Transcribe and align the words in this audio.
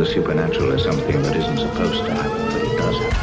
the 0.00 0.06
supernatural 0.06 0.72
as 0.72 0.82
something 0.82 1.22
that 1.22 1.36
isn't 1.36 1.58
supposed 1.58 2.02
to 2.02 2.14
happen, 2.14 2.46
but 2.46 2.62
it 2.62 2.78
does 2.78 2.96
happen. 2.96 3.20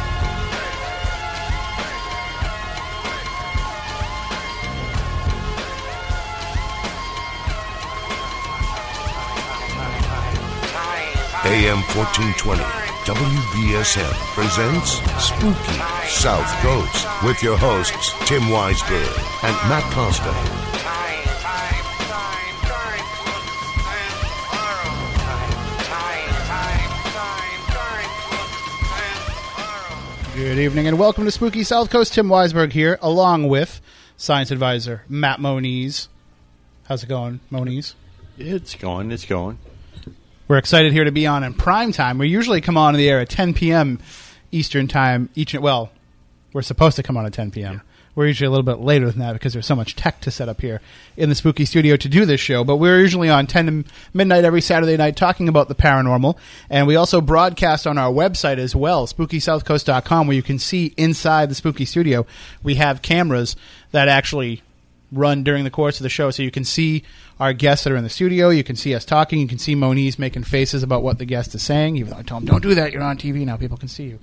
AM 11.50 11.82
1420, 11.96 12.62
WBSM 13.06 14.14
presents 14.34 15.00
Spooky 15.18 15.80
South 16.06 16.46
Coast 16.62 17.24
with 17.24 17.42
your 17.42 17.56
hosts, 17.56 18.12
Tim 18.28 18.42
Weisberg 18.42 19.18
and 19.42 19.54
Matt 19.68 19.82
Costa. 19.92 20.67
Good 30.48 30.60
evening 30.60 30.86
and 30.86 30.98
welcome 30.98 31.26
to 31.26 31.30
Spooky 31.30 31.62
South 31.62 31.90
Coast. 31.90 32.14
Tim 32.14 32.28
Weisberg 32.28 32.72
here, 32.72 32.98
along 33.02 33.48
with 33.48 33.82
science 34.16 34.50
advisor 34.50 35.02
Matt 35.06 35.40
Moniz. 35.40 36.08
How's 36.84 37.02
it 37.02 37.06
going, 37.06 37.40
Moniz? 37.50 37.94
It's 38.38 38.74
going. 38.74 39.12
It's 39.12 39.26
going. 39.26 39.58
We're 40.48 40.56
excited 40.56 40.94
here 40.94 41.04
to 41.04 41.12
be 41.12 41.26
on 41.26 41.44
in 41.44 41.52
prime 41.52 41.92
time. 41.92 42.16
We 42.16 42.28
usually 42.28 42.62
come 42.62 42.78
on 42.78 42.94
the 42.94 43.10
air 43.10 43.20
at 43.20 43.28
10 43.28 43.52
p.m. 43.52 44.00
Eastern 44.50 44.88
time. 44.88 45.28
Each 45.34 45.52
well, 45.54 45.92
we're 46.54 46.62
supposed 46.62 46.96
to 46.96 47.02
come 47.02 47.18
on 47.18 47.26
at 47.26 47.34
10 47.34 47.50
p.m. 47.50 47.82
We're 48.18 48.26
usually 48.26 48.48
a 48.48 48.50
little 48.50 48.64
bit 48.64 48.80
later 48.80 49.08
than 49.08 49.20
that 49.20 49.34
because 49.34 49.52
there's 49.52 49.64
so 49.64 49.76
much 49.76 49.94
tech 49.94 50.20
to 50.22 50.32
set 50.32 50.48
up 50.48 50.60
here 50.60 50.80
in 51.16 51.28
the 51.28 51.36
spooky 51.36 51.64
studio 51.64 51.94
to 51.94 52.08
do 52.08 52.26
this 52.26 52.40
show. 52.40 52.64
But 52.64 52.78
we're 52.78 52.98
usually 52.98 53.30
on 53.30 53.46
10 53.46 53.66
to 53.66 53.90
midnight 54.12 54.44
every 54.44 54.60
Saturday 54.60 54.96
night 54.96 55.14
talking 55.14 55.48
about 55.48 55.68
the 55.68 55.76
paranormal. 55.76 56.36
And 56.68 56.88
we 56.88 56.96
also 56.96 57.20
broadcast 57.20 57.86
on 57.86 57.96
our 57.96 58.10
website 58.10 58.58
as 58.58 58.74
well, 58.74 59.06
spookysouthcoast.com, 59.06 60.26
where 60.26 60.34
you 60.34 60.42
can 60.42 60.58
see 60.58 60.92
inside 60.96 61.48
the 61.48 61.54
spooky 61.54 61.84
studio. 61.84 62.26
We 62.64 62.74
have 62.74 63.02
cameras 63.02 63.54
that 63.92 64.08
actually 64.08 64.64
run 65.12 65.44
during 65.44 65.62
the 65.62 65.70
course 65.70 66.00
of 66.00 66.02
the 66.02 66.08
show. 66.08 66.32
So 66.32 66.42
you 66.42 66.50
can 66.50 66.64
see 66.64 67.04
our 67.38 67.52
guests 67.52 67.84
that 67.84 67.92
are 67.92 67.96
in 67.96 68.02
the 68.02 68.10
studio. 68.10 68.48
You 68.48 68.64
can 68.64 68.74
see 68.74 68.96
us 68.96 69.04
talking. 69.04 69.38
You 69.38 69.46
can 69.46 69.58
see 69.58 69.76
Moniz 69.76 70.18
making 70.18 70.42
faces 70.42 70.82
about 70.82 71.04
what 71.04 71.18
the 71.18 71.24
guest 71.24 71.54
is 71.54 71.62
saying. 71.62 71.94
Even 71.94 72.10
though 72.10 72.18
I 72.18 72.22
told 72.22 72.42
him, 72.42 72.48
don't 72.48 72.64
do 72.64 72.74
that. 72.74 72.90
You're 72.90 73.02
on 73.02 73.16
TV 73.16 73.46
now. 73.46 73.56
People 73.56 73.76
can 73.76 73.86
see 73.86 74.06
you. 74.06 74.18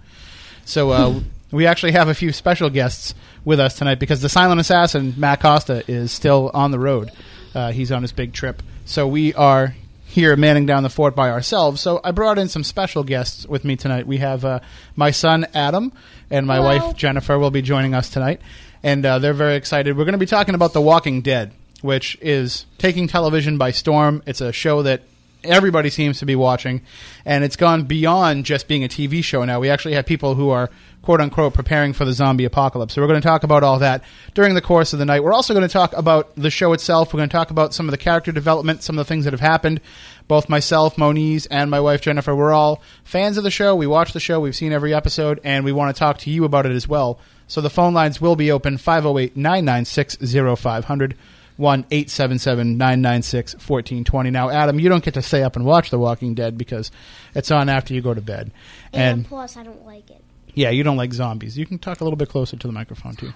So 0.66 0.89
uh, 0.89 1.22
we 1.56 1.66
actually 1.66 1.94
have 1.94 2.09
a 2.09 2.14
few 2.14 2.31
special 2.34 2.70
guests 2.70 3.16
with 3.45 3.59
us 3.59 3.78
tonight 3.78 3.98
because 4.00 4.22
the 4.22 4.30
silent 4.30 4.59
assassin, 4.59 5.14
Matt 5.17 5.39
Costa, 5.39 5.84
is 5.88 6.11
still 6.11 6.52
on 6.53 6.72
the 6.72 6.80
road. 6.80 7.11
Uh, 7.53 7.72
he's 7.72 7.92
on 7.92 8.02
his 8.02 8.11
big 8.11 8.34
trip. 8.34 8.61
So 8.84 9.08
we 9.08 9.34
are 9.34 9.73
here 10.06 10.36
manning 10.36 10.66
down 10.66 10.83
the 10.83 10.89
fort 10.89 11.16
by 11.16 11.30
ourselves. 11.30 11.80
So 11.81 12.02
I 12.03 12.11
brought 12.11 12.38
in 12.38 12.50
some 12.50 12.64
special 12.64 13.03
guests 13.03 13.48
with 13.48 13.64
me 13.64 13.78
tonight. 13.78 14.06
We 14.06 14.17
have 14.17 14.44
uh, 14.44 14.59
my 14.95 15.11
son, 15.11 15.48
Adam, 15.53 15.94
and 16.30 16.45
my 16.45 16.58
Hello. 16.58 16.88
wife, 16.88 16.95
Jennifer, 16.98 17.39
will 17.39 17.52
be 17.52 17.61
joining 17.61 17.94
us 17.94 18.09
tonight. 18.09 18.42
And 18.83 19.06
uh, 19.06 19.20
they're 19.20 19.33
very 19.33 19.56
excited. 19.56 19.98
We're 19.98 20.06
going 20.06 20.14
to 20.14 20.20
be 20.20 20.26
talking 20.26 20.56
about 20.56 20.73
The 20.73 20.81
Walking 20.81 21.22
Dead, 21.22 21.53
which 21.81 22.17
is 22.22 22.66
taking 22.78 23.08
television 23.08 23.58
by 23.58 23.72
storm. 23.72 24.22
It's 24.26 24.42
a 24.42 24.52
show 24.52 24.83
that 24.83 25.02
everybody 25.45 25.89
seems 25.89 26.20
to 26.20 26.26
be 26.26 26.36
watching, 26.36 26.81
and 27.23 27.44
it's 27.44 27.56
gone 27.56 27.83
beyond 27.83 28.45
just 28.45 28.67
being 28.67 28.83
a 28.83 28.88
TV 28.88 29.23
show 29.23 29.44
now. 29.45 29.59
We 29.59 29.70
actually 29.70 29.94
have 29.94 30.06
people 30.06 30.36
who 30.36 30.50
are 30.50 30.70
quote 31.06 31.22
unquote 31.22 31.53
preparing 31.53 31.94
for 31.94 32.03
the 32.03 32.11
zombie 32.11 32.45
apocalypse. 32.45 32.94
So 32.95 33.02
we're 33.02 33.08
going 33.08 33.22
to 33.22 33.28
talk 33.28 33.44
about 33.44 33.64
all 33.64 33.80
that 33.80 34.03
during 34.34 34.56
the 34.56 34.61
course 34.61 34.92
of 34.92 35.00
the 35.00 35.06
night. 35.06 35.23
We're 35.23 35.34
also 35.34 35.53
going 35.53 35.67
to 35.67 35.72
talk 35.72 35.94
about 35.94 36.36
the 36.36 36.50
show 36.50 36.73
itself. 36.73 37.14
We're 37.14 37.20
going 37.20 37.30
to 37.30 37.34
talk 37.34 37.52
about 37.52 37.73
some 37.73 37.88
of 37.88 37.92
the 37.92 37.98
character 37.98 38.31
development, 38.31 38.81
some 38.81 38.98
of 38.98 39.05
the 39.05 39.08
things 39.08 39.26
that 39.26 39.33
have 39.33 39.39
happened. 39.39 39.82
Both 40.27 40.49
myself, 40.49 40.98
Moniz, 40.98 41.45
and 41.45 41.70
my 41.70 41.80
wife 41.80 42.02
Jennifer, 42.02 42.36
we're 42.36 42.52
all 42.52 42.82
fans 43.04 43.38
of 43.38 43.43
the 43.43 43.52
show. 43.52 43.76
We 43.76 43.86
watch 43.86 44.14
the 44.14 44.20
show, 44.20 44.39
we've 44.39 44.55
seen 44.55 44.73
every 44.73 44.93
episode, 44.93 45.39
and 45.43 45.64
we 45.64 45.71
want 45.71 45.95
to 45.95 45.99
talk 45.99 46.17
to 46.20 46.32
you 46.32 46.43
about 46.43 46.66
it 46.66 46.71
as 46.71 46.88
well. 46.88 47.20
So 47.48 47.61
the 47.61 47.70
phone 47.70 47.93
lines 47.93 48.20
will 48.20 48.36
be 48.36 48.52
open 48.52 48.77
508 48.77 49.37
996 49.37 50.17
0500. 50.60 51.16
1 51.58 51.86
877 51.89 52.77
996 52.77 53.54
1420. 53.54 54.30
Now, 54.30 54.49
Adam, 54.49 54.77
you 54.80 54.89
don't 54.89 55.04
get 55.04 55.14
to 55.14 55.22
stay 55.22 55.42
up 55.42 55.55
and 55.55 55.64
watch 55.64 55.89
The 55.89 55.98
Walking 55.98 56.33
Dead 56.33 56.58
because 56.58 56.92
it's 57.33 57.49
on 57.49 57.70
after 57.70 57.93
you 57.93 58.02
go 58.02 58.14
to 58.14 58.20
bed. 58.20 58.52
And, 58.92 59.20
And 59.20 59.26
plus, 59.26 59.55
I 59.55 59.64
don't 59.64 59.86
like 59.86 60.10
it. 60.10 60.22
Yeah, 60.55 60.70
you 60.71 60.83
don't 60.83 60.98
like 60.98 61.14
zombies. 61.14 61.58
You 61.58 61.66
can 61.66 61.77
talk 61.80 62.02
a 62.02 62.04
little 62.04 62.17
bit 62.17 62.30
closer 62.30 62.58
to 62.58 62.67
the 62.67 62.73
microphone, 62.73 63.16
too. 63.16 63.32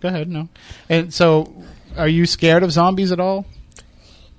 Go 0.00 0.08
ahead, 0.08 0.28
no. 0.28 0.48
And 0.88 1.12
so, 1.12 1.52
are 1.96 2.08
you 2.08 2.26
scared 2.26 2.62
of 2.62 2.72
zombies 2.72 3.12
at 3.12 3.20
all? 3.20 3.44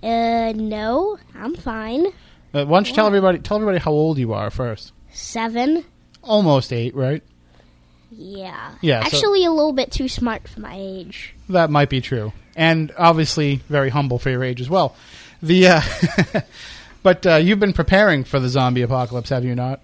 Uh, 0.02 0.52
no, 0.56 1.18
I'm 1.36 1.56
fine. 1.56 2.08
Uh, 2.54 2.66
why 2.66 2.78
don't 2.78 2.88
you 2.90 2.94
tell 2.94 3.08
everybody, 3.08 3.40
tell 3.40 3.58
everybody 3.58 3.80
how 3.80 3.92
old 3.92 4.18
you 4.18 4.34
are 4.34 4.50
first? 4.50 4.92
Seven. 5.12 5.86
Almost 6.22 6.74
eight, 6.74 6.96
right? 6.96 7.24
Yeah. 8.12 8.76
Yeah, 8.82 9.02
so- 9.04 9.18
Actually, 9.18 9.46
a 9.46 9.52
little 9.52 9.74
bit 9.74 9.92
too 9.92 10.08
smart 10.08 10.48
for 10.48 10.60
my 10.60 10.76
age. 10.78 11.34
That 11.50 11.70
might 11.70 11.90
be 11.90 12.02
true, 12.02 12.34
and 12.56 12.92
obviously 12.98 13.56
very 13.70 13.90
humble 13.90 14.20
for 14.20 14.30
your 14.30 14.44
age 14.44 14.60
as 14.62 14.70
well. 14.70 14.96
The 15.42 15.68
uh, 15.68 15.82
but 17.04 17.26
uh, 17.26 17.36
you've 17.36 17.60
been 17.60 17.74
preparing 17.74 18.24
for 18.24 18.40
the 18.40 18.50
zombie 18.50 18.82
apocalypse, 18.82 19.30
have 19.30 19.44
you 19.46 19.56
not? 19.56 19.82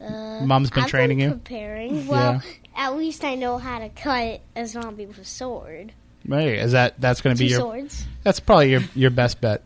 Uh, 0.00 0.40
Mom's 0.44 0.70
been 0.70 0.84
I've 0.84 0.90
training 0.90 1.20
you. 1.20 1.30
Preparing. 1.30 2.06
Well, 2.06 2.42
at 2.76 2.96
least 2.96 3.24
I 3.24 3.34
know 3.34 3.58
how 3.58 3.80
to 3.80 3.88
cut 3.88 4.40
a 4.54 4.66
zombie 4.66 5.06
with 5.06 5.18
a 5.18 5.24
sword. 5.24 5.92
Right. 6.26 6.54
is 6.58 6.72
that 6.72 7.00
that's 7.00 7.20
going 7.20 7.34
to 7.34 7.38
be 7.38 7.46
your? 7.48 7.60
swords. 7.60 8.04
That's 8.22 8.40
probably 8.40 8.70
your 8.70 8.82
your 8.94 9.10
best 9.10 9.40
bet 9.40 9.62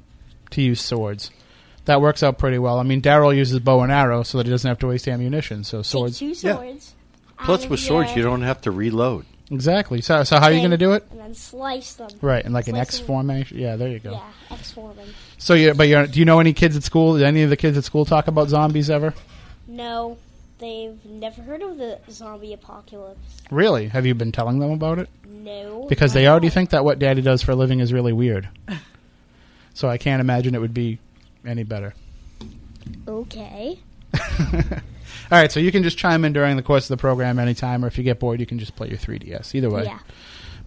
to 0.50 0.62
use 0.62 0.80
swords. 0.80 1.30
That 1.86 2.00
works 2.00 2.22
out 2.22 2.38
pretty 2.38 2.58
well. 2.58 2.78
I 2.78 2.84
mean, 2.84 3.02
Daryl 3.02 3.34
uses 3.36 3.58
bow 3.58 3.80
and 3.82 3.90
arrow 3.90 4.22
so 4.22 4.38
that 4.38 4.46
he 4.46 4.50
doesn't 4.50 4.68
have 4.68 4.78
to 4.80 4.86
waste 4.86 5.08
ammunition. 5.08 5.64
So 5.64 5.82
swords, 5.82 6.18
Take 6.20 6.34
two 6.40 6.46
Yeah. 6.46 6.54
swords. 6.54 6.94
Plus, 7.38 7.68
with 7.68 7.80
swords, 7.80 8.10
your- 8.10 8.18
you 8.18 8.22
don't 8.22 8.42
have 8.42 8.60
to 8.62 8.70
reload. 8.70 9.26
exactly. 9.50 10.00
So 10.00 10.22
so 10.22 10.38
how 10.38 10.46
are 10.46 10.52
you 10.52 10.60
going 10.60 10.70
to 10.70 10.78
do 10.78 10.92
it? 10.92 11.04
And 11.10 11.18
then 11.18 11.34
slice 11.34 11.94
them. 11.94 12.08
Right, 12.20 12.44
and 12.44 12.54
like 12.54 12.68
an 12.68 12.76
X 12.76 12.98
them. 12.98 13.06
formation. 13.08 13.58
Yeah, 13.58 13.74
there 13.76 13.88
you 13.88 13.98
go. 13.98 14.12
Yeah, 14.12 14.56
X 14.56 14.70
forming. 14.70 15.08
So 15.38 15.54
you 15.54 15.74
but 15.74 15.88
you 15.88 16.06
do 16.06 16.20
you 16.20 16.24
know 16.24 16.38
any 16.38 16.52
kids 16.52 16.76
at 16.76 16.84
school? 16.84 17.14
Did 17.18 17.24
any 17.24 17.42
of 17.42 17.50
the 17.50 17.56
kids 17.56 17.76
at 17.76 17.84
school 17.84 18.04
talk 18.04 18.28
about 18.28 18.48
zombies 18.48 18.88
ever? 18.88 19.12
No, 19.72 20.18
they've 20.58 21.02
never 21.06 21.40
heard 21.40 21.62
of 21.62 21.78
the 21.78 21.98
zombie 22.10 22.52
apocalypse. 22.52 23.40
Really? 23.50 23.88
Have 23.88 24.04
you 24.04 24.14
been 24.14 24.30
telling 24.30 24.58
them 24.58 24.70
about 24.70 24.98
it? 24.98 25.08
No. 25.26 25.86
Because 25.88 26.12
they 26.12 26.28
already 26.28 26.50
think 26.50 26.70
that 26.70 26.84
what 26.84 26.98
Daddy 26.98 27.22
does 27.22 27.40
for 27.42 27.52
a 27.52 27.56
living 27.56 27.80
is 27.80 27.90
really 27.90 28.12
weird. 28.12 28.50
so 29.74 29.88
I 29.88 29.96
can't 29.96 30.20
imagine 30.20 30.54
it 30.54 30.60
would 30.60 30.74
be 30.74 30.98
any 31.46 31.62
better. 31.62 31.94
Okay. 33.08 33.78
All 34.20 35.38
right, 35.38 35.50
so 35.50 35.58
you 35.58 35.72
can 35.72 35.82
just 35.82 35.96
chime 35.96 36.26
in 36.26 36.34
during 36.34 36.56
the 36.56 36.62
course 36.62 36.84
of 36.84 36.98
the 36.98 37.00
program 37.00 37.38
anytime, 37.38 37.82
or 37.82 37.88
if 37.88 37.96
you 37.96 38.04
get 38.04 38.20
bored, 38.20 38.38
you 38.38 38.46
can 38.46 38.58
just 38.58 38.76
play 38.76 38.88
your 38.88 38.98
3DS. 38.98 39.54
Either 39.54 39.70
way. 39.70 39.84
Yeah. 39.84 40.00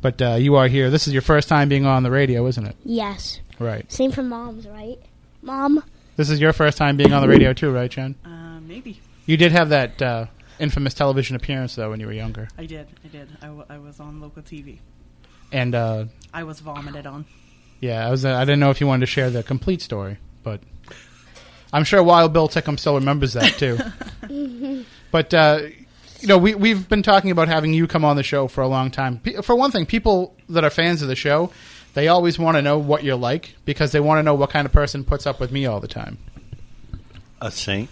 But 0.02 0.20
uh, 0.20 0.36
you 0.40 0.56
are 0.56 0.68
here. 0.68 0.90
This 0.90 1.08
is 1.08 1.14
your 1.14 1.22
first 1.22 1.48
time 1.48 1.70
being 1.70 1.86
on 1.86 2.02
the 2.02 2.10
radio, 2.10 2.48
isn't 2.48 2.66
it? 2.66 2.76
Yes. 2.84 3.40
Right. 3.60 3.90
Same 3.92 4.12
for 4.12 4.24
moms, 4.24 4.68
right? 4.68 4.98
Mom. 5.44 5.84
This 6.16 6.32
is 6.32 6.40
your 6.40 6.54
first 6.54 6.78
time 6.78 6.98
being 6.98 7.14
on 7.14 7.22
the 7.22 7.28
radio 7.28 7.54
too, 7.54 7.72
right, 7.72 7.92
Jen? 7.92 8.16
Maybe. 8.68 9.00
You 9.26 9.38
did 9.38 9.52
have 9.52 9.70
that 9.70 10.02
uh, 10.02 10.26
infamous 10.60 10.94
television 10.94 11.36
appearance 11.36 11.76
though 11.76 11.90
when 11.92 12.00
you 12.00 12.06
were 12.08 12.14
younger, 12.14 12.48
I 12.58 12.66
did. 12.66 12.88
I 13.04 13.08
did. 13.08 13.28
I, 13.42 13.46
w- 13.48 13.66
I 13.70 13.78
was 13.78 14.00
on 14.00 14.22
local 14.22 14.42
TV. 14.42 14.80
and 15.52 15.74
uh, 15.76 16.06
I 16.34 16.44
was 16.44 16.60
vomited 16.60 17.06
on. 17.06 17.26
yeah, 17.80 18.06
I 18.08 18.12
was. 18.12 18.26
Uh, 18.26 18.34
I 18.36 18.42
didn't 18.46 18.60
know 18.60 18.70
if 18.72 18.80
you 18.82 18.88
wanted 18.88 19.02
to 19.06 19.12
share 19.12 19.30
the 19.30 19.44
complete 19.44 19.82
story, 19.82 20.18
but 20.44 20.62
I'm 21.74 21.84
sure 21.84 22.02
Wild 22.04 22.34
Bill 22.34 22.48
Tickham 22.48 22.78
still 22.80 22.96
remembers 22.96 23.34
that 23.34 23.54
too. 23.54 23.78
but 25.12 25.34
uh, 25.34 25.62
you 26.22 26.28
know, 26.28 26.38
we 26.38 26.56
we've 26.56 26.88
been 26.88 27.04
talking 27.04 27.32
about 27.32 27.48
having 27.48 27.74
you 27.74 27.88
come 27.88 28.06
on 28.06 28.16
the 28.16 28.24
show 28.24 28.48
for 28.48 28.62
a 28.62 28.68
long 28.68 28.92
time. 28.92 29.20
Pe- 29.20 29.42
For 29.42 29.56
one 29.56 29.72
thing, 29.72 29.86
people 29.86 30.36
that 30.50 30.64
are 30.64 30.70
fans 30.70 31.02
of 31.02 31.08
the 31.08 31.16
show, 31.16 31.52
they 31.94 32.08
always 32.08 32.38
want 32.40 32.56
to 32.58 32.62
know 32.62 32.78
what 32.78 33.04
you're 33.04 33.16
like 33.16 33.56
because 33.66 33.92
they 33.92 34.00
want 34.00 34.20
to 34.20 34.24
know 34.24 34.36
what 34.36 34.50
kind 34.52 34.66
of 34.66 34.72
person 34.72 35.04
puts 35.04 35.26
up 35.28 35.40
with 35.40 35.52
me 35.52 35.66
all 35.66 35.80
the 35.80 35.88
time. 35.88 36.18
A 37.42 37.52
saint. 37.52 37.90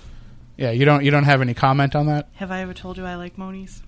Yeah, 0.57 0.71
you 0.71 0.85
don't 0.85 1.03
you 1.03 1.11
don't 1.11 1.23
have 1.23 1.41
any 1.41 1.53
comment 1.53 1.95
on 1.95 2.07
that? 2.07 2.29
Have 2.33 2.51
I 2.51 2.61
ever 2.61 2.73
told 2.73 2.97
you 2.97 3.05
I 3.05 3.15
like 3.15 3.38
Moniz? 3.38 3.81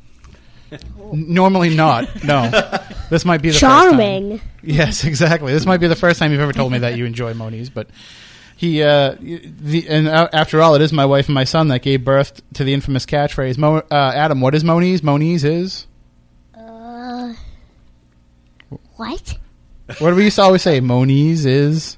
Normally 1.14 1.76
not. 1.76 2.24
No. 2.24 2.50
this 3.10 3.24
might 3.24 3.42
be 3.42 3.50
the 3.50 3.54
first 3.54 3.62
time. 3.62 3.92
Charming. 3.92 4.42
Yes, 4.64 5.04
exactly. 5.04 5.54
This 5.54 5.66
might 5.66 5.78
be 5.78 5.88
the 5.88 5.96
first 5.96 6.20
time 6.20 6.32
you've 6.32 6.42
ever 6.42 6.54
told 6.54 6.72
me 6.72 6.80
that 6.80 6.98
you 6.98 7.06
enjoy 7.06 7.34
Moniz, 7.34 7.70
but 7.70 7.88
he 8.56 8.82
uh, 8.82 9.16
the 9.20 9.86
and 9.88 10.08
uh, 10.08 10.28
after 10.34 10.62
all, 10.62 10.76
it 10.76 10.82
is 10.82 10.92
my 10.92 11.06
wife 11.06 11.28
and 11.28 11.36
my 11.36 11.44
son 11.44 11.68
that 11.68 11.82
gave 11.82 12.04
birth 12.04 12.42
to 12.54 12.64
the 12.64 12.74
infamous 12.74 13.06
catchphrase. 13.06 13.58
Mo, 13.58 13.78
uh, 13.92 14.12
Adam, 14.16 14.42
what 14.42 14.56
is 14.56 14.64
Moniz? 14.64 15.04
Moniz 15.04 15.44
is 15.44 15.88
Uh. 16.56 17.34
What? 18.96 19.38
what 20.00 20.10
do 20.10 20.16
we 20.16 20.24
used 20.24 20.38
to 20.38 20.42
always 20.42 20.62
say? 20.62 20.80
Monies 20.80 21.46
is 21.46 21.98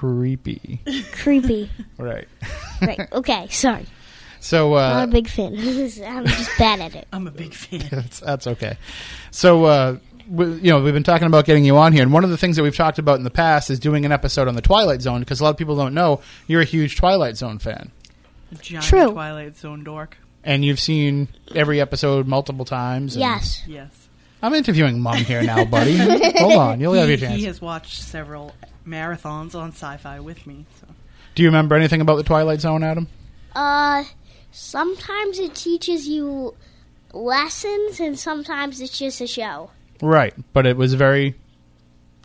creepy. 0.00 0.80
creepy. 1.12 1.70
Right. 1.98 2.26
right. 2.80 3.12
Okay. 3.12 3.48
Sorry. 3.50 3.84
So 4.40 4.70
Not 4.70 5.00
uh, 5.00 5.04
a 5.04 5.06
big 5.06 5.28
fan. 5.28 5.52
I'm 6.06 6.24
just 6.26 6.58
bad 6.58 6.80
at 6.80 6.94
it. 6.94 7.06
I'm 7.12 7.26
a 7.26 7.30
big 7.30 7.52
fan. 7.52 7.86
that's 7.90 8.20
that's 8.20 8.46
okay. 8.46 8.78
So 9.30 9.64
uh, 9.66 9.98
we, 10.26 10.46
you 10.54 10.70
know 10.70 10.80
we've 10.80 10.94
been 10.94 11.02
talking 11.02 11.26
about 11.26 11.44
getting 11.44 11.66
you 11.66 11.76
on 11.76 11.92
here, 11.92 12.02
and 12.02 12.12
one 12.14 12.24
of 12.24 12.30
the 12.30 12.38
things 12.38 12.56
that 12.56 12.62
we've 12.62 12.74
talked 12.74 12.98
about 12.98 13.18
in 13.18 13.24
the 13.24 13.30
past 13.30 13.68
is 13.68 13.78
doing 13.78 14.06
an 14.06 14.12
episode 14.12 14.48
on 14.48 14.54
the 14.54 14.62
Twilight 14.62 15.02
Zone 15.02 15.20
because 15.20 15.40
a 15.40 15.44
lot 15.44 15.50
of 15.50 15.58
people 15.58 15.76
don't 15.76 15.92
know 15.92 16.22
you're 16.46 16.62
a 16.62 16.64
huge 16.64 16.96
Twilight 16.96 17.36
Zone 17.36 17.58
fan. 17.58 17.90
A 18.52 18.54
giant 18.54 18.86
True. 18.86 19.12
Twilight 19.12 19.58
Zone 19.58 19.84
dork. 19.84 20.16
And 20.42 20.64
you've 20.64 20.80
seen 20.80 21.28
every 21.54 21.78
episode 21.78 22.26
multiple 22.26 22.64
times. 22.64 23.14
and- 23.14 23.20
Yes. 23.20 23.62
Yes. 23.66 24.08
I'm 24.42 24.54
interviewing 24.54 25.00
mom 25.02 25.18
here 25.18 25.42
now, 25.42 25.66
buddy. 25.66 25.98
Hold 25.98 26.54
on, 26.54 26.80
you'll 26.80 26.94
have 26.94 27.10
your 27.10 27.18
chance. 27.18 27.36
he 27.38 27.44
has 27.44 27.60
watched 27.60 28.00
several 28.00 28.54
marathons 28.86 29.54
on 29.54 29.70
sci-fi 29.70 30.20
with 30.20 30.46
me. 30.46 30.66
So 30.80 30.86
Do 31.34 31.42
you 31.42 31.48
remember 31.48 31.74
anything 31.74 32.00
about 32.00 32.16
the 32.16 32.22
Twilight 32.24 32.60
Zone, 32.60 32.82
Adam? 32.82 33.08
Uh, 33.54 34.04
sometimes 34.52 35.38
it 35.38 35.54
teaches 35.54 36.08
you 36.08 36.54
lessons, 37.12 38.00
and 38.00 38.18
sometimes 38.18 38.80
it's 38.80 38.98
just 38.98 39.20
a 39.20 39.26
show. 39.26 39.70
Right, 40.00 40.34
but 40.52 40.66
it 40.66 40.76
was 40.76 40.94
very 40.94 41.34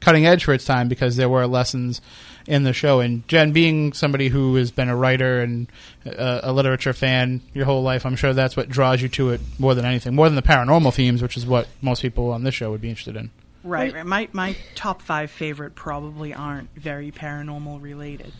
cutting 0.01 0.25
edge 0.25 0.43
for 0.43 0.53
its 0.53 0.65
time 0.65 0.87
because 0.87 1.15
there 1.15 1.29
were 1.29 1.47
lessons 1.47 1.99
in 2.47 2.63
the 2.63 2.73
show. 2.73 2.99
And 2.99 3.27
Jen, 3.27 3.51
being 3.51 3.91
somebody 3.93 4.27
who 4.29 4.55
has 4.55 4.71
been 4.71 4.89
a 4.89 4.95
writer 4.95 5.41
and 5.41 5.67
uh, 6.05 6.41
a 6.43 6.53
literature 6.53 6.93
fan 6.93 7.41
your 7.53 7.65
whole 7.65 7.81
life, 7.81 8.05
I'm 8.05 8.15
sure 8.15 8.33
that's 8.33 8.55
what 8.55 8.69
draws 8.69 9.01
you 9.01 9.09
to 9.09 9.31
it 9.31 9.41
more 9.57 9.73
than 9.73 9.85
anything, 9.85 10.15
more 10.15 10.29
than 10.29 10.35
the 10.35 10.41
paranormal 10.41 10.93
themes, 10.93 11.21
which 11.21 11.37
is 11.37 11.45
what 11.45 11.67
most 11.81 12.01
people 12.01 12.31
on 12.31 12.43
this 12.43 12.53
show 12.53 12.71
would 12.71 12.81
be 12.81 12.89
interested 12.89 13.15
in. 13.15 13.31
Right, 13.65 13.93
right. 13.93 14.05
My 14.05 14.29
my 14.31 14.55
top 14.75 15.01
five 15.01 15.29
favorite 15.31 15.75
probably 15.75 16.33
aren't 16.33 16.69
very 16.75 17.11
paranormal 17.11 17.81
related. 17.81 18.31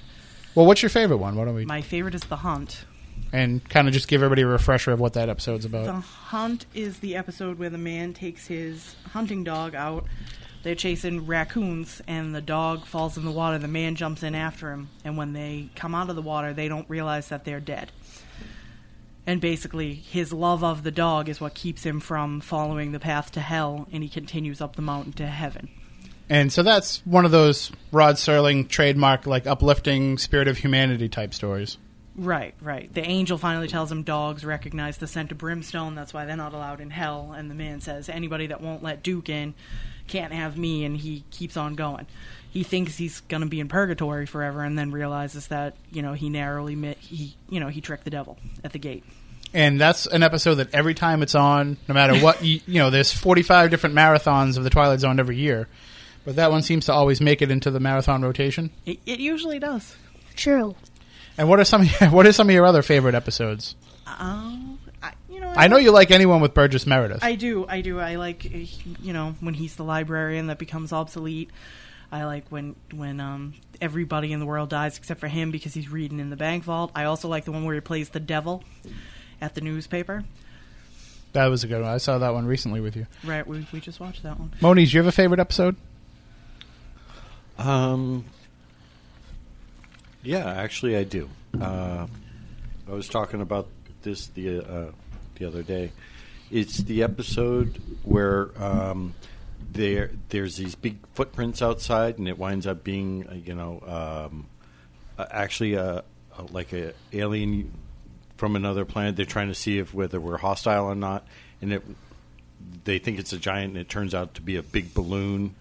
Well, 0.54 0.66
what's 0.66 0.82
your 0.82 0.90
favorite 0.90 1.18
one? 1.18 1.36
Why 1.36 1.46
don't 1.46 1.56
we 1.56 1.66
My 1.66 1.82
favorite 1.82 2.16
is 2.16 2.22
The 2.24 2.38
Hunt. 2.38 2.86
and 3.34 3.68
kind 3.70 3.88
of 3.88 3.94
just 3.94 4.08
give 4.08 4.22
everybody 4.24 4.44
a 4.44 4.48
refresher 4.48 4.92
of 4.92 5.00
what 5.00 5.14
that 5.14 5.28
episode's 5.28 5.66
about? 5.66 5.86
The 5.86 5.94
Hunt 5.94 6.66
is 6.74 7.00
the 7.00 7.16
episode 7.16 7.60
where 7.60 7.70
the 7.70 7.78
man 7.78 8.14
takes 8.14 8.48
his 8.48 8.96
hunting 9.12 9.44
dog 9.44 9.76
out. 9.76 10.06
They're 10.64 10.74
chasing 10.76 11.28
raccoons, 11.28 12.02
and 12.08 12.34
the 12.34 12.42
dog 12.42 12.86
falls 12.86 13.18
in 13.18 13.26
the 13.26 13.32
water. 13.32 13.60
The 13.60 13.68
man 13.68 13.96
jumps 13.96 14.24
in 14.24 14.34
after 14.34 14.72
him, 14.72 14.90
and 15.04 15.16
when 15.18 15.34
they 15.34 15.70
come 15.76 15.94
out 15.94 16.10
of 16.10 16.16
the 16.16 16.24
water, 16.24 16.54
they 16.54 16.68
don't 16.68 16.90
realize 16.90 17.28
that 17.30 17.46
they're 17.46 17.60
dead. 17.60 17.92
And 19.28 19.42
basically, 19.42 19.96
his 19.96 20.32
love 20.32 20.64
of 20.64 20.84
the 20.84 20.92
dog 20.92 21.30
is 21.30 21.42
what 21.42 21.56
keeps 21.56 21.84
him 21.84 22.00
from 22.00 22.42
following 22.42 22.92
the 22.92 23.00
path 23.00 23.32
to 23.32 23.40
hell, 23.40 23.88
and 23.92 24.04
he 24.04 24.10
continues 24.10 24.62
up 24.62 24.76
the 24.76 24.82
mountain 24.84 25.14
to 25.14 25.26
heaven. 25.26 25.70
And 26.30 26.52
so 26.52 26.64
that's 26.64 27.06
one 27.06 27.26
of 27.26 27.32
those 27.32 27.72
Rod 27.92 28.16
Serling 28.16 28.68
trademark, 28.68 29.26
like 29.26 29.48
uplifting 29.48 30.18
spirit 30.18 30.48
of 30.48 30.58
humanity 30.58 31.10
type 31.10 31.34
stories. 31.34 31.78
Right, 32.16 32.56
right. 32.62 32.94
The 32.94 33.02
angel 33.06 33.38
finally 33.38 33.68
tells 33.68 33.92
him 33.92 34.04
dogs 34.04 34.46
recognize 34.46 34.98
the 34.98 35.08
scent 35.08 35.32
of 35.32 35.38
brimstone. 35.38 35.96
That's 35.96 36.14
why 36.14 36.26
they're 36.26 36.38
not 36.38 36.54
allowed 36.54 36.80
in 36.80 36.90
hell. 36.90 37.34
And 37.36 37.52
the 37.52 37.56
man 37.56 37.82
says, 37.82 38.08
anybody 38.08 38.48
that 38.48 38.62
won't 38.62 38.84
let 38.84 39.04
Duke 39.04 39.28
in 39.28 39.54
can't 40.08 40.32
have 40.32 40.58
me. 40.58 40.86
And 40.86 40.96
he 40.96 41.26
keeps 41.30 41.58
on 41.58 41.76
going. 41.76 42.08
He 42.56 42.64
thinks 42.64 42.96
he's 42.98 43.20
going 43.20 43.42
to 43.42 43.50
be 43.50 43.60
in 43.60 43.68
purgatory 43.68 44.26
forever, 44.26 44.64
and 44.64 44.80
then 44.80 44.92
realizes 44.92 45.48
that 45.48 45.76
you 45.92 46.02
know 46.02 46.14
he 46.14 46.30
narrowly 46.30 46.74
mi- 46.74 46.96
he 47.02 47.36
you 47.50 47.60
know 47.60 47.68
he 47.68 47.82
tricked 47.82 48.06
the 48.06 48.10
devil 48.10 48.38
at 48.64 48.72
the 48.72 48.80
gate. 48.80 49.04
And 49.54 49.80
that's 49.80 50.06
an 50.06 50.24
episode 50.24 50.56
that 50.56 50.74
every 50.74 50.94
time 50.94 51.22
it's 51.22 51.36
on, 51.36 51.76
no 51.90 51.94
matter 51.94 52.18
what, 52.18 52.42
you, 52.44 52.62
you 52.66 52.80
know, 52.80 52.90
there's 52.90 53.14
45 53.14 53.70
different 53.70 53.96
marathons 53.96 54.58
of 54.58 54.64
the 54.64 54.70
Twilight 54.70 55.02
Zone 55.02 55.20
every 55.20 55.38
year. 55.38 55.68
But 56.26 56.38
that 56.38 56.50
one 56.50 56.62
seems 56.62 56.86
to 56.88 56.94
always 56.94 57.22
make 57.22 57.42
it 57.42 57.52
into 57.52 57.72
the 57.72 57.80
marathon 57.80 58.22
rotation. 58.22 58.70
It, 58.86 59.00
it 59.06 59.20
usually 59.20 59.60
does. 59.60 59.96
True. 60.36 60.76
And 61.38 61.50
what 61.50 61.60
are 61.60 61.66
some 61.66 61.86
what 62.12 62.26
are 62.26 62.32
some 62.32 62.48
of 62.48 62.54
your 62.54 62.66
other 62.66 62.82
favorite 62.82 63.16
episodes? 63.16 63.76
Um, 64.08 64.80
I, 65.04 65.12
you 65.30 65.42
know, 65.42 65.54
I 65.56 65.68
know 65.68 65.78
you 65.78 65.92
like 65.92 66.12
anyone 66.12 66.40
with 66.40 66.54
Burgess 66.54 66.88
Meredith. 66.88 67.22
I 67.22 67.36
do, 67.36 67.66
I 67.68 67.82
do. 67.82 68.00
I 68.00 68.16
like, 68.16 68.46
uh, 68.46 68.58
you 69.02 69.12
know, 69.12 69.36
when 69.42 69.54
he's 69.54 69.76
the 69.76 69.84
librarian 69.84 70.48
that 70.48 70.58
becomes 70.58 70.94
obsolete. 70.94 71.50
I 72.12 72.26
like 72.26 72.50
when 72.50 72.76
when 72.94 73.20
um, 73.20 73.54
everybody 73.82 74.32
in 74.32 74.40
the 74.40 74.46
world 74.46 74.70
dies 74.70 74.98
except 74.98 75.20
for 75.20 75.28
him 75.28 75.52
because 75.52 75.74
he's 75.74 75.90
reading 75.90 76.20
in 76.20 76.30
the 76.30 76.36
bank 76.38 76.64
vault. 76.64 76.92
I 76.96 77.06
also 77.06 77.28
like 77.28 77.46
the 77.46 77.52
one 77.52 77.66
where 77.66 77.76
he 77.76 77.82
plays 77.82 78.10
the 78.10 78.20
devil 78.20 78.64
at 79.42 79.56
the 79.56 79.62
newspaper. 79.62 80.24
that 81.34 81.48
was 81.48 81.64
a 81.64 81.68
good 81.68 81.82
one. 81.82 81.92
I 81.92 81.98
saw 81.98 82.18
that 82.20 82.34
one 82.34 82.46
recently 82.46 82.80
with 82.80 82.96
you. 82.96 83.08
Right, 83.24 83.46
we 83.46 83.66
we 83.74 83.80
just 83.82 84.00
watched 84.00 84.24
that 84.24 84.40
one. 84.40 84.54
Moniz, 84.62 84.92
do 84.92 84.98
you 84.98 85.04
have 85.04 85.08
a 85.08 85.12
favorite 85.12 85.40
episode? 85.40 85.76
Um, 87.58 88.26
yeah, 90.24 90.46
actually, 90.46 90.98
I 90.98 91.04
do. 91.04 91.30
Uh, 91.60 92.08
I 92.88 92.92
was 92.92 93.08
talking 93.08 93.42
about 93.42 93.68
this 94.04 94.28
the 94.28 94.60
uh, 94.60 94.92
the 95.36 95.46
other 95.46 95.64
day. 95.64 95.92
It's 96.52 96.78
the 96.78 97.04
episode 97.04 97.82
where 98.04 98.50
um, 98.62 99.16
there 99.76 100.12
there's 100.30 100.58
these 100.58 100.76
big 100.76 100.98
footprints 101.14 101.62
outside, 101.62 102.18
and 102.18 102.28
it 102.28 102.38
winds 102.38 102.66
up 102.66 102.84
being 102.84 103.28
uh, 103.28 103.34
you 103.34 103.54
know 103.54 103.82
um, 104.30 104.48
actually 105.20 105.76
a, 105.76 106.04
a 106.38 106.44
like 106.52 106.74
a 106.74 106.94
alien 107.14 107.72
from 108.38 108.56
another 108.56 108.86
planet. 108.86 109.16
They're 109.16 109.26
trying 109.26 109.50
to 109.50 109.56
see 109.56 109.78
if 109.78 109.94
whether 109.94 110.20
we're 110.20 110.38
hostile 110.38 110.86
or 110.86 110.96
not, 110.96 111.28
and 111.62 111.74
it 111.74 111.84
they 112.84 113.00
think 113.00 113.20
it's 113.20 113.34
a 113.34 113.38
giant, 113.38 113.74
and 113.74 113.78
it 113.78 113.90
turns 113.90 114.16
out 114.16 114.36
to 114.36 114.42
be 114.42 114.56
a 114.56 114.64
big 114.64 114.94
balloon. 114.94 115.56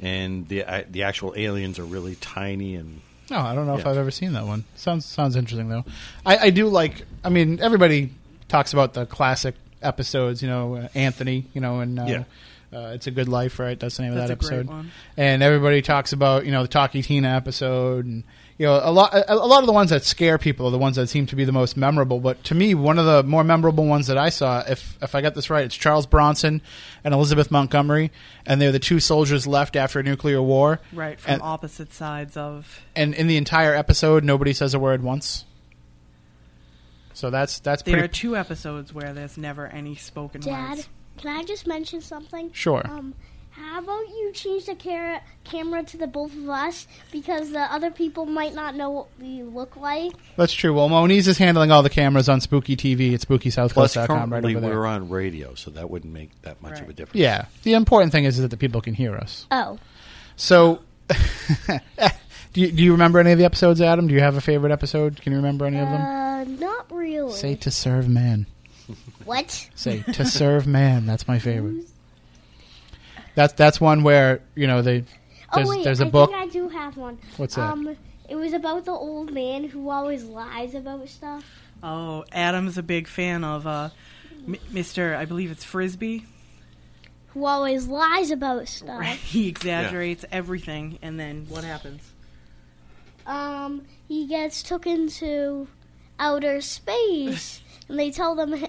And 0.00 0.48
the 0.48 0.64
uh, 0.64 0.82
the 0.90 1.02
actual 1.04 1.34
aliens 1.36 1.78
are 1.78 1.84
really 1.84 2.16
tiny 2.16 2.74
and 2.74 3.02
No, 3.30 3.38
I 3.38 3.54
don't 3.54 3.66
know 3.66 3.76
if 3.76 3.86
I've 3.86 3.96
ever 3.96 4.10
seen 4.10 4.32
that 4.32 4.46
one. 4.46 4.64
Sounds 4.74 5.04
sounds 5.04 5.36
interesting 5.36 5.68
though. 5.68 5.84
I, 6.26 6.38
I 6.38 6.50
do 6.50 6.68
like. 6.68 7.04
I 7.22 7.28
mean, 7.28 7.60
everybody 7.60 8.10
talks 8.48 8.72
about 8.72 8.94
the 8.94 9.06
classic 9.06 9.54
episodes. 9.80 10.42
You 10.42 10.48
know, 10.48 10.74
uh, 10.76 10.88
Anthony. 10.94 11.44
You 11.54 11.60
know, 11.60 11.80
and 11.80 12.00
uh, 12.00 12.06
Yeah. 12.08 12.24
Uh, 12.74 12.92
it's 12.94 13.06
a 13.06 13.10
good 13.10 13.28
life, 13.28 13.58
right? 13.58 13.78
That's 13.78 13.98
the 13.98 14.04
name 14.04 14.14
That's 14.14 14.30
of 14.30 14.38
a 14.38 14.40
that 14.40 14.48
great 14.48 14.58
episode. 14.60 14.74
one. 14.74 14.90
And 15.18 15.42
everybody 15.42 15.82
talks 15.82 16.12
about 16.14 16.46
you 16.46 16.52
know 16.52 16.62
the 16.62 16.68
Talky 16.68 17.02
Tina 17.02 17.28
episode, 17.28 18.06
and 18.06 18.24
you 18.56 18.64
know 18.64 18.80
a 18.82 18.90
lot. 18.90 19.12
A, 19.12 19.34
a 19.34 19.34
lot 19.34 19.60
of 19.60 19.66
the 19.66 19.72
ones 19.74 19.90
that 19.90 20.04
scare 20.04 20.38
people 20.38 20.66
are 20.68 20.70
the 20.70 20.78
ones 20.78 20.96
that 20.96 21.08
seem 21.08 21.26
to 21.26 21.36
be 21.36 21.44
the 21.44 21.52
most 21.52 21.76
memorable. 21.76 22.18
But 22.18 22.42
to 22.44 22.54
me, 22.54 22.74
one 22.74 22.98
of 22.98 23.04
the 23.04 23.22
more 23.24 23.44
memorable 23.44 23.84
ones 23.84 24.06
that 24.06 24.16
I 24.16 24.30
saw, 24.30 24.64
if 24.66 24.96
if 25.02 25.14
I 25.14 25.20
got 25.20 25.34
this 25.34 25.50
right, 25.50 25.66
it's 25.66 25.76
Charles 25.76 26.06
Bronson 26.06 26.62
and 27.04 27.12
Elizabeth 27.12 27.50
Montgomery, 27.50 28.10
and 28.46 28.58
they're 28.58 28.72
the 28.72 28.78
two 28.78 29.00
soldiers 29.00 29.46
left 29.46 29.76
after 29.76 30.00
a 30.00 30.02
nuclear 30.02 30.40
war. 30.40 30.80
Right, 30.94 31.20
from 31.20 31.34
And- 31.34 31.42
opposite 31.42 31.92
sides 31.92 32.38
of. 32.38 32.80
and 32.96 33.12
in 33.12 33.26
the 33.26 33.36
entire 33.36 33.74
episode, 33.74 34.24
nobody 34.24 34.54
says 34.54 34.72
a 34.72 34.78
word 34.78 35.02
once. 35.02 35.44
So 37.14 37.28
that's 37.28 37.60
that's 37.60 37.82
There 37.82 38.02
are 38.02 38.08
two 38.08 38.34
episodes 38.36 38.94
where 38.94 39.12
there's 39.12 39.36
never 39.36 39.66
any 39.66 39.94
spoken 39.94 40.40
Dad, 40.40 40.70
words. 40.76 40.88
Can 41.22 41.34
I 41.40 41.42
just 41.44 41.66
mention 41.66 42.00
something? 42.02 42.50
sure. 42.52 42.82
Um, 42.84 43.14
how 43.54 43.80
about 43.80 44.08
you 44.08 44.30
change 44.32 44.64
the 44.64 44.74
cara- 44.74 45.20
camera 45.44 45.82
to 45.82 45.96
the 45.98 46.06
both 46.06 46.34
of 46.34 46.48
us 46.48 46.86
because 47.10 47.50
the 47.50 47.60
other 47.60 47.90
people 47.90 48.24
might 48.24 48.54
not 48.54 48.74
know 48.74 48.88
what 48.90 49.06
we 49.20 49.42
look 49.42 49.76
like. 49.76 50.12
that's 50.36 50.54
true. 50.54 50.72
Well, 50.72 50.88
Moniz 50.88 51.28
is 51.28 51.36
handling 51.36 51.70
all 51.70 51.82
the 51.82 51.90
cameras 51.90 52.30
on 52.30 52.40
Spooky 52.40 52.76
TV 52.76 53.12
at 53.14 53.26
plus 53.26 53.42
SpookySouthCoast.com 53.44 54.08
right 54.32 54.40
currently 54.40 54.56
over 54.56 54.66
there. 54.68 54.78
we're 54.78 54.86
on 54.86 55.10
radio, 55.10 55.54
so 55.54 55.70
that 55.72 55.90
wouldn't 55.90 56.12
make 56.14 56.30
that 56.42 56.62
much 56.62 56.78
of 56.78 56.84
a 56.84 56.86
Right. 56.86 56.96
difference. 56.96 57.20
Yeah, 57.20 57.44
the 57.62 57.74
important 57.74 58.10
thing 58.12 58.24
is 58.24 58.38
that 58.38 58.48
the 58.48 58.56
people 58.56 58.80
can 58.80 58.94
hear 58.94 59.14
us. 59.16 59.46
Oh, 59.50 59.78
So, 60.36 60.80
do 62.54 62.60
you, 62.60 62.72
do 62.72 62.82
you 62.82 62.92
remember 62.92 63.18
any 63.18 63.32
of 63.32 63.38
the 63.38 63.44
episodes, 63.44 63.80
Adam? 63.82 64.06
Do 64.08 64.14
you 64.14 64.20
have 64.20 64.36
a 64.36 64.40
favorite 64.40 64.72
episode? 64.72 65.20
Can 65.20 65.32
you 65.32 65.38
remember 65.38 65.66
any 65.66 65.78
of 65.78 65.88
them? 65.88 66.00
uh, 66.00 66.44
not 66.44 66.90
really. 66.90 67.32
Say 67.36 67.54
to 67.56 67.70
serve 67.70 68.08
man. 68.08 68.46
What? 69.24 69.68
Say 69.74 70.02
to 70.12 70.24
serve 70.24 70.66
man. 70.66 71.06
That's 71.06 71.26
my 71.28 71.38
favorite. 71.38 71.86
That's 73.34 73.52
that's 73.54 73.80
one 73.80 74.02
where 74.02 74.40
you 74.54 74.66
know 74.66 74.82
they. 74.82 75.04
There's, 75.54 75.68
oh 75.68 75.70
wait, 75.70 75.84
there's 75.84 76.00
a 76.00 76.06
I 76.06 76.10
book. 76.10 76.30
think 76.30 76.42
I 76.42 76.46
do 76.48 76.68
have 76.68 76.96
one. 76.96 77.18
What's 77.36 77.56
that? 77.56 77.70
Um, 77.72 77.96
it 78.28 78.36
was 78.36 78.52
about 78.54 78.84
the 78.86 78.92
old 78.92 79.32
man 79.32 79.64
who 79.64 79.90
always 79.90 80.24
lies 80.24 80.74
about 80.74 81.06
stuff. 81.08 81.44
Oh, 81.82 82.24
Adam's 82.32 82.78
a 82.78 82.82
big 82.82 83.06
fan 83.06 83.44
of 83.44 83.66
uh, 83.66 83.90
M- 84.46 84.56
Mr. 84.72 85.16
I 85.16 85.24
believe 85.26 85.50
it's 85.50 85.64
Frisby. 85.64 86.24
Who 87.28 87.44
always 87.46 87.86
lies 87.86 88.30
about 88.30 88.68
stuff. 88.68 89.02
He 89.24 89.48
exaggerates 89.48 90.24
everything, 90.30 90.98
and 91.02 91.18
then 91.18 91.46
what 91.48 91.64
happens? 91.64 92.02
um, 93.26 93.82
he 94.08 94.26
gets 94.26 94.62
took 94.62 94.86
into 94.86 95.68
outer 96.18 96.60
space, 96.60 97.60
and 97.88 97.98
they 97.98 98.10
tell 98.10 98.34
them 98.34 98.66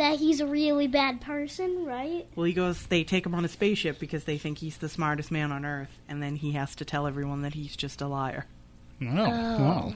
that 0.00 0.18
he's 0.18 0.40
a 0.40 0.46
really 0.46 0.86
bad 0.88 1.20
person, 1.20 1.84
right? 1.84 2.26
Well, 2.34 2.44
he 2.44 2.52
goes. 2.52 2.86
They 2.86 3.04
take 3.04 3.24
him 3.24 3.34
on 3.34 3.44
a 3.44 3.48
spaceship 3.48 3.98
because 3.98 4.24
they 4.24 4.38
think 4.38 4.58
he's 4.58 4.78
the 4.78 4.88
smartest 4.88 5.30
man 5.30 5.52
on 5.52 5.64
Earth, 5.64 5.90
and 6.08 6.22
then 6.22 6.36
he 6.36 6.52
has 6.52 6.74
to 6.76 6.84
tell 6.84 7.06
everyone 7.06 7.42
that 7.42 7.54
he's 7.54 7.76
just 7.76 8.00
a 8.00 8.06
liar. 8.06 8.46
Oh, 9.02 9.06
Oh. 9.06 9.16
wow. 9.28 9.94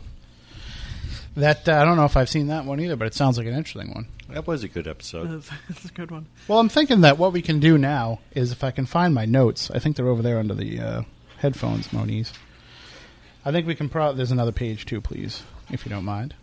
That 1.37 1.69
uh, 1.69 1.73
I 1.81 1.85
don't 1.85 1.97
know 1.97 2.05
if 2.05 2.17
I've 2.17 2.29
seen 2.29 2.47
that 2.47 2.65
one 2.65 2.79
either, 2.81 2.95
but 2.97 3.07
it 3.09 3.15
sounds 3.15 3.39
like 3.39 3.47
an 3.49 3.55
interesting 3.55 3.93
one. 3.93 4.07
That 4.29 4.47
was 4.47 4.63
a 4.63 4.69
good 4.69 4.87
episode. 4.87 5.29
That's, 5.31 5.51
that's 5.69 5.85
a 5.87 5.89
good 5.93 6.11
one. 6.13 6.27
Well, 6.47 6.61
I'm 6.61 6.69
thinking 6.69 7.01
that 7.01 7.19
what 7.19 7.33
we 7.33 7.43
can 7.43 7.59
do 7.59 7.77
now 7.77 8.21
is 8.33 8.53
if 8.53 8.63
I 8.63 8.71
can 8.71 8.87
find 8.87 9.13
my 9.13 9.25
notes, 9.25 9.69
I 9.71 9.81
think 9.81 9.97
they're 9.97 10.09
over 10.09 10.23
there 10.23 10.39
under 10.39 10.55
the 10.55 10.81
uh, 10.81 11.03
headphones, 11.39 11.93
Moniz. 11.93 12.33
I 13.45 13.51
think 13.53 13.67
we 13.67 13.75
can 13.75 13.89
probably. 13.89 14.17
There's 14.19 14.31
another 14.31 14.53
page 14.53 14.87
too, 14.87 15.01
please, 15.01 15.43
if 15.71 15.85
you 15.85 15.91
don't 15.91 16.05
mind. 16.05 16.35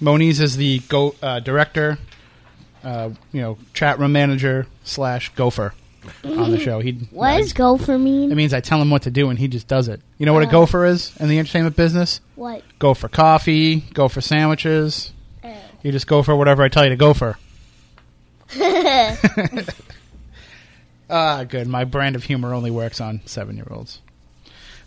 Moniz 0.00 0.40
is 0.40 0.56
the 0.56 0.80
go 0.88 1.14
uh, 1.22 1.38
director, 1.38 1.98
uh, 2.84 3.10
you 3.32 3.40
know, 3.40 3.58
chat 3.72 3.98
room 3.98 4.12
manager 4.12 4.66
slash 4.84 5.30
gopher. 5.34 5.74
on 6.22 6.50
the 6.50 6.58
show. 6.58 6.80
He 6.80 6.92
What 7.10 7.38
does 7.38 7.52
gopher 7.54 7.98
mean? 7.98 8.30
It 8.30 8.34
means 8.34 8.52
I 8.52 8.60
tell 8.60 8.80
him 8.80 8.90
what 8.90 9.02
to 9.02 9.10
do 9.10 9.30
and 9.30 9.38
he 9.38 9.48
just 9.48 9.66
does 9.66 9.88
it. 9.88 10.00
You 10.18 10.26
know 10.26 10.34
what 10.34 10.42
a 10.42 10.46
gopher 10.46 10.84
is 10.84 11.16
in 11.18 11.28
the 11.28 11.38
entertainment 11.38 11.76
business? 11.76 12.20
what? 12.34 12.62
Go 12.78 12.92
for 12.92 13.08
coffee, 13.08 13.76
go 13.94 14.08
for 14.08 14.20
sandwiches. 14.20 15.12
Oh. 15.42 15.54
You 15.82 15.92
just 15.92 16.06
go 16.06 16.22
for 16.22 16.36
whatever 16.36 16.62
I 16.62 16.68
tell 16.68 16.84
you 16.84 16.90
to 16.90 16.96
go 16.96 17.14
for. 17.14 17.38
Ah, 21.10 21.44
good. 21.44 21.66
My 21.68 21.84
brand 21.84 22.16
of 22.16 22.24
humor 22.24 22.54
only 22.54 22.70
works 22.70 23.00
on 23.00 23.20
seven 23.26 23.56
year 23.56 23.66
olds. 23.70 24.00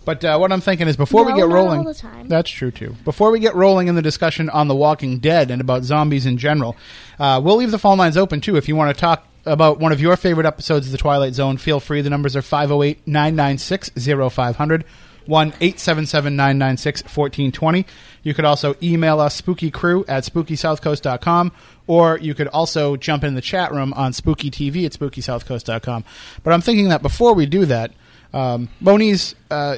But 0.07 0.23
uh, 0.23 0.37
what 0.37 0.53
I'm 0.53 0.61
thinking 0.61 0.87
is 0.87 0.95
before 0.95 1.25
we 1.25 1.33
get 1.33 1.49
rolling, 1.49 1.79
all 1.79 1.83
the 1.83 1.93
time. 1.93 2.29
that's 2.29 2.49
true 2.49 2.71
too. 2.71 2.95
Before 3.03 3.29
we 3.29 3.41
get 3.41 3.55
rolling 3.55 3.89
in 3.89 3.95
the 3.95 4.01
discussion 4.01 4.49
on 4.49 4.69
The 4.69 4.75
Walking 4.75 5.17
Dead 5.17 5.51
and 5.51 5.59
about 5.59 5.83
zombies 5.83 6.25
in 6.25 6.37
general, 6.37 6.77
uh, 7.19 7.41
we'll 7.43 7.57
leave 7.57 7.71
the 7.71 7.77
phone 7.77 7.97
lines 7.97 8.15
open 8.15 8.39
too. 8.39 8.55
If 8.55 8.69
you 8.69 8.77
want 8.77 8.95
to 8.95 8.97
talk 8.97 9.27
about 9.45 9.79
one 9.81 9.91
of 9.91 9.99
your 9.99 10.15
favorite 10.15 10.45
episodes 10.45 10.85
of 10.85 10.93
The 10.93 10.97
Twilight 10.97 11.33
Zone, 11.33 11.57
feel 11.57 11.81
free. 11.81 11.99
The 11.99 12.09
numbers 12.09 12.37
are 12.37 12.41
508 12.41 13.05
996 13.05 13.89
0500. 14.33 14.85
1 15.25 15.47
877 15.59 16.37
996 16.37 17.03
1420. 17.03 17.85
You 18.23 18.33
could 18.33 18.45
also 18.45 18.75
email 18.81 19.19
us 19.19 19.41
spookycrew 19.41 20.05
at 20.07 20.23
spookysouthcoast.com, 20.23 21.51
or 21.85 22.17
you 22.19 22.33
could 22.33 22.47
also 22.47 22.95
jump 22.95 23.25
in 23.25 23.35
the 23.35 23.41
chat 23.41 23.73
room 23.73 23.91
on 23.91 24.13
spooky 24.13 24.49
TV 24.49 24.85
at 24.85 24.93
spookysouthcoast.com. 24.93 26.05
But 26.43 26.53
I'm 26.53 26.61
thinking 26.61 26.87
that 26.87 27.01
before 27.01 27.33
we 27.33 27.45
do 27.45 27.65
that, 27.65 27.91
um, 28.33 28.69
Moniz, 28.81 29.35
uh, 29.51 29.77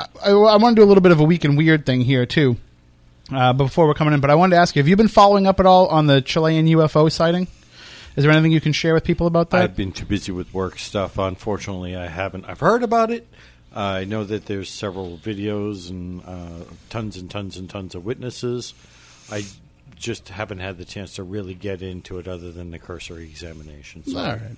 I, 0.00 0.30
I 0.30 0.56
want 0.56 0.76
to 0.76 0.80
do 0.80 0.84
a 0.84 0.88
little 0.88 1.02
bit 1.02 1.12
of 1.12 1.20
a 1.20 1.24
week 1.24 1.44
and 1.44 1.56
weird 1.56 1.86
thing 1.86 2.00
here, 2.00 2.26
too, 2.26 2.56
uh, 3.32 3.52
before 3.52 3.86
we're 3.86 3.94
coming 3.94 4.14
in. 4.14 4.20
But 4.20 4.30
I 4.30 4.34
wanted 4.34 4.56
to 4.56 4.60
ask 4.60 4.76
you 4.76 4.82
have 4.82 4.88
you 4.88 4.96
been 4.96 5.08
following 5.08 5.46
up 5.46 5.60
at 5.60 5.66
all 5.66 5.86
on 5.88 6.06
the 6.06 6.20
Chilean 6.20 6.66
UFO 6.66 7.10
sighting? 7.10 7.48
Is 8.16 8.24
there 8.24 8.32
anything 8.32 8.52
you 8.52 8.62
can 8.62 8.72
share 8.72 8.94
with 8.94 9.04
people 9.04 9.26
about 9.26 9.50
that? 9.50 9.62
I've 9.62 9.76
been 9.76 9.92
too 9.92 10.06
busy 10.06 10.32
with 10.32 10.52
work 10.54 10.78
stuff. 10.78 11.18
Unfortunately, 11.18 11.94
I 11.94 12.06
haven't. 12.06 12.46
I've 12.46 12.60
heard 12.60 12.82
about 12.82 13.10
it. 13.10 13.28
Uh, 13.74 13.80
I 13.80 14.04
know 14.04 14.24
that 14.24 14.46
there's 14.46 14.70
several 14.70 15.18
videos 15.18 15.90
and 15.90 16.22
uh, 16.24 16.64
tons 16.88 17.18
and 17.18 17.30
tons 17.30 17.58
and 17.58 17.68
tons 17.68 17.94
of 17.94 18.06
witnesses. 18.06 18.72
I 19.30 19.44
just 19.96 20.30
haven't 20.30 20.60
had 20.60 20.78
the 20.78 20.86
chance 20.86 21.14
to 21.16 21.22
really 21.22 21.54
get 21.54 21.82
into 21.82 22.18
it 22.18 22.26
other 22.26 22.50
than 22.50 22.70
the 22.70 22.78
cursory 22.78 23.24
examination. 23.24 24.02
So 24.04 24.18
All 24.18 24.24
right. 24.24 24.56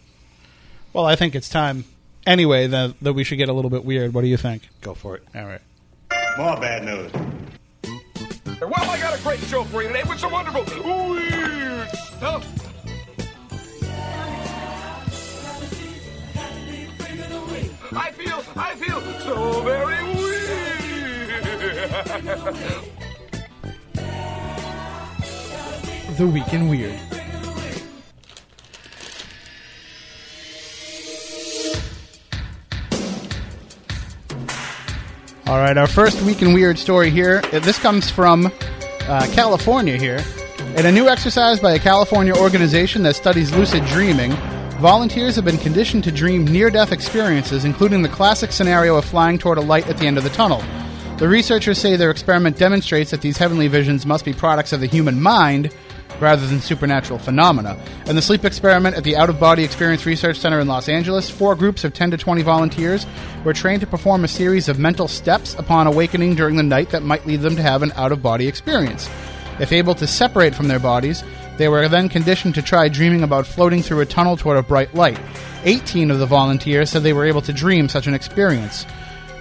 Well, 0.93 1.07
I 1.07 1.17
think 1.17 1.35
it's 1.35 1.49
time 1.49 1.85
anyway 2.29 2.67
that, 2.69 2.95
that 3.01 3.15
we 3.15 3.25
should 3.25 3.39
get 3.39 3.49
a 3.49 3.53
little 3.53 3.71
bit 3.71 3.85
weird. 3.85 4.15
What 4.15 4.21
do 4.21 4.29
you 4.29 4.37
think? 4.37 4.69
go 4.81 4.95
for 4.95 5.17
it. 5.17 5.25
All 5.35 5.45
right. 5.45 5.61
More 6.37 6.61
bad 6.61 6.85
news. 6.85 7.11
Well, 8.61 8.73
I 8.75 8.99
got 8.99 9.19
a 9.19 9.23
great 9.23 9.41
show 9.41 9.65
for 9.65 9.83
you 9.83 9.89
today 9.89 10.03
with 10.09 10.19
some 10.19 10.33
wonderful 10.33 10.65
weird 10.85 11.89
stuff. 11.91 12.47
I 17.91 18.13
feel, 18.13 18.43
I 18.55 18.75
feel 18.75 19.01
so 19.21 19.63
very 19.63 20.05
weird. 20.15 20.39
The 26.17 26.27
Week 26.27 26.53
in 26.53 26.69
Weird. 26.69 26.99
All 35.49 35.57
right, 35.57 35.79
our 35.79 35.87
first 35.87 36.21
Week 36.25 36.43
in 36.43 36.53
Weird 36.53 36.79
story 36.79 37.09
here. 37.09 37.41
This 37.41 37.79
comes 37.79 38.11
from 38.11 38.53
uh, 39.09 39.27
California 39.33 39.97
here. 39.97 40.23
In 40.77 40.85
a 40.85 40.93
new 40.93 41.09
exercise 41.09 41.59
by 41.59 41.73
a 41.73 41.79
California 41.79 42.37
organization 42.37 43.03
that 43.05 43.17
studies 43.17 43.51
lucid 43.55 43.83
dreaming, 43.87 44.33
volunteers 44.79 45.37
have 45.37 45.47
been 45.47 45.57
conditioned 45.57 46.05
to 46.05 46.13
dream 46.13 46.45
near 46.45 46.69
death 46.69 46.93
experiences, 46.93 47.65
including 47.65 48.03
the 48.03 48.11
classic 48.11 48.53
scenario 48.53 48.97
of 48.97 49.07
flying 49.07 49.39
toward 49.39 49.57
a 49.57 49.63
light 49.63 49.89
at 49.89 49.97
the 49.97 50.07
end 50.07 50.19
of 50.19 50.25
the 50.25 50.29
tunnel. 50.29 50.63
The 51.17 51.27
researchers 51.27 51.79
say 51.79 51.97
their 51.97 52.11
experiment 52.11 52.59
demonstrates 52.59 53.11
that 53.13 53.23
these 53.23 53.39
heavenly 53.39 53.69
visions 53.69 54.05
must 54.05 54.27
be 54.27 54.35
products 54.35 54.75
of 54.75 54.81
the 54.81 54.87
human 54.87 55.19
mind 55.19 55.75
rather 56.21 56.47
than 56.47 56.61
supernatural 56.61 57.19
phenomena. 57.19 57.79
In 58.07 58.17
the 58.17 58.23
sleep 58.23 58.45
experiment 58.45 58.97
at 58.97 59.05
the 59.05 59.17
Out 59.17 59.31
of 59.31 59.41
Body 59.41 59.65
Experience 59.65 60.07
Research 60.07 60.39
Center 60.39 60.61
in 60.61 60.69
Los 60.69 60.89
Angeles, 60.89 61.31
four 61.31 61.55
groups 61.55 61.85
of 61.85 61.95
10 61.95 62.13
to 62.13 62.17
20 62.17 62.43
volunteers 62.43 63.07
were 63.45 63.53
trained 63.53 63.81
to 63.81 63.87
perform 63.87 64.25
a 64.25 64.29
series 64.29 64.69
of 64.69 64.79
mental 64.79 65.09
steps 65.09 65.55
upon 65.55 65.87
awakening 65.87 66.35
during 66.35 66.57
the 66.57 66.63
night 66.63 66.91
that 66.91 67.03
might 67.03 67.27
lead 67.27 67.41
them 67.41 67.57
to 67.57 67.63
have 67.63 67.83
an 67.83 67.93
out 67.93 68.13
of 68.13 68.23
body 68.23 68.47
experience. 68.47 69.09
If 69.61 69.73
able 69.73 69.95
to 69.97 70.07
separate 70.07 70.55
from 70.55 70.69
their 70.69 70.79
bodies, 70.79 71.25
they 71.57 71.69
were 71.69 71.89
then 71.89 72.09
conditioned 72.09 72.55
to 72.55 72.63
try 72.63 72.89
dreaming 72.89 73.25
about 73.25 73.47
floating 73.47 73.83
through 73.83 74.01
a 74.01 74.07
tunnel 74.07 74.37
toward 74.37 74.59
a 74.59 74.63
bright 74.63 74.95
light. 74.95 75.19
18 75.65 76.11
of 76.13 76.21
the 76.21 76.27
volunteers 76.27 76.91
said 76.91 77.03
they 77.03 77.13
were 77.13 77.27
able 77.27 77.43
to 77.43 77.53
dream 77.53 77.89
such 77.89 78.07
an 78.07 78.15
experience. 78.15 78.87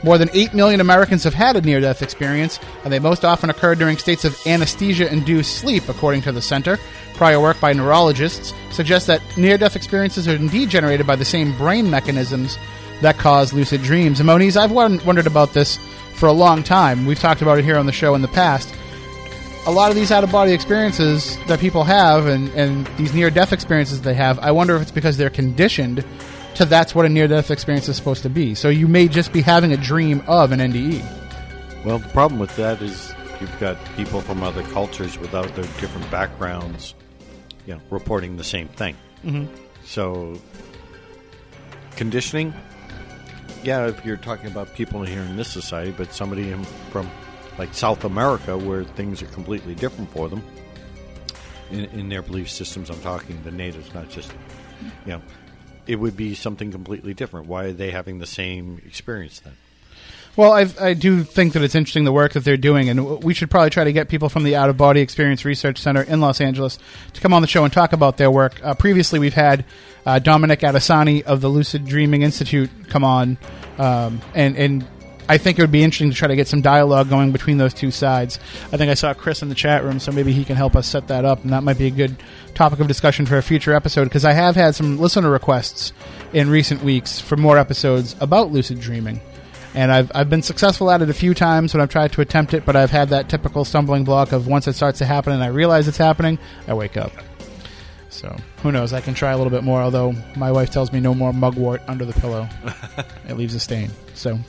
More 0.04 0.18
than 0.18 0.30
8 0.32 0.54
million 0.54 0.80
Americans 0.80 1.24
have 1.24 1.34
had 1.34 1.56
a 1.56 1.62
near 1.62 1.80
death 1.80 2.01
experience, 2.01 2.60
and 2.84 2.94
they 2.94 3.00
most 3.00 3.25
often 3.25 3.50
occur 3.50 3.75
during 3.75 3.98
states 3.98 4.25
of 4.25 4.39
anesthesia 4.46 5.12
induced 5.12 5.58
sleep, 5.58 5.89
according 5.89 6.22
to 6.24 6.32
the 6.32 6.42
center. 6.42 6.77
Prior 7.16 7.39
work 7.39 7.60
by 7.60 7.74
neurologists 7.74 8.54
suggests 8.70 9.08
that 9.08 9.22
near 9.38 9.58
death 9.58 9.75
experiences 9.75 10.27
are 10.27 10.36
indeed 10.36 10.70
generated 10.70 11.08
by 11.08 11.16
the 11.16 11.25
same 11.25 11.58
brain 11.58 11.89
mechanisms 11.89 12.58
that 13.01 13.18
cause 13.18 13.54
lucid 13.54 13.82
dreams. 13.82 14.20
And 14.20 14.27
Moniz, 14.27 14.56
I've 14.56 14.72
wondered 14.72 15.27
about 15.27 15.54
this 15.54 15.80
for 16.13 16.27
a 16.27 16.34
long 16.34 16.63
time. 16.63 17.06
We've 17.06 17.20
talked 17.20 17.42
about 17.42 17.58
it 17.58 17.66
here 17.66 17.77
on 17.77 17.86
the 17.86 17.92
show 17.92 18.16
in 18.16 18.22
the 18.22 18.27
past. 18.27 18.74
A 19.66 19.72
lot 19.72 19.89
of 19.89 19.96
these 19.96 20.12
out 20.12 20.24
of 20.24 20.32
body 20.32 20.54
experiences 20.54 21.38
that 21.48 21.60
people 21.60 21.84
have 21.84 22.25
and, 22.27 22.50
and 22.50 22.88
these 22.98 23.13
near 23.13 23.30
death 23.30 23.51
experiences 23.51 24.01
they 24.01 24.13
have, 24.13 24.39
I 24.39 24.51
wonder 24.51 24.75
if 24.75 24.82
it's 24.82 24.92
because 24.92 25.18
they're 25.18 25.30
conditioned 25.30 26.06
to 26.58 26.66
that's 26.66 26.94
what 26.94 27.06
a 27.06 27.10
near 27.10 27.28
death 27.28 27.52
experience 27.52 27.88
is 27.88 27.96
supposed 27.96 28.24
to 28.24 28.30
be. 28.30 28.56
So 28.56 28.70
you 28.70 28.88
may 28.88 29.08
just 29.08 29.32
be 29.32 29.42
having 29.42 29.72
a 29.72 29.78
dream 29.78 30.24
of 30.28 30.52
an. 30.52 30.60
NDE. 30.60 31.06
Well, 31.86 32.00
the 32.00 32.10
problem 32.10 32.40
with 32.40 32.56
that 32.58 32.82
is 32.82 33.14
you've 33.40 33.60
got 33.60 33.78
people 33.96 34.22
from 34.22 34.44
other 34.44 34.64
cultures 34.64 35.18
without 35.18 35.56
their 35.56 35.66
different 35.80 36.10
backgrounds, 36.10 36.96
you 37.66 37.76
know, 37.76 37.82
reporting 37.90 38.38
the 38.38 38.44
same 38.44 38.68
thing. 38.70 38.96
Mm-hmm. 39.24 39.46
So, 39.86 40.40
conditioning, 41.96 42.54
yeah, 43.64 43.88
if 43.88 44.04
you're 44.04 44.18
talking 44.18 44.48
about 44.48 44.74
people 44.74 45.04
here 45.04 45.22
in 45.22 45.38
this 45.38 45.50
society, 45.50 45.92
but 45.92 46.14
somebody 46.14 46.54
from 46.90 47.10
like 47.58 47.74
South 47.74 48.04
America 48.04 48.58
where 48.58 48.84
things 48.84 49.22
are 49.22 49.28
completely 49.28 49.76
different 49.76 50.12
for 50.12 50.28
them 50.28 50.44
in, 51.72 51.86
in 51.86 52.10
their 52.10 52.22
belief 52.22 52.50
systems, 52.50 52.90
I'm 52.90 53.00
talking 53.02 53.42
the 53.44 53.52
natives, 53.52 53.94
not 53.94 54.10
just, 54.10 54.32
you 55.06 55.14
know, 55.14 55.22
it 55.88 55.96
would 55.96 56.17
be 56.17 56.36
something 56.36 56.72
completely 56.72 57.13
different. 57.13 57.48
Why 57.48 57.65
are 57.65 57.72
they 57.72 57.91
having 57.91 58.20
the 58.20 58.25
same 58.25 58.82
experience 58.86 59.39
then? 59.39 59.53
Well, 60.36 60.53
I, 60.53 60.67
I 60.79 60.94
do 60.94 61.24
think 61.24 61.53
that 61.53 61.63
it's 61.63 61.74
interesting 61.74 62.03
the 62.03 62.12
work 62.12 62.34
that 62.34 62.44
they're 62.44 62.58
doing, 62.58 62.89
and 62.89 63.24
we 63.24 63.34
should 63.34 63.50
probably 63.50 63.72
try 63.72 63.86
to 63.86 63.91
get 63.91 64.08
people 64.08 64.29
from 64.29 64.44
the 64.44 64.56
Out 64.56 64.70
of 64.70 64.77
Body 64.77 65.01
Experience 65.01 65.44
Research 65.44 65.79
Center 65.79 66.03
in 66.03 66.22
Los 66.22 66.39
Angeles 66.39 66.77
to 67.13 67.22
come 67.22 67.34
on 67.34 67.41
the 67.41 67.48
show 67.48 67.63
and 67.63 67.74
talk 67.74 67.91
about 67.91 68.17
their 68.17 68.29
work. 68.29 68.63
Uh, 68.63 68.75
previously, 68.75 69.17
we've 69.17 69.34
had 69.34 69.65
uh, 70.06 70.20
Dominic 70.20 70.60
Adesani 70.60 71.24
of 71.24 71.41
the 71.41 71.48
Lucid 71.48 71.86
Dreaming 71.86 72.22
Institute 72.22 72.70
come 72.88 73.03
on, 73.03 73.39
um, 73.79 74.22
and 74.36 74.56
and 74.56 74.88
I 75.29 75.38
think 75.38 75.60
it 75.60 75.62
would 75.62 75.72
be 75.72 75.84
interesting 75.84 76.10
to 76.10 76.15
try 76.15 76.27
to 76.27 76.36
get 76.36 76.48
some 76.48 76.62
dialogue 76.62 77.10
going 77.10 77.31
between 77.31 77.57
those 77.57 77.74
two 77.74 77.91
sides. 77.91 78.39
I 78.72 78.77
think 78.77 78.89
I 78.89 78.93
saw 78.93 79.13
Chris 79.13 79.41
in 79.41 79.50
the 79.50 79.55
chat 79.55 79.84
room, 79.84 80.00
so 80.00 80.12
maybe 80.12 80.31
he 80.31 80.46
can 80.46 80.55
help 80.55 80.75
us 80.75 80.88
set 80.88 81.07
that 81.07 81.25
up, 81.25 81.43
and 81.43 81.53
that 81.53 81.63
might 81.63 81.77
be 81.77 81.88
a 81.88 81.91
good 81.91 82.15
topic 82.53 82.79
of 82.79 82.88
discussion 82.88 83.25
for 83.25 83.38
a 83.38 83.43
future 83.43 83.74
episode 83.74 84.05
because 84.05 84.25
I 84.25 84.34
have 84.34 84.55
had 84.55 84.75
some 84.75 84.98
listener 84.98 85.29
requests 85.29 85.93
in 86.34 86.50
recent 86.50 86.84
weeks 86.84 87.19
for 87.19 87.38
more 87.38 87.57
episodes 87.57 88.15
about 88.19 88.51
lucid 88.51 88.79
dreaming 88.79 89.22
and 89.77 89.91
I've 89.91 90.12
I've 90.15 90.29
been 90.29 90.41
successful 90.41 90.89
at 90.89 91.03
it 91.03 91.10
a 91.10 91.13
few 91.13 91.36
times 91.36 91.74
when 91.74 91.81
I've 91.81 91.89
tried 91.89 92.12
to 92.13 92.22
attempt 92.22 92.55
it, 92.55 92.65
but 92.65 92.75
I've 92.75 92.89
had 92.89 93.10
that 93.10 93.29
typical 93.29 93.63
stumbling 93.63 94.03
block 94.03 94.31
of 94.31 94.48
once 94.48 94.67
it 94.67 94.74
starts 94.74 94.98
to 95.00 95.05
happen 95.05 95.34
and 95.34 95.43
I 95.43 95.48
realize 95.48 95.88
it's 95.88 95.98
happening, 95.98 96.39
I 96.67 96.74
wake 96.74 96.98
up. 96.98 97.12
So 98.10 98.36
who 98.63 98.72
knows? 98.72 98.91
I 98.91 99.01
can 99.01 99.13
try 99.13 99.34
a 99.34 99.38
little 99.38 99.51
bit 99.51 99.63
more. 99.63 99.79
Although 99.79 100.15
my 100.36 100.51
wife 100.51 100.72
tells 100.72 100.91
me 100.91 101.00
no 101.00 101.13
more 101.13 101.31
mugwort 101.31 101.84
under 101.88 102.05
the 102.05 102.13
pillow; 102.13 102.50
it 103.29 103.38
leaves 103.38 103.53
a 103.53 103.60
stain. 103.60 103.91
So. 104.15 104.39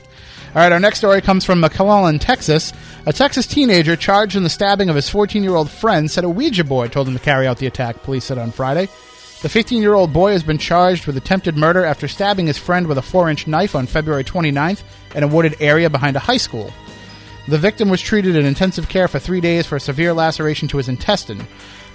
All 0.54 0.62
right, 0.62 0.72
our 0.72 0.80
next 0.80 0.98
story 0.98 1.20
comes 1.20 1.44
from 1.44 1.60
McClellan, 1.60 2.18
Texas. 2.18 2.72
A 3.04 3.12
Texas 3.12 3.46
teenager 3.46 3.96
charged 3.96 4.34
in 4.34 4.44
the 4.44 4.48
stabbing 4.48 4.88
of 4.88 4.96
his 4.96 5.08
14 5.10 5.42
year 5.42 5.54
old 5.54 5.70
friend 5.70 6.10
said 6.10 6.24
a 6.24 6.28
Ouija 6.28 6.64
board 6.64 6.90
told 6.90 7.06
him 7.06 7.12
to 7.12 7.20
carry 7.20 7.46
out 7.46 7.58
the 7.58 7.66
attack, 7.66 8.02
police 8.02 8.24
said 8.24 8.38
on 8.38 8.50
Friday. 8.50 8.86
The 9.42 9.50
15 9.50 9.82
year 9.82 9.92
old 9.92 10.14
boy 10.14 10.32
has 10.32 10.42
been 10.42 10.56
charged 10.56 11.06
with 11.06 11.18
attempted 11.18 11.58
murder 11.58 11.84
after 11.84 12.08
stabbing 12.08 12.46
his 12.46 12.56
friend 12.56 12.86
with 12.86 12.96
a 12.96 13.02
4 13.02 13.28
inch 13.28 13.46
knife 13.46 13.74
on 13.74 13.86
February 13.86 14.24
29th 14.24 14.82
in 15.14 15.22
a 15.22 15.28
wooded 15.28 15.54
area 15.60 15.90
behind 15.90 16.16
a 16.16 16.20
high 16.20 16.38
school. 16.38 16.72
The 17.46 17.58
victim 17.58 17.90
was 17.90 18.00
treated 18.00 18.34
in 18.34 18.46
intensive 18.46 18.88
care 18.88 19.06
for 19.06 19.18
three 19.18 19.42
days 19.42 19.66
for 19.66 19.76
a 19.76 19.80
severe 19.80 20.14
laceration 20.14 20.66
to 20.68 20.78
his 20.78 20.88
intestine. 20.88 21.46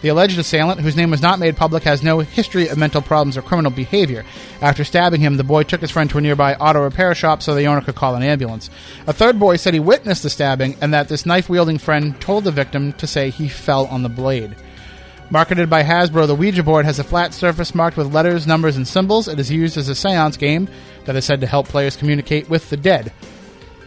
The 0.04 0.10
alleged 0.10 0.38
assailant, 0.38 0.82
whose 0.82 0.98
name 0.98 1.12
was 1.12 1.22
not 1.22 1.40
made 1.40 1.56
public, 1.56 1.84
has 1.84 2.04
no 2.04 2.20
history 2.20 2.68
of 2.68 2.78
mental 2.78 3.02
problems 3.02 3.38
or 3.38 3.42
criminal 3.42 3.72
behavior. 3.72 4.26
After 4.62 4.84
stabbing 4.84 5.22
him, 5.22 5.38
the 5.38 5.46
boy 5.46 5.64
took 5.64 5.80
his 5.80 5.92
friend 5.92 6.10
to 6.10 6.18
a 6.18 6.22
nearby 6.22 6.56
auto 6.56 6.84
repair 6.84 7.16
shop 7.16 7.42
so 7.42 7.56
the 7.56 7.68
owner 7.68 7.80
could 7.80 7.96
call 7.96 8.16
an 8.16 8.22
ambulance. 8.22 8.70
A 9.08 9.14
third 9.14 9.40
boy 9.40 9.56
said 9.56 9.74
he 9.74 9.80
witnessed 9.80 10.22
the 10.22 10.30
stabbing 10.30 10.76
and 10.82 10.94
that 10.94 11.08
this 11.08 11.26
knife 11.26 11.48
wielding 11.48 11.78
friend 11.78 12.20
told 12.20 12.44
the 12.44 12.52
victim 12.52 12.92
to 12.94 13.08
say 13.08 13.30
he 13.30 13.48
fell 13.48 13.86
on 13.86 14.04
the 14.04 14.10
blade. 14.10 14.58
Marketed 15.30 15.70
by 15.70 15.84
Hasbro, 15.84 16.28
the 16.28 16.36
Ouija 16.36 16.64
board 16.64 16.84
has 16.84 17.00
a 17.00 17.04
flat 17.06 17.34
surface 17.34 17.74
marked 17.74 17.96
with 17.96 18.14
letters, 18.14 18.46
numbers, 18.46 18.76
and 18.76 18.86
symbols. 18.86 19.30
It 19.30 19.40
is 19.40 19.50
used 19.50 19.78
as 19.78 19.88
a 19.88 19.96
seance 19.96 20.36
game 20.36 20.68
that 21.06 21.16
is 21.16 21.24
said 21.24 21.40
to 21.40 21.48
help 21.48 21.70
players 21.70 21.96
communicate 21.96 22.50
with 22.50 22.70
the 22.70 22.76
dead. 22.76 23.14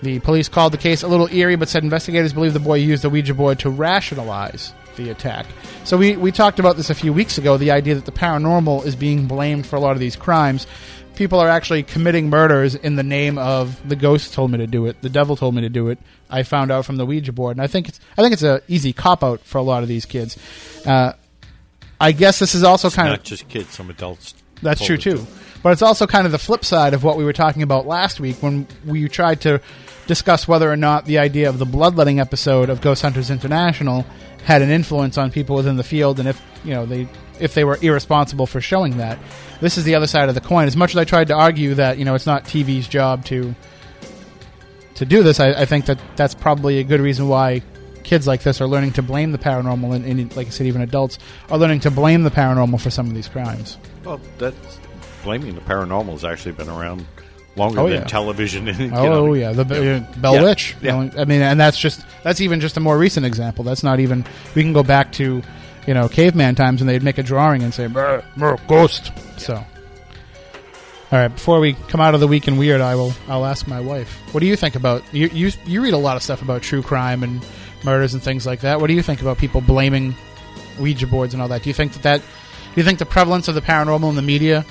The 0.00 0.20
police 0.20 0.49
called 0.49 0.73
the 0.73 0.78
case 0.78 1.02
a 1.02 1.08
little 1.08 1.28
eerie, 1.28 1.56
but 1.56 1.68
said 1.68 1.85
investigators 1.85 2.32
believe 2.32 2.54
the 2.54 2.58
boy 2.58 2.76
used 2.76 3.04
the 3.04 3.11
Ouija 3.11 3.35
board 3.35 3.58
to 3.58 3.68
rationalize 3.68 4.73
the 4.96 5.10
attack. 5.10 5.46
So 5.84 5.96
we, 5.96 6.16
we 6.16 6.32
talked 6.32 6.58
about 6.58 6.76
this 6.76 6.90
a 6.90 6.94
few 6.94 7.12
weeks 7.12 7.38
ago 7.38 7.56
the 7.56 7.70
idea 7.70 7.94
that 7.94 8.04
the 8.04 8.12
paranormal 8.12 8.84
is 8.84 8.96
being 8.96 9.26
blamed 9.26 9.66
for 9.66 9.76
a 9.76 9.80
lot 9.80 9.92
of 9.92 10.00
these 10.00 10.16
crimes. 10.16 10.66
People 11.14 11.40
are 11.40 11.48
actually 11.48 11.82
committing 11.82 12.28
murders 12.28 12.74
in 12.74 12.96
the 12.96 13.02
name 13.02 13.38
of 13.38 13.88
the 13.88 13.96
ghost 13.96 14.34
told 14.34 14.50
me 14.50 14.58
to 14.58 14.66
do 14.66 14.84
it, 14.86 15.00
the 15.00 15.08
devil 15.08 15.34
told 15.34 15.54
me 15.54 15.62
to 15.62 15.70
do 15.70 15.88
it. 15.88 15.98
I 16.28 16.42
found 16.42 16.70
out 16.70 16.84
from 16.84 16.96
the 16.96 17.06
Ouija 17.06 17.32
board, 17.32 17.56
and 17.56 17.62
I 17.62 17.68
think 17.68 17.88
it's 17.88 18.00
I 18.18 18.22
think 18.22 18.32
it's 18.32 18.42
a 18.42 18.60
easy 18.68 18.92
cop 18.92 19.24
out 19.24 19.40
for 19.40 19.58
a 19.58 19.62
lot 19.62 19.82
of 19.82 19.88
these 19.88 20.04
kids. 20.04 20.36
Uh, 20.84 21.12
I 22.00 22.12
guess 22.12 22.38
this 22.38 22.54
is 22.54 22.62
also 22.62 22.90
kind 22.90 23.08
of 23.08 23.12
Not 23.12 23.18
of 23.20 23.24
just 23.24 23.48
kids, 23.48 23.70
some 23.70 23.88
adults. 23.88 24.34
That's 24.62 24.84
true 24.84 24.96
too. 24.96 25.18
to. 25.18 25.26
But 25.62 25.72
it's 25.72 25.82
also 25.82 26.06
kind 26.06 26.26
of 26.26 26.32
the 26.32 26.38
flip 26.38 26.64
side 26.64 26.94
of 26.94 27.02
what 27.02 27.16
we 27.16 27.25
were 27.25 27.32
talking 27.32 27.62
about 27.62 27.86
last 27.86 28.20
week 28.20 28.42
when 28.42 28.66
we 28.84 29.08
tried 29.08 29.40
to 29.42 29.60
discuss 30.06 30.46
whether 30.46 30.70
or 30.70 30.76
not 30.76 31.04
the 31.06 31.18
idea 31.18 31.48
of 31.48 31.58
the 31.58 31.66
bloodletting 31.66 32.20
episode 32.20 32.70
of 32.70 32.80
Ghost 32.80 33.02
Hunters 33.02 33.30
International 33.30 34.06
had 34.44 34.62
an 34.62 34.70
influence 34.70 35.18
on 35.18 35.32
people 35.32 35.56
within 35.56 35.76
the 35.76 35.82
field 35.82 36.20
and 36.20 36.28
if 36.28 36.40
you 36.62 36.72
know 36.72 36.86
they 36.86 37.08
if 37.40 37.54
they 37.54 37.64
were 37.64 37.78
irresponsible 37.82 38.46
for 38.46 38.60
showing 38.60 38.98
that. 38.98 39.18
This 39.60 39.78
is 39.78 39.84
the 39.84 39.94
other 39.94 40.06
side 40.06 40.28
of 40.28 40.34
the 40.34 40.40
coin. 40.40 40.66
As 40.66 40.76
much 40.76 40.90
as 40.90 40.96
I 40.96 41.04
tried 41.04 41.28
to 41.28 41.34
argue 41.34 41.75
that, 41.75 41.98
you 41.98 42.04
know, 42.04 42.14
it's 42.14 42.26
not 42.26 42.44
TV's 42.44 42.88
job 42.88 43.25
to 43.26 43.54
to 44.94 45.04
do 45.04 45.22
this, 45.22 45.40
I, 45.40 45.50
I 45.50 45.64
think 45.66 45.86
that 45.86 45.98
that's 46.16 46.34
probably 46.34 46.78
a 46.78 46.84
good 46.84 47.00
reason 47.00 47.28
why 47.28 47.62
kids 48.06 48.26
like 48.26 48.42
this 48.42 48.60
are 48.62 48.66
learning 48.66 48.92
to 48.92 49.02
blame 49.02 49.32
the 49.32 49.38
paranormal 49.38 49.94
and, 49.94 50.04
and 50.06 50.34
like 50.36 50.46
I 50.46 50.50
said 50.50 50.66
even 50.66 50.80
adults 50.80 51.18
are 51.50 51.58
learning 51.58 51.80
to 51.80 51.90
blame 51.90 52.22
the 52.22 52.30
paranormal 52.30 52.80
for 52.80 52.88
some 52.90 53.06
of 53.08 53.14
these 53.14 53.28
crimes. 53.28 53.76
Well, 54.04 54.20
that's 54.38 54.78
blaming 55.22 55.54
the 55.54 55.60
paranormal 55.60 56.12
has 56.12 56.25
actually 56.25 56.52
been 56.52 56.68
around 56.68 57.04
longer 57.56 57.80
Oh, 57.80 57.88
than 57.88 57.98
yeah. 58.02 58.04
television. 58.04 58.68
And, 58.68 58.92
Oh 58.94 59.04
know, 59.26 59.34
yeah, 59.34 59.52
the 59.52 59.62
uh, 59.62 60.18
Bell 60.20 60.34
Yeah. 60.36 60.42
Witch. 60.44 60.76
you 60.80 60.86
Yeah. 60.88 61.04
know, 61.04 61.10
I 61.20 61.25
mean, 61.25 61.42
and 61.42 61.58
that's 61.58 61.78
just 61.78 62.04
that's 62.22 62.40
even 62.40 62.60
just 62.60 62.76
a 62.76 62.80
more 62.80 62.96
recent 62.96 63.26
example. 63.26 63.64
That's 63.64 63.82
not 63.82 63.98
even. 64.00 64.25
We 64.54 64.62
can 64.62 64.72
go 64.72 64.82
back 64.82 65.12
to, 65.12 65.42
you 65.86 65.94
know, 65.94 66.08
caveman 66.08 66.54
times 66.54 66.80
when 66.80 66.86
they'd 66.86 67.02
make 67.02 67.18
a 67.18 67.22
drawing 67.22 67.62
and 67.62 67.72
say 67.75 67.86
"Brr, 67.88 68.22
brr, 68.36 68.56
ghost. 68.68 69.10
So, 69.38 69.54
all 71.12 71.18
right. 71.18 71.28
Before 71.28 71.60
we 71.60 71.75
come 71.88 72.00
out 72.00 72.14
of 72.14 72.20
the 72.20 72.26
week 72.28 72.48
in 72.48 72.56
weird, 72.56 72.80
I 72.80 72.94
will. 72.94 73.12
I'll 73.28 73.46
ask 73.46 73.66
my 73.66 73.80
wife. 73.80 74.12
What 74.32 74.40
do 74.40 74.46
you 74.46 74.56
think 74.56 74.75
about 74.76 75.02
you? 75.14 75.28
You 75.32 75.50
you 75.64 75.82
read 75.82 75.94
a 75.94 75.98
lot 75.98 76.16
of 76.16 76.22
stuff 76.22 76.42
about 76.42 76.62
true 76.62 76.82
crime 76.82 77.22
and 77.22 77.44
murders 77.85 78.14
and 78.14 78.23
things 78.23 78.47
like 78.47 78.61
that. 78.61 78.80
What 78.80 78.88
do 78.88 78.95
you 78.95 79.02
think 79.02 79.21
about 79.21 79.38
people 79.38 79.61
blaming 79.61 80.14
Ouija 80.78 81.06
boards 81.06 81.35
and 81.35 81.42
all 81.42 81.49
that? 81.49 81.62
Do 81.62 81.71
you 81.71 81.75
think 81.75 81.92
that 81.92 82.02
that? 82.02 82.21
Do 82.21 82.80
you 82.80 82.85
think 82.85 82.99
the 82.99 83.06
prevalence 83.06 83.49
of 83.49 83.54
the 83.54 83.61
paranormal 83.61 84.09
in 84.11 84.16
the 84.16 84.23
media 84.23 84.64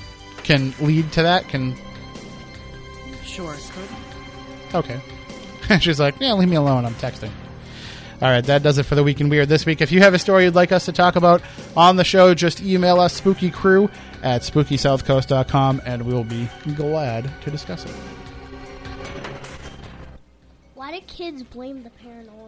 can 0.44 0.74
lead 0.80 1.10
to 1.12 1.22
that? 1.22 1.48
Can 1.48 1.76
Sure, 3.24 3.52
it 3.52 3.70
could. 3.74 4.74
Okay. 4.74 5.00
She's 5.80 6.00
like, 6.00 6.14
yeah, 6.20 6.32
leave 6.32 6.48
me 6.48 6.56
alone. 6.56 6.84
I'm 6.84 6.94
texting. 6.94 7.30
All 8.22 8.30
right, 8.30 8.44
that 8.44 8.62
does 8.62 8.78
it 8.78 8.84
for 8.84 8.94
the 8.94 9.02
Week 9.02 9.20
in 9.20 9.28
Weird 9.28 9.50
this 9.50 9.66
week. 9.66 9.82
If 9.82 9.92
you 9.92 10.00
have 10.00 10.14
a 10.14 10.18
story 10.18 10.44
you'd 10.44 10.54
like 10.54 10.72
us 10.72 10.86
to 10.86 10.92
talk 10.92 11.16
about 11.16 11.42
on 11.76 11.96
the 11.96 12.04
show, 12.04 12.32
just 12.32 12.62
email 12.62 12.98
us 12.98 13.20
spookycrew 13.20 13.90
at 14.22 14.40
spookysouthcoast.com 14.40 15.82
and 15.84 16.02
we'll 16.02 16.24
be 16.24 16.48
glad 16.76 17.30
to 17.42 17.50
discuss 17.50 17.84
it. 17.84 17.94
Why 20.72 20.98
do 20.98 21.04
kids 21.06 21.42
blame 21.42 21.82
the 21.82 21.90
paranormal? 21.90 22.45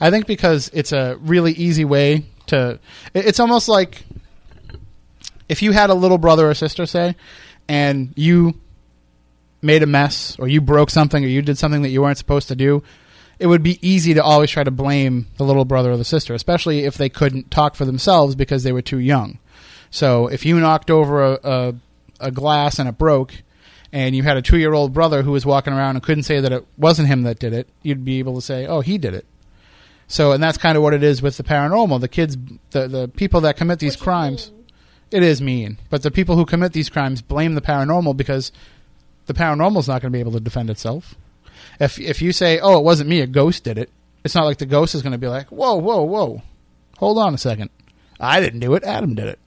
I 0.00 0.10
think 0.10 0.26
because 0.26 0.70
it's 0.72 0.92
a 0.92 1.16
really 1.20 1.52
easy 1.52 1.84
way 1.84 2.24
to. 2.46 2.78
It's 3.14 3.40
almost 3.40 3.68
like 3.68 4.04
if 5.48 5.62
you 5.62 5.72
had 5.72 5.90
a 5.90 5.94
little 5.94 6.18
brother 6.18 6.48
or 6.48 6.54
sister, 6.54 6.86
say, 6.86 7.16
and 7.68 8.12
you 8.16 8.60
made 9.60 9.82
a 9.82 9.86
mess, 9.86 10.36
or 10.38 10.46
you 10.46 10.60
broke 10.60 10.90
something, 10.90 11.24
or 11.24 11.28
you 11.28 11.42
did 11.42 11.58
something 11.58 11.82
that 11.82 11.88
you 11.88 12.02
weren't 12.02 12.18
supposed 12.18 12.48
to 12.48 12.56
do, 12.56 12.82
it 13.38 13.46
would 13.46 13.62
be 13.62 13.78
easy 13.86 14.14
to 14.14 14.22
always 14.22 14.50
try 14.50 14.62
to 14.62 14.70
blame 14.70 15.26
the 15.36 15.44
little 15.44 15.64
brother 15.64 15.92
or 15.92 15.96
the 15.96 16.04
sister, 16.04 16.34
especially 16.34 16.84
if 16.84 16.96
they 16.96 17.08
couldn't 17.08 17.50
talk 17.50 17.74
for 17.74 17.84
themselves 17.84 18.34
because 18.34 18.62
they 18.62 18.72
were 18.72 18.82
too 18.82 18.98
young. 18.98 19.38
So 19.90 20.28
if 20.28 20.44
you 20.44 20.58
knocked 20.60 20.90
over 20.90 21.24
a, 21.24 21.38
a, 21.42 21.74
a 22.20 22.30
glass 22.30 22.78
and 22.78 22.88
it 22.88 22.98
broke, 22.98 23.42
and 23.92 24.14
you 24.14 24.22
had 24.22 24.36
a 24.36 24.42
two 24.42 24.58
year 24.58 24.74
old 24.74 24.92
brother 24.92 25.22
who 25.22 25.32
was 25.32 25.46
walking 25.46 25.72
around 25.72 25.96
and 25.96 26.02
couldn't 26.02 26.24
say 26.24 26.40
that 26.40 26.52
it 26.52 26.66
wasn't 26.76 27.08
him 27.08 27.22
that 27.22 27.38
did 27.38 27.52
it, 27.52 27.68
you'd 27.82 28.04
be 28.04 28.18
able 28.18 28.34
to 28.34 28.42
say, 28.42 28.66
oh, 28.66 28.80
he 28.80 28.98
did 28.98 29.14
it. 29.14 29.26
So, 30.08 30.32
and 30.32 30.42
that's 30.42 30.58
kind 30.58 30.76
of 30.76 30.82
what 30.82 30.94
it 30.94 31.02
is 31.02 31.20
with 31.20 31.36
the 31.36 31.42
paranormal. 31.42 32.00
The 32.00 32.08
kids, 32.08 32.36
the, 32.70 32.88
the 32.88 33.08
people 33.08 33.42
that 33.42 33.56
commit 33.56 33.78
these 33.78 33.94
Which 33.94 34.02
crimes, 34.02 34.50
it 35.10 35.22
is 35.22 35.40
mean. 35.42 35.78
But 35.90 36.02
the 36.02 36.10
people 36.10 36.34
who 36.34 36.46
commit 36.46 36.72
these 36.72 36.88
crimes 36.88 37.20
blame 37.20 37.54
the 37.54 37.60
paranormal 37.60 38.16
because 38.16 38.50
the 39.26 39.34
paranormal 39.34 39.78
is 39.78 39.88
not 39.88 40.00
going 40.00 40.10
to 40.10 40.16
be 40.16 40.20
able 40.20 40.32
to 40.32 40.40
defend 40.40 40.70
itself. 40.70 41.14
If 41.78 42.00
if 42.00 42.22
you 42.22 42.32
say, 42.32 42.58
"Oh, 42.58 42.78
it 42.78 42.84
wasn't 42.84 43.10
me, 43.10 43.20
a 43.20 43.26
ghost 43.26 43.64
did 43.64 43.78
it," 43.78 43.90
it's 44.24 44.34
not 44.34 44.46
like 44.46 44.58
the 44.58 44.66
ghost 44.66 44.94
is 44.94 45.02
going 45.02 45.12
to 45.12 45.18
be 45.18 45.28
like, 45.28 45.48
"Whoa, 45.48 45.76
whoa, 45.76 46.02
whoa, 46.02 46.42
hold 46.96 47.18
on 47.18 47.34
a 47.34 47.38
second, 47.38 47.70
I 48.18 48.40
didn't 48.40 48.60
do 48.60 48.74
it. 48.74 48.84
Adam 48.84 49.14
did 49.14 49.26
it." 49.26 49.38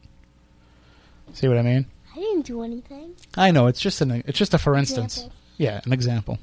See 1.34 1.48
what 1.48 1.58
I 1.58 1.62
mean? 1.62 1.88
I 2.14 2.20
didn't 2.20 2.46
do 2.46 2.62
anything. 2.62 3.16
I 3.36 3.52
know 3.52 3.68
it's 3.68 3.80
just 3.80 4.02
an 4.02 4.24
it's 4.28 4.38
just 4.38 4.54
a 4.54 4.58
for 4.58 4.76
instance. 4.76 5.18
Example. 5.18 5.38
Yeah, 5.58 5.82
an 5.84 5.94
example. 5.94 6.40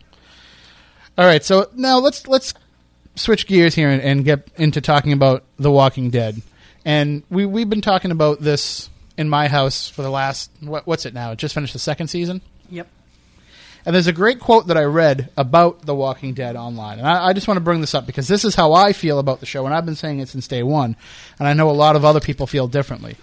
All 1.17 1.27
right, 1.27 1.45
so 1.45 1.69
now 1.75 1.99
let's 1.99 2.27
let's 2.27 2.55
switch 3.19 3.47
gears 3.47 3.75
here 3.75 3.91
and, 3.91 4.03
and 4.03 4.25
get 4.25 4.49
into 4.57 4.81
talking 4.81 5.13
about 5.13 5.45
The 5.59 5.71
Walking 5.71 6.11
Dead. 6.11 6.41
And 6.85 7.23
we 7.29 7.45
we've 7.45 7.69
been 7.69 7.81
talking 7.81 8.11
about 8.11 8.41
this 8.41 8.89
in 9.17 9.29
my 9.29 9.49
house 9.49 9.89
for 9.89 10.03
the 10.03 10.11
last 10.11 10.51
what, 10.61 10.87
what's 10.87 11.05
it 11.05 11.15
now? 11.15 11.33
It 11.33 11.39
just 11.39 11.55
finished 11.55 11.73
the 11.73 11.79
second 11.79 12.09
season. 12.09 12.41
Yep. 12.71 12.89
And 13.85 13.95
there's 13.95 14.07
a 14.07 14.13
great 14.13 14.41
quote 14.41 14.67
that 14.67 14.77
I 14.77 14.85
read 14.85 15.31
about 15.37 15.83
The 15.83 15.95
Walking 15.95 16.35
Dead 16.35 16.57
online. 16.57 16.99
And 16.99 17.09
I, 17.09 17.29
I 17.29 17.33
just 17.33 17.49
want 17.49 17.57
to 17.57 17.63
bring 17.63 17.81
this 17.81 17.95
up 17.95 18.07
because 18.07 18.29
this 18.29 18.45
is 18.45 18.55
how 18.55 18.73
I 18.73 18.93
feel 18.93 19.19
about 19.19 19.41
the 19.41 19.47
show, 19.47 19.65
and 19.65 19.75
I've 19.75 19.87
been 19.87 19.97
saying 19.97 20.21
it 20.21 20.29
since 20.29 20.47
day 20.47 20.63
one. 20.63 20.97
And 21.39 21.49
I 21.49 21.55
know 21.55 21.71
a 21.71 21.73
lot 21.73 21.97
of 21.97 22.05
other 22.05 22.21
people 22.21 22.47
feel 22.47 22.69
differently. 22.69 23.17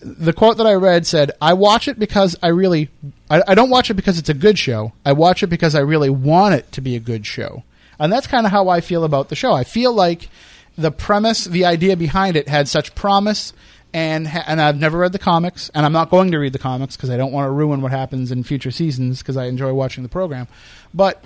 The 0.00 0.32
quote 0.32 0.58
that 0.58 0.66
I 0.66 0.74
read 0.74 1.06
said, 1.06 1.32
I 1.40 1.54
watch 1.54 1.88
it 1.88 1.98
because 1.98 2.36
I 2.42 2.48
really. 2.48 2.88
I, 3.30 3.42
I 3.48 3.54
don't 3.54 3.70
watch 3.70 3.90
it 3.90 3.94
because 3.94 4.18
it's 4.18 4.28
a 4.28 4.34
good 4.34 4.58
show. 4.58 4.92
I 5.04 5.12
watch 5.12 5.42
it 5.42 5.48
because 5.48 5.74
I 5.74 5.80
really 5.80 6.10
want 6.10 6.54
it 6.54 6.70
to 6.72 6.80
be 6.80 6.94
a 6.94 7.00
good 7.00 7.26
show. 7.26 7.64
And 7.98 8.12
that's 8.12 8.26
kind 8.26 8.46
of 8.46 8.52
how 8.52 8.68
I 8.68 8.80
feel 8.80 9.04
about 9.04 9.28
the 9.28 9.36
show. 9.36 9.52
I 9.52 9.64
feel 9.64 9.92
like 9.92 10.28
the 10.76 10.90
premise, 10.90 11.44
the 11.44 11.64
idea 11.64 11.96
behind 11.96 12.36
it 12.36 12.48
had 12.48 12.68
such 12.68 12.94
promise 12.94 13.52
and 13.92 14.28
and 14.28 14.60
I've 14.60 14.78
never 14.78 14.98
read 14.98 15.12
the 15.12 15.18
comics 15.18 15.70
and 15.74 15.84
I'm 15.86 15.92
not 15.92 16.10
going 16.10 16.30
to 16.32 16.38
read 16.38 16.52
the 16.52 16.58
comics 16.58 16.94
because 16.94 17.10
I 17.10 17.16
don't 17.16 17.32
want 17.32 17.46
to 17.46 17.50
ruin 17.50 17.80
what 17.80 17.90
happens 17.90 18.30
in 18.30 18.42
future 18.44 18.70
seasons 18.70 19.20
because 19.20 19.36
I 19.36 19.46
enjoy 19.46 19.72
watching 19.72 20.02
the 20.02 20.08
program. 20.08 20.46
But 20.92 21.24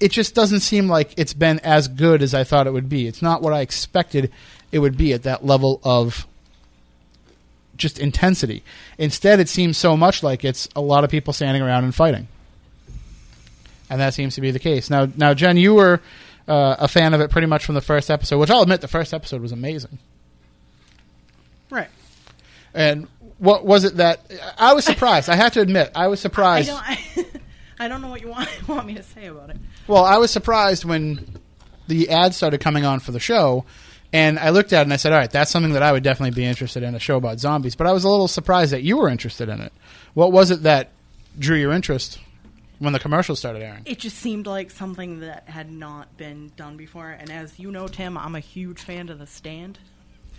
it 0.00 0.10
just 0.10 0.34
doesn't 0.34 0.60
seem 0.60 0.88
like 0.88 1.14
it's 1.16 1.34
been 1.34 1.60
as 1.60 1.86
good 1.86 2.22
as 2.22 2.34
I 2.34 2.42
thought 2.42 2.66
it 2.66 2.72
would 2.72 2.88
be. 2.88 3.06
It's 3.06 3.22
not 3.22 3.42
what 3.42 3.52
I 3.52 3.60
expected 3.60 4.32
it 4.72 4.78
would 4.78 4.96
be 4.96 5.12
at 5.12 5.22
that 5.24 5.44
level 5.44 5.80
of 5.84 6.26
just 7.76 7.98
intensity. 7.98 8.62
Instead, 8.98 9.40
it 9.40 9.48
seems 9.48 9.76
so 9.76 9.96
much 9.96 10.22
like 10.22 10.44
it's 10.44 10.68
a 10.74 10.80
lot 10.80 11.04
of 11.04 11.10
people 11.10 11.32
standing 11.32 11.62
around 11.62 11.84
and 11.84 11.94
fighting, 11.94 12.28
and 13.90 14.00
that 14.00 14.14
seems 14.14 14.36
to 14.36 14.40
be 14.40 14.52
the 14.52 14.60
case. 14.60 14.88
Now, 14.88 15.08
now, 15.16 15.34
Jen, 15.34 15.56
you 15.56 15.74
were 15.74 16.00
uh, 16.48 16.76
a 16.78 16.88
fan 16.88 17.12
of 17.12 17.20
it 17.20 17.30
pretty 17.30 17.48
much 17.48 17.64
from 17.66 17.74
the 17.74 17.80
first 17.80 18.10
episode, 18.10 18.38
which 18.38 18.50
I'll 18.50 18.62
admit 18.62 18.80
the 18.80 18.88
first 18.88 19.12
episode 19.12 19.42
was 19.42 19.52
amazing. 19.52 19.98
Right. 21.68 21.88
And 22.72 23.08
what 23.38 23.66
was 23.66 23.84
it 23.84 23.96
that 23.96 24.30
I 24.56 24.72
was 24.74 24.84
surprised? 24.84 25.28
I 25.28 25.34
have 25.34 25.52
to 25.54 25.60
admit, 25.60 25.90
I 25.94 26.06
was 26.06 26.20
surprised. 26.28 26.70
I 26.70 26.98
don't. 27.16 27.26
I, 27.26 27.40
I 27.84 27.88
don't 27.88 28.02
know 28.02 28.08
what 28.08 28.20
you 28.20 28.28
want 28.28 28.48
want 28.68 28.86
me 28.86 28.94
to 28.94 29.02
say 29.02 29.26
about 29.26 29.50
it. 29.50 29.56
Well, 29.88 30.04
I 30.04 30.18
was 30.18 30.30
surprised 30.30 30.84
when 30.84 31.38
the 31.88 32.10
ads 32.10 32.36
started 32.36 32.60
coming 32.60 32.84
on 32.84 33.00
for 33.00 33.10
the 33.10 33.18
show, 33.18 33.64
and 34.12 34.38
I 34.38 34.50
looked 34.50 34.72
at 34.72 34.80
it 34.80 34.82
and 34.82 34.92
I 34.92 34.96
said, 34.96 35.12
"All 35.12 35.18
right, 35.18 35.30
that's 35.30 35.50
something 35.50 35.72
that 35.72 35.82
I 35.82 35.90
would 35.90 36.04
definitely 36.04 36.34
be 36.34 36.44
interested 36.44 36.82
in 36.82 36.94
a 36.94 36.98
show 37.00 37.16
about 37.16 37.40
zombies." 37.40 37.74
But 37.74 37.86
I 37.86 37.92
was 37.92 38.04
a 38.04 38.08
little 38.08 38.28
surprised 38.28 38.72
that 38.72 38.82
you 38.82 38.98
were 38.98 39.08
interested 39.08 39.48
in 39.48 39.60
it. 39.60 39.72
What 40.14 40.30
was 40.30 40.50
it 40.50 40.62
that 40.64 40.90
drew 41.38 41.56
your 41.56 41.72
interest 41.72 42.18
when 42.80 42.92
the 42.92 42.98
commercials 42.98 43.38
started 43.38 43.62
airing? 43.62 43.82
It 43.86 44.00
just 44.00 44.16
seemed 44.18 44.46
like 44.48 44.72
something 44.72 45.20
that 45.20 45.48
had 45.48 45.70
not 45.70 46.16
been 46.16 46.50
done 46.56 46.76
before. 46.76 47.10
And 47.10 47.30
as 47.30 47.58
you 47.60 47.70
know, 47.70 47.86
Tim, 47.86 48.18
I'm 48.18 48.34
a 48.34 48.40
huge 48.40 48.80
fan 48.80 49.08
of 49.08 49.18
The 49.20 49.26
Stand. 49.28 49.78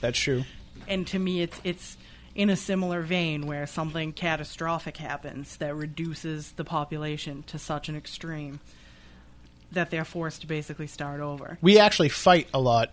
That's 0.02 0.20
true. 0.20 0.44
and 0.88 1.06
to 1.08 1.20
me 1.20 1.42
it's 1.42 1.62
it's 1.64 1.96
in 2.34 2.50
a 2.50 2.56
similar 2.56 3.02
vein 3.02 3.46
where 3.46 3.68
something 3.68 4.12
catastrophic 4.14 4.98
happens 4.98 5.58
that 5.58 5.76
reduces 5.76 6.54
the 6.54 6.64
population 6.64 7.44
to 7.44 7.60
such 7.60 7.88
an 7.90 7.96
extreme 7.96 8.60
that 9.72 9.90
they're 9.92 10.06
forced 10.06 10.42
to 10.42 10.48
basically 10.48 10.88
start 10.88 11.20
over. 11.22 11.58
We 11.62 11.78
actually 11.78 12.10
fight 12.10 12.48
a 12.54 12.60
lot 12.60 12.92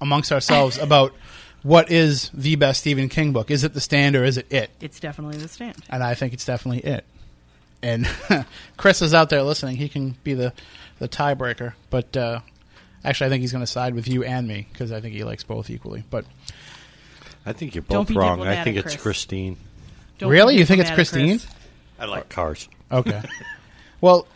amongst 0.00 0.30
ourselves 0.30 0.78
about 0.88 1.12
what 1.62 1.90
is 1.90 2.30
the 2.32 2.54
best 2.56 2.80
Stephen 2.80 3.08
King 3.08 3.32
book. 3.32 3.50
Is 3.50 3.64
it 3.64 3.74
The 3.74 3.80
Stand 3.80 4.14
or 4.16 4.24
is 4.24 4.36
it 4.38 4.46
It? 4.52 4.70
It's 4.80 5.00
definitely 5.00 5.38
the 5.38 5.48
stand. 5.48 5.76
and 5.90 6.02
I 6.02 6.14
think 6.14 6.32
it's 6.32 6.44
definitely 6.44 6.80
it. 6.80 7.04
And 7.82 8.06
Chris 8.76 9.02
is 9.02 9.14
out 9.14 9.30
there 9.30 9.42
listening; 9.42 9.76
he 9.76 9.88
can 9.88 10.16
be 10.22 10.34
the 10.34 10.52
the 10.98 11.08
tiebreaker. 11.08 11.74
But 11.88 12.16
uh, 12.16 12.40
actually, 13.04 13.26
I 13.26 13.30
think 13.30 13.40
he's 13.42 13.52
going 13.52 13.64
to 13.64 13.70
side 13.70 13.94
with 13.94 14.08
you 14.08 14.22
and 14.24 14.46
me 14.46 14.66
because 14.72 14.92
I 14.92 15.00
think 15.00 15.14
he 15.14 15.24
likes 15.24 15.44
both 15.44 15.70
equally. 15.70 16.04
But 16.10 16.24
I 17.46 17.52
think 17.52 17.74
you're 17.74 17.82
Don't 17.88 18.06
both 18.06 18.08
be 18.08 18.14
wrong. 18.16 18.42
I 18.42 18.62
think 18.62 18.76
it's 18.76 18.92
Chris. 18.94 19.02
Christine. 19.02 19.56
Don't 20.18 20.30
Really? 20.30 20.54
be 20.54 20.60
You 20.60 20.66
think 20.66 20.80
it's 20.80 20.90
Christine? 20.90 21.38
Chris. 21.38 21.54
I 21.98 22.04
like 22.06 22.28
cars. 22.28 22.68
Okay. 22.92 23.22
well, 24.00 24.26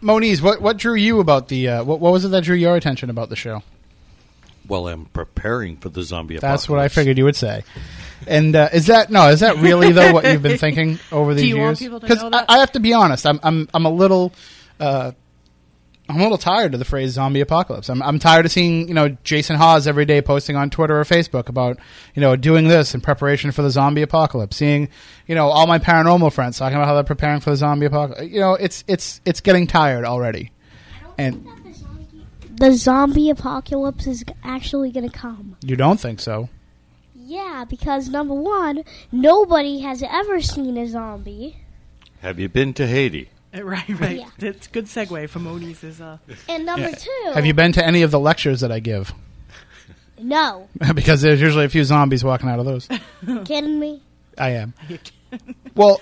Moniz, 0.00 0.40
what 0.42 0.60
what 0.60 0.76
drew 0.76 0.94
you 0.94 1.20
about 1.20 1.48
the 1.48 1.68
uh, 1.68 1.84
what 1.84 2.00
what 2.00 2.12
was 2.12 2.24
it 2.24 2.28
that 2.28 2.44
drew 2.44 2.56
your 2.56 2.76
attention 2.76 3.10
about 3.10 3.28
the 3.28 3.36
show? 3.36 3.62
Well, 4.66 4.88
I'm 4.88 5.06
preparing 5.06 5.76
for 5.76 5.88
the 5.90 6.02
zombie 6.02 6.36
apocalypse. 6.36 6.62
That's 6.62 6.68
what 6.68 6.80
I 6.80 6.88
figured 6.88 7.18
you 7.18 7.24
would 7.24 7.36
say. 7.36 7.64
And 8.26 8.56
uh, 8.56 8.70
is 8.72 8.86
that 8.86 9.10
no? 9.10 9.28
Is 9.28 9.40
that 9.40 9.56
really 9.58 9.92
though 9.92 10.12
what 10.12 10.24
you've 10.24 10.42
been 10.42 10.58
thinking 10.58 10.98
over 11.12 11.34
these 11.34 11.46
you 11.46 11.56
years? 11.56 11.66
want 11.66 11.78
people 11.78 12.00
to 12.00 12.14
know 12.14 12.30
that? 12.30 12.46
I, 12.48 12.56
I 12.56 12.58
have 12.58 12.72
to 12.72 12.80
be 12.80 12.92
honest, 12.94 13.26
I'm 13.26 13.38
I'm 13.42 13.68
I'm 13.74 13.84
a 13.84 13.90
little. 13.90 14.32
Uh, 14.80 15.12
I'm 16.06 16.16
a 16.20 16.22
little 16.22 16.36
tired 16.36 16.74
of 16.74 16.78
the 16.78 16.84
phrase 16.84 17.12
zombie 17.12 17.40
apocalypse. 17.40 17.88
I'm, 17.88 18.02
I'm 18.02 18.18
tired 18.18 18.44
of 18.44 18.52
seeing, 18.52 18.88
you 18.88 18.94
know, 18.94 19.16
Jason 19.24 19.56
Hawes 19.56 19.86
every 19.86 20.04
day 20.04 20.20
posting 20.20 20.54
on 20.54 20.68
Twitter 20.68 21.00
or 21.00 21.04
Facebook 21.04 21.48
about, 21.48 21.78
you 22.14 22.20
know, 22.20 22.36
doing 22.36 22.68
this 22.68 22.94
in 22.94 23.00
preparation 23.00 23.52
for 23.52 23.62
the 23.62 23.70
zombie 23.70 24.02
apocalypse. 24.02 24.56
Seeing, 24.58 24.90
you 25.26 25.34
know, 25.34 25.48
all 25.48 25.66
my 25.66 25.78
paranormal 25.78 26.30
friends 26.30 26.58
talking 26.58 26.76
about 26.76 26.88
how 26.88 26.94
they're 26.94 27.04
preparing 27.04 27.40
for 27.40 27.50
the 27.50 27.56
zombie 27.56 27.86
apocalypse. 27.86 28.30
You 28.30 28.40
know, 28.40 28.52
it's 28.52 28.84
it's 28.86 29.22
it's 29.24 29.40
getting 29.40 29.66
tired 29.66 30.04
already. 30.04 30.50
And 31.16 31.46
The 32.56 32.72
zombie 32.72 33.30
apocalypse 33.30 34.06
is 34.06 34.24
actually 34.42 34.90
going 34.90 35.08
to 35.08 35.16
come. 35.16 35.56
you 35.62 35.76
don't 35.76 35.98
think 36.00 36.20
so? 36.20 36.48
Yeah, 37.16 37.64
because 37.68 38.08
number 38.08 38.34
one, 38.34 38.84
nobody 39.10 39.80
has 39.80 40.02
ever 40.02 40.40
seen 40.40 40.76
a 40.76 40.86
zombie, 40.86 41.56
Have 42.20 42.38
you 42.38 42.48
been 42.48 42.74
to 42.74 42.86
Haiti? 42.86 43.30
Uh, 43.54 43.64
Right, 43.64 43.88
right. 44.00 44.18
Yeah. 44.18 44.28
That's 44.38 44.66
good 44.66 44.86
segue 44.86 45.28
for 45.28 45.38
Moniz. 45.38 45.82
Is 45.84 46.00
uh, 46.00 46.18
and 46.48 46.66
number 46.66 46.90
two, 46.92 47.30
Have 47.32 47.46
you 47.46 47.54
been 47.54 47.72
to 47.72 47.84
any 47.86 48.02
of 48.02 48.10
the 48.10 48.20
lectures 48.20 48.60
that 48.60 48.70
I 48.72 48.80
give? 48.80 49.12
No, 50.18 50.68
because 50.94 51.22
there's 51.22 51.40
usually 51.40 51.64
a 51.64 51.68
few 51.68 51.82
zombies 51.84 52.22
walking 52.22 52.48
out 52.48 52.58
of 52.58 52.66
those. 52.66 52.88
kidding 53.44 53.78
me? 53.80 54.00
I 54.38 54.50
am. 54.50 54.74
Well, 55.74 56.00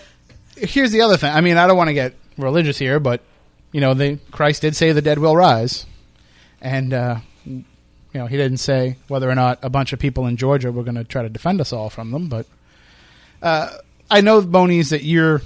here's 0.56 0.90
the 0.92 1.00
other 1.02 1.16
thing. 1.16 1.32
I 1.32 1.40
mean, 1.40 1.56
I 1.56 1.66
don't 1.66 1.76
want 1.76 1.88
to 1.88 1.94
get 1.94 2.14
religious 2.36 2.78
here, 2.78 3.00
but 3.00 3.20
you 3.72 3.80
know, 3.80 3.94
they 3.94 4.16
Christ 4.30 4.62
did 4.62 4.76
say 4.76 4.92
the 4.92 5.02
dead 5.02 5.18
will 5.18 5.36
rise, 5.36 5.86
and 6.62 6.94
uh, 6.94 7.16
you 7.44 7.64
know, 8.14 8.26
he 8.26 8.36
didn't 8.36 8.58
say 8.58 8.96
whether 9.08 9.28
or 9.28 9.34
not 9.34 9.58
a 9.62 9.68
bunch 9.68 9.92
of 9.92 9.98
people 9.98 10.26
in 10.26 10.36
Georgia 10.36 10.72
were 10.72 10.84
going 10.84 10.94
to 10.94 11.04
try 11.04 11.22
to 11.22 11.28
defend 11.28 11.60
us 11.60 11.72
all 11.72 11.90
from 11.90 12.10
them. 12.10 12.28
But 12.28 12.46
uh, 13.42 13.70
I 14.10 14.20
know, 14.22 14.40
Moniz, 14.40 14.90
that 14.90 15.02
you're. 15.02 15.42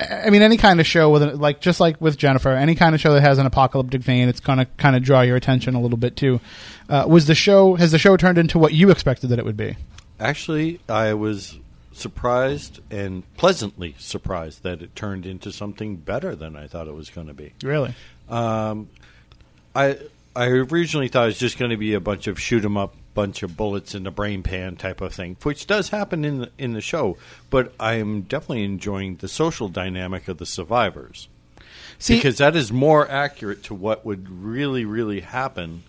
I 0.00 0.28
mean, 0.30 0.42
any 0.42 0.56
kind 0.56 0.80
of 0.80 0.86
show 0.86 1.10
with 1.10 1.22
a, 1.22 1.36
like 1.36 1.60
just 1.60 1.78
like 1.78 2.00
with 2.00 2.16
Jennifer, 2.16 2.50
any 2.50 2.74
kind 2.74 2.94
of 2.94 3.00
show 3.00 3.12
that 3.12 3.20
has 3.20 3.38
an 3.38 3.46
apocalyptic 3.46 4.02
vein, 4.02 4.28
it's 4.28 4.40
gonna 4.40 4.66
kind 4.76 4.96
of 4.96 5.02
draw 5.02 5.20
your 5.20 5.36
attention 5.36 5.74
a 5.74 5.80
little 5.80 5.96
bit 5.96 6.16
too. 6.16 6.40
Uh, 6.88 7.04
was 7.06 7.26
the 7.26 7.34
show 7.34 7.76
has 7.76 7.92
the 7.92 7.98
show 7.98 8.16
turned 8.16 8.36
into 8.36 8.58
what 8.58 8.72
you 8.72 8.90
expected 8.90 9.28
that 9.28 9.38
it 9.38 9.44
would 9.44 9.56
be? 9.56 9.76
Actually, 10.18 10.80
I 10.88 11.14
was 11.14 11.58
surprised 11.92 12.80
and 12.90 13.22
pleasantly 13.36 13.94
surprised 13.98 14.64
that 14.64 14.82
it 14.82 14.96
turned 14.96 15.26
into 15.26 15.52
something 15.52 15.96
better 15.96 16.34
than 16.34 16.56
I 16.56 16.66
thought 16.66 16.88
it 16.88 16.94
was 16.94 17.08
going 17.08 17.28
to 17.28 17.34
be. 17.34 17.52
Really? 17.62 17.94
Um, 18.28 18.88
I 19.74 19.98
I 20.36 20.46
originally 20.46 21.08
thought 21.08 21.24
it 21.24 21.26
was 21.26 21.38
just 21.38 21.58
going 21.58 21.70
to 21.70 21.76
be 21.76 21.94
a 21.94 22.00
bunch 22.00 22.26
of 22.26 22.40
shoot 22.40 22.64
'em 22.64 22.76
up, 22.76 22.94
bunch 23.14 23.42
of 23.42 23.56
bullets 23.56 23.94
in 23.94 24.02
the 24.02 24.10
brain 24.10 24.42
pan 24.42 24.76
type 24.76 25.00
of 25.00 25.14
thing, 25.14 25.36
which 25.42 25.66
does 25.66 25.90
happen 25.90 26.24
in 26.24 26.38
the, 26.40 26.50
in 26.58 26.72
the 26.72 26.80
show. 26.80 27.16
But 27.50 27.72
I'm 27.78 28.22
definitely 28.22 28.64
enjoying 28.64 29.16
the 29.16 29.28
social 29.28 29.68
dynamic 29.68 30.28
of 30.28 30.38
the 30.38 30.46
survivors 30.46 31.28
See, 31.98 32.16
because 32.16 32.38
that 32.38 32.56
is 32.56 32.72
more 32.72 33.08
accurate 33.08 33.64
to 33.64 33.74
what 33.74 34.04
would 34.04 34.28
really 34.28 34.84
really 34.84 35.20
happen 35.20 35.82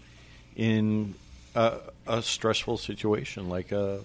in 0.55 1.15
a, 1.55 1.79
a 2.07 2.21
stressful 2.21 2.77
situation 2.77 3.49
like 3.49 3.71
a 3.71 4.01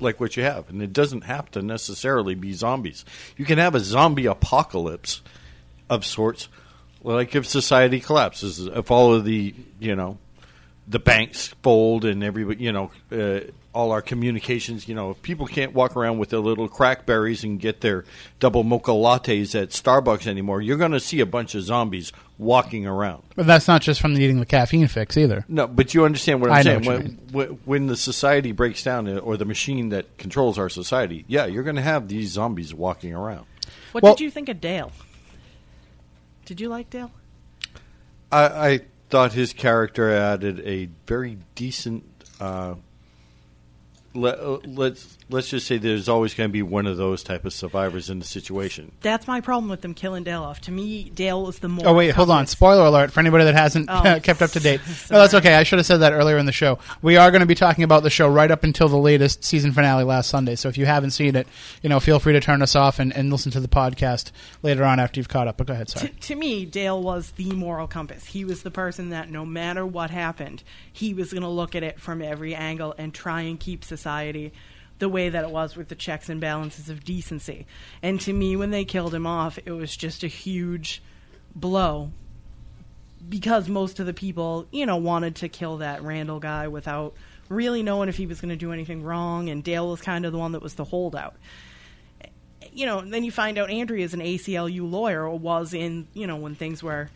like 0.00 0.20
what 0.20 0.36
you 0.36 0.42
have, 0.42 0.68
and 0.68 0.82
it 0.82 0.92
doesn't 0.92 1.22
have 1.22 1.50
to 1.52 1.62
necessarily 1.62 2.34
be 2.34 2.52
zombies. 2.52 3.04
You 3.36 3.44
can 3.44 3.58
have 3.58 3.74
a 3.74 3.80
zombie 3.80 4.26
apocalypse 4.26 5.22
of 5.88 6.04
sorts, 6.04 6.48
like 7.02 7.34
if 7.34 7.46
society 7.46 8.00
collapses, 8.00 8.60
if 8.66 8.90
all 8.90 9.12
of 9.14 9.24
the 9.24 9.54
you 9.80 9.96
know 9.96 10.18
the 10.88 10.98
banks 10.98 11.48
fold 11.62 12.04
and 12.04 12.24
everybody 12.24 12.62
you 12.62 12.72
know 12.72 12.90
uh, 13.12 13.40
all 13.72 13.92
our 13.92 14.02
communications 14.02 14.88
you 14.88 14.94
know 14.94 15.12
if 15.12 15.22
people 15.22 15.46
can't 15.46 15.72
walk 15.74 15.96
around 15.96 16.18
with 16.18 16.30
their 16.30 16.40
little 16.40 16.68
crackberries 16.68 17.44
and 17.44 17.60
get 17.60 17.80
their 17.80 18.04
double 18.40 18.64
mocha 18.64 18.90
lattes 18.90 19.54
at 19.60 19.70
Starbucks 19.70 20.26
anymore, 20.26 20.60
you're 20.60 20.76
going 20.76 20.90
to 20.92 21.00
see 21.00 21.20
a 21.20 21.26
bunch 21.26 21.54
of 21.54 21.62
zombies 21.62 22.12
walking 22.36 22.84
around. 22.86 23.22
But 23.36 23.46
that's 23.46 23.68
not 23.68 23.80
just 23.80 24.00
from 24.00 24.12
eating 24.18 24.40
the 24.40 24.46
caffeine 24.46 24.88
fix 24.88 25.16
either. 25.16 25.44
No, 25.48 25.68
but 25.68 25.94
you 25.94 26.04
understand 26.04 26.40
what 26.40 26.50
I'm 26.50 26.56
I 26.56 26.62
know 26.62 26.80
saying. 26.82 26.84
what 26.84 27.04
you 27.04 27.18
when, 27.30 27.48
when, 27.48 27.58
when 27.64 27.86
the 27.86 27.96
society 27.96 28.50
breaks 28.52 28.82
down, 28.82 29.08
uh, 29.08 29.18
or 29.18 29.36
the 29.36 29.44
machine 29.44 29.90
that 29.90 30.18
controls 30.18 30.58
our 30.58 30.68
society, 30.68 31.24
yeah, 31.28 31.46
you're 31.46 31.62
going 31.62 31.76
to 31.76 31.82
have 31.82 32.08
these 32.08 32.30
zombies 32.30 32.74
walking 32.74 33.14
around. 33.14 33.46
what 33.92 34.02
Well- 34.02 34.14
did 34.14 34.24
you 34.24 34.30
think 34.30 34.48
of 34.48 34.60
Dale? 34.60 34.90
Did 36.44 36.60
you 36.60 36.68
like 36.68 36.90
Dale? 36.90 37.10
I, 38.30 38.44
I 38.70 38.80
thought 39.10 39.32
his 39.32 39.52
character 39.52 40.10
added 40.10 40.60
a 40.60 40.88
very 41.06 41.38
decent. 41.54 42.04
Uh, 42.40 42.74
let, 44.14 44.38
uh, 44.40 44.58
let's 45.32 45.42
let's 45.42 45.50
just 45.50 45.66
say 45.66 45.76
there's 45.76 46.08
always 46.08 46.34
going 46.34 46.48
to 46.48 46.52
be 46.52 46.62
one 46.62 46.86
of 46.86 46.96
those 46.96 47.24
type 47.24 47.44
of 47.44 47.52
survivors 47.52 48.08
in 48.08 48.20
the 48.20 48.24
situation. 48.24 48.92
That's 49.00 49.26
my 49.26 49.40
problem 49.40 49.68
with 49.68 49.80
them 49.80 49.92
killing 49.92 50.22
Dale 50.22 50.44
off. 50.44 50.60
To 50.62 50.70
me, 50.70 51.10
Dale 51.10 51.48
is 51.48 51.58
the 51.58 51.68
more. 51.68 51.88
Oh 51.88 51.94
wait, 51.94 52.14
hold 52.14 52.30
on. 52.30 52.46
Spoiler 52.46 52.86
alert 52.86 53.10
for 53.10 53.18
anybody 53.18 53.42
that 53.44 53.54
hasn't 53.54 53.90
Oh. 53.90 53.94
Uh, 53.94 54.20
kept 54.20 54.40
up 54.40 54.50
to 54.50 54.60
date. 54.60 54.80
No, 55.10 55.18
that's 55.18 55.34
okay. 55.34 55.54
I 55.56 55.64
should 55.64 55.78
have 55.80 55.86
said 55.86 55.96
that 55.98 56.12
earlier 56.12 56.38
in 56.38 56.46
the 56.46 56.52
show. 56.52 56.78
We 57.02 57.16
are 57.16 57.30
going 57.32 57.40
to 57.40 57.46
be 57.46 57.56
talking 57.56 57.82
about 57.82 58.02
the 58.04 58.08
show 58.10 58.28
right 58.28 58.50
up 58.50 58.62
until 58.62 58.88
the 58.88 58.96
latest 58.96 59.42
season 59.44 59.72
finale 59.72 60.04
last 60.04 60.30
Sunday. 60.30 60.54
So 60.54 60.68
if 60.68 60.78
you 60.78 60.86
haven't 60.86 61.10
seen 61.10 61.34
it, 61.34 61.46
you 61.82 61.88
know, 61.88 61.98
feel 61.98 62.18
free 62.20 62.32
to 62.34 62.40
turn 62.40 62.62
us 62.62 62.76
off 62.76 62.98
and, 63.00 63.12
and 63.14 63.30
listen 63.30 63.50
to 63.52 63.60
the 63.60 63.68
podcast 63.68 64.30
later 64.62 64.84
on 64.84 65.00
after 65.00 65.18
you've 65.18 65.28
caught 65.28 65.48
up. 65.48 65.56
But 65.56 65.66
go 65.66 65.72
ahead, 65.74 65.88
to, 65.88 65.98
sorry. 65.98 66.14
to 66.20 66.34
me, 66.36 66.64
Dale 66.64 67.02
was 67.02 67.32
the 67.32 67.50
moral 67.52 67.88
compass. 67.88 68.24
He 68.24 68.44
was 68.44 68.62
the 68.62 68.70
person 68.70 69.10
that 69.10 69.28
no 69.30 69.44
matter 69.44 69.84
what 69.84 70.10
happened, 70.10 70.62
he 70.92 71.12
was 71.14 71.32
going 71.32 71.42
to 71.42 71.48
look 71.48 71.74
at 71.74 71.82
it 71.82 72.00
from 72.00 72.22
every 72.22 72.54
angle 72.54 72.94
and 72.96 73.12
try 73.12 73.42
and 73.42 73.58
keep 73.58 73.84
society 73.84 74.52
the 75.02 75.08
way 75.08 75.28
that 75.28 75.42
it 75.42 75.50
was 75.50 75.76
with 75.76 75.88
the 75.88 75.96
checks 75.96 76.28
and 76.28 76.40
balances 76.40 76.88
of 76.88 77.02
decency. 77.02 77.66
And 78.02 78.20
to 78.20 78.32
me, 78.32 78.54
when 78.54 78.70
they 78.70 78.84
killed 78.84 79.12
him 79.12 79.26
off, 79.26 79.58
it 79.66 79.72
was 79.72 79.96
just 79.96 80.22
a 80.22 80.28
huge 80.28 81.02
blow 81.56 82.12
because 83.28 83.68
most 83.68 83.98
of 83.98 84.06
the 84.06 84.14
people, 84.14 84.68
you 84.70 84.86
know, 84.86 84.98
wanted 84.98 85.34
to 85.36 85.48
kill 85.48 85.78
that 85.78 86.04
Randall 86.04 86.38
guy 86.38 86.68
without 86.68 87.14
really 87.48 87.82
knowing 87.82 88.08
if 88.08 88.16
he 88.16 88.26
was 88.26 88.40
going 88.40 88.50
to 88.50 88.56
do 88.56 88.70
anything 88.70 89.02
wrong. 89.02 89.48
And 89.48 89.64
Dale 89.64 89.90
was 89.90 90.00
kind 90.00 90.24
of 90.24 90.30
the 90.30 90.38
one 90.38 90.52
that 90.52 90.62
was 90.62 90.74
the 90.74 90.84
holdout 90.84 91.34
you 92.74 92.86
know, 92.86 93.02
then 93.02 93.22
you 93.22 93.30
find 93.30 93.58
out 93.58 93.68
Andrea 93.68 94.02
is 94.02 94.14
an 94.14 94.20
ACLU 94.20 94.90
lawyer, 94.90 95.26
or 95.26 95.38
was 95.38 95.74
in, 95.74 96.06
you 96.14 96.26
know, 96.26 96.36
when 96.36 96.54
things 96.54 96.82
were 96.82 97.10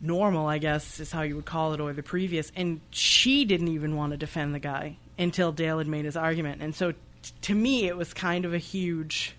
normal, 0.00 0.48
I 0.48 0.58
guess 0.58 0.98
is 0.98 1.12
how 1.12 1.22
you 1.22 1.36
would 1.36 1.44
call 1.44 1.74
it, 1.74 1.80
or 1.80 1.92
the 1.92 2.02
previous. 2.02 2.50
And 2.56 2.80
she 2.90 3.44
didn't 3.44 3.68
even 3.68 3.94
want 3.94 4.10
to 4.10 4.16
defend 4.16 4.52
the 4.52 4.58
guy 4.58 4.96
until 5.18 5.52
Dale 5.52 5.78
had 5.78 5.86
made 5.86 6.04
his 6.04 6.16
argument. 6.16 6.62
And 6.62 6.74
so 6.74 6.92
t- 6.92 6.98
to 7.42 7.54
me, 7.54 7.86
it 7.86 7.96
was 7.96 8.12
kind 8.14 8.44
of 8.44 8.54
a 8.54 8.58
huge, 8.58 9.34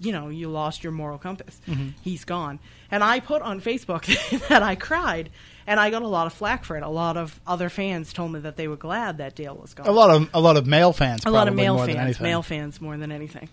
you 0.00 0.12
know, 0.12 0.28
you 0.28 0.48
lost 0.48 0.82
your 0.82 0.92
moral 0.92 1.18
compass. 1.18 1.58
Mm-hmm. 1.66 1.90
He's 2.02 2.24
gone. 2.24 2.58
And 2.90 3.02
I 3.02 3.20
put 3.20 3.42
on 3.42 3.60
Facebook 3.60 4.06
that 4.48 4.62
I 4.62 4.74
cried. 4.74 5.30
And 5.68 5.80
I 5.80 5.90
got 5.90 6.02
a 6.02 6.06
lot 6.08 6.28
of 6.28 6.32
flack 6.32 6.64
for 6.64 6.76
it. 6.76 6.84
A 6.84 6.88
lot 6.88 7.16
of 7.16 7.40
other 7.44 7.68
fans 7.68 8.12
told 8.12 8.30
me 8.32 8.38
that 8.40 8.56
they 8.56 8.68
were 8.68 8.76
glad 8.76 9.18
that 9.18 9.34
Dale 9.34 9.56
was 9.56 9.74
gone. 9.74 9.88
A 9.88 9.90
lot 9.90 10.10
of 10.10 10.30
a 10.32 10.40
lot 10.40 10.56
of 10.56 10.64
male 10.64 10.92
fans. 10.92 11.24
a 11.26 11.30
lot 11.30 11.48
of 11.48 11.54
male 11.54 11.84
fans, 11.84 12.20
male 12.20 12.42
fans 12.42 12.80
more 12.80 12.96
than 12.96 13.10
anything. 13.10 13.48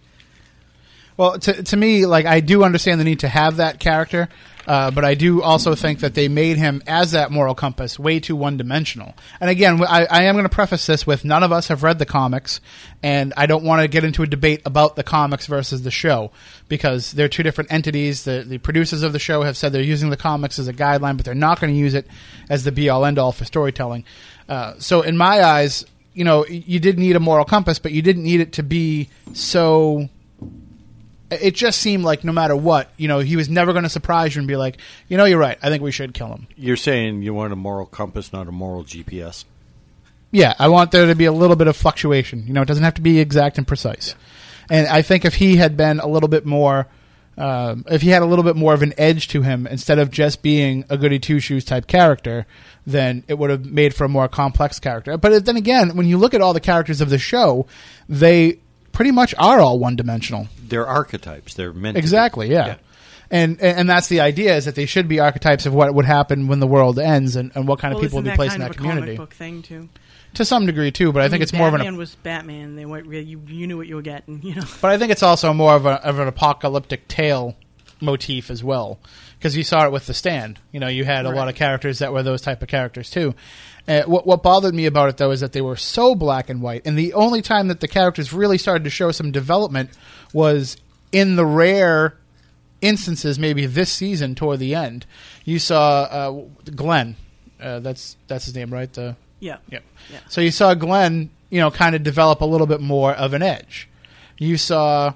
Well, 1.18 1.40
to 1.40 1.64
to 1.64 1.76
me, 1.78 2.06
like 2.06 2.28
I 2.28 2.40
do 2.40 2.64
understand 2.64 3.00
the 3.00 3.04
need 3.04 3.22
to 3.22 3.28
have 3.28 3.58
that 3.58 3.80
character, 3.80 4.30
uh, 4.68 4.92
but 4.92 5.04
I 5.04 5.16
do 5.16 5.42
also 5.42 5.76
think 5.76 6.00
that 6.00 6.14
they 6.14 6.28
made 6.28 6.58
him 6.58 6.82
as 6.88 7.12
that 7.12 7.32
moral 7.32 7.56
compass 7.56 8.00
way 8.00 8.20
too 8.20 8.36
one 8.36 8.58
dimensional. 8.58 9.14
And 9.40 9.50
again, 9.50 9.82
I, 9.84 10.06
I 10.06 10.24
am 10.24 10.36
going 10.36 10.44
to 10.44 10.50
preface 10.50 10.86
this 10.86 11.06
with 11.06 11.26
none 11.26 11.44
of 11.44 11.52
us 11.52 11.68
have 11.68 11.84
read 11.84 12.00
the 12.00 12.06
comics, 12.06 12.62
and 13.02 13.34
I 13.36 13.46
don't 13.46 13.64
want 13.64 13.82
to 13.82 13.88
get 13.88 14.04
into 14.04 14.24
a 14.24 14.28
debate 14.28 14.62
about 14.66 14.96
the 14.96 15.04
comics 15.04 15.48
versus 15.48 15.84
the 15.84 15.92
show 15.92 16.32
because 16.70 17.12
they're 17.12 17.28
two 17.28 17.44
different 17.44 17.72
entities. 17.72 18.24
The 18.24 18.44
the 18.48 18.58
producers 18.58 19.04
of 19.04 19.14
the 19.14 19.20
show 19.20 19.44
have 19.44 19.58
said 19.58 19.74
they're 19.74 19.82
using 19.82 20.10
the 20.10 20.18
comics 20.18 20.60
as 20.60 20.68
a 20.68 20.74
guideline, 20.74 21.18
but 21.18 21.26
they're 21.26 21.36
not 21.36 21.60
going 21.60 21.74
to 21.74 21.80
use 21.80 21.94
it 21.94 22.08
as 22.50 22.64
the 22.64 22.72
be 22.72 22.90
all 22.90 23.06
end 23.06 23.20
all 23.20 23.32
for 23.32 23.46
storytelling. 23.46 24.06
Uh, 24.48 24.74
so, 24.78 25.02
in 25.02 25.18
my 25.18 25.44
eyes, 25.44 25.86
you 26.14 26.24
know, 26.24 26.46
you 26.46 26.80
did 26.80 27.00
need 27.00 27.16
a 27.16 27.20
moral 27.20 27.46
compass, 27.46 27.80
but 27.80 27.92
you 27.92 28.02
didn't 28.02 28.24
need 28.24 28.40
it 28.40 28.54
to 28.54 28.64
be 28.64 29.10
so 29.34 30.10
it 31.42 31.56
just 31.56 31.80
seemed 31.80 32.04
like 32.04 32.24
no 32.24 32.32
matter 32.32 32.56
what, 32.56 32.90
you 32.98 33.08
know, 33.08 33.20
he 33.20 33.36
was 33.36 33.50
never 33.50 33.72
going 33.74 33.84
to 33.84 33.90
surprise 33.90 34.36
you 34.36 34.40
and 34.40 34.48
be 34.48 34.56
like, 34.56 34.78
you 35.08 35.18
know, 35.18 35.26
you're 35.26 35.40
right. 35.40 35.58
I 35.62 35.70
think 35.70 35.82
we 35.84 35.92
should 35.92 36.14
kill 36.14 36.28
him. 36.28 36.48
You're 36.56 36.78
saying 36.78 37.22
you 37.22 37.34
want 37.34 37.54
a 37.54 37.56
moral 37.56 37.86
compass, 37.86 38.34
not 38.34 38.48
a 38.48 38.52
moral 38.52 38.84
GPS. 38.84 39.46
Yeah, 40.32 40.54
I 40.58 40.68
want 40.70 40.92
there 40.92 41.06
to 41.06 41.16
be 41.16 41.26
a 41.26 41.32
little 41.32 41.56
bit 41.56 41.68
of 41.68 41.76
fluctuation. 41.76 42.48
You 42.48 42.54
know, 42.54 42.62
it 42.62 42.68
doesn't 42.68 42.84
have 42.84 42.96
to 42.96 43.02
be 43.02 43.20
exact 43.20 43.58
and 43.58 43.68
precise. 43.68 44.16
And 44.70 44.88
I 44.88 45.02
think 45.02 45.26
if 45.26 45.36
he 45.36 45.58
had 45.58 45.78
been 45.78 46.00
a 46.00 46.08
little 46.08 46.30
bit 46.30 46.46
more 46.46 46.88
Um, 47.36 47.84
if 47.90 48.04
he 48.04 48.10
had 48.10 48.22
a 48.22 48.26
little 48.26 48.44
bit 48.44 48.56
more 48.56 48.76
of 48.76 48.84
an 48.84 48.94
edge 48.96 49.28
to 49.30 49.42
him 49.42 49.66
instead 49.66 49.98
of 49.98 50.12
just 50.12 50.44
being 50.44 50.86
a 50.88 50.98
goody 51.00 51.18
two 51.18 51.40
shoes 51.40 51.66
type 51.66 51.88
character, 51.88 52.46
then 52.86 53.24
it 53.28 53.40
would 53.40 53.50
have 53.50 53.66
made 53.66 53.96
for 53.96 54.04
a 54.04 54.08
more 54.08 54.28
complex 54.28 54.80
character. 54.80 55.18
But 55.18 55.44
then 55.44 55.58
again, 55.58 55.96
when 55.96 56.06
you 56.06 56.20
look 56.20 56.36
at 56.36 56.42
all 56.42 56.54
the 56.54 56.60
characters 56.60 57.02
of 57.02 57.10
the 57.10 57.18
show, 57.18 57.66
they 58.08 58.60
pretty 58.94 59.12
much 59.12 59.36
are 59.38 59.60
all 59.60 59.78
one 59.78 59.98
dimensional. 59.98 60.48
They're 60.66 60.88
archetypes. 60.88 61.56
They're 61.56 61.74
meant 61.74 61.96
to 61.96 62.00
be. 62.02 62.04
Exactly, 62.04 62.50
yeah. 62.50 62.78
And, 63.30 63.60
and 63.62 63.80
and 63.80 63.90
that's 63.90 64.08
the 64.08 64.22
idea 64.22 64.56
is 64.56 64.66
that 64.66 64.76
they 64.76 64.86
should 64.86 65.08
be 65.08 65.20
archetypes 65.20 65.66
of 65.66 65.74
what 65.74 65.94
would 65.94 66.06
happen 66.06 66.48
when 66.48 66.60
the 66.60 66.68
world 66.68 67.00
ends 67.00 67.36
and, 67.36 67.52
and 67.56 67.68
what 67.68 67.80
kind 67.80 67.94
of 67.94 67.98
Well, 67.98 68.08
people 68.08 68.18
would 68.22 68.30
be 68.30 68.36
placed 68.36 68.52
kind 68.52 68.64
in 68.64 68.70
of 68.70 68.76
that 68.76 68.80
a 68.80 68.84
comic 68.84 68.92
community 68.92 69.18
book 69.18 69.34
thing 69.34 69.62
too. 69.64 69.90
to 70.36 70.46
some 70.46 70.66
degree 70.66 70.92
too. 70.92 71.12
But 71.12 71.24
I, 71.24 71.26
think 71.26 71.40
mean, 71.40 71.42
it's 71.44 71.54
more 71.54 71.68
of 71.68 71.74
Batman 71.74 71.94
an 71.94 71.98
was 71.98 72.16
Batman. 72.16 72.76
They 72.76 72.86
went 72.86 73.08
you 73.08 73.42
you 73.48 73.68
knew 73.68 73.78
what 73.78 73.88
you 73.88 73.96
were 73.96 74.02
getting. 74.04 74.42
You 74.44 74.56
know. 74.56 74.64
But 74.82 74.92
I 74.92 74.98
think 74.98 75.12
it's 75.12 75.24
also 75.24 75.52
more 75.52 75.74
of, 75.74 75.86
a, 75.86 76.06
of 76.06 76.20
an 76.20 76.28
apocalyptic 76.28 77.08
tale 77.08 77.56
motif 78.02 78.52
as 78.52 78.64
well, 78.64 79.00
because 79.40 79.58
you 79.58 79.64
saw 79.64 79.86
it 79.86 79.92
with 79.92 80.06
the 80.06 80.14
stand. 80.14 80.60
You 80.72 80.80
know, 80.80 80.88
you 80.88 81.04
had 81.06 81.26
a 81.26 81.32
lot 81.32 81.48
of 81.50 81.56
characters 81.56 82.00
that 82.00 82.14
were 82.14 82.22
those 82.22 82.42
type 82.42 82.62
of 82.62 82.68
characters 82.68 83.10
too. 83.10 83.34
Uh, 83.88 84.04
what, 84.04 84.26
what 84.26 84.42
bothered 84.42 84.74
me 84.74 84.86
about 84.86 85.10
it 85.10 85.18
though 85.18 85.32
is 85.32 85.42
that 85.42 85.52
they 85.52 85.62
were 85.62 85.76
so 85.76 86.16
black 86.16 86.50
and 86.50 86.62
white, 86.62 86.82
and 86.86 86.98
the 86.98 87.14
only 87.14 87.42
time 87.42 87.68
that 87.68 87.82
the 87.82 87.88
characters 87.88 88.32
really 88.32 88.58
started 88.58 88.84
to 88.86 88.90
show 88.90 89.12
some 89.12 89.32
development 89.32 89.90
was 90.32 90.78
in 91.12 91.36
the 91.36 91.46
rare 91.46 92.18
instances, 92.82 93.40
maybe 93.40 93.66
this 93.66 93.92
season 93.92 94.36
toward 94.36 94.60
the 94.60 94.76
end. 94.76 95.06
You 95.46 95.60
saw 95.60 96.04
uh, 96.04 96.72
Glenn. 96.72 97.16
Uh, 97.60 97.80
that's 97.80 98.18
that's 98.28 98.46
his 98.46 98.56
name, 98.56 98.74
right? 98.74 98.92
The 98.92 99.16
Yeah. 99.40 99.58
yeah. 99.70 99.80
Yeah. 100.12 100.20
So 100.30 100.42
you 100.42 100.52
saw 100.52 100.74
Glenn, 100.74 101.30
you 101.50 101.60
know, 101.60 101.72
kind 101.72 101.96
of 101.96 102.04
develop 102.04 102.42
a 102.42 102.46
little 102.46 102.68
bit 102.68 102.82
more 102.82 103.14
of 103.14 103.34
an 103.34 103.42
edge. 103.42 103.90
You 104.38 104.58
saw 104.58 105.14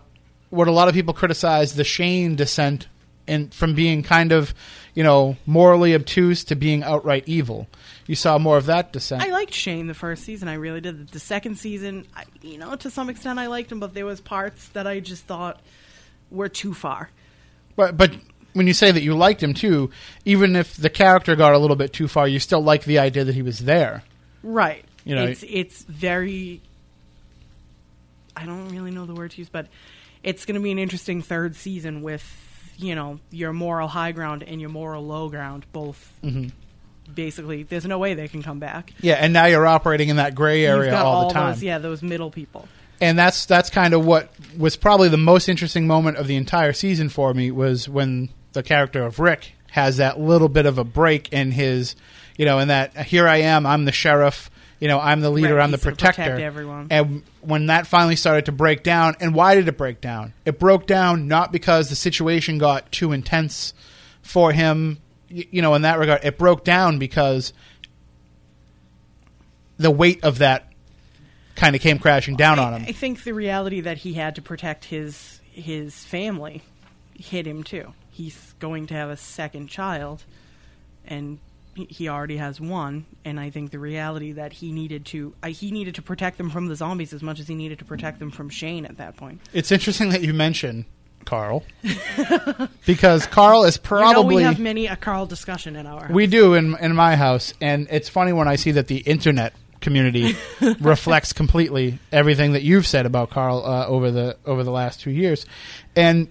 what 0.49 0.67
a 0.67 0.71
lot 0.71 0.87
of 0.87 0.93
people 0.93 1.13
criticize 1.13 1.75
the 1.75 1.83
Shane 1.83 2.35
descent 2.35 2.87
in 3.27 3.49
from 3.49 3.75
being 3.75 4.03
kind 4.03 4.31
of, 4.31 4.53
you 4.93 5.03
know, 5.03 5.35
morally 5.45 5.93
obtuse 5.93 6.43
to 6.45 6.55
being 6.55 6.83
outright 6.83 7.23
evil. 7.27 7.67
You 8.07 8.15
saw 8.15 8.37
more 8.37 8.57
of 8.57 8.67
that 8.67 8.93
descent. 8.93 9.21
I 9.21 9.27
liked 9.27 9.53
Shane 9.53 9.87
the 9.87 9.93
first 9.93 10.23
season. 10.23 10.47
I 10.47 10.53
really 10.53 10.81
did. 10.81 11.09
The 11.09 11.19
second 11.19 11.57
season, 11.57 12.07
I, 12.15 12.23
you 12.41 12.57
know, 12.57 12.75
to 12.75 12.89
some 12.89 13.09
extent, 13.09 13.37
I 13.37 13.47
liked 13.47 13.71
him, 13.71 13.79
but 13.79 13.93
there 13.93 14.05
was 14.05 14.21
parts 14.21 14.69
that 14.69 14.87
I 14.87 15.01
just 15.01 15.25
thought 15.25 15.61
were 16.31 16.49
too 16.49 16.73
far. 16.73 17.09
But 17.75 17.97
but 17.97 18.13
when 18.53 18.65
you 18.65 18.73
say 18.73 18.91
that 18.91 19.03
you 19.03 19.15
liked 19.15 19.43
him 19.43 19.53
too, 19.53 19.91
even 20.25 20.55
if 20.55 20.75
the 20.77 20.89
character 20.89 21.35
got 21.35 21.53
a 21.53 21.57
little 21.57 21.75
bit 21.75 21.93
too 21.93 22.07
far, 22.07 22.27
you 22.27 22.39
still 22.39 22.61
like 22.61 22.85
the 22.85 22.99
idea 22.99 23.25
that 23.25 23.35
he 23.35 23.41
was 23.41 23.59
there. 23.59 24.03
Right. 24.41 24.85
You 25.03 25.15
know, 25.15 25.25
it's 25.25 25.43
it's 25.47 25.83
very. 25.83 26.61
I 28.35 28.45
don't 28.45 28.69
really 28.69 28.91
know 28.91 29.05
the 29.05 29.15
word 29.15 29.31
to 29.31 29.37
use, 29.39 29.49
but 29.49 29.67
it's 30.23 30.45
going 30.45 30.55
to 30.55 30.61
be 30.61 30.71
an 30.71 30.79
interesting 30.79 31.21
third 31.21 31.55
season 31.55 32.01
with 32.01 32.23
you 32.77 32.95
know 32.95 33.19
your 33.31 33.53
moral 33.53 33.87
high 33.87 34.11
ground 34.11 34.43
and 34.43 34.59
your 34.61 34.69
moral 34.69 35.05
low 35.05 35.29
ground 35.29 35.65
both. 35.71 36.13
Mm-hmm. 36.23 36.49
Basically, 37.13 37.63
there's 37.63 37.85
no 37.85 37.97
way 37.97 38.13
they 38.13 38.27
can 38.27 38.43
come 38.43 38.59
back. 38.59 38.93
Yeah, 39.01 39.15
and 39.15 39.33
now 39.33 39.45
you're 39.45 39.65
operating 39.65 40.09
in 40.09 40.17
that 40.17 40.35
gray 40.35 40.65
area 40.65 40.83
You've 40.83 40.91
got 40.91 41.05
all, 41.05 41.13
all 41.23 41.27
the 41.29 41.33
time. 41.33 41.53
those, 41.53 41.63
yeah, 41.63 41.77
those 41.77 42.01
middle 42.03 42.29
people. 42.31 42.67
and 43.01 43.17
that's 43.17 43.45
that's 43.45 43.69
kind 43.69 43.93
of 43.93 44.05
what 44.05 44.31
was 44.57 44.75
probably 44.75 45.09
the 45.09 45.17
most 45.17 45.49
interesting 45.49 45.87
moment 45.87 46.17
of 46.17 46.27
the 46.27 46.35
entire 46.35 46.73
season 46.73 47.09
for 47.09 47.33
me 47.33 47.51
was 47.51 47.87
when 47.89 48.29
the 48.53 48.63
character 48.63 49.03
of 49.03 49.19
Rick 49.19 49.53
has 49.71 49.97
that 49.97 50.19
little 50.19 50.49
bit 50.49 50.65
of 50.65 50.77
a 50.77 50.83
break 50.83 51.31
in 51.33 51.51
his, 51.51 51.95
you 52.37 52.45
know, 52.45 52.59
in 52.59 52.69
that 52.69 52.95
here 52.97 53.27
I 53.27 53.37
am, 53.37 53.65
I'm 53.65 53.85
the 53.85 53.91
sheriff, 53.91 54.49
you 54.79 54.87
know, 54.87 54.99
I'm 54.99 55.21
the 55.21 55.29
leader, 55.29 55.55
Right, 55.55 55.63
I'm 55.63 55.71
the 55.71 55.77
protector, 55.77 56.23
protect 56.23 56.39
everyone. 56.41 56.87
and 56.89 57.23
when 57.41 57.67
that 57.67 57.85
finally 57.87 58.15
started 58.15 58.45
to 58.45 58.51
break 58.51 58.81
down, 58.83 59.15
and 59.19 59.35
why 59.35 59.55
did 59.55 59.67
it 59.67 59.77
break 59.77 60.01
down? 60.01 60.33
It 60.45 60.57
broke 60.59 60.87
down 60.87 61.27
not 61.27 61.51
because 61.51 61.89
the 61.89 61.95
situation 61.95 62.57
got 62.57 62.91
too 62.91 63.11
intense 63.11 63.73
for 64.23 64.51
him, 64.51 64.97
you 65.29 65.61
know, 65.61 65.73
in 65.75 65.81
that 65.83 65.99
regard. 65.99 66.23
It 66.23 66.37
broke 66.37 66.63
down 66.63 66.99
because 66.99 67.53
the 69.77 69.91
weight 69.91 70.23
of 70.23 70.39
that 70.39 70.71
kind 71.55 71.75
of 71.75 71.81
came 71.81 71.99
crashing 71.99 72.35
down 72.35 72.59
on 72.59 72.73
him. 72.73 72.85
I 72.87 72.91
think 72.91 73.23
the 73.23 73.33
reality 73.33 73.81
that 73.81 73.97
he 73.99 74.13
had 74.13 74.35
to 74.35 74.41
protect 74.41 74.85
his 74.85 75.41
his 75.51 76.05
family 76.05 76.61
hit 77.17 77.47
him 77.47 77.63
too. 77.63 77.93
He's 78.11 78.53
going 78.59 78.87
to 78.87 78.93
have 78.93 79.09
a 79.09 79.17
second 79.17 79.67
child, 79.67 80.23
and 81.05 81.39
he- 81.75 81.85
he 81.89 82.09
already 82.09 82.37
has 82.37 82.61
one. 82.61 83.05
And 83.25 83.39
I 83.39 83.49
think 83.49 83.71
the 83.71 83.79
reality 83.79 84.31
that 84.33 84.53
he 84.53 84.71
needed 84.71 85.05
to 85.07 85.33
uh, 85.43 85.47
he 85.49 85.71
needed 85.71 85.95
to 85.95 86.01
protect 86.01 86.37
them 86.37 86.49
from 86.49 86.67
the 86.67 86.75
zombies 86.75 87.11
as 87.13 87.21
much 87.23 87.39
as 87.39 87.47
he 87.47 87.55
needed 87.55 87.79
to 87.79 87.85
protect 87.85 88.19
them 88.19 88.29
from 88.31 88.49
Shane 88.49 88.85
at 88.85 88.97
that 88.97 89.17
point. 89.17 89.41
It's 89.53 89.71
interesting 89.71 90.09
that 90.09 90.21
you 90.21 90.33
mention 90.33 90.85
Carl 91.27 91.63
because 92.85 93.27
Carl 93.27 93.63
is 93.65 93.75
You 93.77 93.81
know, 93.81 93.87
probably 93.87 94.35
we 94.37 94.43
have 94.43 94.59
many 94.59 94.87
a 94.87 94.95
Carl 94.95 95.25
discussion 95.27 95.75
in 95.75 95.85
our. 95.85 96.07
we 96.11 96.25
do 96.25 96.53
in 96.55 96.75
in 96.79 96.95
my 96.95 97.15
house, 97.15 97.53
and 97.61 97.87
it's 97.91 98.09
funny 98.09 98.33
when 98.33 98.47
I 98.47 98.55
see 98.55 98.71
that 98.71 98.87
the 98.87 98.97
internet 98.97 99.53
community 99.81 100.35
reflects 100.81 101.33
completely 101.33 101.99
everything 102.11 102.53
that 102.53 102.63
you've 102.63 102.87
said 102.87 103.05
about 103.05 103.29
Carl 103.29 103.63
uh, 103.65 103.85
over 103.87 104.09
the 104.09 104.37
over 104.45 104.63
the 104.63 104.71
last 104.71 105.01
two 105.01 105.11
years, 105.11 105.45
and. 105.95 106.27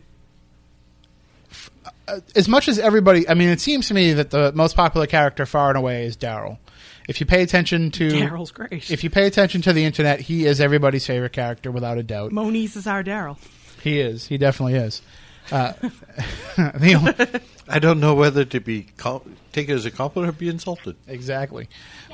f- 1.50 1.70
uh, 2.08 2.20
As 2.34 2.48
much 2.48 2.66
as 2.68 2.78
everybody, 2.78 3.28
I 3.28 3.34
mean, 3.34 3.50
it 3.50 3.60
seems 3.60 3.88
to 3.88 3.94
me 3.94 4.12
that 4.14 4.30
the 4.30 4.52
most 4.52 4.74
popular 4.76 5.06
character, 5.06 5.46
far 5.46 5.68
and 5.68 5.78
away, 5.78 6.06
is 6.06 6.16
Daryl. 6.16 6.58
If 7.08 7.20
you 7.20 7.26
pay 7.26 7.42
attention 7.42 7.92
to 7.92 8.08
Daryl's 8.08 8.50
great. 8.50 8.90
if 8.90 9.04
you 9.04 9.10
pay 9.10 9.26
attention 9.28 9.62
to 9.62 9.72
the 9.72 9.84
internet, 9.84 10.20
he 10.20 10.44
is 10.44 10.60
everybody's 10.60 11.06
favorite 11.06 11.32
character 11.32 11.70
without 11.70 11.98
a 11.98 12.02
doubt. 12.02 12.32
Moniz 12.32 12.74
is 12.74 12.86
our 12.88 13.04
Daryl. 13.04 13.36
He 13.86 14.00
is. 14.00 14.26
He 14.26 14.36
definitely 14.38 14.74
is. 14.74 15.00
Uh, 15.52 15.72
the 16.56 16.94
only- 16.96 17.40
I 17.68 17.78
don't 17.78 18.00
know 18.00 18.14
whether 18.14 18.44
to 18.44 18.60
be 18.60 18.88
com- 18.96 19.36
take 19.52 19.68
it 19.68 19.74
as 19.74 19.84
a 19.84 19.90
compliment 19.92 20.34
or 20.34 20.38
be 20.38 20.48
insulted. 20.48 20.96
exactly. 21.06 21.68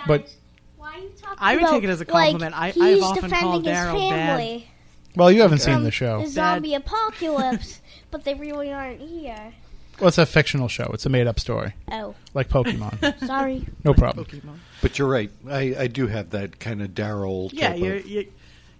But 0.07 0.35
why 0.77 0.95
are 0.95 0.99
you 0.99 1.11
talking 1.19 1.39
I 1.41 1.55
would 1.55 1.63
about, 1.63 1.71
take 1.73 1.85
it 1.85 1.91
as 1.91 2.01
a 2.01 2.05
compliment. 2.05 2.55
I- 2.55 2.67
Like, 2.67 2.77
I've 2.77 2.95
he's 2.95 3.03
often 3.03 3.31
called 3.31 3.65
defending 3.65 3.75
his 3.75 3.85
Daryl 3.85 4.11
bad. 4.11 4.27
family 4.39 4.69
well, 5.15 5.31
you 5.31 5.43
haven't 5.43 5.59
seen 5.59 5.75
from 5.75 5.85
the 5.85 5.91
show. 5.91 6.23
The 6.23 6.29
zombie 6.29 6.75
apocalypse, 6.75 7.81
but 8.11 8.25
they 8.25 8.35
really 8.35 8.73
aren't 8.73 9.01
here. 9.01 9.53
Well, 10.01 10.09
it's 10.09 10.19
a 10.19 10.25
fictional 10.27 10.69
show. 10.69 10.91
It's 10.95 11.05
a 11.07 11.11
made-up 11.11 11.39
story, 11.39 11.75
Oh, 11.91 12.15
like 12.35 12.49
Pokemon. 12.49 13.19
sorry. 13.27 13.67
No 13.85 13.93
problem. 13.95 14.25
Pokemon. 14.27 14.57
But 14.81 14.99
you're 14.99 15.09
right. 15.09 15.31
I, 15.49 15.75
I 15.81 15.87
do 15.87 16.07
have 16.07 16.31
that 16.31 16.59
kind 16.59 16.81
of 16.83 16.91
Daryl. 16.91 17.51
Yeah, 17.53 17.69
type 17.71 17.79
you're, 17.79 17.97
of- 17.97 18.07
you 18.09 18.33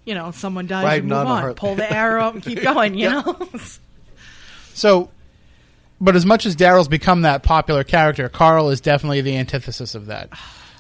you 0.05 0.15
know, 0.15 0.31
someone 0.31 0.67
dies, 0.67 0.85
Riding 0.85 1.09
you 1.09 1.15
move 1.15 1.27
on 1.27 1.45
on, 1.45 1.55
pull 1.55 1.75
the 1.75 1.91
arrow 1.97 2.25
up 2.25 2.35
and 2.35 2.43
keep 2.43 2.63
going. 2.63 2.95
You 2.95 3.11
know. 3.11 3.49
So, 4.75 5.11
but 6.01 6.17
as 6.17 6.25
much 6.25 6.47
as 6.47 6.57
Daryl's 6.57 6.89
become 6.89 7.23
that 7.23 7.43
popular 7.43 7.85
character, 7.85 8.31
Carl 8.31 8.71
is 8.71 8.81
definitely 8.81 9.21
the 9.21 9.37
antithesis 9.37 9.95
of 9.95 10.07
that. 10.07 10.31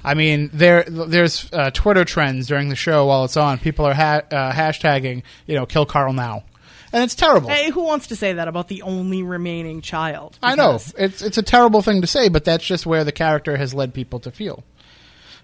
I 0.03 0.15
mean, 0.15 0.49
there 0.53 0.85
there's 0.85 1.53
uh, 1.53 1.71
Twitter 1.73 2.05
trends 2.05 2.49
during 2.49 2.71
the 2.71 2.75
show 2.75 3.07
while 3.07 3.25
it's 3.25 3.37
on. 3.37 3.59
People 3.59 3.85
are 3.85 3.95
ha- 3.95 4.23
uh, 4.31 4.51
hashtagging, 4.51 5.23
you 5.47 5.55
know, 5.55 5.67
kill 5.67 5.87
Carl 5.87 6.13
now, 6.13 6.45
and 6.93 7.05
it's 7.05 7.15
terrible. 7.15 7.51
Hey, 7.51 7.71
who 7.71 7.83
wants 7.83 8.09
to 8.09 8.17
say 8.17 8.33
that 8.33 8.49
about 8.49 8.69
the 8.69 8.83
only 8.83 9.23
remaining 9.23 9.81
child? 9.81 10.39
I 10.43 10.55
know 10.57 10.77
it's 10.97 11.23
it's 11.23 11.39
a 11.39 11.43
terrible 11.43 11.83
thing 11.83 12.01
to 12.01 12.07
say, 12.07 12.29
but 12.29 12.45
that's 12.45 12.65
just 12.65 12.85
where 12.87 13.05
the 13.05 13.13
character 13.13 13.57
has 13.57 13.75
led 13.75 13.95
people 13.95 14.21
to 14.21 14.31
feel. 14.31 14.65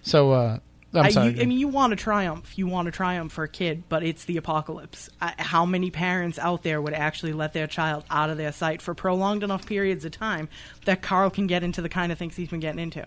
So, 0.02 0.32
uh, 0.32 0.58
I'm 0.94 1.04
I, 1.04 1.08
sorry. 1.10 1.34
you, 1.34 1.42
I 1.42 1.44
mean, 1.44 1.58
you 1.58 1.68
want 1.68 1.90
to 1.90 1.96
triumph. 1.96 2.56
You 2.56 2.66
want 2.66 2.86
to 2.86 2.92
triumph 2.92 3.32
for 3.32 3.44
a 3.44 3.48
kid, 3.48 3.84
but 3.88 4.02
it's 4.02 4.24
the 4.24 4.38
apocalypse. 4.38 5.10
I, 5.20 5.34
how 5.38 5.66
many 5.66 5.90
parents 5.90 6.38
out 6.38 6.62
there 6.62 6.80
would 6.80 6.94
actually 6.94 7.34
let 7.34 7.52
their 7.52 7.66
child 7.66 8.04
out 8.10 8.30
of 8.30 8.38
their 8.38 8.52
sight 8.52 8.80
for 8.80 8.94
prolonged 8.94 9.42
enough 9.42 9.66
periods 9.66 10.04
of 10.04 10.12
time 10.12 10.48
that 10.86 11.02
Carl 11.02 11.30
can 11.30 11.46
get 11.46 11.62
into 11.62 11.82
the 11.82 11.90
kind 11.90 12.10
of 12.10 12.18
things 12.18 12.36
he's 12.36 12.48
been 12.48 12.60
getting 12.60 12.80
into? 12.80 13.04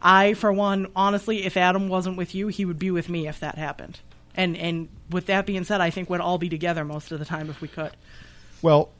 I, 0.00 0.32
for 0.34 0.50
one, 0.50 0.86
honestly, 0.96 1.44
if 1.44 1.56
Adam 1.58 1.88
wasn't 1.88 2.16
with 2.16 2.34
you, 2.34 2.48
he 2.48 2.64
would 2.64 2.78
be 2.78 2.90
with 2.90 3.10
me 3.10 3.28
if 3.28 3.40
that 3.40 3.56
happened. 3.58 4.00
And 4.34 4.56
and 4.56 4.88
with 5.10 5.26
that 5.26 5.44
being 5.44 5.64
said, 5.64 5.80
I 5.80 5.90
think 5.90 6.08
we'd 6.08 6.20
all 6.20 6.38
be 6.38 6.48
together 6.48 6.84
most 6.84 7.12
of 7.12 7.18
the 7.18 7.24
time 7.24 7.50
if 7.50 7.60
we 7.60 7.68
could. 7.68 7.90
Well, 8.62 8.90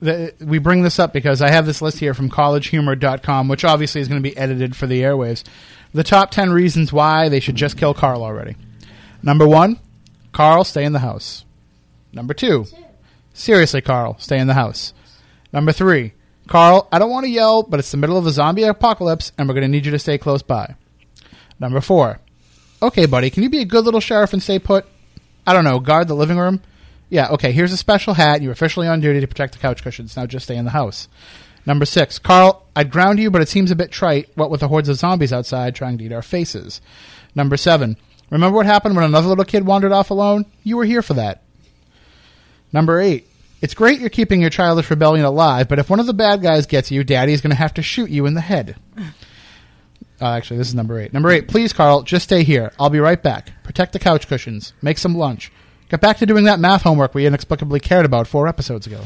the, 0.00 0.32
we 0.40 0.58
bring 0.58 0.82
this 0.82 0.98
up 0.98 1.12
because 1.12 1.42
I 1.42 1.50
have 1.50 1.66
this 1.66 1.82
list 1.82 1.98
here 1.98 2.14
from 2.14 2.30
collegehumor.com, 2.30 3.48
which 3.48 3.64
obviously 3.64 4.00
is 4.00 4.08
going 4.08 4.22
to 4.22 4.28
be 4.28 4.36
edited 4.36 4.76
for 4.76 4.86
the 4.86 5.02
airwaves. 5.02 5.44
The 5.92 6.04
top 6.04 6.30
10 6.30 6.50
reasons 6.50 6.92
why 6.92 7.28
they 7.28 7.40
should 7.40 7.56
just 7.56 7.76
kill 7.76 7.94
Carl 7.94 8.22
already. 8.22 8.56
Number 9.22 9.46
one, 9.46 9.80
Carl, 10.32 10.64
stay 10.64 10.84
in 10.84 10.92
the 10.92 10.98
house. 10.98 11.44
Number 12.12 12.34
two, 12.34 12.66
seriously, 13.32 13.80
Carl, 13.80 14.16
stay 14.18 14.38
in 14.38 14.46
the 14.46 14.54
house. 14.54 14.92
Number 15.52 15.72
three, 15.72 16.12
Carl, 16.46 16.88
I 16.92 16.98
don't 16.98 17.10
want 17.10 17.24
to 17.24 17.30
yell, 17.30 17.62
but 17.62 17.80
it's 17.80 17.90
the 17.90 17.96
middle 17.96 18.16
of 18.16 18.24
the 18.24 18.30
zombie 18.30 18.62
apocalypse, 18.62 19.32
and 19.36 19.48
we're 19.48 19.54
going 19.54 19.62
to 19.62 19.68
need 19.68 19.86
you 19.86 19.92
to 19.92 19.98
stay 19.98 20.18
close 20.18 20.42
by. 20.42 20.74
Number 21.58 21.80
four, 21.80 22.20
okay, 22.80 23.06
buddy, 23.06 23.30
can 23.30 23.42
you 23.42 23.50
be 23.50 23.60
a 23.60 23.66
good 23.66 23.84
little 23.84 24.00
sheriff 24.00 24.32
and 24.32 24.42
stay 24.42 24.58
put? 24.58 24.86
I 25.46 25.52
don't 25.52 25.64
know, 25.64 25.80
guard 25.80 26.08
the 26.08 26.14
living 26.14 26.38
room? 26.38 26.62
Yeah, 27.10 27.28
okay, 27.30 27.52
here's 27.52 27.72
a 27.72 27.76
special 27.76 28.14
hat. 28.14 28.42
You're 28.42 28.52
officially 28.52 28.86
on 28.86 29.00
duty 29.00 29.20
to 29.20 29.26
protect 29.26 29.54
the 29.54 29.58
couch 29.58 29.82
cushions. 29.82 30.16
Now 30.16 30.26
just 30.26 30.44
stay 30.44 30.56
in 30.56 30.64
the 30.64 30.70
house. 30.70 31.08
Number 31.66 31.84
six, 31.84 32.18
Carl, 32.18 32.66
I'd 32.78 32.92
ground 32.92 33.18
you, 33.18 33.28
but 33.28 33.42
it 33.42 33.48
seems 33.48 33.72
a 33.72 33.76
bit 33.76 33.90
trite, 33.90 34.28
what 34.36 34.50
with 34.50 34.60
the 34.60 34.68
hordes 34.68 34.88
of 34.88 34.94
zombies 34.98 35.32
outside 35.32 35.74
trying 35.74 35.98
to 35.98 36.04
eat 36.04 36.12
our 36.12 36.22
faces. 36.22 36.80
Number 37.34 37.56
seven, 37.56 37.96
remember 38.30 38.54
what 38.54 38.66
happened 38.66 38.94
when 38.94 39.04
another 39.04 39.26
little 39.26 39.44
kid 39.44 39.66
wandered 39.66 39.90
off 39.90 40.12
alone? 40.12 40.46
You 40.62 40.76
were 40.76 40.84
here 40.84 41.02
for 41.02 41.14
that. 41.14 41.42
Number 42.72 43.00
eight, 43.00 43.26
It's 43.60 43.74
great 43.74 43.98
you're 43.98 44.10
keeping 44.10 44.40
your 44.40 44.50
childish 44.50 44.90
rebellion 44.90 45.24
alive, 45.26 45.66
but 45.68 45.80
if 45.80 45.90
one 45.90 45.98
of 45.98 46.06
the 46.06 46.14
bad 46.14 46.40
guys 46.40 46.66
gets 46.66 46.92
you, 46.92 47.02
Daddy's 47.02 47.40
going 47.40 47.50
to 47.50 47.56
have 47.56 47.74
to 47.74 47.82
shoot 47.82 48.10
you 48.10 48.26
in 48.26 48.34
the 48.34 48.40
head. 48.40 48.76
Uh, 50.20 50.32
actually, 50.32 50.56
this 50.56 50.66
is 50.66 50.74
number 50.74 50.98
eight. 50.98 51.12
Number 51.12 51.30
eight, 51.30 51.46
please, 51.46 51.72
Carl, 51.72 52.02
just 52.02 52.24
stay 52.24 52.42
here. 52.42 52.72
I'll 52.76 52.90
be 52.90 52.98
right 52.98 53.22
back. 53.22 53.52
Protect 53.62 53.92
the 53.92 54.00
couch 54.00 54.26
cushions. 54.26 54.72
Make 54.82 54.98
some 54.98 55.14
lunch. 55.14 55.52
Get 55.90 56.00
back 56.00 56.16
to 56.16 56.26
doing 56.26 56.42
that 56.46 56.58
math 56.58 56.82
homework 56.82 57.14
we 57.14 57.24
inexplicably 57.24 57.78
cared 57.78 58.04
about 58.04 58.26
four 58.26 58.48
episodes 58.48 58.84
ago. 58.88 59.02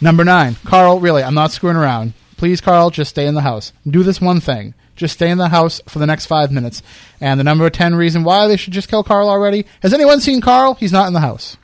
Number 0.00 0.24
nine, 0.24 0.54
Carl, 0.64 1.00
really, 1.00 1.24
I'm 1.24 1.34
not 1.34 1.50
screwing 1.50 1.76
around. 1.76 2.12
Please, 2.42 2.60
Carl, 2.60 2.90
just 2.90 3.10
stay 3.10 3.28
in 3.28 3.34
the 3.36 3.42
house. 3.42 3.72
Do 3.88 4.02
this 4.02 4.20
one 4.20 4.40
thing. 4.40 4.74
Just 4.96 5.14
stay 5.14 5.30
in 5.30 5.38
the 5.38 5.50
house 5.50 5.80
for 5.86 6.00
the 6.00 6.08
next 6.08 6.26
five 6.26 6.50
minutes. 6.50 6.82
And 7.20 7.38
the 7.38 7.44
number 7.44 7.70
10 7.70 7.94
reason 7.94 8.24
why 8.24 8.48
they 8.48 8.56
should 8.56 8.72
just 8.72 8.88
kill 8.88 9.04
Carl 9.04 9.28
already. 9.28 9.64
Has 9.80 9.94
anyone 9.94 10.18
seen 10.20 10.40
Carl? 10.40 10.74
He's 10.74 10.90
not 10.90 11.06
in 11.06 11.12
the 11.12 11.20
house. 11.20 11.56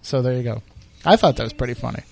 So 0.00 0.22
there 0.22 0.34
you 0.34 0.44
go. 0.44 0.62
I 1.04 1.16
thought 1.16 1.34
that 1.38 1.42
was 1.42 1.52
pretty 1.52 1.74
funny. 1.74 2.04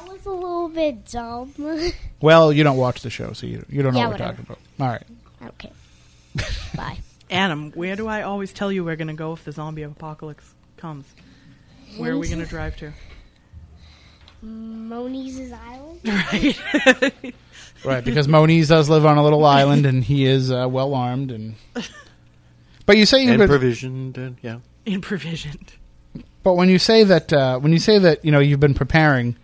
That 0.00 0.10
was 0.10 0.26
a 0.26 0.32
little 0.32 0.68
bit 0.68 1.06
dumb. 1.08 1.52
Well, 2.20 2.52
you 2.52 2.64
don't 2.64 2.76
watch 2.76 3.02
the 3.02 3.10
show, 3.10 3.34
so 3.34 3.46
you, 3.46 3.64
you 3.68 3.84
don't 3.84 3.94
know 3.94 4.00
Yeah, 4.00 4.08
what 4.08 4.18
we're 4.18 4.26
whatever. 4.26 4.42
talking 4.42 4.56
about. 4.78 4.84
All 4.84 4.92
right. 4.92 5.50
okay. 5.50 5.72
Bye. 6.76 6.98
Adam, 7.30 7.70
where 7.70 7.94
do 7.94 8.08
I 8.08 8.22
always 8.22 8.52
tell 8.52 8.72
you 8.72 8.82
we're 8.82 8.96
going 8.96 9.06
to 9.06 9.14
go 9.14 9.32
if 9.32 9.44
the 9.44 9.52
zombie 9.52 9.82
apocalypse 9.84 10.54
comes? 10.76 11.06
Where 11.98 12.14
are 12.14 12.18
we 12.18 12.26
going 12.26 12.40
to 12.40 12.46
drive 12.46 12.76
to? 12.78 12.92
Moniz's 14.44 15.52
Island. 15.52 16.00
Right. 16.04 17.34
Right, 17.84 18.02
because 18.02 18.26
Moniz 18.26 18.68
does 18.68 18.88
live 18.88 19.04
on 19.04 19.18
a 19.18 19.22
little 19.22 19.44
island, 19.44 19.84
and 19.84 20.02
he 20.02 20.24
is 20.24 20.50
uh, 20.50 20.66
well 20.70 20.94
armed. 20.94 21.30
and. 21.30 21.54
But 22.86 22.98
you 22.98 23.06
say 23.06 23.24
you 23.24 23.30
and 23.30 23.40
could, 23.40 23.48
provisioned, 23.48 24.18
and 24.18 24.36
yeah. 24.42 24.58
In 24.84 25.00
provisioned. 25.00 25.72
But 26.42 26.52
when 26.52 26.68
you 26.68 26.78
say 26.78 27.02
that, 27.04 27.32
uh, 27.32 27.58
when 27.58 27.72
you 27.72 27.78
say 27.78 27.98
that, 27.98 28.22
you 28.26 28.30
know, 28.30 28.40
you've 28.40 28.60
been 28.60 28.74
preparing. 28.74 29.36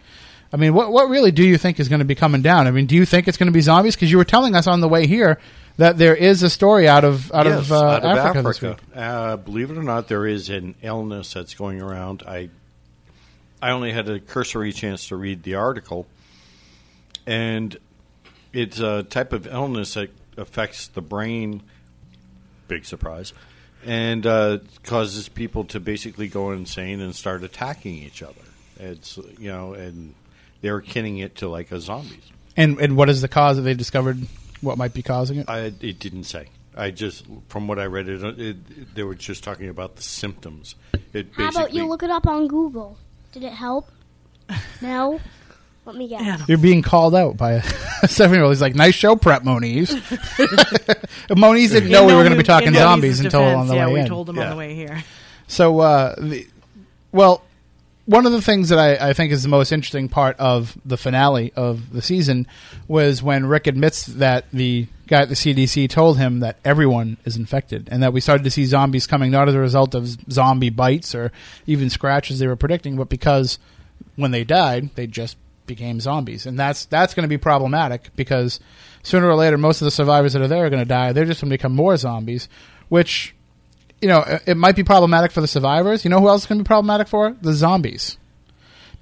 I 0.53 0.59
mean, 0.59 0.75
what 0.75 0.93
what 0.93 1.09
really 1.09 1.31
do 1.31 1.43
you 1.43 1.57
think 1.57 1.81
is 1.81 1.89
going 1.89 2.01
to 2.01 2.05
be 2.05 2.15
coming 2.15 2.43
down? 2.43 2.67
I 2.67 2.71
mean, 2.71 2.85
do 2.85 2.95
you 2.95 3.07
think 3.07 3.29
it's 3.29 3.39
going 3.39 3.47
to 3.47 3.53
be 3.53 3.63
zombies? 3.63 3.97
Because 3.97 4.11
you 4.11 4.19
were 4.19 4.27
telling 4.27 4.55
us 4.55 4.67
on 4.67 4.83
the 4.83 4.89
way 4.89 5.07
here 5.07 5.39
that 5.79 5.97
there 5.97 6.15
is 6.15 6.43
a 6.43 6.51
story 6.51 6.87
out 6.87 7.05
of 7.05 7.33
out 7.33 7.47
yes, 7.47 7.61
of, 7.61 7.73
uh, 7.73 7.77
out 7.83 8.05
of 8.05 8.19
Africa, 8.19 8.43
this 8.43 8.61
week. 8.61 8.77
Uh, 8.95 9.37
believe 9.39 9.71
it 9.71 9.79
or 9.79 9.83
not, 9.83 10.09
there 10.09 10.27
is 10.27 10.51
an 10.51 10.75
illness 10.83 11.33
that's 11.33 11.55
going 11.55 11.81
around. 11.81 12.23
I 12.27 12.51
I 13.63 13.71
only 13.71 13.93
had 13.93 14.09
a 14.09 14.21
cursory 14.21 14.73
chance 14.73 15.09
to 15.09 15.17
read 15.17 15.43
the 15.43 15.55
article, 15.57 16.07
and 17.27 17.77
it's 18.53 18.81
a 18.81 19.03
type 19.03 19.33
of 19.33 19.47
illness 19.47 19.95
that 19.95 20.11
affects 20.37 20.89
the 20.89 21.03
brain. 21.03 21.63
Big 22.69 22.85
surprise, 22.85 23.33
and 23.85 24.27
uh, 24.27 24.59
causes 24.85 25.29
people 25.29 25.65
to 25.65 25.81
basically 25.81 26.29
go 26.29 26.53
insane 26.53 27.01
and 27.01 27.15
start 27.15 27.43
attacking 27.43 27.95
each 27.97 28.23
other. 28.23 28.35
It's 28.79 29.19
you 29.39 29.51
know, 29.51 29.75
and 29.75 30.15
they're 30.61 30.81
kinning 30.81 31.19
it 31.19 31.37
to 31.37 31.49
like 31.49 31.73
a 31.73 31.81
zombies. 31.81 32.23
And 32.57 32.79
and 32.81 32.97
what 32.97 33.09
is 33.11 33.21
the 33.23 33.29
cause 33.29 33.57
that 33.57 33.63
they 33.63 33.75
discovered? 33.75 34.19
What 34.61 34.79
might 34.79 34.95
be 34.95 35.03
causing 35.03 35.39
it? 35.39 35.49
I, 35.49 35.73
it 35.81 35.99
didn't 35.99 36.25
say. 36.25 36.49
I 36.77 36.91
just, 36.93 37.25
from 37.49 37.67
what 37.67 37.79
I 37.79 37.87
read, 37.87 38.09
it, 38.09 38.23
it, 38.23 38.39
it- 38.41 38.95
they 38.95 39.03
were 39.03 39.15
just 39.15 39.43
talking 39.43 39.69
about 39.69 39.97
the 39.97 40.03
symptoms. 40.03 40.75
It 41.13 41.29
How 41.33 41.49
about 41.49 41.73
you 41.75 41.87
look 41.87 42.03
it 42.03 42.11
up 42.11 42.27
on 42.27 42.47
Google? 42.47 42.97
Did 43.33 43.45
it 43.45 43.53
help? 43.53 43.89
No? 44.83 45.21
Let 45.87 45.97
me 45.97 46.09
guess. 46.09 46.23
Adam. 46.23 46.47
You're 46.49 46.59
being 46.59 46.83
called 46.83 47.15
out 47.15 47.37
by 47.37 47.53
a 47.53 47.63
seven 48.09 48.35
year 48.37 48.45
old. 48.45 48.53
He's 48.53 48.61
like, 48.61 48.75
"Nice 48.75 48.95
show, 48.95 49.17
prep, 49.17 49.45
Moniz." 49.45 49.91
Moniz 51.35 51.71
didn't 51.73 51.91
know 51.91 52.07
we 52.07 52.13
were 52.15 52.21
going 52.23 52.33
to 52.33 52.37
be 52.39 52.43
talking 52.45 52.69
in 52.69 52.75
zombies 52.75 53.19
Moniz's 53.19 53.25
until 53.27 53.43
on 53.45 53.67
the 53.67 53.75
yeah, 53.75 53.87
way 53.87 53.93
we 53.95 54.01
in. 54.01 54.07
told 54.07 54.29
him 54.29 54.39
on 54.39 54.45
Yeah. 54.45 54.51
the 54.51 54.57
way 54.57 54.75
here. 54.75 55.03
So, 55.49 55.81
uh, 55.81 56.15
the, 56.19 56.47
well, 57.13 57.43
one 58.07 58.27
of 58.27 58.33
the 58.33 58.43
things 58.43 58.69
that 58.71 58.79
I, 58.79 59.11
I 59.11 59.13
think 59.13 59.33
is 59.33 59.43
the 59.43 59.49
most 59.49 59.73
interesting 59.73 60.09
part 60.09 60.37
of 60.39 60.77
the 60.85 60.97
finale 60.97 61.53
of 61.57 61.93
the 61.93 62.03
season 62.03 62.47
was 62.89 63.23
when 63.23 63.47
Rick 63.47 63.67
admits 63.67 64.07
that 64.07 64.45
the 64.53 64.87
guy 65.11 65.21
at 65.23 65.29
the 65.29 65.35
CDC 65.35 65.91
told 65.91 66.17
him 66.19 66.41
that 66.41 66.59
everyone 66.65 67.19
is 67.25 67.37
infected 67.37 67.89
and 67.91 68.03
that 68.03 68.13
we 68.13 68.21
started 68.21 68.45
to 68.45 68.51
see 68.51 68.65
zombies 68.65 69.07
coming 69.07 69.31
not 69.31 69.49
as 69.49 69.55
a 69.55 69.59
result 69.59 69.95
of 69.95 70.07
zombie 70.31 70.71
bites 70.71 71.15
or 71.15 71.33
even 71.67 71.91
scratches 71.91 72.39
they 72.39 72.47
were 72.47 72.57
predicting, 72.57 72.97
but 72.97 73.09
because 73.11 73.59
when 74.17 74.31
they 74.31 74.45
died, 74.45 74.91
they 74.95 75.07
just 75.07 75.37
became 75.67 76.01
zombies. 76.01 76.47
And 76.47 76.59
that's 76.59 76.87
that's 76.87 77.13
going 77.15 77.25
to 77.25 77.29
be 77.29 77.39
problematic 77.39 78.11
because 78.17 78.61
sooner 79.03 79.29
or 79.29 79.35
later, 79.35 79.59
most 79.59 79.81
of 79.83 79.85
the 79.85 79.91
survivors 79.91 80.33
that 80.33 80.43
are 80.43 80.49
there 80.49 80.65
are 80.65 80.71
going 80.71 80.83
to 80.83 80.89
die. 80.89 81.13
They're 81.13 81.25
just 81.27 81.41
going 81.43 81.51
to 81.51 81.55
become 81.55 81.75
more 81.75 81.97
zombies, 81.97 82.49
which 82.89 83.35
you 84.01 84.09
know, 84.09 84.21
it- 84.21 84.43
it 84.47 84.57
might 84.57 84.77
be 84.77 84.83
problematic 84.85 85.31
for 85.31 85.41
the 85.43 85.47
survivors. 85.47 86.05
You 86.05 86.11
know 86.11 86.21
who 86.21 86.29
else 86.29 86.43
is 86.43 86.47
going 86.47 86.59
to 86.59 86.65
be 86.65 86.69
problematic 86.69 87.07
for? 87.09 87.37
The 87.43 87.53
zombies. 87.53 88.17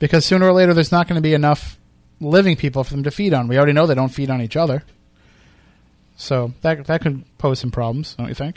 Because 0.01 0.25
sooner 0.25 0.47
or 0.49 0.53
later, 0.53 0.75
there's 0.75 0.90
not 0.90 1.07
going 1.07 1.14
to 1.16 1.23
be 1.23 1.35
enough 1.35 1.79
living 2.21 2.57
people 2.57 2.83
for 2.83 2.94
them 2.94 3.05
to 3.05 3.11
feed 3.12 3.33
on. 3.33 3.47
We 3.47 3.57
already 3.57 3.73
know 3.75 3.87
they 3.87 3.94
don't 3.94 4.09
feed 4.09 4.29
on 4.31 4.40
each 4.42 4.57
other. 4.57 4.83
So 6.18 6.52
that 6.61 6.85
that 6.87 7.00
could 7.00 7.24
pose 7.38 7.59
some 7.61 7.70
problems, 7.70 8.14
don't 8.16 8.28
you 8.28 8.35
think? 8.35 8.57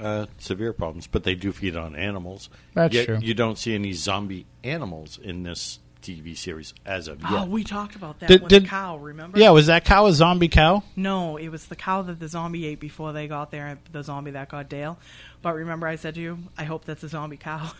uh, 0.00 0.26
severe 0.38 0.72
problems, 0.72 1.06
but 1.06 1.22
they 1.24 1.34
do 1.34 1.52
feed 1.52 1.76
on 1.76 1.94
animals. 1.94 2.48
That's 2.74 2.94
Yet 2.94 3.04
true. 3.06 3.18
You 3.20 3.34
don't 3.34 3.56
see 3.58 3.74
any 3.74 3.92
zombie 3.92 4.46
animals 4.64 5.18
in 5.22 5.44
this 5.44 5.78
TV 6.02 6.36
series 6.36 6.74
as 6.84 7.06
of 7.08 7.20
yet. 7.22 7.30
Oh, 7.32 7.44
we 7.46 7.62
talked 7.64 7.94
about 7.94 8.18
that 8.20 8.28
Did- 8.28 8.42
with 8.42 8.50
did- 8.50 8.64
the 8.64 8.68
cow, 8.68 8.96
remember? 8.96 9.38
Yeah, 9.38 9.50
was 9.50 9.66
that 9.68 9.84
cow 9.84 10.06
a 10.06 10.12
zombie 10.12 10.48
cow? 10.48 10.82
No, 10.96 11.36
it 11.36 11.48
was 11.48 11.66
the 11.66 11.76
cow 11.76 12.02
that 12.02 12.18
the 12.18 12.26
zombie 12.28 12.66
ate 12.66 12.80
before 12.80 13.12
they 13.12 13.28
got 13.28 13.50
there, 13.52 13.78
the 13.92 14.02
zombie 14.02 14.32
that 14.32 14.48
got 14.48 14.68
Dale. 14.68 14.98
But 15.42 15.54
remember 15.54 15.86
I 15.86 15.94
said 15.96 16.16
to 16.16 16.20
you, 16.20 16.38
I 16.58 16.64
hope 16.64 16.84
that's 16.84 17.02
a 17.04 17.08
zombie 17.08 17.36
cow. 17.36 17.70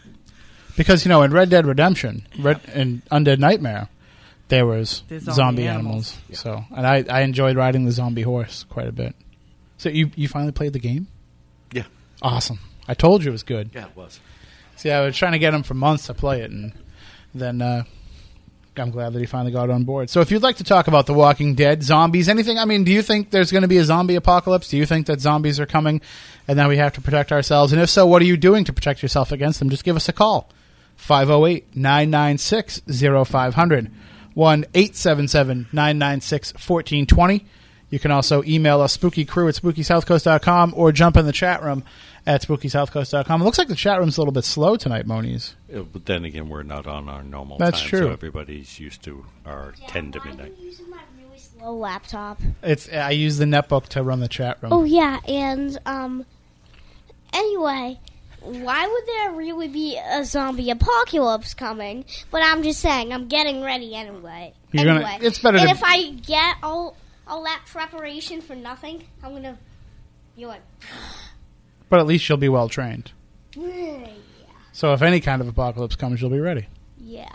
Because 0.77 1.05
you 1.05 1.09
know, 1.09 1.22
in 1.22 1.33
Red 1.33 1.50
Dead 1.50 1.66
Redemption, 1.66 2.27
Red 2.38 2.61
and 2.72 3.05
Undead 3.07 3.38
Nightmare, 3.38 3.88
there 4.48 4.66
was 4.66 5.02
There's 5.09 5.22
zombie, 5.24 5.35
zombie 5.37 5.66
animals. 5.68 6.16
animals. 6.28 6.38
So, 6.40 6.64
and 6.76 6.87
I, 6.87 7.04
I 7.09 7.20
enjoyed 7.22 7.57
riding 7.57 7.85
the 7.85 7.92
zombie 7.92 8.22
horse 8.22 8.64
quite 8.68 8.88
a 8.88 8.92
bit. 8.92 9.14
So 9.78 9.88
you 9.88 10.11
you 10.16 10.28
finally 10.28 10.52
played 10.52 10.72
the 10.72 10.78
game? 10.78 11.09
Yeah, 11.72 11.85
Awesome! 12.22 12.59
I 12.87 12.94
told 12.94 13.22
you 13.24 13.30
it 13.30 13.33
was 13.33 13.42
good. 13.42 13.70
yeah, 13.74 13.87
it 13.87 13.96
was. 13.96 14.20
See, 14.76 14.90
I 14.90 15.00
was 15.04 15.16
trying 15.16 15.33
to 15.33 15.38
get 15.38 15.54
him 15.54 15.62
for 15.62 15.74
months 15.74 16.07
to 16.07 16.14
play 16.14 16.42
it, 16.42 16.50
and 16.50 16.72
then 17.35 17.61
uh, 17.62 17.85
I'm 18.76 18.90
glad 18.90 19.12
that 19.12 19.20
he 19.20 19.26
finally 19.26 19.52
got 19.52 19.70
on 19.70 19.85
board. 19.85 20.11
So, 20.11 20.20
if 20.20 20.30
you'd 20.30 20.42
like 20.42 20.57
to 20.57 20.64
talk 20.64 20.88
about 20.88 21.07
The 21.07 21.14
Walking 21.14 21.54
Dead, 21.54 21.83
zombies, 21.83 22.28
anything, 22.28 22.59
I 22.59 22.64
mean, 22.64 22.85
do 22.85 22.92
you 22.92 23.02
think 23.02 23.30
there's 23.30 23.50
going 23.52 23.62
to 23.62 23.68
be 23.68 23.78
a 23.78 23.85
zombie 23.85 24.16
apocalypse? 24.16 24.68
Do 24.68 24.76
you 24.76 24.85
think 24.87 25.07
that 25.07 25.20
zombies 25.20 25.59
are 25.61 25.66
coming 25.66 26.00
and 26.48 26.57
now 26.57 26.68
we 26.68 26.76
have 26.76 26.92
to 26.94 27.00
protect 27.00 27.30
ourselves? 27.33 27.72
And 27.72 27.80
if 27.80 27.88
so, 27.88 28.07
what 28.07 28.20
are 28.20 28.26
you 28.26 28.37
doing 28.37 28.64
to 28.64 28.72
protect 28.72 29.00
yourself 29.02 29.33
against 29.33 29.59
them? 29.61 29.70
Just 29.70 29.85
give 29.85 29.96
us 29.96 30.09
a 30.09 30.12
call 30.12 30.50
508 30.96 31.76
996 31.76 32.83
0500 33.28 33.90
1 34.35 34.64
877 34.75 35.68
996 35.73 36.53
1420. 36.55 37.44
You 37.90 37.99
can 38.01 38.11
also 38.11 38.42
email 38.44 38.81
us 38.81 38.97
spookycrew 38.97 39.49
at 39.49 39.55
spookysouthcoast.com 39.62 40.75
or 40.77 40.90
jump 40.90 41.16
in 41.16 41.27
the 41.27 41.33
chat 41.33 41.62
room 41.62 41.85
at 42.27 42.42
spookysouthcoast.com. 42.42 43.40
It 43.40 43.44
looks 43.44 43.59
like 43.59 43.68
the 43.68 43.77
chat 43.77 44.01
room's 44.01 44.16
a 44.16 44.20
little 44.20 44.33
bit 44.33 44.44
slow 44.44 44.75
tonight, 44.77 45.07
Moniz. 45.07 45.55
Uh, 45.73 45.83
But 45.83 46.07
then 46.07 46.25
again, 46.25 46.49
we're 46.49 46.64
not 46.64 46.87
on 46.88 47.09
our 47.09 47.23
normal 47.23 47.59
That's 47.59 47.81
time, 47.81 47.88
true. 47.90 47.99
so 48.01 48.11
everybody's 48.11 48.81
used 48.81 49.03
to 49.05 49.25
our 49.47 49.75
10 49.87 50.12
to 50.12 50.18
Why 50.18 50.25
are 50.25 50.29
midnight. 50.29 50.55
you 50.59 50.66
using 50.66 50.90
my 50.90 50.99
really 51.23 51.38
slow 51.38 51.77
laptop? 51.77 52.40
It's 52.64 52.88
I 52.92 53.11
use 53.11 53.37
the 53.38 53.44
netbook 53.44 53.87
to 53.90 54.03
run 54.03 54.18
the 54.20 54.29
chat 54.29 54.59
room. 54.62 54.73
Oh 54.73 54.83
yeah, 54.85 55.20
and 55.29 55.79
um. 55.87 56.25
Anyway, 57.33 57.99
why 58.44 58.87
would 58.87 59.07
there 59.07 59.33
really 59.33 59.68
be 59.68 59.98
a 59.98 60.24
zombie 60.24 60.70
apocalypse 60.70 61.54
coming? 61.54 62.04
But 62.30 62.42
I'm 62.42 62.62
just 62.62 62.80
saying, 62.80 63.12
I'm 63.12 63.28
getting 63.28 63.62
ready 63.62 63.94
anyway. 63.94 64.52
You're 64.72 64.85
gonna- 64.85 65.07
anyway. 65.07 65.18
it's 65.26 65.38
better 65.38 65.59
And 65.59 65.68
to- 65.68 65.74
if 65.74 65.83
I 65.85 66.11
get 66.11 66.57
all 66.62 66.96
all 67.26 67.44
that 67.44 67.62
preparation 67.66 68.40
for 68.42 68.54
nothing, 68.54 69.02
I'm 69.22 69.33
gonna. 69.35 69.59
You're 70.37 70.48
like. 70.48 70.62
But 71.90 72.00
at 72.00 72.07
least 72.07 72.28
you'll 72.28 72.38
be 72.38 72.48
well 72.48 72.68
trained. 72.68 73.12
Yeah. 73.54 74.09
So 74.72 74.94
if 74.94 75.02
any 75.02 75.20
kind 75.20 75.40
of 75.40 75.46
apocalypse 75.46 75.94
comes, 75.94 76.20
you'll 76.20 76.30
be 76.30 76.40
ready. 76.40 76.66
Yeah. 76.98 77.28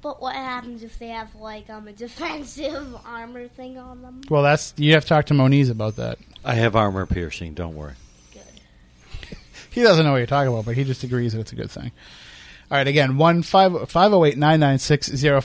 But 0.00 0.22
what 0.22 0.34
happens 0.34 0.82
if 0.82 0.98
they 0.98 1.08
have 1.08 1.34
like 1.34 1.68
um 1.68 1.88
a 1.88 1.92
defensive 2.06 2.96
armor 3.04 3.48
thing 3.48 3.76
on 3.78 4.00
them? 4.02 4.22
Well, 4.30 4.42
that's 4.42 4.72
you 4.76 4.94
have 4.94 5.02
to 5.02 5.08
talk 5.08 5.26
to 5.26 5.34
Moniz 5.34 5.68
about 5.68 5.96
that. 5.96 6.18
I 6.44 6.54
have 6.54 6.74
armor 6.74 7.04
piercing, 7.06 7.54
don't 7.54 7.74
worry. 7.76 7.94
He 9.72 9.82
doesn't 9.82 10.04
know 10.04 10.12
what 10.12 10.18
you're 10.18 10.26
talking 10.26 10.52
about, 10.52 10.66
but 10.66 10.74
he 10.76 10.84
just 10.84 11.02
agrees 11.02 11.32
that 11.32 11.40
it's 11.40 11.52
a 11.52 11.56
good 11.56 11.70
thing. 11.70 11.92
All 12.70 12.78
right, 12.78 12.86
again, 12.86 13.16
one 13.18 13.42
five 13.42 13.90
five 13.90 14.12
oh 14.12 14.24
zero 15.16 15.40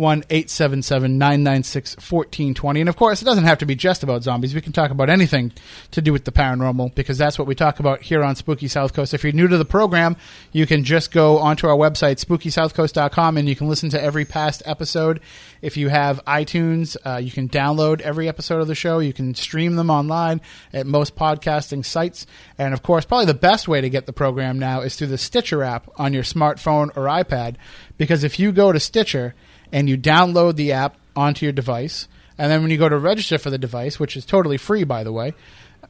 eight 0.00 0.10
nine 0.10 0.22
nine 0.22 0.42
six 0.42 0.50
zero 0.56 0.70
five 0.70 0.70
hundred 0.70 0.80
one 0.80 0.80
eight 0.80 0.80
seven 0.80 0.82
seven 0.82 1.18
nine 1.18 1.42
nine 1.42 1.62
six 1.62 1.94
fourteen 1.96 2.54
twenty. 2.54 2.80
And 2.80 2.88
of 2.88 2.96
course, 2.96 3.22
it 3.22 3.24
doesn't 3.24 3.44
have 3.44 3.58
to 3.58 3.66
be 3.66 3.74
just 3.74 4.02
about 4.02 4.22
zombies. 4.22 4.54
We 4.54 4.60
can 4.60 4.72
talk 4.72 4.90
about 4.90 5.10
anything 5.10 5.52
to 5.90 6.02
do 6.02 6.12
with 6.12 6.24
the 6.24 6.32
paranormal 6.32 6.94
because 6.94 7.18
that's 7.18 7.38
what 7.38 7.48
we 7.48 7.54
talk 7.54 7.80
about 7.80 8.02
here 8.02 8.22
on 8.22 8.36
Spooky 8.36 8.68
South 8.68 8.92
Coast. 8.92 9.14
If 9.14 9.24
you're 9.24 9.32
new 9.32 9.48
to 9.48 9.58
the 9.58 9.64
program, 9.64 10.16
you 10.52 10.66
can 10.66 10.84
just 10.84 11.12
go 11.12 11.38
onto 11.38 11.66
our 11.66 11.76
website, 11.76 12.24
spookysouthcoast.com, 12.24 13.36
and 13.36 13.48
you 13.48 13.56
can 13.56 13.68
listen 13.68 13.90
to 13.90 14.02
every 14.02 14.24
past 14.24 14.62
episode. 14.66 15.20
If 15.62 15.76
you 15.76 15.88
have 15.88 16.24
iTunes, 16.26 16.96
uh, 17.04 17.18
you 17.18 17.30
can 17.30 17.48
download 17.48 18.00
every 18.00 18.28
episode 18.28 18.60
of 18.60 18.68
the 18.68 18.74
show. 18.74 18.98
You 18.98 19.12
can 19.12 19.34
stream 19.34 19.76
them 19.76 19.90
online 19.90 20.40
at 20.72 20.86
most 20.86 21.16
podcasting 21.16 21.84
sites. 21.84 22.26
And 22.56 22.72
of 22.72 22.82
course, 22.82 23.04
probably 23.04 23.26
the 23.26 23.34
best 23.34 23.68
way 23.68 23.80
to 23.80 23.90
get 23.90 24.06
the 24.06 24.12
program 24.12 24.58
now 24.58 24.80
is 24.80 24.96
through 24.96 25.08
the 25.08 25.18
Stitcher 25.18 25.62
app 25.62 25.88
on 25.96 26.12
your 26.12 26.22
smartphone 26.22 26.96
or 26.96 27.04
iPad. 27.04 27.56
Because 27.98 28.24
if 28.24 28.38
you 28.38 28.52
go 28.52 28.72
to 28.72 28.80
Stitcher 28.80 29.34
and 29.72 29.88
you 29.88 29.96
download 29.96 30.56
the 30.56 30.72
app 30.72 30.96
onto 31.16 31.46
your 31.46 31.52
device, 31.52 32.08
and 32.38 32.50
then 32.50 32.62
when 32.62 32.70
you 32.70 32.78
go 32.78 32.88
to 32.88 32.98
register 32.98 33.38
for 33.38 33.50
the 33.50 33.58
device, 33.58 34.00
which 34.00 34.16
is 34.16 34.24
totally 34.24 34.56
free, 34.56 34.84
by 34.84 35.04
the 35.04 35.12
way, 35.12 35.34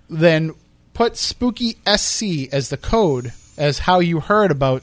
then 0.08 0.52
put 0.94 1.16
Spooky 1.16 1.76
SC 1.86 2.52
as 2.52 2.70
the 2.70 2.76
code 2.76 3.32
as 3.56 3.80
how 3.80 4.00
you 4.00 4.20
heard 4.20 4.50
about 4.50 4.82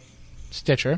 Stitcher 0.49 0.97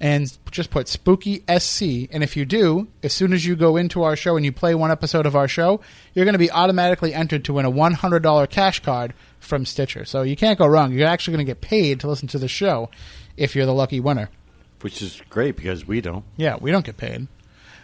and 0.00 0.36
just 0.50 0.70
put 0.70 0.88
Spooky 0.88 1.44
SC. 1.58 2.08
And 2.10 2.22
if 2.22 2.36
you 2.36 2.44
do, 2.44 2.88
as 3.02 3.12
soon 3.12 3.32
as 3.32 3.46
you 3.46 3.56
go 3.56 3.76
into 3.76 4.02
our 4.02 4.16
show 4.16 4.36
and 4.36 4.44
you 4.44 4.52
play 4.52 4.74
one 4.74 4.90
episode 4.90 5.26
of 5.26 5.36
our 5.36 5.48
show, 5.48 5.80
you're 6.12 6.24
going 6.24 6.34
to 6.34 6.38
be 6.38 6.50
automatically 6.50 7.14
entered 7.14 7.44
to 7.44 7.52
win 7.54 7.64
a 7.64 7.70
$100 7.70 8.50
cash 8.50 8.80
card 8.80 9.14
from 9.38 9.64
Stitcher. 9.64 10.04
So 10.04 10.22
you 10.22 10.36
can't 10.36 10.58
go 10.58 10.66
wrong. 10.66 10.92
You're 10.92 11.08
actually 11.08 11.36
going 11.36 11.46
to 11.46 11.50
get 11.50 11.60
paid 11.60 12.00
to 12.00 12.08
listen 12.08 12.28
to 12.28 12.38
the 12.38 12.48
show 12.48 12.90
if 13.36 13.54
you're 13.54 13.66
the 13.66 13.72
lucky 13.72 14.00
winner. 14.00 14.28
Which 14.82 15.00
is 15.02 15.22
great 15.30 15.56
because 15.56 15.86
we 15.86 16.00
don't. 16.00 16.24
Yeah, 16.36 16.56
we 16.60 16.70
don't 16.70 16.84
get 16.84 16.96
paid. 16.96 17.28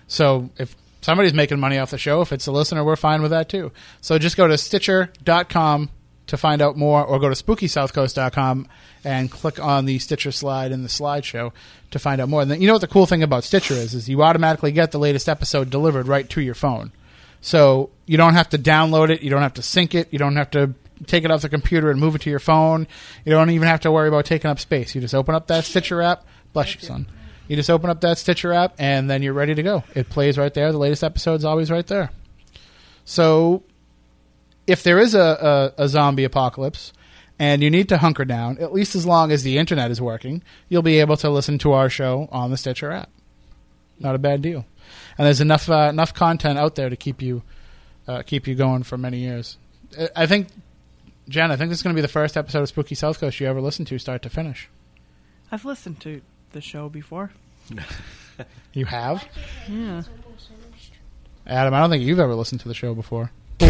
So 0.06 0.50
if 0.58 0.76
somebody's 1.00 1.34
making 1.34 1.60
money 1.60 1.78
off 1.78 1.90
the 1.90 1.98
show, 1.98 2.20
if 2.20 2.32
it's 2.32 2.46
a 2.46 2.52
listener, 2.52 2.84
we're 2.84 2.96
fine 2.96 3.22
with 3.22 3.30
that 3.30 3.48
too. 3.48 3.72
So 4.00 4.18
just 4.18 4.36
go 4.36 4.46
to 4.46 4.58
Stitcher.com 4.58 5.90
to 6.26 6.36
find 6.36 6.60
out 6.60 6.76
more, 6.76 7.02
or 7.04 7.18
go 7.18 7.28
to 7.30 7.42
SpookySouthCoast.com 7.42 8.68
and 9.02 9.30
click 9.30 9.58
on 9.58 9.86
the 9.86 9.98
Stitcher 9.98 10.30
slide 10.30 10.72
in 10.72 10.82
the 10.82 10.88
slideshow 10.88 11.52
to 11.90 11.98
find 11.98 12.20
out 12.20 12.28
more. 12.28 12.42
And 12.42 12.50
then, 12.50 12.60
you 12.60 12.66
know 12.66 12.74
what 12.74 12.82
the 12.82 12.86
cool 12.86 13.06
thing 13.06 13.22
about 13.22 13.44
Stitcher 13.44 13.74
is? 13.74 13.94
Is 13.94 14.08
you 14.08 14.22
automatically 14.22 14.72
get 14.72 14.92
the 14.92 14.98
latest 14.98 15.28
episode 15.28 15.70
delivered 15.70 16.06
right 16.06 16.28
to 16.28 16.42
your 16.42 16.54
phone. 16.54 16.92
So 17.40 17.90
you 18.04 18.16
don't 18.16 18.34
have 18.34 18.50
to 18.50 18.58
download 18.58 19.10
it, 19.10 19.22
you 19.22 19.30
don't 19.30 19.42
have 19.42 19.54
to 19.54 19.62
sync 19.62 19.94
it, 19.94 20.08
you 20.12 20.18
don't 20.18 20.36
have 20.36 20.50
to 20.50 20.74
take 21.06 21.24
it 21.24 21.30
off 21.30 21.42
the 21.42 21.48
computer 21.48 21.90
and 21.90 22.00
move 22.00 22.14
it 22.14 22.22
to 22.22 22.30
your 22.30 22.40
phone. 22.40 22.86
You 23.24 23.32
don't 23.32 23.50
even 23.50 23.68
have 23.68 23.80
to 23.80 23.92
worry 23.92 24.08
about 24.08 24.24
taking 24.24 24.50
up 24.50 24.58
space. 24.58 24.94
You 24.94 25.00
just 25.00 25.14
open 25.14 25.34
up 25.34 25.46
that 25.46 25.64
Stitcher 25.64 26.02
app. 26.02 26.24
Bless 26.52 26.74
you, 26.74 26.80
son. 26.80 27.06
You 27.46 27.56
just 27.56 27.70
open 27.70 27.88
up 27.88 28.00
that 28.02 28.18
Stitcher 28.18 28.52
app, 28.52 28.74
and 28.78 29.08
then 29.08 29.22
you're 29.22 29.32
ready 29.32 29.54
to 29.54 29.62
go. 29.62 29.84
It 29.94 30.10
plays 30.10 30.36
right 30.36 30.52
there. 30.52 30.70
The 30.70 30.78
latest 30.78 31.02
episode's 31.02 31.44
always 31.44 31.70
right 31.70 31.86
there. 31.86 32.10
So, 33.04 33.62
if 34.66 34.82
there 34.82 34.98
is 34.98 35.14
a, 35.14 35.72
a, 35.78 35.84
a 35.84 35.88
zombie 35.88 36.24
apocalypse 36.24 36.92
and 37.38 37.62
you 37.62 37.70
need 37.70 37.88
to 37.88 37.98
hunker 37.98 38.24
down, 38.26 38.58
at 38.58 38.72
least 38.72 38.94
as 38.94 39.06
long 39.06 39.32
as 39.32 39.42
the 39.44 39.56
internet 39.56 39.90
is 39.90 40.00
working, 40.00 40.42
you'll 40.68 40.82
be 40.82 41.00
able 41.00 41.16
to 41.18 41.30
listen 41.30 41.56
to 41.58 41.72
our 41.72 41.88
show 41.88 42.28
on 42.30 42.50
the 42.50 42.56
Stitcher 42.58 42.90
app. 42.92 43.08
Not 43.98 44.14
a 44.14 44.18
bad 44.18 44.42
deal. 44.42 44.66
And 45.16 45.26
there's 45.26 45.40
enough 45.40 45.68
uh, 45.70 45.88
enough 45.90 46.12
content 46.14 46.58
out 46.58 46.74
there 46.74 46.88
to 46.90 46.96
keep 46.96 47.20
you 47.22 47.42
uh, 48.06 48.22
keep 48.22 48.46
you 48.46 48.54
going 48.54 48.82
for 48.82 48.96
many 48.98 49.18
years. 49.18 49.56
I- 49.98 50.08
I 50.16 50.26
think, 50.26 50.48
Jen, 51.28 51.50
I 51.50 51.56
think 51.56 51.70
this 51.70 51.78
is 51.78 51.82
going 51.82 51.94
to 51.94 51.98
be 51.98 52.02
the 52.02 52.08
first 52.08 52.36
episode 52.36 52.60
of 52.62 52.68
Spooky 52.68 52.94
South 52.94 53.18
Coast 53.20 53.40
you 53.40 53.46
ever 53.46 53.60
listened 53.60 53.88
to, 53.88 53.98
start 53.98 54.22
to 54.22 54.30
finish. 54.30 54.68
I've 55.50 55.64
listened 55.64 56.00
to 56.00 56.20
the 56.52 56.60
show 56.60 56.88
before. 56.88 57.30
You 58.72 58.84
have, 58.86 59.24
Yeah. 59.68 60.02
Adam. 61.46 61.74
I 61.74 61.80
don't 61.80 61.90
think 61.90 62.04
you've 62.04 62.20
ever 62.20 62.34
listened 62.34 62.60
to 62.62 62.68
the 62.68 62.74
show 62.74 62.94
before. 62.94 63.30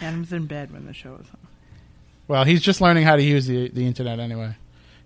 Adam's 0.00 0.32
in 0.32 0.46
bed 0.46 0.72
when 0.72 0.86
the 0.86 0.92
show 0.94 1.14
is 1.14 1.26
on. 1.30 1.38
Well, 2.28 2.44
he's 2.44 2.62
just 2.62 2.80
learning 2.80 3.04
how 3.04 3.16
to 3.16 3.22
use 3.22 3.46
the 3.46 3.68
the 3.70 3.86
internet 3.86 4.20
anyway. 4.20 4.54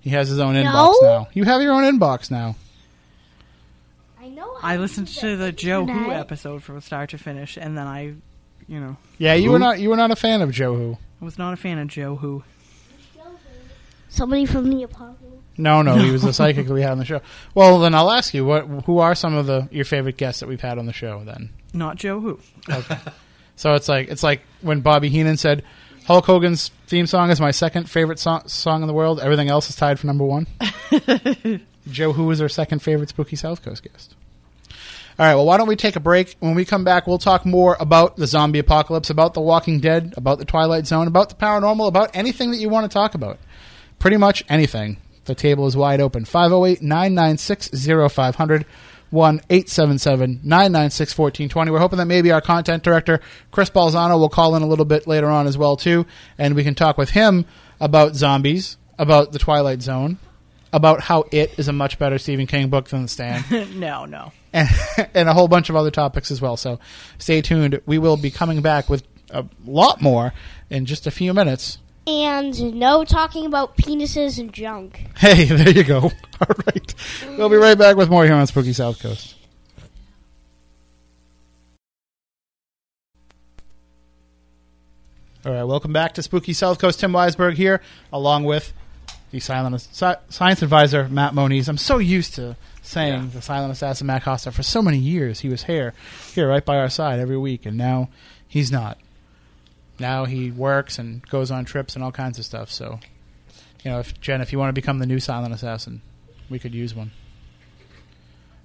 He 0.01 0.11
has 0.11 0.29
his 0.29 0.39
own 0.41 0.55
No. 0.55 0.63
inbox 0.65 1.03
now. 1.03 1.29
You 1.33 1.45
have 1.45 1.63
your 1.63 1.73
own 1.73 1.85
inbox 1.85 2.31
now. 2.31 2.57
I 4.21 4.29
know. 4.29 4.57
I 4.63 4.77
listened 4.77 5.09
to 5.09 5.37
the 5.37 5.53
Joe 5.53 5.87
Who 5.87 6.11
episode 6.11 6.63
from 6.63 6.81
start 6.81 7.11
to 7.11 7.19
finish, 7.19 7.57
and 7.57 7.77
then 7.79 7.87
I, 7.87 8.15
you 8.69 8.81
know, 8.81 8.97
Yeah, 9.19 9.35
you 9.35 9.51
were 9.51 9.59
not 9.59 9.79
you 9.81 9.89
were 9.91 9.97
not 9.97 10.11
a 10.11 10.17
fan 10.17 10.43
of 10.43 10.51
Joe 10.51 10.75
Who. 10.75 10.99
I 11.21 11.25
was 11.25 11.39
not 11.39 11.55
a 11.55 11.57
fan 11.57 11.79
of 11.79 11.89
Joe 11.89 12.17
Who. 12.17 12.43
Somebody 14.15 14.47
from 14.47 14.71
the 14.71 14.85
apocalypse. 14.85 15.43
No, 15.57 15.83
no, 15.83 15.97
he 15.97 16.11
was 16.11 16.23
the 16.23 16.33
psychic 16.33 16.67
that 16.69 16.73
we 16.73 16.83
had 16.83 16.93
on 16.93 16.99
the 16.99 17.05
show. 17.05 17.21
Well, 17.55 17.81
then 17.81 17.95
I'll 17.95 18.11
ask 18.13 18.33
you, 18.33 18.45
what 18.45 18.65
who 18.87 18.99
are 18.99 19.15
some 19.15 19.35
of 19.35 19.47
the 19.47 19.69
your 19.73 19.85
favorite 19.85 20.17
guests 20.17 20.39
that 20.41 20.49
we've 20.49 20.61
had 20.61 20.79
on 20.79 20.87
the 20.87 20.93
show? 20.93 21.23
Then, 21.25 21.51
Not 21.73 21.97
Joe 21.97 22.21
Who. 22.21 22.39
Okay. 22.71 22.97
so 23.57 23.75
it's 23.75 23.89
like 23.89 24.09
it's 24.09 24.23
like 24.23 24.43
when 24.61 24.81
Bobby 24.83 25.09
Heenan 25.09 25.37
said 25.37 25.65
Hulk 26.07 26.27
Hogan's 26.27 26.71
theme 26.87 27.07
song 27.07 27.31
is 27.31 27.41
my 27.41 27.51
second 27.51 27.91
favorite 27.91 28.19
song, 28.21 28.47
song 28.47 28.83
in 28.83 28.89
the 28.89 28.95
world. 28.95 29.19
Everything 29.21 29.49
else 29.49 29.69
is 29.69 29.75
tied 29.77 29.99
for 29.99 30.07
number 30.07 30.25
one. 30.25 30.47
Joe 31.91 32.13
Who 32.13 32.31
is 32.31 32.41
our 32.41 32.49
second 32.49 32.81
favorite 32.81 33.09
Spooky 33.09 33.37
South 33.37 33.63
Coast 33.63 33.83
guest. 33.83 34.15
All 35.17 35.25
right, 35.27 35.35
well, 35.37 35.47
why 35.47 35.59
don't 35.59 35.69
we 35.69 35.77
take 35.77 35.95
a 35.95 36.01
break? 36.01 36.35
When 36.41 36.57
we 36.57 36.65
come 36.65 36.83
back, 36.83 37.07
we'll 37.07 37.19
talk 37.19 37.47
more 37.47 37.77
about 37.79 38.17
the 38.17 38.27
zombie 38.27 38.59
apocalypse, 38.59 39.11
about 39.11 39.35
The 39.35 39.41
Walking 39.41 39.79
Dead, 39.79 40.13
about 40.17 40.39
the 40.41 40.45
Twilight 40.45 40.89
Zone, 40.89 41.07
about 41.07 41.29
the 41.29 41.37
paranormal, 41.37 41.87
about 41.87 42.11
anything 42.15 42.51
that 42.51 42.57
you 42.57 42.69
want 42.69 42.91
to 42.91 42.93
talk 42.93 43.15
about. 43.15 43.39
Pretty 44.05 44.19
much 44.19 44.45
anything. 44.51 44.99
The 45.25 45.35
table 45.35 45.67
is 45.67 45.79
wide 45.79 45.99
open. 45.99 46.27
508 46.27 46.83
996 46.83 47.71
0500 48.13 48.67
1 49.09 49.41
877 49.49 50.41
996 50.45 51.17
1420. 51.17 51.71
We're 51.71 51.79
hoping 51.79 51.97
that 51.97 52.05
maybe 52.05 52.31
our 52.31 52.43
content 52.43 52.83
director, 52.83 53.23
Chris 53.51 53.71
Balzano, 53.71 54.19
will 54.19 54.29
call 54.29 54.57
in 54.57 54.63
a 54.63 54.67
little 54.67 54.85
bit 54.85 55.07
later 55.07 55.31
on 55.31 55.47
as 55.47 55.57
well, 55.57 55.79
too, 55.79 56.05
and 56.37 56.55
we 56.55 56.65
can 56.65 56.75
talk 56.75 56.99
with 56.99 57.13
him 57.13 57.47
about 57.81 58.15
zombies, 58.15 58.77
about 58.99 59.33
the 59.33 59.39
Twilight 59.39 59.81
Zone, 59.81 60.19
about 60.71 61.01
how 61.01 61.25
it 61.33 61.59
is 61.59 61.69
a 61.69 61.73
much 61.73 61.99
better 61.99 62.19
Stephen 62.19 62.47
King 62.47 62.69
book 62.69 62.89
than 62.89 63.05
The 63.05 63.09
Stand 63.09 63.51
no, 63.81 64.05
no. 64.05 64.33
and, 64.53 64.69
and 65.15 65.31
a 65.31 65.33
whole 65.33 65.49
bunch 65.49 65.71
of 65.71 65.77
other 65.77 65.91
topics 65.91 66.31
as 66.31 66.43
well. 66.43 66.59
So 66.59 66.79
stay 67.17 67.41
tuned. 67.41 67.81
We 67.87 67.97
will 67.97 68.19
be 68.19 68.31
coming 68.31 68.61
back 68.61 68.91
with 68.91 69.03
a 69.31 69.47
lot 69.65 70.03
more 70.03 70.35
in 70.69 70.85
just 70.85 71.07
a 71.07 71.11
few 71.11 71.33
minutes. 71.33 71.79
And 72.07 72.75
no 72.75 73.05
talking 73.05 73.47
about 73.47 73.77
penises 73.77 74.39
and 74.39 74.53
junk. 74.53 75.07
Hey, 75.17 75.45
there 75.45 75.71
you 75.71 75.85
go. 75.85 76.01
All 76.41 76.57
right. 76.67 76.95
We'll 77.39 77.49
be 77.49 77.57
right 77.57 77.79
back 77.79 77.97
with 77.97 78.11
more 78.11 78.25
here 78.25 78.35
on 78.35 78.47
Spooky 78.47 78.75
South 78.75 79.01
Coast. 79.01 79.35
All 85.47 85.53
right, 85.53 85.65
welcome 85.65 85.93
back 85.93 86.15
to 86.15 86.23
Spooky 86.23 86.55
South 86.55 86.79
Coast. 86.79 87.01
Tim 87.01 87.13
Weisberg 87.13 87.55
here, 87.55 87.83
along 88.11 88.45
with 88.45 88.73
the 89.31 89.41
silent 89.41 89.75
sci- 89.75 90.17
science 90.31 90.63
advisor 90.63 91.07
Matt 91.09 91.35
Moniz. 91.35 91.69
I'm 91.69 91.77
so 91.77 91.99
used 91.99 92.35
to 92.37 92.57
saying 92.81 93.31
the 93.31 93.43
silent 93.43 93.73
assassin 93.73 94.07
Matt 94.07 94.23
Costa 94.23 94.53
for 94.53 94.63
so 94.63 94.81
many 94.81 94.97
years. 94.97 95.41
He 95.41 95.51
was 95.51 95.65
here, 95.65 95.93
here 96.33 96.49
right 96.49 96.65
by 96.65 96.79
our 96.79 96.89
side 96.89 97.19
every 97.19 97.37
week, 97.37 97.67
and 97.67 97.77
now 97.77 98.09
he's 98.49 98.73
not. 98.73 98.97
Now 99.99 100.25
he 100.25 100.51
works 100.51 100.99
and 100.99 101.23
goes 101.29 101.51
on 101.51 101.65
trips 101.65 101.95
and 101.95 102.05
all 102.05 102.13
kinds 102.13 102.39
of 102.39 102.45
stuff. 102.45 102.71
So, 102.71 102.99
you 103.85 103.91
know, 103.91 104.01
if 104.01 104.21
Jen, 104.21 104.41
if 104.41 104.53
you 104.53 104.59
want 104.59 104.71
to 104.71 104.73
become 104.73 104.99
the 104.99 105.07
new 105.07 105.21
silent 105.21 105.55
assassin, 105.55 106.03
we 106.51 106.59
could 106.59 106.75
use 106.75 106.95
one. 106.95 107.13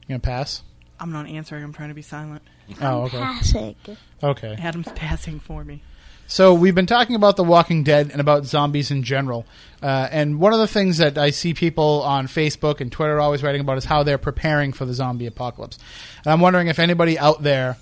You 0.03 0.13
gonna 0.13 0.19
pass? 0.19 0.63
I'm 0.99 1.11
not 1.11 1.27
answering. 1.27 1.63
I'm 1.63 1.73
trying 1.73 1.89
to 1.89 1.95
be 1.95 2.01
silent. 2.01 2.41
Oh, 2.81 3.03
okay. 3.03 3.19
Passing. 3.19 3.75
Okay. 4.21 4.55
Adam's 4.59 4.89
passing 4.95 5.39
for 5.39 5.63
me. 5.63 5.81
So 6.27 6.53
we've 6.53 6.75
been 6.75 6.85
talking 6.85 7.15
about 7.15 7.37
The 7.37 7.43
Walking 7.43 7.83
Dead 7.83 8.11
and 8.11 8.21
about 8.21 8.45
zombies 8.45 8.91
in 8.91 9.01
general. 9.01 9.47
Uh, 9.81 10.07
and 10.11 10.39
one 10.39 10.53
of 10.53 10.59
the 10.59 10.67
things 10.67 10.97
that 10.97 11.17
I 11.17 11.31
see 11.31 11.55
people 11.55 12.03
on 12.03 12.27
Facebook 12.27 12.81
and 12.81 12.91
Twitter 12.91 13.19
always 13.19 13.41
writing 13.41 13.61
about 13.61 13.79
is 13.79 13.85
how 13.85 14.03
they're 14.03 14.19
preparing 14.19 14.71
for 14.71 14.85
the 14.85 14.93
zombie 14.93 15.25
apocalypse. 15.25 15.79
And 16.23 16.31
I'm 16.31 16.39
wondering 16.39 16.67
if 16.67 16.77
anybody 16.77 17.17
out 17.17 17.41
there, 17.41 17.77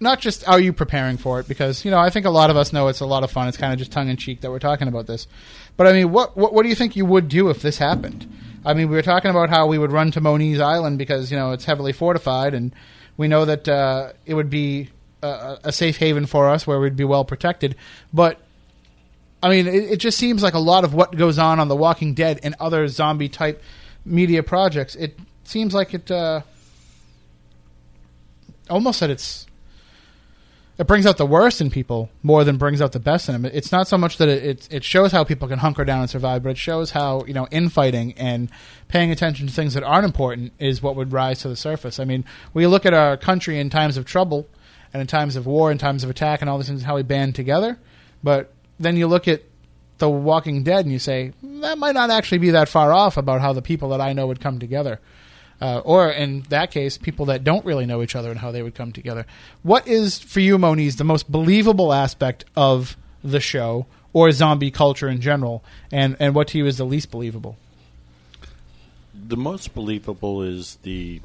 not 0.00 0.18
just 0.18 0.48
are 0.48 0.58
you 0.58 0.72
preparing 0.72 1.18
for 1.18 1.40
it, 1.40 1.46
because 1.46 1.84
you 1.84 1.90
know 1.90 1.98
I 1.98 2.10
think 2.10 2.26
a 2.26 2.30
lot 2.30 2.50
of 2.50 2.56
us 2.56 2.72
know 2.72 2.88
it's 2.88 3.00
a 3.00 3.06
lot 3.06 3.22
of 3.22 3.30
fun. 3.30 3.48
It's 3.48 3.56
kind 3.56 3.72
of 3.72 3.78
just 3.78 3.92
tongue 3.92 4.08
in 4.08 4.16
cheek 4.16 4.40
that 4.40 4.50
we're 4.50 4.58
talking 4.58 4.88
about 4.88 5.06
this. 5.06 5.28
But 5.76 5.86
I 5.86 5.92
mean, 5.92 6.10
what, 6.10 6.36
what 6.36 6.52
what 6.54 6.62
do 6.62 6.68
you 6.70 6.74
think 6.74 6.96
you 6.96 7.04
would 7.04 7.28
do 7.28 7.50
if 7.50 7.60
this 7.60 7.78
happened? 7.78 8.26
I 8.64 8.74
mean, 8.74 8.88
we 8.88 8.96
were 8.96 9.02
talking 9.02 9.30
about 9.30 9.50
how 9.50 9.66
we 9.66 9.78
would 9.78 9.92
run 9.92 10.10
to 10.12 10.20
Moniz 10.20 10.60
Island 10.60 10.98
because 10.98 11.30
you 11.30 11.36
know 11.36 11.52
it's 11.52 11.66
heavily 11.66 11.92
fortified, 11.92 12.54
and 12.54 12.74
we 13.16 13.28
know 13.28 13.44
that 13.44 13.68
uh, 13.68 14.12
it 14.24 14.34
would 14.34 14.50
be 14.50 14.88
a, 15.22 15.58
a 15.64 15.72
safe 15.72 15.98
haven 15.98 16.26
for 16.26 16.48
us 16.48 16.66
where 16.66 16.80
we'd 16.80 16.96
be 16.96 17.04
well 17.04 17.24
protected. 17.24 17.76
But 18.12 18.40
I 19.42 19.50
mean, 19.50 19.66
it, 19.66 19.92
it 19.92 19.96
just 19.98 20.18
seems 20.18 20.42
like 20.42 20.54
a 20.54 20.58
lot 20.58 20.84
of 20.84 20.94
what 20.94 21.14
goes 21.14 21.38
on 21.38 21.60
on 21.60 21.68
The 21.68 21.76
Walking 21.76 22.14
Dead 22.14 22.40
and 22.42 22.54
other 22.58 22.88
zombie 22.88 23.28
type 23.28 23.62
media 24.04 24.42
projects. 24.42 24.94
It 24.94 25.18
seems 25.44 25.74
like 25.74 25.92
it 25.92 26.10
uh, 26.10 26.40
almost 28.70 29.00
that 29.00 29.10
it's 29.10 29.46
it 30.80 30.86
brings 30.86 31.04
out 31.04 31.18
the 31.18 31.26
worst 31.26 31.60
in 31.60 31.68
people 31.68 32.08
more 32.22 32.42
than 32.42 32.56
brings 32.56 32.80
out 32.80 32.92
the 32.92 32.98
best 32.98 33.28
in 33.28 33.34
them. 33.34 33.44
It's 33.52 33.70
not 33.70 33.86
so 33.86 33.98
much 33.98 34.16
that 34.16 34.30
it, 34.30 34.42
it 34.42 34.68
it 34.70 34.84
shows 34.84 35.12
how 35.12 35.24
people 35.24 35.46
can 35.46 35.58
hunker 35.58 35.84
down 35.84 36.00
and 36.00 36.08
survive, 36.08 36.42
but 36.42 36.48
it 36.48 36.56
shows 36.56 36.92
how 36.92 37.22
you 37.26 37.34
know 37.34 37.46
infighting 37.50 38.14
and 38.14 38.50
paying 38.88 39.10
attention 39.10 39.46
to 39.46 39.52
things 39.52 39.74
that 39.74 39.82
aren't 39.82 40.06
important 40.06 40.54
is 40.58 40.80
what 40.80 40.96
would 40.96 41.12
rise 41.12 41.40
to 41.40 41.50
the 41.50 41.56
surface. 41.56 42.00
I 42.00 42.06
mean, 42.06 42.24
we 42.54 42.66
look 42.66 42.86
at 42.86 42.94
our 42.94 43.18
country 43.18 43.60
in 43.60 43.68
times 43.68 43.98
of 43.98 44.06
trouble 44.06 44.48
and 44.94 45.02
in 45.02 45.06
times 45.06 45.36
of 45.36 45.46
war, 45.46 45.70
in 45.70 45.76
times 45.76 46.02
of 46.02 46.08
attack, 46.08 46.40
and 46.40 46.48
all 46.48 46.56
these 46.56 46.68
things, 46.68 46.84
how 46.84 46.96
we 46.96 47.02
band 47.02 47.34
together. 47.34 47.78
But 48.24 48.50
then 48.78 48.96
you 48.96 49.06
look 49.06 49.28
at 49.28 49.42
The 49.98 50.08
Walking 50.08 50.62
Dead 50.62 50.86
and 50.86 50.92
you 50.92 50.98
say 50.98 51.34
that 51.42 51.76
might 51.76 51.94
not 51.94 52.08
actually 52.08 52.38
be 52.38 52.52
that 52.52 52.70
far 52.70 52.90
off 52.90 53.18
about 53.18 53.42
how 53.42 53.52
the 53.52 53.60
people 53.60 53.90
that 53.90 54.00
I 54.00 54.14
know 54.14 54.26
would 54.28 54.40
come 54.40 54.58
together. 54.58 54.98
Uh, 55.60 55.80
or 55.84 56.10
in 56.10 56.42
that 56.48 56.70
case, 56.70 56.96
people 56.96 57.26
that 57.26 57.44
don't 57.44 57.64
really 57.66 57.84
know 57.84 58.02
each 58.02 58.16
other 58.16 58.30
and 58.30 58.40
how 58.40 58.50
they 58.50 58.62
would 58.62 58.74
come 58.74 58.92
together. 58.92 59.26
What 59.62 59.86
is 59.86 60.18
for 60.18 60.40
you, 60.40 60.56
Moniz, 60.56 60.96
the 60.96 61.04
most 61.04 61.30
believable 61.30 61.92
aspect 61.92 62.44
of 62.56 62.96
the 63.22 63.40
show 63.40 63.86
or 64.12 64.32
zombie 64.32 64.70
culture 64.70 65.08
in 65.08 65.20
general, 65.20 65.62
and 65.92 66.16
and 66.18 66.34
what 66.34 66.48
to 66.48 66.58
you 66.58 66.66
is 66.66 66.78
the 66.78 66.84
least 66.84 67.10
believable? 67.10 67.56
The 69.14 69.36
most 69.36 69.74
believable 69.74 70.42
is 70.42 70.78
the 70.82 71.20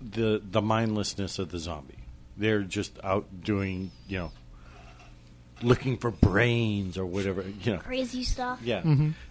the 0.00 0.42
the 0.50 0.60
mindlessness 0.60 1.38
of 1.38 1.50
the 1.50 1.58
zombie. 1.58 1.94
They're 2.36 2.62
just 2.62 2.98
out 3.02 3.26
doing, 3.42 3.92
you 4.08 4.18
know, 4.18 4.32
looking 5.62 5.96
for 5.96 6.10
brains 6.10 6.98
or 6.98 7.06
whatever, 7.06 7.44
you 7.62 7.74
know. 7.74 7.78
Crazy 7.78 8.24
stuff. 8.24 8.60
Yeah, 8.62 8.82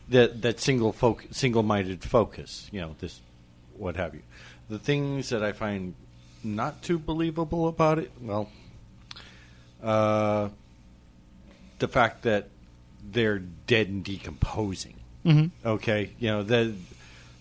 that 0.10 0.42
that 0.42 0.60
single 0.60 0.94
foc- 0.94 1.34
single-minded 1.34 2.04
focus. 2.04 2.68
You 2.72 2.82
know, 2.82 2.96
this, 3.00 3.22
what 3.78 3.96
have 3.98 4.14
you. 4.16 4.22
The 4.70 4.80
things 4.80 5.30
that 5.30 5.44
I 5.44 5.52
find 5.52 5.94
not 6.44 6.82
too 6.82 6.98
believable 7.00 7.68
about 7.68 8.00
it, 8.00 8.12
well, 8.22 8.50
uh, 9.84 10.50
the 11.80 11.88
fact 11.88 12.24
that 12.24 12.48
they're 13.12 13.40
dead 13.40 13.88
and 13.90 14.04
decomposing. 14.04 14.96
Mm-hmm. 15.26 15.68
Okay, 15.68 16.12
you 16.20 16.28
know 16.30 16.44
that. 16.44 16.74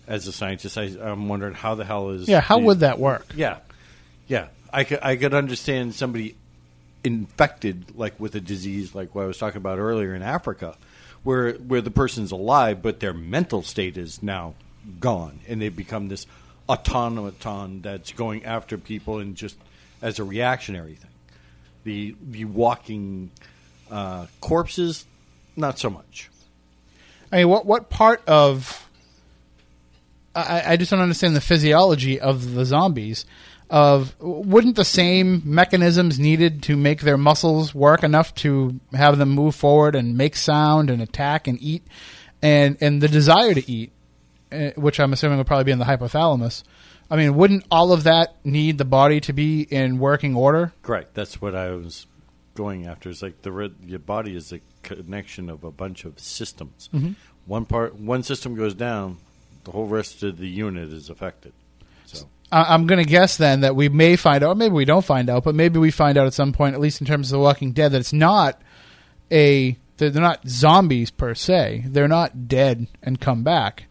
As 0.07 0.27
a 0.27 0.31
scientist, 0.31 0.77
I, 0.77 0.83
I'm 1.01 1.27
wondering 1.29 1.55
how 1.55 1.73
the 1.73 1.83
hell 1.83 2.11
is 2.11 2.29
Yeah, 2.29 2.39
how 2.39 2.59
the- 2.59 2.65
would 2.65 2.81
that 2.81 2.99
work? 2.99 3.25
yeah, 3.35 3.57
yeah. 4.27 4.49
I 4.71 4.83
could 4.83 4.99
I 5.01 5.15
could 5.15 5.33
understand 5.33 5.95
somebody 5.95 6.35
infected 7.03 7.95
like 7.95 8.19
with 8.19 8.35
a 8.35 8.39
disease 8.39 8.93
like 8.93 9.15
what 9.15 9.23
I 9.23 9.25
was 9.25 9.39
talking 9.39 9.57
about 9.57 9.79
earlier 9.79 10.13
in 10.13 10.21
Africa, 10.21 10.77
where 11.23 11.53
where 11.53 11.81
the 11.81 11.89
person's 11.89 12.31
alive 12.31 12.83
but 12.83 12.99
their 12.99 13.13
mental 13.13 13.63
state 13.63 13.97
is 13.97 14.21
now 14.21 14.53
gone 14.99 15.39
and 15.47 15.61
they 15.61 15.69
become 15.69 16.07
this 16.07 16.25
automaton 16.67 17.81
that's 17.81 18.11
going 18.11 18.45
after 18.45 18.77
people 18.77 19.19
and 19.19 19.35
just 19.35 19.57
as 20.01 20.19
a 20.19 20.23
reactionary 20.23 20.95
thing. 20.95 21.11
The 21.83 22.15
the 22.21 22.45
walking 22.45 23.31
uh, 23.91 24.25
corpses, 24.41 25.05
not 25.55 25.77
so 25.77 25.89
much. 25.89 26.29
I 27.31 27.37
mean, 27.37 27.49
what 27.49 27.65
what 27.65 27.89
part 27.89 28.23
of 28.27 28.85
I, 30.35 30.73
I 30.73 30.77
just 30.77 30.91
don't 30.91 30.99
understand 30.99 31.35
the 31.35 31.41
physiology 31.41 32.19
of 32.19 32.53
the 32.53 32.65
zombies. 32.65 33.25
Of 33.67 34.15
wouldn't 34.19 34.75
the 34.75 34.85
same 34.85 35.41
mechanisms 35.43 36.19
needed 36.19 36.61
to 36.63 36.77
make 36.77 37.01
their 37.01 37.17
muscles 37.17 37.73
work 37.73 38.03
enough 38.03 38.35
to 38.35 38.79
have 38.93 39.17
them 39.17 39.29
move 39.29 39.55
forward 39.55 39.95
and 39.95 40.15
make 40.15 40.35
sound 40.35 40.91
and 40.91 41.01
attack 41.01 41.47
and 41.47 41.59
eat, 41.59 41.83
and 42.43 42.77
and 42.79 43.01
the 43.01 43.07
desire 43.07 43.55
to 43.55 43.71
eat, 43.71 43.91
Eh, 44.55 44.71
which 44.75 44.99
I'm 44.99 45.13
assuming 45.13 45.37
would 45.37 45.47
probably 45.47 45.65
be 45.65 45.71
in 45.71 45.79
the 45.79 45.85
hypothalamus. 45.85 46.63
I 47.09 47.17
mean, 47.17 47.35
wouldn't 47.35 47.65
all 47.69 47.91
of 47.91 48.03
that 48.03 48.35
need 48.43 48.77
the 48.77 48.85
body 48.85 49.19
to 49.21 49.33
be 49.33 49.61
in 49.61 49.99
working 49.99 50.35
order? 50.35 50.73
Correct. 50.81 51.13
That's 51.13 51.41
what 51.41 51.53
I 51.53 51.71
was 51.71 52.07
going 52.55 52.87
after. 52.87 53.09
It's 53.09 53.21
like 53.21 53.41
the 53.43 53.51
red, 53.51 53.75
your 53.85 53.99
body 53.99 54.35
is 54.35 54.51
a 54.51 54.59
connection 54.81 55.49
of 55.49 55.63
a 55.63 55.71
bunch 55.71 56.05
of 56.05 56.19
systems. 56.19 56.89
Mm-hmm. 56.93 57.11
One 57.45 57.65
part, 57.65 57.95
one 57.99 58.23
system 58.23 58.55
goes 58.55 58.73
down, 58.73 59.17
the 59.65 59.71
whole 59.71 59.87
rest 59.87 60.23
of 60.23 60.37
the 60.37 60.47
unit 60.47 60.91
is 60.91 61.09
affected. 61.09 61.53
So 62.05 62.27
I- 62.51 62.73
I'm 62.73 62.87
going 62.87 63.03
to 63.03 63.09
guess 63.09 63.37
then 63.37 63.61
that 63.61 63.75
we 63.75 63.89
may 63.89 64.15
find 64.15 64.43
out, 64.43 64.51
or 64.51 64.55
maybe 64.55 64.73
we 64.73 64.85
don't 64.85 65.05
find 65.05 65.29
out, 65.29 65.43
but 65.43 65.53
maybe 65.53 65.77
we 65.77 65.91
find 65.91 66.17
out 66.17 66.25
at 66.25 66.33
some 66.33 66.53
point, 66.53 66.73
at 66.73 66.81
least 66.81 67.01
in 67.01 67.07
terms 67.07 67.27
of 67.27 67.37
The 67.37 67.43
Walking 67.43 67.71
Dead, 67.71 67.91
that 67.91 67.99
it's 67.99 68.13
not 68.13 68.61
a 69.31 69.77
they're 69.97 70.11
not 70.11 70.47
zombies 70.47 71.09
per 71.09 71.33
se. 71.33 71.85
They're 71.87 72.07
not 72.07 72.47
dead 72.47 72.87
and 73.01 73.19
come 73.19 73.43
back. 73.43 73.85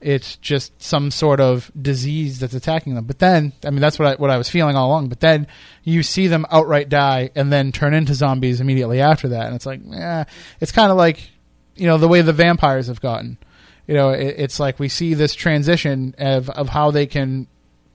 It's 0.00 0.36
just 0.36 0.80
some 0.80 1.10
sort 1.10 1.40
of 1.40 1.72
disease 1.80 2.38
that's 2.38 2.54
attacking 2.54 2.94
them. 2.94 3.04
But 3.04 3.18
then, 3.18 3.52
I 3.64 3.70
mean, 3.70 3.80
that's 3.80 3.98
what 3.98 4.08
I, 4.08 4.14
what 4.14 4.30
I 4.30 4.38
was 4.38 4.48
feeling 4.48 4.76
all 4.76 4.88
along. 4.88 5.08
But 5.08 5.20
then 5.20 5.48
you 5.82 6.02
see 6.02 6.28
them 6.28 6.46
outright 6.50 6.88
die 6.88 7.30
and 7.34 7.52
then 7.52 7.72
turn 7.72 7.94
into 7.94 8.14
zombies 8.14 8.60
immediately 8.60 9.00
after 9.00 9.28
that, 9.28 9.46
and 9.46 9.56
it's 9.56 9.66
like, 9.66 9.80
eh, 9.92 10.24
it's 10.60 10.72
kind 10.72 10.90
of 10.90 10.96
like, 10.96 11.30
you 11.74 11.86
know, 11.86 11.98
the 11.98 12.08
way 12.08 12.22
the 12.22 12.32
vampires 12.32 12.86
have 12.86 13.00
gotten. 13.00 13.38
You 13.86 13.94
know, 13.94 14.10
it, 14.10 14.34
it's 14.38 14.60
like 14.60 14.78
we 14.78 14.88
see 14.88 15.14
this 15.14 15.34
transition 15.34 16.14
of 16.18 16.50
of 16.50 16.68
how 16.68 16.90
they 16.90 17.06
can 17.06 17.48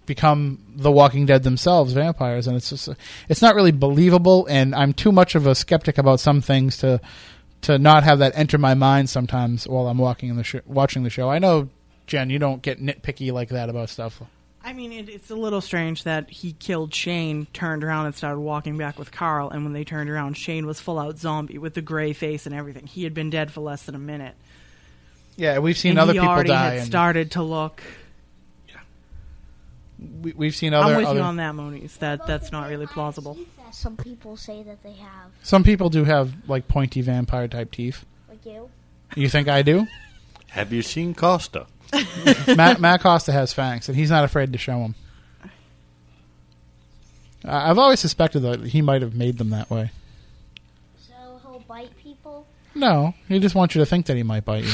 become 0.06 0.60
the 0.76 0.92
Walking 0.92 1.26
Dead 1.26 1.44
themselves, 1.44 1.94
vampires, 1.94 2.48
and 2.48 2.58
it's 2.58 2.70
just 2.70 2.90
it's 3.30 3.42
not 3.42 3.56
really 3.56 3.72
believable. 3.72 4.46
And 4.50 4.76
I'm 4.76 4.94
too 4.94 5.12
much 5.12 5.36
of 5.36 5.48
a 5.48 5.56
skeptic 5.56 5.98
about 5.98 6.20
some 6.20 6.42
things 6.42 6.78
to 6.78 7.00
to 7.62 7.78
not 7.78 8.04
have 8.04 8.20
that 8.20 8.34
enter 8.36 8.58
my 8.58 8.74
mind 8.74 9.10
sometimes 9.10 9.68
while 9.68 9.88
I'm 9.88 9.98
walking 9.98 10.30
in 10.30 10.36
the 10.36 10.44
sh- 10.44 10.56
watching 10.66 11.04
the 11.04 11.10
show. 11.10 11.30
I 11.30 11.40
know, 11.40 11.70
Jen, 12.08 12.30
you 12.30 12.40
don't 12.40 12.62
get 12.62 12.82
nitpicky 12.82 13.32
like 13.32 13.50
that 13.50 13.70
about 13.70 13.90
stuff. 13.90 14.22
I 14.66 14.72
mean, 14.74 14.94
it, 14.94 15.10
it's 15.10 15.30
a 15.30 15.36
little 15.36 15.60
strange 15.62 16.04
that 16.04 16.30
he 16.30 16.54
killed 16.54 16.94
Shane, 16.94 17.48
turned 17.54 17.84
around 17.84 18.06
and 18.06 18.16
started 18.16 18.40
walking 18.40 18.78
back 18.78 18.98
with 18.98 19.12
Carl, 19.12 19.50
and 19.50 19.64
when 19.64 19.74
they 19.74 19.84
turned 19.84 20.10
around, 20.10 20.38
Shane 20.38 20.66
was 20.66 20.80
full 20.80 21.00
out 21.00 21.18
zombie 21.18 21.58
with 21.58 21.74
the 21.74 21.82
gray 21.82 22.14
face 22.14 22.46
and 22.46 22.56
everything. 22.56 22.88
He 22.88 23.04
had 23.04 23.14
been 23.14 23.30
dead 23.30 23.52
for 23.52 23.62
less 23.62 23.84
than 23.84 23.96
a 23.96 24.00
minute. 24.00 24.36
Yeah, 25.36 25.60
we've 25.60 25.78
seen 25.78 25.92
and 25.92 26.00
other 26.00 26.14
he 26.14 26.20
people 26.20 26.32
already 26.34 26.50
die, 26.50 26.64
had 26.66 26.78
and 26.78 26.86
started 26.86 27.32
to 27.32 27.44
look. 27.44 27.82
we, 30.22 30.34
we've 30.34 30.56
seen 30.56 30.74
other. 30.74 30.94
I'm 30.94 30.98
with 30.98 31.08
other 31.08 31.20
you 31.20 31.26
on 31.26 31.38
that, 31.38 31.56
Moniz. 31.56 31.98
That 31.98 32.28
that's 32.28 32.52
not 32.52 32.70
really 32.70 32.88
plausible. 32.88 33.38
That 33.58 33.74
some 33.74 33.98
people 33.98 34.38
say 34.38 34.64
that 34.64 34.84
they 34.84 34.94
have, 34.94 35.32
Some 35.42 35.64
people 35.64 35.90
do 35.90 36.04
have 36.04 36.34
like 36.48 36.68
pointy 36.68 37.02
vampire 37.02 37.48
type 37.48 37.72
teeth. 37.72 38.06
like 38.30 38.46
you. 38.46 38.70
You 39.16 39.30
think 39.30 39.48
I 39.48 39.62
do? 39.62 39.88
have 40.50 40.72
you 40.72 40.84
seen 40.84 41.16
Costa? 41.16 41.66
Matt, 42.56 42.80
Matt 42.80 43.02
Costa 43.02 43.32
has 43.32 43.54
fangs, 43.54 43.88
and 43.90 43.98
he's 43.98 44.10
not 44.10 44.24
afraid 44.24 44.52
to 44.54 44.58
show 44.60 44.80
them. 44.80 44.96
I- 47.46 47.70
I've 47.70 47.78
always 47.78 48.00
suspected 48.00 48.42
that 48.42 48.62
he 48.68 48.82
might 48.82 49.02
have 49.02 49.16
made 49.16 49.38
them 49.38 49.50
that 49.52 49.70
way. 49.70 49.92
So 51.08 51.14
he'll 51.44 51.60
bite 51.68 51.96
people. 51.98 52.48
No, 52.76 53.14
he 53.28 53.40
just 53.40 53.56
wants 53.56 53.76
you 53.76 53.82
to 53.82 53.86
think 53.86 54.08
that 54.08 54.18
he 54.18 54.24
might 54.24 54.46
bite 54.46 54.64
you. 54.64 54.74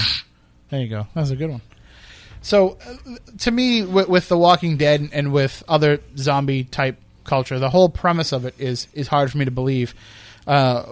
There 0.70 0.80
you 0.82 0.88
go. 0.88 1.08
That's 1.16 1.32
a 1.32 1.36
good 1.36 1.50
one. 1.50 1.62
So, 2.42 2.78
uh, 2.88 3.16
to 3.40 3.52
me, 3.52 3.84
with, 3.84 4.08
with 4.08 4.30
The 4.30 4.38
Walking 4.38 4.78
Dead 4.78 5.10
and 5.12 5.34
with 5.34 5.62
other 5.68 6.00
zombie 6.16 6.64
type 6.64 6.98
culture, 7.26 7.60
the 7.60 7.70
whole 7.70 7.90
premise 7.90 8.32
of 8.32 8.46
it 8.46 8.56
is 8.58 8.88
is 8.94 9.08
hard 9.08 9.32
for 9.32 9.38
me 9.38 9.46
to 9.46 9.52
believe. 9.52 9.94
Uh, 10.48 10.84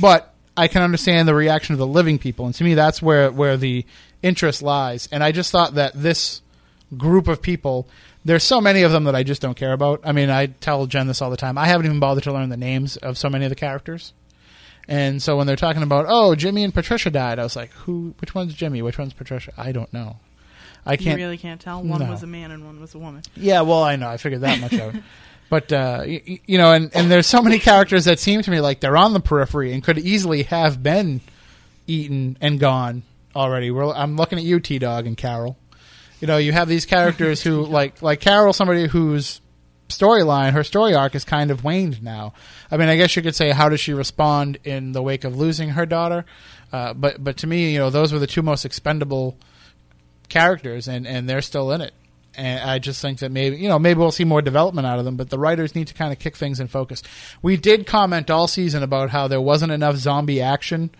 but 0.00 0.34
I 0.56 0.68
can 0.68 0.82
understand 0.82 1.26
the 1.26 1.34
reaction 1.34 1.72
of 1.72 1.78
the 1.78 1.86
living 1.86 2.18
people, 2.18 2.44
and 2.44 2.54
to 2.56 2.64
me, 2.64 2.74
that's 2.74 3.00
where 3.00 3.30
where 3.30 3.56
the 3.56 3.86
interest 4.22 4.62
lies. 4.62 5.08
And 5.12 5.22
I 5.24 5.32
just 5.32 5.50
thought 5.50 5.74
that 5.74 5.92
this 5.94 6.42
group 6.96 7.28
of 7.28 7.40
people, 7.42 7.88
there's 8.24 8.42
so 8.44 8.60
many 8.60 8.82
of 8.82 8.92
them 8.92 9.04
that 9.04 9.14
I 9.14 9.22
just 9.22 9.40
don't 9.42 9.56
care 9.56 9.72
about. 9.72 10.00
I 10.04 10.12
mean, 10.12 10.30
I 10.30 10.46
tell 10.46 10.86
Jen 10.86 11.06
this 11.06 11.22
all 11.22 11.30
the 11.30 11.36
time. 11.36 11.56
I 11.58 11.66
haven't 11.66 11.86
even 11.86 12.00
bothered 12.00 12.24
to 12.24 12.32
learn 12.32 12.48
the 12.48 12.56
names 12.56 12.96
of 12.96 13.16
so 13.16 13.28
many 13.30 13.44
of 13.44 13.50
the 13.50 13.56
characters. 13.56 14.12
And 14.88 15.22
so 15.22 15.36
when 15.36 15.46
they're 15.46 15.56
talking 15.56 15.82
about, 15.82 16.06
oh, 16.08 16.34
Jimmy 16.34 16.64
and 16.64 16.74
Patricia 16.74 17.10
died, 17.10 17.38
I 17.38 17.44
was 17.44 17.54
like, 17.54 17.70
who? 17.72 18.14
Which 18.20 18.34
one's 18.34 18.54
Jimmy? 18.54 18.82
Which 18.82 18.98
one's 18.98 19.12
Patricia? 19.12 19.52
I 19.56 19.70
don't 19.72 19.92
know. 19.92 20.16
I 20.84 20.96
can't. 20.96 21.18
really 21.18 21.36
can't 21.38 21.60
tell. 21.60 21.82
One 21.82 22.00
No. 22.00 22.10
was 22.10 22.22
a 22.22 22.26
man 22.26 22.50
and 22.50 22.64
one 22.64 22.80
was 22.80 22.94
a 22.94 22.98
woman. 22.98 23.22
Yeah, 23.36 23.60
well, 23.60 23.82
I 23.84 23.96
know. 23.96 24.08
I 24.08 24.16
figured 24.16 24.40
that 24.42 24.60
much 24.60 24.74
out. 24.74 24.94
But 25.50 25.72
uh, 25.72 26.04
you 26.06 26.58
know, 26.58 26.72
and, 26.72 26.94
and 26.94 27.10
there's 27.10 27.26
so 27.26 27.42
many 27.42 27.58
characters 27.58 28.04
that 28.04 28.20
seem 28.20 28.40
to 28.40 28.50
me 28.52 28.60
like 28.60 28.78
they're 28.78 28.96
on 28.96 29.12
the 29.14 29.18
periphery 29.18 29.72
and 29.72 29.82
could 29.82 29.98
easily 29.98 30.44
have 30.44 30.80
been 30.80 31.22
eaten 31.88 32.38
and 32.40 32.60
gone 32.60 33.02
already. 33.34 33.70
We're, 33.70 33.92
I'm 33.92 34.16
looking 34.16 34.38
at 34.38 34.44
you, 34.44 34.60
T 34.60 34.78
Dog 34.78 35.06
and 35.06 35.16
Carol. 35.16 35.56
You 36.20 36.26
know, 36.26 36.36
you 36.36 36.52
have 36.52 36.68
these 36.68 36.86
characters 36.86 37.42
who 37.42 37.62
like 37.66 38.02
like 38.02 38.20
Carol, 38.20 38.52
somebody 38.52 38.86
whose 38.86 39.40
storyline, 39.88 40.52
her 40.52 40.64
story 40.64 40.94
arc 40.94 41.14
is 41.14 41.24
kind 41.24 41.50
of 41.50 41.64
waned 41.64 42.02
now. 42.02 42.32
I 42.70 42.76
mean, 42.76 42.88
I 42.88 42.96
guess 42.96 43.14
you 43.16 43.22
could 43.22 43.34
say, 43.34 43.50
how 43.50 43.68
does 43.68 43.80
she 43.80 43.92
respond 43.92 44.58
in 44.64 44.92
the 44.92 45.02
wake 45.02 45.24
of 45.24 45.36
losing 45.36 45.70
her 45.70 45.86
daughter? 45.86 46.24
Uh, 46.72 46.94
but 46.94 47.22
but 47.22 47.36
to 47.38 47.46
me, 47.46 47.72
you 47.72 47.78
know, 47.78 47.90
those 47.90 48.12
were 48.12 48.18
the 48.18 48.26
two 48.26 48.42
most 48.42 48.64
expendable 48.64 49.36
characters, 50.28 50.88
and 50.88 51.06
and 51.06 51.28
they're 51.28 51.42
still 51.42 51.72
in 51.72 51.80
it. 51.80 51.92
And 52.36 52.70
I 52.70 52.78
just 52.78 53.02
think 53.02 53.18
that 53.18 53.32
maybe 53.32 53.56
you 53.56 53.68
know 53.68 53.78
maybe 53.78 53.98
we'll 53.98 54.12
see 54.12 54.24
more 54.24 54.42
development 54.42 54.86
out 54.86 54.98
of 54.98 55.04
them, 55.04 55.16
but 55.16 55.30
the 55.30 55.38
writers 55.38 55.74
need 55.74 55.88
to 55.88 55.94
kind 55.94 56.12
of 56.12 56.18
kick 56.18 56.36
things 56.36 56.60
in 56.60 56.68
focus. 56.68 57.02
We 57.42 57.56
did 57.56 57.86
comment 57.86 58.30
all 58.30 58.46
season 58.46 58.82
about 58.82 59.10
how 59.10 59.26
there 59.26 59.40
wasn't 59.40 59.72
enough 59.72 59.96
zombie 59.96 60.40
action 60.40 60.90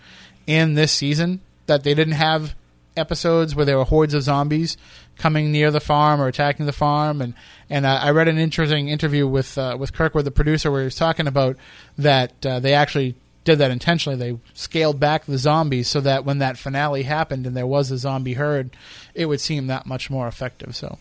in 0.47 0.75
this 0.75 0.91
season 0.91 1.41
that 1.71 1.85
they 1.85 1.95
didn't 1.95 2.15
have 2.15 2.55
episodes 2.97 3.55
where 3.55 3.65
there 3.65 3.79
were 3.79 3.85
hordes 3.85 4.13
of 4.15 4.23
zombies 4.23 4.77
coming 5.17 5.53
near 5.53 5.71
the 5.71 5.81
farm 5.81 6.21
or 6.21 6.27
attacking 6.27 6.67
the 6.67 6.73
farm, 6.73 7.21
and 7.23 7.35
and 7.71 7.87
uh, 7.87 8.01
I 8.03 8.11
read 8.11 8.27
an 8.29 8.39
interesting 8.39 8.89
interview 8.89 9.27
with 9.27 9.57
uh, 9.57 9.77
with 9.79 9.93
Kirkman, 9.93 10.25
the 10.25 10.31
producer, 10.31 10.71
where 10.71 10.81
he 10.83 10.87
was 10.87 10.97
talking 10.97 11.27
about 11.27 11.57
that 11.97 12.45
uh, 12.45 12.59
they 12.61 12.75
actually 12.75 13.15
did 13.45 13.59
that 13.59 13.71
intentionally. 13.71 14.19
They 14.19 14.39
scaled 14.55 14.99
back 15.01 15.25
the 15.25 15.39
zombies 15.39 15.89
so 15.89 16.01
that 16.01 16.25
when 16.25 16.39
that 16.39 16.59
finale 16.59 17.05
happened 17.05 17.47
and 17.47 17.57
there 17.57 17.67
was 17.67 17.91
a 17.91 17.99
zombie 17.99 18.35
herd, 18.35 18.71
it 19.15 19.27
would 19.27 19.41
seem 19.41 19.69
that 19.69 19.87
much 19.87 20.11
more 20.11 20.27
effective. 20.29 20.75
So 20.75 20.99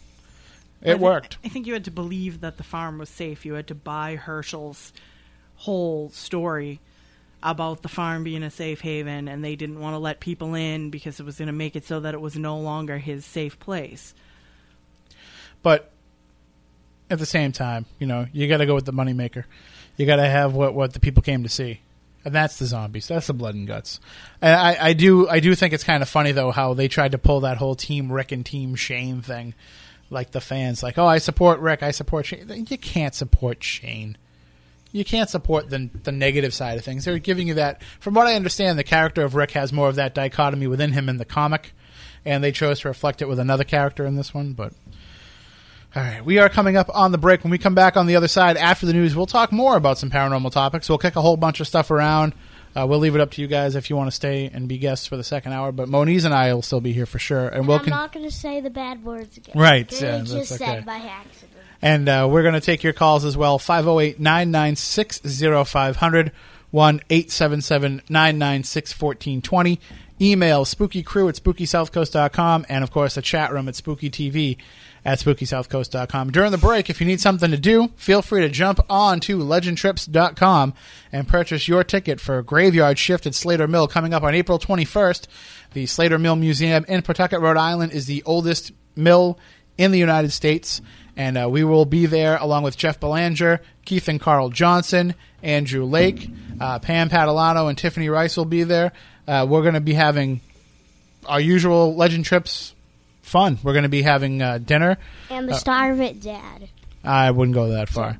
I 0.83 0.85
it 0.85 0.91
think- 0.93 1.01
worked. 1.01 1.37
I 1.43 1.49
think 1.49 1.65
you 1.67 1.73
had 1.73 1.85
to 1.85 1.91
believe 1.91 2.41
that 2.41 2.57
the 2.57 2.63
farm 2.63 2.99
was 2.99 3.09
safe. 3.09 3.45
You 3.45 3.55
had 3.55 3.67
to 3.67 3.75
buy 3.75 4.15
Hershel's 4.15 4.93
whole 5.57 6.09
story 6.11 6.79
about 7.41 7.81
the 7.81 7.89
farm 7.89 8.23
being 8.23 8.43
a 8.43 8.51
safe 8.51 8.81
haven, 8.81 9.27
and 9.27 9.43
they 9.43 9.55
didn't 9.55 9.79
want 9.79 9.93
to 9.93 9.97
let 9.99 10.19
people 10.19 10.55
in 10.55 10.89
because 10.89 11.19
it 11.19 11.25
was 11.25 11.37
going 11.37 11.47
to 11.47 11.53
make 11.53 11.75
it 11.75 11.85
so 11.85 11.99
that 12.01 12.13
it 12.13 12.21
was 12.21 12.35
no 12.35 12.57
longer 12.59 12.97
his 12.97 13.25
safe 13.25 13.59
place. 13.59 14.13
but 15.63 15.91
at 17.09 17.19
the 17.19 17.25
same 17.25 17.51
time, 17.51 17.85
you 17.97 18.05
know, 18.05 18.27
you 18.31 18.47
got 18.47 18.57
to 18.57 18.65
go 18.65 18.75
with 18.75 18.85
the 18.85 18.93
moneymaker. 18.93 19.45
You 19.97 20.05
got 20.05 20.17
to 20.17 20.27
have 20.27 20.53
what 20.53 20.73
what 20.73 20.93
the 20.93 20.99
people 20.99 21.23
came 21.23 21.43
to 21.43 21.49
see, 21.49 21.81
and 22.23 22.33
that's 22.33 22.59
the 22.59 22.65
zombies. 22.65 23.07
That's 23.07 23.27
the 23.27 23.33
blood 23.33 23.55
and 23.55 23.67
guts. 23.67 23.99
And 24.41 24.53
I, 24.53 24.89
I 24.89 24.93
do 24.93 25.27
I 25.27 25.39
do 25.39 25.53
think 25.55 25.73
it's 25.73 25.83
kind 25.83 26.03
of 26.03 26.09
funny 26.09 26.31
though 26.31 26.51
how 26.51 26.73
they 26.73 26.87
tried 26.87 27.11
to 27.13 27.17
pull 27.17 27.41
that 27.41 27.57
whole 27.57 27.75
Team 27.75 28.11
Rick 28.11 28.31
and 28.31 28.45
Team 28.45 28.75
Shane 28.75 29.21
thing, 29.21 29.53
like 30.09 30.31
the 30.31 30.41
fans, 30.41 30.83
like, 30.83 30.97
oh, 30.97 31.05
I 31.07 31.17
support 31.17 31.59
Rick, 31.59 31.83
I 31.83 31.91
support 31.91 32.27
Shane. 32.27 32.65
You 32.69 32.77
can't 32.77 33.15
support 33.15 33.63
Shane. 33.63 34.17
You 34.91 35.05
can't 35.05 35.29
support 35.29 35.69
the 35.69 35.89
the 36.03 36.11
negative 36.11 36.53
side 36.53 36.77
of 36.77 36.83
things. 36.83 37.05
They're 37.05 37.19
giving 37.19 37.47
you 37.47 37.55
that. 37.55 37.81
From 37.99 38.13
what 38.15 38.27
I 38.27 38.35
understand, 38.35 38.79
the 38.79 38.83
character 38.83 39.23
of 39.23 39.35
Rick 39.35 39.51
has 39.51 39.71
more 39.71 39.89
of 39.89 39.95
that 39.95 40.15
dichotomy 40.15 40.67
within 40.67 40.93
him 40.93 41.09
in 41.09 41.17
the 41.17 41.25
comic, 41.25 41.73
and 42.25 42.43
they 42.43 42.51
chose 42.51 42.79
to 42.81 42.87
reflect 42.87 43.21
it 43.21 43.27
with 43.27 43.39
another 43.39 43.63
character 43.63 44.05
in 44.05 44.15
this 44.15 44.33
one. 44.33 44.53
But 44.53 44.73
all 45.95 46.03
right, 46.03 46.23
we 46.23 46.37
are 46.37 46.49
coming 46.49 46.77
up 46.77 46.89
on 46.93 47.11
the 47.11 47.17
break. 47.17 47.43
When 47.43 47.51
we 47.51 47.57
come 47.57 47.75
back 47.75 47.97
on 47.97 48.07
the 48.07 48.15
other 48.15 48.27
side 48.27 48.57
after 48.57 48.85
the 48.85 48.93
news, 48.93 49.15
we'll 49.15 49.25
talk 49.25 49.51
more 49.51 49.75
about 49.75 49.97
some 49.97 50.09
paranormal 50.09 50.51
topics. 50.51 50.89
We'll 50.89 50.99
kick 50.99 51.15
a 51.15 51.21
whole 51.21 51.37
bunch 51.37 51.59
of 51.59 51.67
stuff 51.67 51.91
around. 51.91 52.33
Uh, 52.75 52.85
we'll 52.87 52.99
leave 52.99 53.15
it 53.15 53.21
up 53.21 53.31
to 53.31 53.41
you 53.41 53.47
guys 53.47 53.75
if 53.75 53.89
you 53.89 53.95
want 53.95 54.07
to 54.07 54.15
stay 54.15 54.49
and 54.53 54.67
be 54.67 54.77
guests 54.77 55.07
for 55.07 55.17
the 55.17 55.23
second 55.23 55.53
hour. 55.53 55.71
But 55.71 55.89
Moniz 55.89 56.25
and 56.25 56.33
I 56.33 56.53
will 56.53 56.61
still 56.61 56.81
be 56.81 56.93
here 56.93 57.07
for 57.07 57.17
sure, 57.17 57.47
and, 57.47 57.57
And 57.57 57.67
we'll 57.67 57.77
I'm 57.77 57.83
con- 57.85 57.89
not 57.89 58.11
going 58.11 58.25
to 58.25 58.31
say 58.31 58.61
the 58.61 58.69
bad 58.69 59.03
words 59.03 59.37
again. 59.37 59.55
Right, 59.57 59.91
yeah, 59.91 60.19
just 60.19 60.51
okay. 60.51 60.63
said 60.63 60.85
by 60.85 60.97
accident. 60.97 61.58
And 61.81 62.09
uh, 62.09 62.27
we're 62.29 62.41
going 62.41 62.55
to 62.55 62.61
take 62.61 62.83
your 62.83 62.93
calls 62.93 63.25
as 63.25 63.37
well 63.37 63.57
508 63.57 64.19
996 64.19 65.21
0500 65.69 66.31
1 66.71 67.01
877 67.09 68.01
996 68.09 69.01
1420. 69.01 69.79
Email 70.21 70.65
spookycrew 70.65 71.29
at 71.29 71.35
spookysouthcoast.com. 71.35 72.65
And 72.67 72.83
of 72.83 72.91
course, 72.91 73.15
the 73.15 73.21
chat 73.21 73.53
room 73.53 73.69
at 73.69 73.75
spookytv 73.75 74.57
at 75.05 75.19
spookysouthcoast.com. 75.19 76.31
During 76.31 76.51
the 76.51 76.57
break, 76.57 76.89
if 76.89 76.99
you 76.99 77.07
need 77.07 77.21
something 77.21 77.51
to 77.51 77.57
do, 77.57 77.89
feel 77.95 78.21
free 78.21 78.41
to 78.41 78.49
jump 78.49 78.79
on 78.89 79.21
to 79.21 79.37
legendtrips.com 79.39 80.73
and 81.11 81.27
purchase 81.27 81.67
your 81.67 81.85
ticket 81.85 82.19
for 82.19 82.41
Graveyard 82.41 82.99
Shift 82.99 83.25
at 83.25 83.33
Slater 83.33 83.67
Mill 83.67 83.87
coming 83.87 84.13
up 84.13 84.23
on 84.23 84.35
April 84.35 84.59
21st. 84.59 85.27
The 85.73 85.85
Slater 85.85 86.19
Mill 86.19 86.35
Museum 86.35 86.83
in 86.87 87.01
Pawtucket, 87.01 87.39
Rhode 87.39 87.57
Island 87.57 87.93
is 87.93 88.05
the 88.05 88.21
oldest 88.25 88.73
mill 88.95 89.39
in 89.77 89.91
the 89.91 89.99
United 89.99 90.31
States. 90.31 90.81
And 91.19 91.37
uh, 91.37 91.49
we 91.49 91.65
will 91.65 91.83
be 91.83 92.05
there 92.05 92.37
along 92.37 92.63
with 92.63 92.77
Jeff 92.77 92.97
Belanger, 92.97 93.59
Keith 93.83 94.07
and 94.07 94.21
Carl 94.21 94.47
Johnson, 94.49 95.15
Andrew 95.43 95.83
Lake, 95.83 96.29
uh, 96.61 96.79
Pam 96.79 97.09
Patalano, 97.09 97.67
and 97.67 97.77
Tiffany 97.77 98.07
Rice 98.07 98.37
will 98.37 98.45
be 98.45 98.63
there. 98.63 98.93
Uh, 99.27 99.45
we're 99.47 99.61
going 99.63 99.73
to 99.73 99.81
be 99.81 99.93
having 99.93 100.39
our 101.25 101.41
usual 101.41 101.93
Legend 101.93 102.23
Trips 102.23 102.73
fun. 103.21 103.59
We're 103.61 103.73
going 103.73 103.83
to 103.83 103.89
be 103.89 104.01
having 104.01 104.41
uh, 104.41 104.59
dinner. 104.59 104.97
And 105.29 105.49
the 105.49 105.55
star 105.55 105.91
of 105.91 105.99
it, 105.99 106.21
Dad. 106.21 106.69
I 107.03 107.31
wouldn't 107.31 107.53
go 107.53 107.67
that 107.67 107.89
far. 107.89 108.17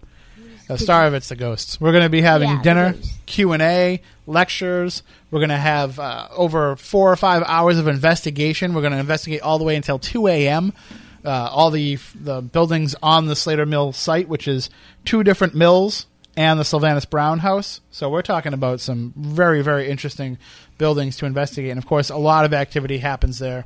The 0.67 0.77
star 0.77 1.05
of 1.07 1.13
it's 1.13 1.29
the 1.29 1.35
ghosts. 1.37 1.79
We're 1.79 1.93
going 1.93 2.03
to 2.03 2.09
be 2.09 2.21
having 2.21 2.49
Yeah, 2.49 2.61
dinner. 2.61 2.95
Q 3.25 3.53
and 3.53 3.61
A, 3.61 4.01
lectures. 4.27 5.03
We're 5.31 5.39
going 5.39 5.49
to 5.49 5.57
have 5.57 5.99
uh, 5.99 6.27
over 6.31 6.75
four 6.75 7.11
or 7.11 7.15
five 7.15 7.43
hours 7.47 7.79
of 7.79 7.87
investigation. 7.87 8.73
We're 8.73 8.81
going 8.81 8.93
to 8.93 8.99
investigate 8.99 9.41
all 9.41 9.57
the 9.57 9.63
way 9.63 9.75
until 9.77 9.97
two 9.99 10.27
a.m. 10.27 10.73
Uh, 11.25 11.49
all 11.51 11.69
the 11.69 11.97
the 12.15 12.41
buildings 12.41 12.95
on 13.03 13.25
the 13.25 13.35
Slater 13.35 13.65
Mill 13.65 13.91
site, 13.91 14.29
which 14.29 14.47
is 14.47 14.69
two 15.03 15.23
different 15.23 15.53
mills 15.53 16.07
and 16.37 16.57
the 16.57 16.63
Sylvanus 16.63 17.03
Brown 17.03 17.39
House. 17.39 17.81
So 17.91 18.09
we're 18.09 18.21
talking 18.21 18.53
about 18.53 18.79
some 18.79 19.13
very 19.17 19.61
very 19.61 19.89
interesting 19.89 20.37
buildings 20.77 21.17
to 21.17 21.25
investigate, 21.25 21.71
and 21.71 21.77
of 21.77 21.85
course, 21.85 22.09
a 22.09 22.15
lot 22.15 22.45
of 22.45 22.53
activity 22.53 22.99
happens 22.99 23.39
there. 23.39 23.65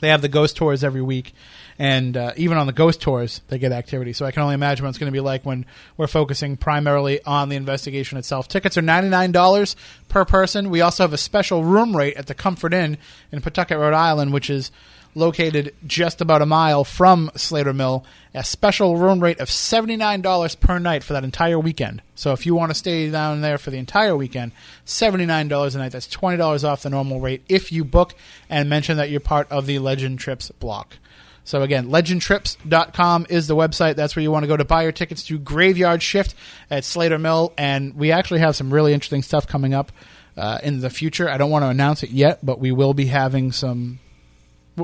They 0.00 0.08
have 0.08 0.22
the 0.22 0.28
ghost 0.28 0.56
tours 0.56 0.82
every 0.82 1.02
week, 1.02 1.34
and 1.78 2.16
uh, 2.16 2.32
even 2.36 2.56
on 2.56 2.66
the 2.66 2.72
ghost 2.72 3.02
tours, 3.02 3.42
they 3.48 3.58
get 3.58 3.72
activity. 3.72 4.12
So 4.12 4.24
I 4.24 4.30
can 4.30 4.42
only 4.42 4.54
imagine 4.54 4.84
what 4.84 4.90
it's 4.90 4.98
going 4.98 5.12
to 5.12 5.16
be 5.16 5.20
like 5.20 5.44
when 5.44 5.66
we're 5.96 6.06
focusing 6.06 6.56
primarily 6.56 7.22
on 7.24 7.48
the 7.48 7.56
investigation 7.56 8.16
itself. 8.16 8.48
Tickets 8.48 8.78
are 8.78 8.82
ninety 8.82 9.10
nine 9.10 9.32
dollars 9.32 9.76
per 10.08 10.24
person. 10.24 10.70
We 10.70 10.80
also 10.80 11.02
have 11.02 11.12
a 11.12 11.18
special 11.18 11.64
room 11.64 11.96
rate 11.96 12.16
at 12.16 12.28
the 12.28 12.34
Comfort 12.34 12.72
Inn 12.72 12.96
in 13.32 13.40
Pawtucket, 13.40 13.76
Rhode 13.76 13.92
Island, 13.92 14.32
which 14.32 14.48
is 14.48 14.70
located 15.14 15.74
just 15.86 16.20
about 16.20 16.42
a 16.42 16.46
mile 16.46 16.84
from 16.84 17.30
Slater 17.36 17.72
Mill. 17.72 18.04
A 18.32 18.44
special 18.44 18.96
room 18.96 19.20
rate 19.20 19.40
of 19.40 19.50
seventy 19.50 19.96
nine 19.96 20.20
dollars 20.20 20.54
per 20.54 20.78
night 20.78 21.02
for 21.02 21.14
that 21.14 21.24
entire 21.24 21.58
weekend. 21.58 22.02
So 22.14 22.32
if 22.32 22.46
you 22.46 22.54
want 22.54 22.70
to 22.70 22.76
stay 22.76 23.10
down 23.10 23.40
there 23.40 23.58
for 23.58 23.70
the 23.70 23.78
entire 23.78 24.16
weekend, 24.16 24.52
seventy 24.84 25.26
nine 25.26 25.48
dollars 25.48 25.74
a 25.74 25.78
night. 25.78 25.92
That's 25.92 26.06
twenty 26.06 26.36
dollars 26.36 26.62
off 26.62 26.82
the 26.82 26.90
normal 26.90 27.20
rate 27.20 27.42
if 27.48 27.72
you 27.72 27.84
book 27.84 28.14
and 28.48 28.70
mention 28.70 28.98
that 28.98 29.10
you're 29.10 29.20
part 29.20 29.50
of 29.50 29.66
the 29.66 29.78
Legend 29.80 30.20
Trips 30.20 30.50
block. 30.52 30.96
So 31.42 31.62
again, 31.62 31.88
legendtrips.com 31.88 33.26
is 33.28 33.48
the 33.48 33.56
website. 33.56 33.96
That's 33.96 34.14
where 34.14 34.22
you 34.22 34.30
want 34.30 34.44
to 34.44 34.46
go 34.46 34.56
to 34.56 34.64
buy 34.64 34.84
your 34.84 34.92
tickets 34.92 35.24
to 35.24 35.38
Graveyard 35.38 36.02
Shift 36.02 36.34
at 36.70 36.84
Slater 36.84 37.18
Mill. 37.18 37.52
And 37.58 37.96
we 37.96 38.12
actually 38.12 38.40
have 38.40 38.54
some 38.54 38.72
really 38.72 38.92
interesting 38.92 39.22
stuff 39.22 39.48
coming 39.48 39.74
up 39.74 39.90
uh, 40.36 40.58
in 40.62 40.80
the 40.80 40.90
future. 40.90 41.28
I 41.28 41.38
don't 41.38 41.50
want 41.50 41.64
to 41.64 41.68
announce 41.68 42.04
it 42.04 42.10
yet, 42.10 42.44
but 42.44 42.60
we 42.60 42.70
will 42.70 42.94
be 42.94 43.06
having 43.06 43.50
some. 43.50 43.98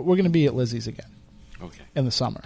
We're 0.05 0.16
going 0.16 0.24
to 0.24 0.30
be 0.30 0.47
at 0.47 0.55
Lizzie's 0.55 0.86
again 0.86 1.07
Okay. 1.62 1.82
in 1.94 2.05
the 2.05 2.11
summer. 2.11 2.42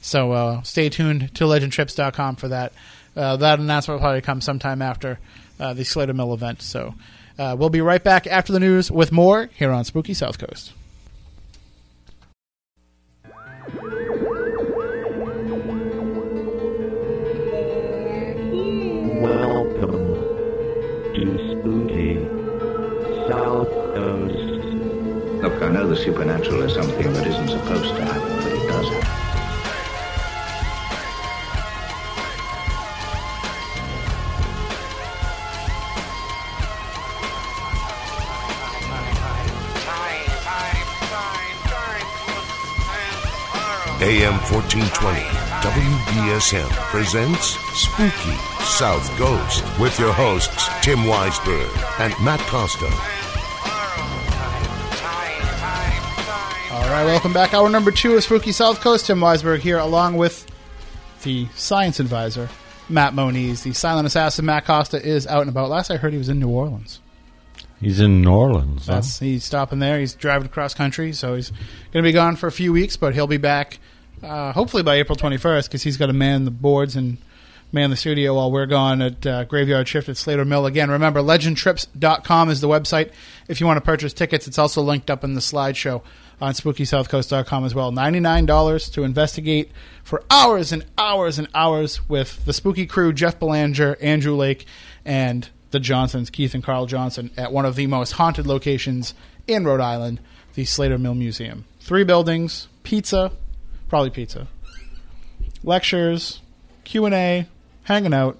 So 0.00 0.32
uh, 0.32 0.62
stay 0.62 0.88
tuned 0.88 1.34
to 1.36 1.44
legendtrips.com 1.44 2.36
for 2.36 2.48
that. 2.48 2.72
Uh, 3.16 3.36
that 3.36 3.58
announcement 3.58 3.98
will 4.00 4.04
probably 4.04 4.20
come 4.20 4.40
sometime 4.40 4.82
after 4.82 5.18
uh, 5.58 5.72
the 5.74 5.84
Slater 5.84 6.12
Mill 6.14 6.32
event. 6.34 6.62
So 6.62 6.94
uh, 7.38 7.56
we'll 7.58 7.70
be 7.70 7.80
right 7.80 8.02
back 8.02 8.26
after 8.26 8.52
the 8.52 8.60
news 8.60 8.90
with 8.90 9.10
more 9.10 9.48
here 9.54 9.72
on 9.72 9.84
Spooky 9.84 10.14
South 10.14 10.38
Coast. 10.38 10.72
I 25.66 25.68
know 25.68 25.88
the 25.88 25.96
supernatural 25.96 26.62
is 26.62 26.74
something 26.74 27.12
that 27.12 27.26
isn't 27.26 27.48
supposed 27.48 27.96
to 27.96 28.04
happen, 28.04 28.36
but 28.36 28.52
it 28.52 28.68
does 28.68 28.88
happen. 28.88 29.26
AM 44.06 44.38
1420, 44.46 45.20
WBSM 45.66 46.70
presents 46.92 47.58
Spooky 47.74 48.36
South 48.62 49.10
Coast 49.18 49.64
with 49.80 49.98
your 49.98 50.12
hosts, 50.12 50.68
Tim 50.82 50.98
Weisberg 50.98 51.72
and 51.98 52.14
Matt 52.24 52.38
Costa. 52.42 53.15
Right, 56.96 57.04
welcome 57.04 57.32
back. 57.32 57.52
Hour 57.52 57.68
number 57.68 57.90
two 57.90 58.14
of 58.14 58.24
Spooky 58.24 58.52
South 58.52 58.80
Coast. 58.80 59.06
Tim 59.06 59.20
Weisberg 59.20 59.58
here, 59.58 59.78
along 59.78 60.16
with 60.16 60.46
the 61.24 61.46
science 61.54 62.00
advisor, 62.00 62.48
Matt 62.88 63.12
Moniz. 63.12 63.62
The 63.62 63.74
silent 63.74 64.06
assassin, 64.06 64.46
Matt 64.46 64.64
Costa, 64.64 65.04
is 65.04 65.26
out 65.26 65.42
and 65.42 65.50
about. 65.50 65.68
Last 65.68 65.90
I 65.90 65.96
heard, 65.96 66.12
he 66.12 66.18
was 66.18 66.30
in 66.30 66.38
New 66.40 66.48
Orleans. 66.48 67.00
He's 67.80 68.00
in 68.00 68.22
New 68.22 68.32
Orleans. 68.32 68.86
huh? 68.86 69.02
He's 69.20 69.44
stopping 69.44 69.78
there. 69.78 69.98
He's 69.98 70.14
driving 70.14 70.46
across 70.46 70.72
country, 70.72 71.12
so 71.12 71.34
he's 71.34 71.50
going 71.50 72.02
to 72.02 72.08
be 72.08 72.12
gone 72.12 72.36
for 72.36 72.46
a 72.46 72.52
few 72.52 72.72
weeks, 72.72 72.96
but 72.96 73.12
he'll 73.12 73.26
be 73.26 73.36
back 73.36 73.78
uh, 74.22 74.52
hopefully 74.52 74.82
by 74.82 74.94
April 74.94 75.16
21st 75.16 75.64
because 75.64 75.82
he's 75.82 75.98
got 75.98 76.06
to 76.06 76.14
man 76.14 76.46
the 76.46 76.50
boards 76.50 76.96
and 76.96 77.18
man 77.72 77.90
the 77.90 77.96
studio 77.96 78.34
while 78.34 78.50
we're 78.50 78.64
gone 78.64 79.02
at 79.02 79.26
uh, 79.26 79.44
Graveyard 79.44 79.86
Shift 79.86 80.08
at 80.08 80.16
Slater 80.16 80.46
Mill. 80.46 80.64
Again, 80.64 80.90
remember 80.90 81.20
legendtrips.com 81.20 82.48
is 82.48 82.62
the 82.62 82.68
website 82.68 83.10
if 83.48 83.60
you 83.60 83.66
want 83.66 83.76
to 83.76 83.82
purchase 83.82 84.14
tickets. 84.14 84.48
It's 84.48 84.58
also 84.58 84.80
linked 84.80 85.10
up 85.10 85.22
in 85.24 85.34
the 85.34 85.40
slideshow 85.40 86.00
on 86.40 86.52
SpookySouthCoast.com 86.52 87.64
as 87.64 87.74
well. 87.74 87.92
$99 87.92 88.92
to 88.92 89.04
investigate 89.04 89.70
for 90.02 90.22
hours 90.30 90.72
and 90.72 90.84
hours 90.98 91.38
and 91.38 91.48
hours 91.54 92.08
with 92.08 92.44
the 92.44 92.52
spooky 92.52 92.86
crew, 92.86 93.12
Jeff 93.12 93.38
Belanger, 93.38 93.96
Andrew 94.00 94.34
Lake, 94.34 94.66
and 95.04 95.48
the 95.70 95.80
Johnsons, 95.80 96.30
Keith 96.30 96.54
and 96.54 96.62
Carl 96.62 96.86
Johnson, 96.86 97.30
at 97.36 97.52
one 97.52 97.64
of 97.64 97.76
the 97.76 97.86
most 97.86 98.12
haunted 98.12 98.46
locations 98.46 99.14
in 99.46 99.64
Rhode 99.64 99.80
Island, 99.80 100.20
the 100.54 100.64
Slater 100.64 100.98
Mill 100.98 101.14
Museum. 101.14 101.64
Three 101.80 102.04
buildings, 102.04 102.68
pizza, 102.82 103.32
probably 103.88 104.10
pizza, 104.10 104.48
lectures, 105.62 106.40
Q 106.84 107.06
and 107.06 107.14
A, 107.14 107.46
hanging 107.84 108.14
out. 108.14 108.38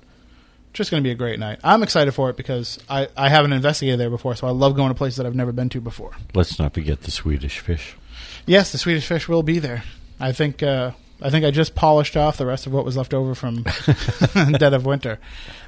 Just 0.76 0.90
going 0.90 1.02
to 1.02 1.06
be 1.06 1.10
a 1.10 1.14
great 1.14 1.38
night. 1.40 1.58
I'm 1.64 1.82
excited 1.82 2.12
for 2.12 2.28
it 2.28 2.36
because 2.36 2.78
I, 2.86 3.08
I 3.16 3.30
haven't 3.30 3.54
investigated 3.54 3.98
there 3.98 4.10
before, 4.10 4.36
so 4.36 4.46
I 4.46 4.50
love 4.50 4.76
going 4.76 4.90
to 4.90 4.94
places 4.94 5.16
that 5.16 5.24
I've 5.24 5.34
never 5.34 5.50
been 5.50 5.70
to 5.70 5.80
before. 5.80 6.12
Let's 6.34 6.58
not 6.58 6.74
forget 6.74 7.00
the 7.00 7.10
Swedish 7.10 7.60
fish. 7.60 7.96
Yes, 8.44 8.72
the 8.72 8.78
Swedish 8.78 9.06
fish 9.06 9.26
will 9.26 9.42
be 9.42 9.58
there. 9.58 9.84
I 10.20 10.32
think 10.32 10.62
uh, 10.62 10.90
I 11.22 11.30
think 11.30 11.46
I 11.46 11.50
just 11.50 11.74
polished 11.74 12.14
off 12.14 12.36
the 12.36 12.44
rest 12.44 12.66
of 12.66 12.74
what 12.74 12.84
was 12.84 12.94
left 12.94 13.14
over 13.14 13.34
from 13.34 13.64
Dead 14.58 14.74
of 14.74 14.84
Winter. 14.84 15.18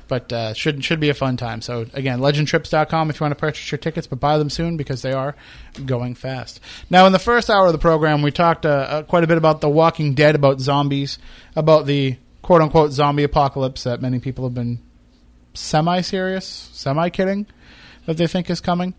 But 0.08 0.30
uh, 0.30 0.52
should 0.52 0.84
should 0.84 1.00
be 1.00 1.08
a 1.08 1.14
fun 1.14 1.38
time. 1.38 1.62
So 1.62 1.86
again, 1.94 2.18
legendtrips.com 2.20 3.08
if 3.08 3.18
you 3.18 3.24
want 3.24 3.32
to 3.32 3.40
purchase 3.40 3.72
your 3.72 3.78
tickets, 3.78 4.06
but 4.06 4.20
buy 4.20 4.36
them 4.36 4.50
soon 4.50 4.76
because 4.76 5.00
they 5.00 5.12
are 5.12 5.34
going 5.86 6.16
fast. 6.16 6.60
Now, 6.90 7.06
in 7.06 7.12
the 7.12 7.18
first 7.18 7.48
hour 7.48 7.66
of 7.66 7.72
the 7.72 7.78
program, 7.78 8.20
we 8.20 8.30
talked 8.30 8.66
uh, 8.66 8.68
uh, 8.68 9.02
quite 9.04 9.24
a 9.24 9.26
bit 9.26 9.38
about 9.38 9.62
The 9.62 9.70
Walking 9.70 10.12
Dead, 10.12 10.34
about 10.34 10.60
zombies, 10.60 11.18
about 11.56 11.86
the 11.86 12.18
quote 12.42 12.60
unquote 12.60 12.92
zombie 12.92 13.22
apocalypse 13.22 13.84
that 13.84 14.02
many 14.02 14.18
people 14.18 14.44
have 14.44 14.54
been 14.54 14.80
semi 15.58 16.00
serious, 16.00 16.70
semi 16.72 17.08
kidding 17.10 17.46
that 18.06 18.16
they 18.16 18.26
think 18.26 18.48
is 18.48 18.60
coming. 18.60 18.94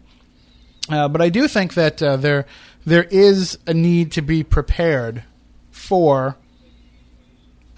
Uh, 0.89 1.07
but 1.07 1.21
I 1.21 1.29
do 1.29 1.47
think 1.47 1.73
that 1.75 2.01
uh, 2.01 2.17
there 2.17 2.45
there 2.85 3.03
is 3.03 3.57
a 3.67 3.73
need 3.73 4.11
to 4.13 4.21
be 4.21 4.43
prepared 4.43 5.23
for 5.71 6.37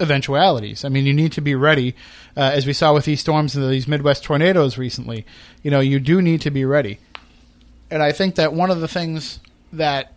eventualities. 0.00 0.84
I 0.84 0.88
mean, 0.88 1.06
you 1.06 1.14
need 1.14 1.32
to 1.32 1.40
be 1.40 1.54
ready, 1.54 1.94
uh, 2.36 2.40
as 2.40 2.66
we 2.66 2.72
saw 2.72 2.92
with 2.92 3.04
these 3.04 3.20
storms 3.20 3.54
and 3.54 3.70
these 3.70 3.86
Midwest 3.86 4.24
tornadoes 4.24 4.78
recently. 4.78 5.24
You 5.62 5.70
know, 5.70 5.80
you 5.80 6.00
do 6.00 6.20
need 6.20 6.40
to 6.42 6.50
be 6.50 6.64
ready. 6.64 6.98
And 7.90 8.02
I 8.02 8.12
think 8.12 8.36
that 8.36 8.52
one 8.52 8.70
of 8.70 8.80
the 8.80 8.88
things 8.88 9.38
that 9.72 10.12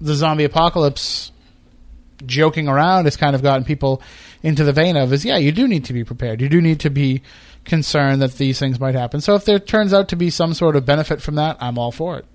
the 0.00 0.14
zombie 0.14 0.44
apocalypse 0.44 1.32
joking 2.26 2.68
around 2.68 3.04
has 3.04 3.16
kind 3.16 3.34
of 3.34 3.42
gotten 3.42 3.64
people 3.64 4.02
into 4.42 4.64
the 4.64 4.72
vein 4.72 4.96
of 4.96 5.12
is 5.12 5.24
yeah, 5.24 5.36
you 5.36 5.52
do 5.52 5.66
need 5.66 5.84
to 5.86 5.92
be 5.92 6.04
prepared. 6.04 6.40
You 6.40 6.48
do 6.48 6.60
need 6.60 6.80
to 6.80 6.90
be 6.90 7.22
concerned 7.64 8.20
that 8.22 8.34
these 8.34 8.58
things 8.58 8.78
might 8.78 8.94
happen. 8.94 9.20
So 9.20 9.34
if 9.34 9.44
there 9.44 9.58
turns 9.58 9.94
out 9.94 10.08
to 10.08 10.16
be 10.16 10.30
some 10.30 10.54
sort 10.54 10.76
of 10.76 10.84
benefit 10.84 11.22
from 11.22 11.36
that, 11.36 11.56
I'm 11.60 11.78
all 11.78 11.92
for 11.92 12.18
it. 12.18 12.26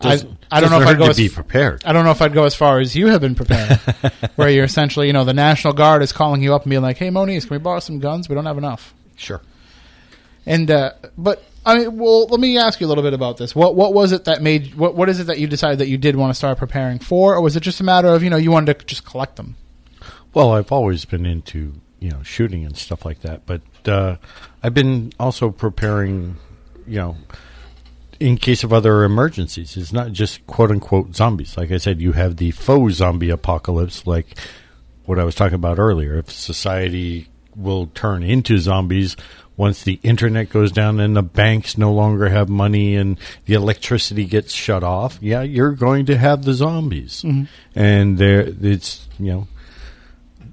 I, 0.00 0.18
I 0.50 0.60
don't 0.60 0.70
know 0.70 0.80
if 0.80 0.86
I'd 0.88 0.98
go 0.98 1.10
as, 1.10 1.16
be 1.16 1.28
prepared. 1.28 1.84
I 1.84 1.92
don't 1.92 2.04
know 2.04 2.10
if 2.10 2.22
I'd 2.22 2.32
go 2.32 2.44
as 2.44 2.54
far 2.54 2.80
as 2.80 2.96
you 2.96 3.08
have 3.08 3.20
been 3.20 3.34
prepared, 3.34 3.78
where 4.36 4.48
you're 4.48 4.64
essentially, 4.64 5.08
you 5.08 5.12
know, 5.12 5.24
the 5.24 5.34
National 5.34 5.72
Guard 5.74 6.02
is 6.02 6.12
calling 6.12 6.42
you 6.42 6.54
up 6.54 6.62
and 6.62 6.70
being 6.70 6.82
like, 6.82 6.96
"Hey, 6.96 7.10
Moniz, 7.10 7.44
can 7.44 7.54
we 7.54 7.58
borrow 7.58 7.80
some 7.80 7.98
guns? 7.98 8.28
We 8.28 8.34
don't 8.34 8.46
have 8.46 8.56
enough." 8.56 8.94
Sure. 9.16 9.42
And 10.46 10.70
uh, 10.70 10.92
but 11.18 11.44
I 11.66 11.78
mean, 11.78 11.96
well, 11.96 12.26
let 12.26 12.40
me 12.40 12.58
ask 12.58 12.80
you 12.80 12.86
a 12.86 12.88
little 12.88 13.02
bit 13.02 13.14
about 13.14 13.38
this. 13.38 13.54
What 13.54 13.74
what 13.74 13.94
was 13.94 14.12
it 14.12 14.24
that 14.24 14.42
made 14.42 14.74
what 14.74 14.94
what 14.94 15.08
is 15.08 15.20
it 15.20 15.26
that 15.28 15.38
you 15.38 15.46
decided 15.46 15.78
that 15.78 15.88
you 15.88 15.96
did 15.96 16.16
want 16.16 16.30
to 16.30 16.34
start 16.34 16.58
preparing 16.58 16.98
for, 16.98 17.34
or 17.34 17.40
was 17.40 17.56
it 17.56 17.60
just 17.60 17.80
a 17.80 17.84
matter 17.84 18.08
of 18.08 18.22
you 18.22 18.30
know 18.30 18.36
you 18.36 18.50
wanted 18.50 18.78
to 18.78 18.84
just 18.84 19.06
collect 19.06 19.36
them? 19.36 19.56
Well, 20.34 20.52
I've 20.52 20.72
always 20.72 21.04
been 21.04 21.24
into 21.24 21.80
you 22.00 22.10
know 22.10 22.22
shooting 22.22 22.64
and 22.64 22.76
stuff 22.76 23.04
like 23.04 23.20
that, 23.22 23.46
but 23.46 23.62
uh, 23.88 24.16
I've 24.62 24.74
been 24.74 25.12
also 25.18 25.50
preparing, 25.50 26.36
you 26.86 26.98
know, 26.98 27.16
in 28.20 28.36
case 28.36 28.62
of 28.62 28.72
other 28.72 29.04
emergencies. 29.04 29.76
It's 29.76 29.92
not 29.92 30.12
just 30.12 30.46
quote 30.46 30.70
unquote 30.70 31.14
zombies. 31.14 31.56
Like 31.56 31.70
I 31.70 31.78
said, 31.78 32.00
you 32.00 32.12
have 32.12 32.36
the 32.36 32.50
faux 32.50 32.94
zombie 32.94 33.30
apocalypse, 33.30 34.06
like 34.06 34.38
what 35.06 35.18
I 35.18 35.24
was 35.24 35.34
talking 35.34 35.54
about 35.54 35.78
earlier. 35.78 36.18
If 36.18 36.30
society 36.30 37.28
will 37.56 37.86
turn 37.88 38.22
into 38.22 38.58
zombies 38.58 39.16
once 39.56 39.82
the 39.82 40.00
internet 40.02 40.50
goes 40.50 40.72
down 40.72 40.98
and 41.00 41.16
the 41.16 41.22
banks 41.22 41.78
no 41.78 41.92
longer 41.92 42.28
have 42.28 42.48
money 42.48 42.96
and 42.96 43.18
the 43.46 43.54
electricity 43.54 44.24
gets 44.24 44.52
shut 44.52 44.82
off, 44.82 45.18
yeah, 45.20 45.42
you're 45.42 45.72
going 45.72 46.06
to 46.06 46.16
have 46.16 46.44
the 46.44 46.54
zombies. 46.54 47.22
Mm-hmm. 47.22 47.44
And 47.74 48.18
there, 48.18 48.48
it's 48.60 49.08
you 49.18 49.32
know 49.32 49.48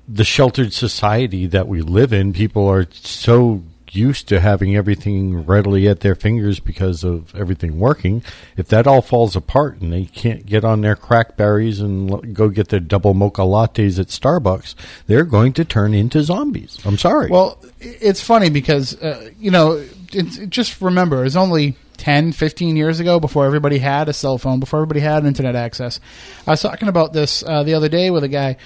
the 0.07 0.23
sheltered 0.23 0.73
society 0.73 1.47
that 1.47 1.67
we 1.67 1.81
live 1.81 2.13
in, 2.13 2.33
people 2.33 2.67
are 2.67 2.87
so 2.91 3.63
used 3.91 4.27
to 4.29 4.39
having 4.39 4.75
everything 4.75 5.45
readily 5.45 5.87
at 5.87 5.99
their 5.99 6.15
fingers 6.15 6.59
because 6.59 7.03
of 7.03 7.35
everything 7.35 7.77
working. 7.77 8.23
If 8.55 8.67
that 8.69 8.87
all 8.87 9.01
falls 9.01 9.35
apart 9.35 9.81
and 9.81 9.91
they 9.91 10.05
can't 10.05 10.45
get 10.45 10.63
on 10.63 10.81
their 10.81 10.95
crackberries 10.95 11.81
and 11.81 12.33
go 12.33 12.49
get 12.49 12.69
their 12.69 12.79
double 12.79 13.13
mocha 13.13 13.41
lattes 13.41 13.99
at 13.99 14.07
Starbucks, 14.07 14.75
they're 15.07 15.25
going 15.25 15.53
to 15.53 15.65
turn 15.65 15.93
into 15.93 16.23
zombies. 16.23 16.79
I'm 16.85 16.97
sorry. 16.97 17.29
Well, 17.29 17.57
it's 17.79 18.21
funny 18.21 18.49
because 18.49 18.99
uh, 19.01 19.31
you 19.39 19.51
know, 19.51 19.83
it's, 20.13 20.37
just 20.47 20.81
remember, 20.81 21.25
it's 21.25 21.35
only 21.35 21.75
10, 21.97 22.31
15 22.31 22.75
years 22.75 22.99
ago 22.99 23.19
before 23.19 23.45
everybody 23.45 23.77
had 23.77 24.09
a 24.09 24.13
cell 24.13 24.37
phone, 24.37 24.59
before 24.59 24.79
everybody 24.79 25.01
had 25.01 25.25
internet 25.25 25.55
access. 25.55 25.99
I 26.47 26.51
was 26.51 26.61
talking 26.61 26.87
about 26.87 27.13
this 27.13 27.43
uh, 27.43 27.63
the 27.63 27.75
other 27.75 27.89
day 27.89 28.09
with 28.09 28.23
a 28.23 28.27
guy. 28.27 28.57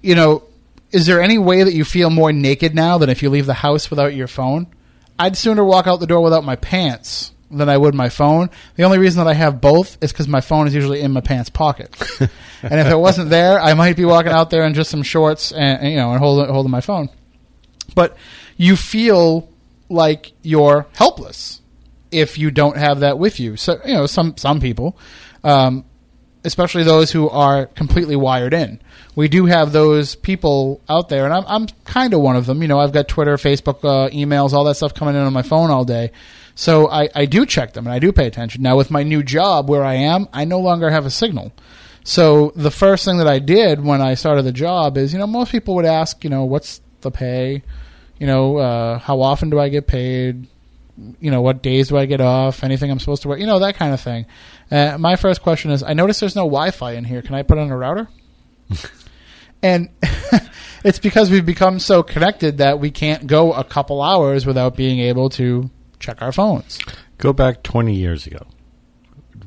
You 0.00 0.14
know, 0.14 0.44
is 0.90 1.06
there 1.06 1.20
any 1.20 1.38
way 1.38 1.62
that 1.62 1.74
you 1.74 1.84
feel 1.84 2.10
more 2.10 2.32
naked 2.32 2.74
now 2.74 2.98
than 2.98 3.10
if 3.10 3.22
you 3.22 3.30
leave 3.30 3.46
the 3.46 3.54
house 3.54 3.90
without 3.90 4.14
your 4.14 4.28
phone? 4.28 4.66
I'd 5.18 5.36
sooner 5.36 5.64
walk 5.64 5.86
out 5.86 6.00
the 6.00 6.06
door 6.06 6.22
without 6.22 6.44
my 6.44 6.56
pants 6.56 7.32
than 7.50 7.68
I 7.68 7.76
would 7.76 7.94
my 7.94 8.08
phone. 8.08 8.50
The 8.76 8.84
only 8.84 8.98
reason 8.98 9.24
that 9.24 9.30
I 9.30 9.34
have 9.34 9.60
both 9.60 9.98
is 10.02 10.12
because 10.12 10.28
my 10.28 10.40
phone 10.40 10.66
is 10.66 10.74
usually 10.74 11.00
in 11.00 11.12
my 11.12 11.20
pants 11.20 11.50
pocket. 11.50 11.94
and 12.20 12.30
if 12.80 12.86
it 12.86 12.98
wasn't 12.98 13.30
there, 13.30 13.60
I 13.60 13.74
might 13.74 13.96
be 13.96 14.04
walking 14.04 14.32
out 14.32 14.50
there 14.50 14.64
in 14.64 14.74
just 14.74 14.90
some 14.90 15.02
shorts 15.02 15.52
and, 15.52 15.80
and, 15.80 15.90
you 15.90 15.96
know 15.96 16.10
and 16.12 16.20
holding 16.20 16.52
holding 16.52 16.70
my 16.70 16.80
phone. 16.80 17.08
But 17.94 18.16
you 18.56 18.76
feel 18.76 19.48
like 19.88 20.32
you're 20.42 20.86
helpless 20.94 21.60
if 22.10 22.38
you 22.38 22.50
don't 22.50 22.76
have 22.76 23.00
that 23.00 23.18
with 23.18 23.40
you. 23.40 23.56
So 23.56 23.80
you 23.84 23.94
know 23.94 24.06
some 24.06 24.36
some 24.36 24.60
people, 24.60 24.98
um, 25.42 25.84
especially 26.44 26.84
those 26.84 27.12
who 27.12 27.28
are 27.28 27.66
completely 27.66 28.16
wired 28.16 28.54
in. 28.54 28.80
We 29.14 29.28
do 29.28 29.46
have 29.46 29.72
those 29.72 30.14
people 30.14 30.80
out 30.88 31.08
there, 31.08 31.24
and 31.24 31.34
I'm 31.34 31.44
I'm 31.46 31.66
kind 31.84 32.14
of 32.14 32.20
one 32.20 32.36
of 32.36 32.46
them. 32.46 32.62
You 32.62 32.68
know, 32.68 32.78
I've 32.78 32.92
got 32.92 33.08
Twitter, 33.08 33.36
Facebook, 33.36 33.78
uh, 33.84 34.10
emails, 34.10 34.52
all 34.52 34.64
that 34.64 34.76
stuff 34.76 34.94
coming 34.94 35.14
in 35.14 35.22
on 35.22 35.32
my 35.32 35.42
phone 35.42 35.70
all 35.70 35.84
day. 35.84 36.12
So 36.58 36.90
I, 36.90 37.08
I 37.14 37.26
do 37.26 37.46
check 37.46 37.72
them 37.72 37.86
and 37.86 37.94
I 37.94 38.00
do 38.00 38.10
pay 38.10 38.26
attention. 38.26 38.62
Now 38.62 38.76
with 38.76 38.90
my 38.90 39.04
new 39.04 39.22
job 39.22 39.70
where 39.70 39.84
I 39.84 39.94
am, 39.94 40.26
I 40.32 40.44
no 40.44 40.58
longer 40.58 40.90
have 40.90 41.06
a 41.06 41.10
signal. 41.10 41.52
So 42.02 42.52
the 42.56 42.72
first 42.72 43.04
thing 43.04 43.18
that 43.18 43.28
I 43.28 43.38
did 43.38 43.84
when 43.84 44.02
I 44.02 44.14
started 44.14 44.42
the 44.42 44.50
job 44.50 44.98
is, 44.98 45.12
you 45.12 45.20
know, 45.20 45.28
most 45.28 45.52
people 45.52 45.76
would 45.76 45.84
ask, 45.84 46.24
you 46.24 46.30
know, 46.30 46.44
what's 46.44 46.80
the 47.02 47.12
pay? 47.12 47.62
You 48.18 48.26
know, 48.26 48.56
uh, 48.56 48.98
how 48.98 49.20
often 49.20 49.50
do 49.50 49.60
I 49.60 49.68
get 49.68 49.86
paid? 49.86 50.48
You 51.20 51.30
know, 51.30 51.42
what 51.42 51.62
days 51.62 51.88
do 51.88 51.96
I 51.96 52.06
get 52.06 52.20
off? 52.20 52.64
Anything 52.64 52.90
I'm 52.90 52.98
supposed 52.98 53.22
to 53.22 53.28
work? 53.28 53.38
You 53.38 53.46
know, 53.46 53.60
that 53.60 53.76
kind 53.76 53.94
of 53.94 54.00
thing. 54.00 54.26
Uh, 54.70 54.96
my 54.98 55.16
first 55.16 55.42
question 55.42 55.70
is, 55.70 55.82
I 55.82 55.92
notice 55.92 56.20
there's 56.20 56.36
no 56.36 56.42
Wi-Fi 56.42 56.92
in 56.92 57.04
here. 57.04 57.22
Can 57.22 57.34
I 57.34 57.42
put 57.42 57.58
on 57.58 57.70
a 57.70 57.76
router? 57.76 58.08
and 59.62 59.90
it's 60.84 60.98
because 60.98 61.30
we've 61.30 61.46
become 61.46 61.78
so 61.78 62.02
connected 62.02 62.58
that 62.58 62.80
we 62.80 62.90
can't 62.90 63.26
go 63.26 63.52
a 63.52 63.64
couple 63.64 64.02
hours 64.02 64.46
without 64.46 64.76
being 64.76 64.98
able 65.00 65.30
to 65.30 65.70
check 65.98 66.20
our 66.22 66.32
phones. 66.32 66.78
Go 67.18 67.32
back 67.32 67.62
20 67.62 67.94
years 67.94 68.26
ago. 68.26 68.46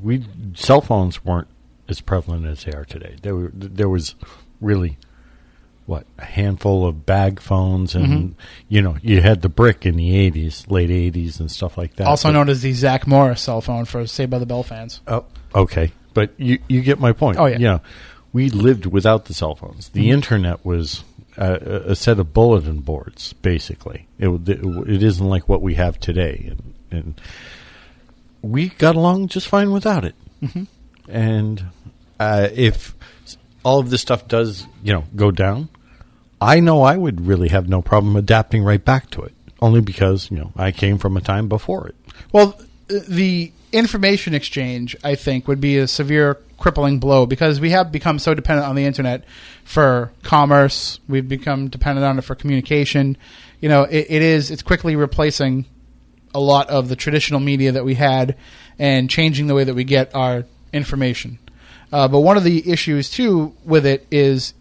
We 0.02 0.26
cell 0.56 0.82
phones 0.82 1.24
weren't 1.24 1.48
as 1.88 2.02
prevalent 2.02 2.46
as 2.46 2.64
they 2.64 2.72
are 2.72 2.86
today. 2.86 3.18
There 3.22 3.36
were 3.36 3.52
there 3.54 3.90
was 3.90 4.16
really 4.60 4.98
what 5.92 6.06
a 6.18 6.26
handful 6.26 6.88
of 6.88 7.06
bag 7.06 7.40
phones, 7.40 7.94
and 7.96 8.08
Mm-hmm. 8.08 8.40
you 8.70 8.82
know 8.82 8.98
you 9.04 9.22
had 9.22 9.42
the 9.42 9.50
brick 9.50 9.86
in 9.86 9.96
the 9.98 10.32
80s, 10.32 10.70
late 10.72 10.90
80s, 10.90 11.40
and 11.40 11.52
stuff 11.52 11.78
like 11.78 11.96
that. 11.98 12.08
Also 12.08 12.30
But- 12.30 12.34
known 12.34 12.50
as 12.50 12.62
the 12.62 12.74
Zach 12.74 13.06
Morris 13.06 13.42
cell 13.42 13.62
phone 13.62 13.86
for 13.86 14.08
Saved 14.08 14.32
by 14.32 14.40
the 14.40 14.46
Bell 14.46 14.64
fans. 14.64 15.02
Oh, 15.08 15.26
okay, 15.54 15.92
but 16.14 16.32
you 16.38 16.60
you 16.68 16.82
get 16.82 17.00
my 17.00 17.12
point. 17.12 17.38
Oh, 17.38 17.46
yeah. 17.46 17.58
You 17.58 17.66
know, 17.66 17.82
we 18.34 18.50
lived 18.50 18.86
without 18.86 19.26
the 19.26 19.34
cell 19.34 19.54
phones. 19.56 19.90
The 19.90 20.02
Mm-hmm. 20.04 20.14
internet 20.14 20.66
was 20.66 21.04
a, 21.38 21.54
a 21.92 21.96
set 21.96 22.20
of 22.20 22.34
bulletin 22.34 22.80
boards, 22.80 23.34
basically. 23.34 24.08
It, 24.20 24.26
w- 24.26 24.84
it 24.88 25.04
isn't 25.04 25.28
like 25.28 25.48
what 25.50 25.62
we 25.62 25.76
have 25.76 26.00
today, 26.00 26.48
and, 26.52 26.74
and 26.92 27.22
we 28.42 28.70
got 28.70 28.96
along 28.96 29.28
just 29.28 29.48
fine 29.48 29.72
without 29.72 30.04
it. 30.06 30.16
Mm-hmm. 30.42 30.64
And 31.10 31.66
uh, 32.20 32.48
if 32.54 32.96
all 33.64 33.80
of 33.80 33.90
this 33.90 34.02
stuff 34.02 34.28
does, 34.28 34.66
you 34.84 34.94
know, 34.94 35.04
go 35.16 35.32
down, 35.32 35.70
I 36.42 36.60
know 36.60 36.82
I 36.82 36.98
would 36.98 37.28
really 37.28 37.50
have 37.50 37.70
no 37.70 37.84
problem 37.84 38.16
adapting 38.16 38.64
right 38.64 38.84
back 38.84 39.12
to 39.12 39.22
it. 39.22 39.34
Only 39.62 39.80
because 39.80 40.32
you 40.32 40.38
know 40.38 40.52
I 40.56 40.72
came 40.72 40.98
from 40.98 41.16
a 41.16 41.22
time 41.22 41.48
before 41.48 41.88
it. 41.88 41.96
Well, 42.34 42.60
the 42.88 43.52
information 43.72 44.34
exchange, 44.34 44.96
I 45.04 45.14
think, 45.16 45.48
would 45.48 45.62
be 45.62 45.78
a 45.78 45.88
severe 45.88 46.40
crippling 46.58 47.00
blow 47.00 47.26
because 47.26 47.60
we 47.60 47.70
have 47.72 47.92
become 47.92 48.20
so 48.20 48.34
dependent 48.34 48.68
on 48.68 48.76
the 48.76 48.86
internet 48.86 49.24
for 49.64 50.12
commerce. 50.24 51.00
We've 51.08 51.28
become 51.28 51.70
dependent 51.70 52.06
on 52.06 52.18
it 52.18 52.24
for 52.24 52.34
communication. 52.34 53.18
You 53.60 53.70
know, 53.70 53.84
it, 53.84 54.08
it 54.10 54.22
is 54.24 54.50
it's 54.50 54.64
quickly 54.64 54.96
replacing 54.96 55.66
a 56.34 56.40
lot 56.40 56.70
of 56.70 56.90
the 56.90 56.96
traditional 56.96 57.40
media 57.40 57.74
that 57.74 57.86
we 57.86 57.94
had 57.94 58.36
and 58.80 59.10
changing 59.10 59.46
the 59.48 59.54
way 59.54 59.64
that 59.64 59.76
we 59.76 59.84
get 59.84 60.16
our 60.16 60.46
information. 60.74 61.38
Uh, 61.92 62.08
but 62.08 62.22
one 62.22 62.38
of 62.38 62.44
the 62.44 62.72
issues 62.72 63.10
too 63.10 63.54
with 63.64 63.86
it 63.86 64.08
is 64.10 64.54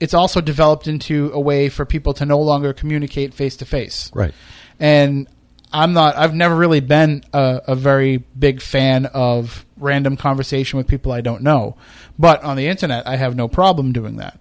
it's 0.00 0.14
also 0.14 0.40
developed 0.40 0.86
into 0.86 1.30
a 1.32 1.40
way 1.40 1.68
for 1.68 1.84
people 1.84 2.14
to 2.14 2.24
no 2.26 2.38
longer 2.40 2.72
communicate 2.72 3.34
face 3.34 3.56
to 3.56 3.64
face. 3.64 4.10
Right. 4.14 4.32
And 4.78 5.28
I'm 5.72 5.92
not. 5.92 6.16
I've 6.16 6.34
never 6.34 6.54
really 6.56 6.80
been 6.80 7.24
a, 7.32 7.60
a 7.68 7.74
very 7.74 8.18
big 8.38 8.62
fan 8.62 9.06
of 9.06 9.66
random 9.76 10.16
conversation 10.16 10.76
with 10.76 10.86
people 10.86 11.12
I 11.12 11.20
don't 11.20 11.42
know. 11.42 11.76
But 12.18 12.42
on 12.42 12.56
the 12.56 12.66
internet, 12.68 13.06
I 13.06 13.16
have 13.16 13.36
no 13.36 13.48
problem 13.48 13.92
doing 13.92 14.16
that. 14.16 14.40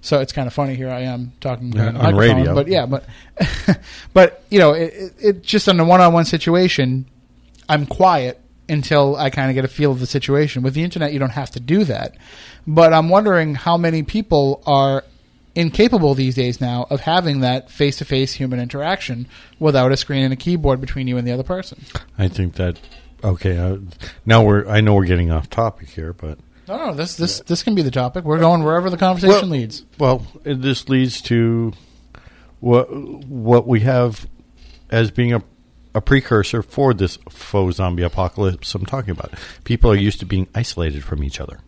So 0.00 0.20
it's 0.20 0.32
kind 0.32 0.46
of 0.46 0.52
funny. 0.54 0.76
Here 0.76 0.88
I 0.90 1.00
am 1.00 1.32
talking 1.40 1.72
Yeah, 1.72 1.88
on, 1.88 1.94
the 1.94 2.00
on 2.00 2.14
microphone, 2.14 2.36
radio. 2.36 2.54
But 2.54 2.68
yeah, 2.68 2.86
but 2.86 3.04
but 4.12 4.44
you 4.50 4.58
know, 4.60 4.72
it, 4.72 4.92
it, 4.94 5.12
it 5.20 5.42
just 5.42 5.66
in 5.66 5.80
a 5.80 5.84
one-on-one 5.84 6.24
situation, 6.24 7.06
I'm 7.68 7.84
quiet 7.86 8.40
until 8.68 9.16
I 9.16 9.30
kind 9.30 9.50
of 9.50 9.54
get 9.54 9.64
a 9.64 9.68
feel 9.68 9.90
of 9.92 10.00
the 10.00 10.06
situation. 10.06 10.62
With 10.62 10.74
the 10.74 10.82
internet, 10.82 11.12
you 11.12 11.18
don't 11.18 11.30
have 11.30 11.50
to 11.52 11.60
do 11.60 11.84
that. 11.84 12.16
But 12.66 12.92
I'm 12.92 13.08
wondering 13.08 13.54
how 13.54 13.76
many 13.76 14.02
people 14.02 14.62
are 14.66 15.04
incapable 15.54 16.14
these 16.14 16.34
days 16.34 16.60
now 16.60 16.86
of 16.90 17.00
having 17.00 17.40
that 17.40 17.70
face-to-face 17.70 18.34
human 18.34 18.60
interaction 18.60 19.26
without 19.58 19.90
a 19.90 19.96
screen 19.96 20.22
and 20.24 20.32
a 20.32 20.36
keyboard 20.36 20.80
between 20.80 21.08
you 21.08 21.16
and 21.16 21.26
the 21.26 21.32
other 21.32 21.42
person. 21.42 21.82
I 22.16 22.28
think 22.28 22.54
that 22.54 22.78
okay. 23.24 23.56
Uh, 23.58 23.78
now 24.24 24.44
we're 24.44 24.68
I 24.68 24.80
know 24.80 24.94
we're 24.94 25.06
getting 25.06 25.30
off 25.32 25.50
topic 25.50 25.88
here, 25.88 26.12
but 26.12 26.38
No, 26.68 26.76
no, 26.76 26.94
this 26.94 27.16
this 27.16 27.40
this 27.40 27.62
can 27.62 27.74
be 27.74 27.82
the 27.82 27.90
topic. 27.90 28.24
We're 28.24 28.38
going 28.38 28.62
wherever 28.62 28.88
the 28.90 28.96
conversation 28.98 29.50
Well- 29.50 29.58
leads. 29.58 29.84
well, 29.98 30.26
this 30.44 30.88
leads 30.88 31.20
to 31.22 31.72
what 32.60 32.94
what 32.94 33.66
we 33.66 33.80
have 33.80 34.28
as 34.90 35.10
being 35.10 35.32
a 35.32 35.42
a 35.94 36.00
precursor 36.00 36.62
for 36.62 36.94
this 36.94 37.18
faux 37.28 37.76
zombie 37.76 38.02
apocalypse 38.02 38.74
I'm 38.74 38.86
talking 38.86 39.10
about. 39.10 39.34
People 39.64 39.90
are 39.90 39.96
used 39.96 40.20
to 40.20 40.26
being 40.26 40.48
isolated 40.54 41.04
from 41.04 41.24
each 41.24 41.40
other, 41.40 41.60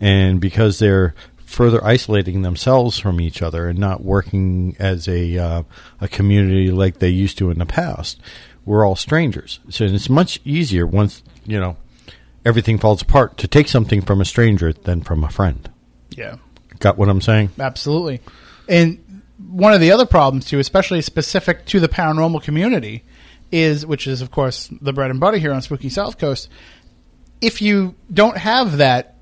and 0.00 0.40
because 0.40 0.78
they're 0.78 1.14
further 1.44 1.84
isolating 1.84 2.42
themselves 2.42 2.98
from 2.98 3.20
each 3.20 3.42
other 3.42 3.68
and 3.68 3.78
not 3.78 4.02
working 4.02 4.74
as 4.78 5.06
a 5.08 5.38
uh, 5.38 5.62
a 6.00 6.08
community 6.08 6.70
like 6.70 6.98
they 6.98 7.08
used 7.08 7.38
to 7.38 7.50
in 7.50 7.58
the 7.58 7.66
past, 7.66 8.20
we're 8.64 8.86
all 8.86 8.96
strangers. 8.96 9.60
So 9.68 9.84
it's 9.84 10.08
much 10.08 10.40
easier 10.44 10.86
once 10.86 11.22
you 11.44 11.60
know 11.60 11.76
everything 12.44 12.78
falls 12.78 13.02
apart 13.02 13.38
to 13.38 13.48
take 13.48 13.68
something 13.68 14.02
from 14.02 14.20
a 14.20 14.24
stranger 14.24 14.72
than 14.72 15.00
from 15.00 15.24
a 15.24 15.30
friend. 15.30 15.70
Yeah. 16.10 16.36
Got 16.78 16.98
what 16.98 17.08
I'm 17.08 17.20
saying? 17.20 17.50
Absolutely. 17.58 18.20
And 18.68 19.22
one 19.38 19.72
of 19.72 19.80
the 19.80 19.92
other 19.92 20.06
problems 20.06 20.46
too, 20.46 20.58
especially 20.58 21.00
specific 21.02 21.64
to 21.66 21.80
the 21.80 21.88
paranormal 21.88 22.42
community, 22.42 23.04
is 23.54 23.86
which 23.86 24.06
is 24.08 24.20
of 24.20 24.30
course 24.32 24.68
the 24.80 24.92
bread 24.92 25.10
and 25.10 25.20
butter 25.20 25.36
here 25.36 25.52
on 25.52 25.62
Spooky 25.62 25.88
South 25.88 26.18
Coast. 26.18 26.48
If 27.40 27.62
you 27.62 27.94
don't 28.12 28.36
have 28.36 28.78
that 28.78 29.16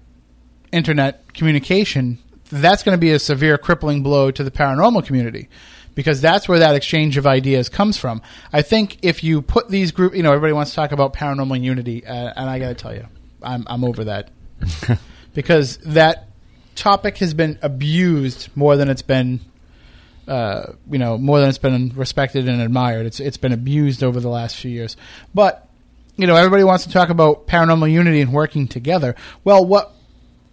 internet 0.72 1.34
communication, 1.34 2.18
that's 2.50 2.82
going 2.82 2.96
to 2.96 3.00
be 3.00 3.10
a 3.10 3.18
severe 3.18 3.58
crippling 3.58 4.02
blow 4.02 4.30
to 4.30 4.42
the 4.42 4.50
paranormal 4.50 5.04
community 5.04 5.48
because 5.94 6.22
that's 6.22 6.48
where 6.48 6.60
that 6.60 6.74
exchange 6.74 7.18
of 7.18 7.26
ideas 7.26 7.68
comes 7.68 7.98
from. 7.98 8.22
I 8.52 8.62
think 8.62 8.98
if 9.02 9.22
you 9.22 9.42
put 9.42 9.68
these 9.68 9.92
group, 9.92 10.14
you 10.14 10.22
know, 10.22 10.30
everybody 10.30 10.54
wants 10.54 10.70
to 10.70 10.76
talk 10.76 10.92
about 10.92 11.12
paranormal 11.12 11.62
unity, 11.62 12.06
uh, 12.06 12.32
and 12.34 12.48
I 12.48 12.58
got 12.58 12.68
to 12.68 12.74
tell 12.74 12.94
you, 12.94 13.06
I'm 13.42 13.64
I'm 13.66 13.84
over 13.84 14.04
that 14.04 14.30
because 15.34 15.76
that 15.78 16.28
topic 16.74 17.18
has 17.18 17.34
been 17.34 17.58
abused 17.60 18.48
more 18.54 18.76
than 18.76 18.88
it's 18.88 19.02
been 19.02 19.40
uh, 20.28 20.72
you 20.90 20.98
know 20.98 21.18
more 21.18 21.40
than 21.40 21.48
it's 21.48 21.58
been 21.58 21.92
respected 21.96 22.48
and 22.48 22.60
admired 22.60 23.06
it's 23.06 23.20
it's 23.20 23.36
been 23.36 23.52
abused 23.52 24.02
over 24.02 24.20
the 24.20 24.28
last 24.28 24.56
few 24.56 24.70
years 24.70 24.96
but 25.34 25.68
you 26.16 26.26
know 26.26 26.36
everybody 26.36 26.64
wants 26.64 26.84
to 26.84 26.90
talk 26.90 27.08
about 27.08 27.46
paranormal 27.46 27.90
unity 27.90 28.20
and 28.20 28.32
working 28.32 28.68
together 28.68 29.14
well 29.44 29.64
what 29.64 29.94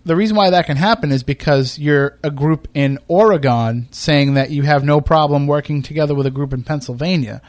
the 0.05 0.15
reason 0.15 0.35
why 0.35 0.49
that 0.49 0.65
can 0.65 0.77
happen 0.77 1.11
is 1.11 1.23
because 1.23 1.77
you're 1.77 2.17
a 2.23 2.31
group 2.31 2.67
in 2.73 2.97
Oregon 3.07 3.87
saying 3.91 4.35
that 4.35 4.49
you 4.49 4.63
have 4.63 4.83
no 4.83 5.01
problem 5.01 5.45
working 5.45 5.81
together 5.81 6.15
with 6.15 6.25
a 6.25 6.31
group 6.31 6.53
in 6.53 6.63
Pennsylvania. 6.63 7.41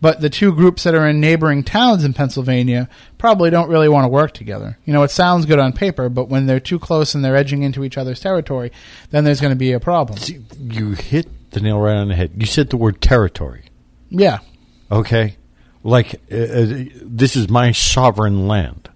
But 0.00 0.20
the 0.20 0.30
two 0.30 0.52
groups 0.52 0.84
that 0.84 0.94
are 0.94 1.08
in 1.08 1.18
neighboring 1.18 1.64
towns 1.64 2.04
in 2.04 2.12
Pennsylvania 2.12 2.88
probably 3.16 3.50
don't 3.50 3.70
really 3.70 3.88
want 3.88 4.04
to 4.04 4.08
work 4.08 4.32
together. 4.32 4.78
You 4.84 4.92
know, 4.92 5.02
it 5.02 5.10
sounds 5.10 5.46
good 5.46 5.58
on 5.58 5.72
paper, 5.72 6.08
but 6.08 6.28
when 6.28 6.46
they're 6.46 6.60
too 6.60 6.78
close 6.78 7.14
and 7.14 7.24
they're 7.24 7.36
edging 7.36 7.62
into 7.62 7.84
each 7.84 7.96
other's 7.96 8.20
territory, 8.20 8.70
then 9.10 9.24
there's 9.24 9.40
going 9.40 9.52
to 9.52 9.56
be 9.56 9.72
a 9.72 9.80
problem. 9.80 10.18
You 10.60 10.92
hit 10.92 11.26
the 11.54 11.60
nail 11.60 11.78
right 11.78 11.96
on 11.96 12.08
the 12.08 12.14
head. 12.14 12.32
You 12.36 12.46
said 12.46 12.70
the 12.70 12.76
word 12.76 13.00
territory. 13.00 13.64
Yeah. 14.10 14.40
Okay, 14.90 15.36
like 15.82 16.20
uh, 16.30 16.36
uh, 16.36 16.84
this 17.02 17.36
is 17.36 17.48
my 17.48 17.72
sovereign 17.72 18.46
land. 18.46 18.90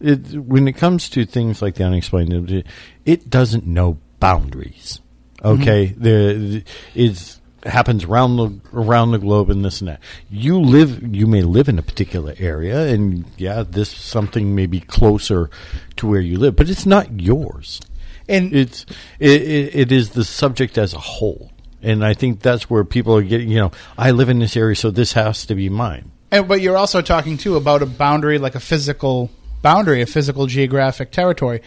It, 0.00 0.32
when 0.32 0.68
it 0.68 0.72
comes 0.72 1.08
to 1.10 1.24
things 1.24 1.62
like 1.62 1.76
the 1.76 1.84
unexplained, 1.84 2.64
it, 3.04 3.30
doesn't 3.30 3.66
know 3.66 3.98
boundaries. 4.18 5.00
Okay, 5.44 5.86
the 5.96 6.64
it 6.94 7.38
happens 7.64 8.04
around 8.04 8.36
the 8.36 8.60
around 8.72 9.12
the 9.12 9.18
globe 9.18 9.50
and 9.50 9.64
this 9.64 9.80
and 9.80 9.88
that. 9.88 10.00
You 10.30 10.60
live, 10.60 11.14
you 11.14 11.26
may 11.26 11.42
live 11.42 11.68
in 11.68 11.78
a 11.78 11.82
particular 11.82 12.34
area, 12.38 12.86
and 12.88 13.24
yeah, 13.36 13.62
this 13.68 13.90
something 13.90 14.54
may 14.54 14.66
be 14.66 14.80
closer 14.80 15.50
to 15.96 16.06
where 16.06 16.20
you 16.20 16.38
live, 16.38 16.56
but 16.56 16.68
it's 16.68 16.86
not 16.86 17.20
yours. 17.20 17.80
And 18.28 18.54
It's 18.54 18.86
it, 19.18 19.42
it, 19.42 19.74
it 19.74 19.92
is 19.92 20.10
the 20.10 20.24
subject 20.24 20.78
as 20.78 20.94
a 20.94 20.98
whole, 20.98 21.51
and 21.82 22.04
I 22.04 22.14
think 22.14 22.40
that's 22.40 22.70
where 22.70 22.84
people 22.84 23.16
are 23.16 23.22
getting. 23.22 23.48
You 23.48 23.58
know, 23.58 23.72
I 23.98 24.10
live 24.12 24.28
in 24.28 24.38
this 24.38 24.56
area, 24.56 24.76
so 24.76 24.90
this 24.90 25.12
has 25.12 25.46
to 25.46 25.54
be 25.54 25.68
mine. 25.68 26.10
And, 26.30 26.48
but 26.48 26.60
you're 26.60 26.76
also 26.76 27.02
talking 27.02 27.36
too 27.36 27.56
about 27.56 27.82
a 27.82 27.86
boundary, 27.86 28.38
like 28.38 28.54
a 28.54 28.60
physical 28.60 29.30
boundary, 29.60 30.02
a 30.02 30.06
physical 30.06 30.46
geographic 30.46 31.10
territory. 31.10 31.62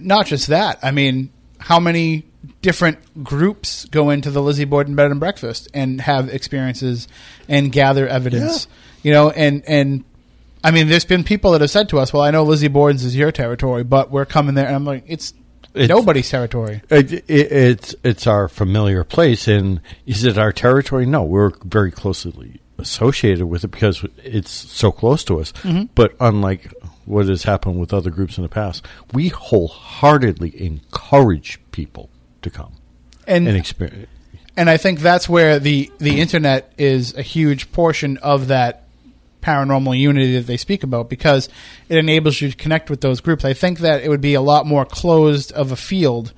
Not 0.00 0.26
just 0.26 0.48
that. 0.48 0.78
I 0.82 0.90
mean, 0.90 1.30
how 1.58 1.78
many 1.80 2.24
different 2.62 3.22
groups 3.22 3.84
go 3.86 4.10
into 4.10 4.30
the 4.30 4.42
Lizzie 4.42 4.64
Borden 4.64 4.94
Bed 4.94 5.10
and 5.10 5.20
Breakfast 5.20 5.68
and 5.74 6.00
have 6.00 6.28
experiences 6.28 7.08
and 7.48 7.70
gather 7.70 8.06
evidence? 8.08 8.66
You 9.02 9.12
know, 9.12 9.30
and 9.30 9.62
and 9.66 10.04
I 10.62 10.70
mean, 10.70 10.88
there's 10.88 11.04
been 11.04 11.24
people 11.24 11.52
that 11.52 11.60
have 11.60 11.70
said 11.70 11.88
to 11.90 11.98
us, 11.98 12.12
"Well, 12.12 12.22
I 12.22 12.30
know 12.30 12.42
Lizzie 12.42 12.68
Borden's 12.68 13.04
is 13.04 13.16
your 13.16 13.32
territory, 13.32 13.84
but 13.84 14.10
we're 14.10 14.26
coming 14.26 14.54
there," 14.54 14.66
and 14.66 14.76
I'm 14.76 14.84
like, 14.84 15.04
"It's, 15.06 15.32
It's- 15.74 15.88
nobody's 15.88 16.28
territory." 16.28 16.82
It, 16.90 17.12
it, 17.12 17.24
it's 17.28 17.94
it's 18.02 18.26
our 18.26 18.48
familiar 18.48 19.04
place, 19.04 19.46
and 19.48 19.80
is 20.06 20.24
it 20.24 20.36
our 20.38 20.52
territory? 20.52 21.06
No, 21.06 21.22
we're 21.24 21.52
very 21.64 21.90
closely 21.90 22.60
associated 22.78 23.46
with 23.46 23.62
it 23.62 23.68
because 23.68 24.04
it's 24.24 24.50
so 24.50 24.90
close 24.90 25.22
to 25.24 25.38
us. 25.40 25.52
Mm-hmm. 25.62 25.84
But 25.94 26.14
unlike 26.18 26.72
what 27.04 27.26
has 27.28 27.42
happened 27.42 27.78
with 27.78 27.92
other 27.92 28.10
groups 28.10 28.38
in 28.38 28.42
the 28.42 28.48
past, 28.48 28.86
we 29.12 29.28
wholeheartedly 29.28 30.60
encourage 30.62 31.60
people 31.72 32.08
to 32.42 32.50
come 32.50 32.72
And 33.26 33.46
and 33.48 33.56
experience. 33.56 34.08
and 34.56 34.70
I 34.70 34.76
think 34.76 35.00
that's 35.00 35.28
where 35.28 35.58
the 35.58 35.90
the 35.98 36.20
internet 36.20 36.72
is 36.78 37.14
a 37.16 37.22
huge 37.22 37.70
portion 37.72 38.16
of 38.18 38.48
that 38.48 38.84
paranormal 39.40 39.98
unity 39.98 40.36
that 40.36 40.46
they 40.46 40.56
speak 40.56 40.82
about 40.82 41.08
because 41.08 41.48
it 41.88 41.96
enables 41.96 42.40
you 42.40 42.50
to 42.50 42.56
connect 42.56 42.90
with 42.90 43.00
those 43.00 43.20
groups. 43.20 43.44
I 43.44 43.52
think 43.52 43.80
that 43.80 44.02
it 44.02 44.08
would 44.08 44.20
be 44.20 44.34
a 44.34 44.40
lot 44.40 44.66
more 44.66 44.84
closed 44.84 45.52
of 45.52 45.72
a 45.72 45.76
field 45.76 46.32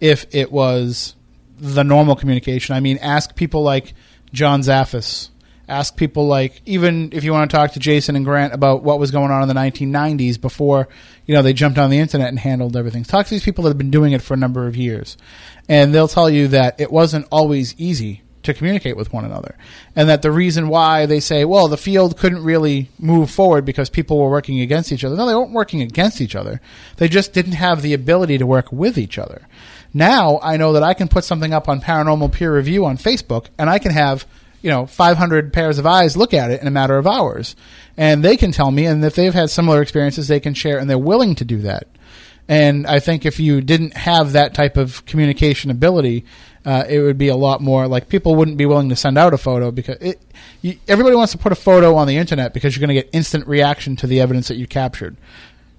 if 0.00 0.26
it 0.34 0.52
was 0.52 1.14
the 1.58 1.84
normal 1.84 2.16
communication. 2.16 2.74
I 2.74 2.80
mean, 2.80 2.98
ask 2.98 3.34
people 3.34 3.62
like 3.62 3.94
John 4.32 4.60
Zaffis. 4.60 5.30
Ask 5.68 5.96
people 5.96 6.28
like 6.28 6.62
even 6.64 7.10
if 7.12 7.24
you 7.24 7.32
want 7.32 7.50
to 7.50 7.56
talk 7.56 7.72
to 7.72 7.80
Jason 7.80 8.14
and 8.14 8.24
Grant 8.24 8.52
about 8.52 8.84
what 8.84 9.00
was 9.00 9.10
going 9.10 9.32
on 9.32 9.42
in 9.42 9.48
the 9.48 9.54
1990s 9.54 10.40
before 10.40 10.86
you 11.26 11.34
know 11.34 11.42
they 11.42 11.52
jumped 11.52 11.76
on 11.76 11.90
the 11.90 11.98
internet 11.98 12.28
and 12.28 12.38
handled 12.38 12.76
everything. 12.76 13.02
Talk 13.02 13.26
to 13.26 13.30
these 13.30 13.42
people 13.42 13.64
that 13.64 13.70
have 13.70 13.78
been 13.78 13.90
doing 13.90 14.12
it 14.12 14.22
for 14.22 14.34
a 14.34 14.36
number 14.36 14.68
of 14.68 14.76
years, 14.76 15.16
and 15.68 15.92
they'll 15.92 16.06
tell 16.06 16.30
you 16.30 16.46
that 16.48 16.80
it 16.80 16.92
wasn't 16.92 17.26
always 17.32 17.74
easy 17.78 18.22
to 18.46 18.54
communicate 18.54 18.96
with 18.96 19.12
one 19.12 19.24
another, 19.24 19.56
and 19.94 20.08
that 20.08 20.22
the 20.22 20.32
reason 20.32 20.68
why 20.68 21.06
they 21.06 21.20
say, 21.20 21.44
well, 21.44 21.68
the 21.68 21.76
field 21.76 22.16
couldn't 22.16 22.42
really 22.42 22.90
move 22.98 23.30
forward 23.30 23.64
because 23.64 23.90
people 23.90 24.18
were 24.18 24.30
working 24.30 24.60
against 24.60 24.90
each 24.90 25.04
other. 25.04 25.16
No, 25.16 25.26
they 25.26 25.34
weren't 25.34 25.52
working 25.52 25.82
against 25.82 26.20
each 26.20 26.34
other. 26.34 26.60
They 26.96 27.08
just 27.08 27.32
didn't 27.32 27.52
have 27.52 27.82
the 27.82 27.94
ability 27.94 28.38
to 28.38 28.46
work 28.46 28.72
with 28.72 28.98
each 28.98 29.18
other. 29.18 29.46
Now 29.92 30.40
I 30.42 30.56
know 30.56 30.72
that 30.72 30.82
I 30.82 30.94
can 30.94 31.08
put 31.08 31.24
something 31.24 31.52
up 31.52 31.68
on 31.68 31.80
paranormal 31.80 32.32
peer 32.32 32.54
review 32.54 32.84
on 32.84 32.96
Facebook, 32.96 33.46
and 33.58 33.70
I 33.70 33.78
can 33.78 33.92
have 33.92 34.26
you 34.62 34.70
know 34.70 34.86
500 34.86 35.52
pairs 35.52 35.78
of 35.78 35.86
eyes 35.86 36.16
look 36.16 36.34
at 36.34 36.50
it 36.50 36.60
in 36.60 36.66
a 36.66 36.72
matter 36.72 36.96
of 36.96 37.06
hours, 37.06 37.54
and 37.96 38.24
they 38.24 38.36
can 38.36 38.52
tell 38.52 38.70
me, 38.70 38.86
and 38.86 39.04
if 39.04 39.14
they've 39.14 39.34
had 39.34 39.50
similar 39.50 39.82
experiences, 39.82 40.28
they 40.28 40.40
can 40.40 40.54
share, 40.54 40.78
and 40.78 40.88
they're 40.88 40.98
willing 40.98 41.34
to 41.36 41.44
do 41.44 41.58
that. 41.58 41.86
And 42.48 42.86
I 42.86 43.00
think 43.00 43.26
if 43.26 43.40
you 43.40 43.60
didn't 43.60 43.96
have 43.96 44.32
that 44.32 44.54
type 44.54 44.76
of 44.76 45.04
communication 45.04 45.70
ability, 45.70 46.24
uh, 46.66 46.84
it 46.88 46.98
would 46.98 47.16
be 47.16 47.28
a 47.28 47.36
lot 47.36 47.60
more 47.60 47.86
like 47.86 48.08
people 48.08 48.34
wouldn't 48.34 48.56
be 48.56 48.66
willing 48.66 48.88
to 48.88 48.96
send 48.96 49.16
out 49.16 49.32
a 49.32 49.38
photo 49.38 49.70
because 49.70 49.96
it, 50.00 50.20
you, 50.62 50.76
everybody 50.88 51.14
wants 51.14 51.30
to 51.30 51.38
put 51.38 51.52
a 51.52 51.56
photo 51.56 51.94
on 51.94 52.08
the 52.08 52.16
internet 52.16 52.52
because 52.52 52.74
you're 52.76 52.84
going 52.84 52.94
to 52.94 53.00
get 53.00 53.08
instant 53.14 53.46
reaction 53.46 53.94
to 53.94 54.08
the 54.08 54.20
evidence 54.20 54.48
that 54.48 54.56
you 54.56 54.66
captured. 54.66 55.16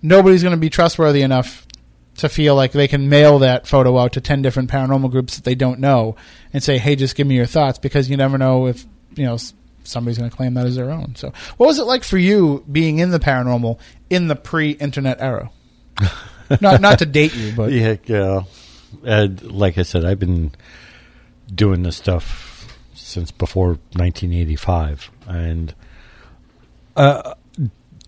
Nobody's 0.01 0.43
going 0.43 0.55
to 0.55 0.59
be 0.59 0.69
trustworthy 0.69 1.23
enough 1.23 1.67
to 2.15 2.29
feel 2.29 2.55
like 2.55 2.71
they 2.71 2.87
can 2.87 3.09
mail 3.09 3.39
that 3.39 3.67
photo 3.67 3.97
out 3.97 4.13
to 4.13 4.21
10 4.21 4.41
different 4.41 4.71
paranormal 4.71 5.11
groups 5.11 5.35
that 5.35 5.43
they 5.43 5.55
don't 5.55 5.79
know 5.81 6.15
and 6.53 6.63
say, 6.63 6.77
hey, 6.77 6.95
just 6.95 7.15
give 7.15 7.27
me 7.27 7.35
your 7.35 7.45
thoughts 7.45 7.77
because 7.77 8.09
you 8.09 8.15
never 8.15 8.37
know 8.37 8.67
if, 8.67 8.85
you 9.15 9.25
know, 9.25 9.37
somebody's 9.83 10.17
going 10.17 10.29
to 10.29 10.35
claim 10.35 10.53
that 10.53 10.65
as 10.65 10.77
their 10.77 10.89
own. 10.89 11.15
So, 11.15 11.33
what 11.57 11.67
was 11.67 11.79
it 11.79 11.83
like 11.83 12.05
for 12.05 12.17
you 12.17 12.63
being 12.71 12.99
in 12.99 13.11
the 13.11 13.19
paranormal 13.19 13.77
in 14.09 14.29
the 14.29 14.37
pre 14.37 14.71
internet 14.71 15.19
era? 15.19 15.51
not, 16.61 16.79
not 16.79 16.99
to 16.99 17.05
date 17.05 17.35
you, 17.35 17.53
but. 17.55 17.71
Yeah, 17.71 17.97
yeah. 18.05 18.43
Uh, 19.05 19.27
like 19.41 19.77
I 19.77 19.83
said, 19.83 20.05
I've 20.05 20.19
been 20.19 20.51
doing 21.53 21.83
this 21.83 21.97
stuff 21.97 22.77
since 22.93 23.31
before 23.31 23.79
1985, 23.93 25.11
and 25.27 25.73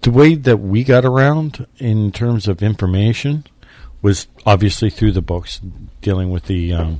the 0.01 0.11
way 0.11 0.35
that 0.35 0.57
we 0.57 0.83
got 0.83 1.05
around 1.05 1.65
in 1.77 2.11
terms 2.11 2.47
of 2.47 2.63
information 2.63 3.45
was 4.01 4.27
obviously 4.45 4.89
through 4.89 5.11
the 5.11 5.21
books, 5.21 5.59
dealing 6.01 6.31
with 6.31 6.45
the 6.45 6.73
um, 6.73 6.99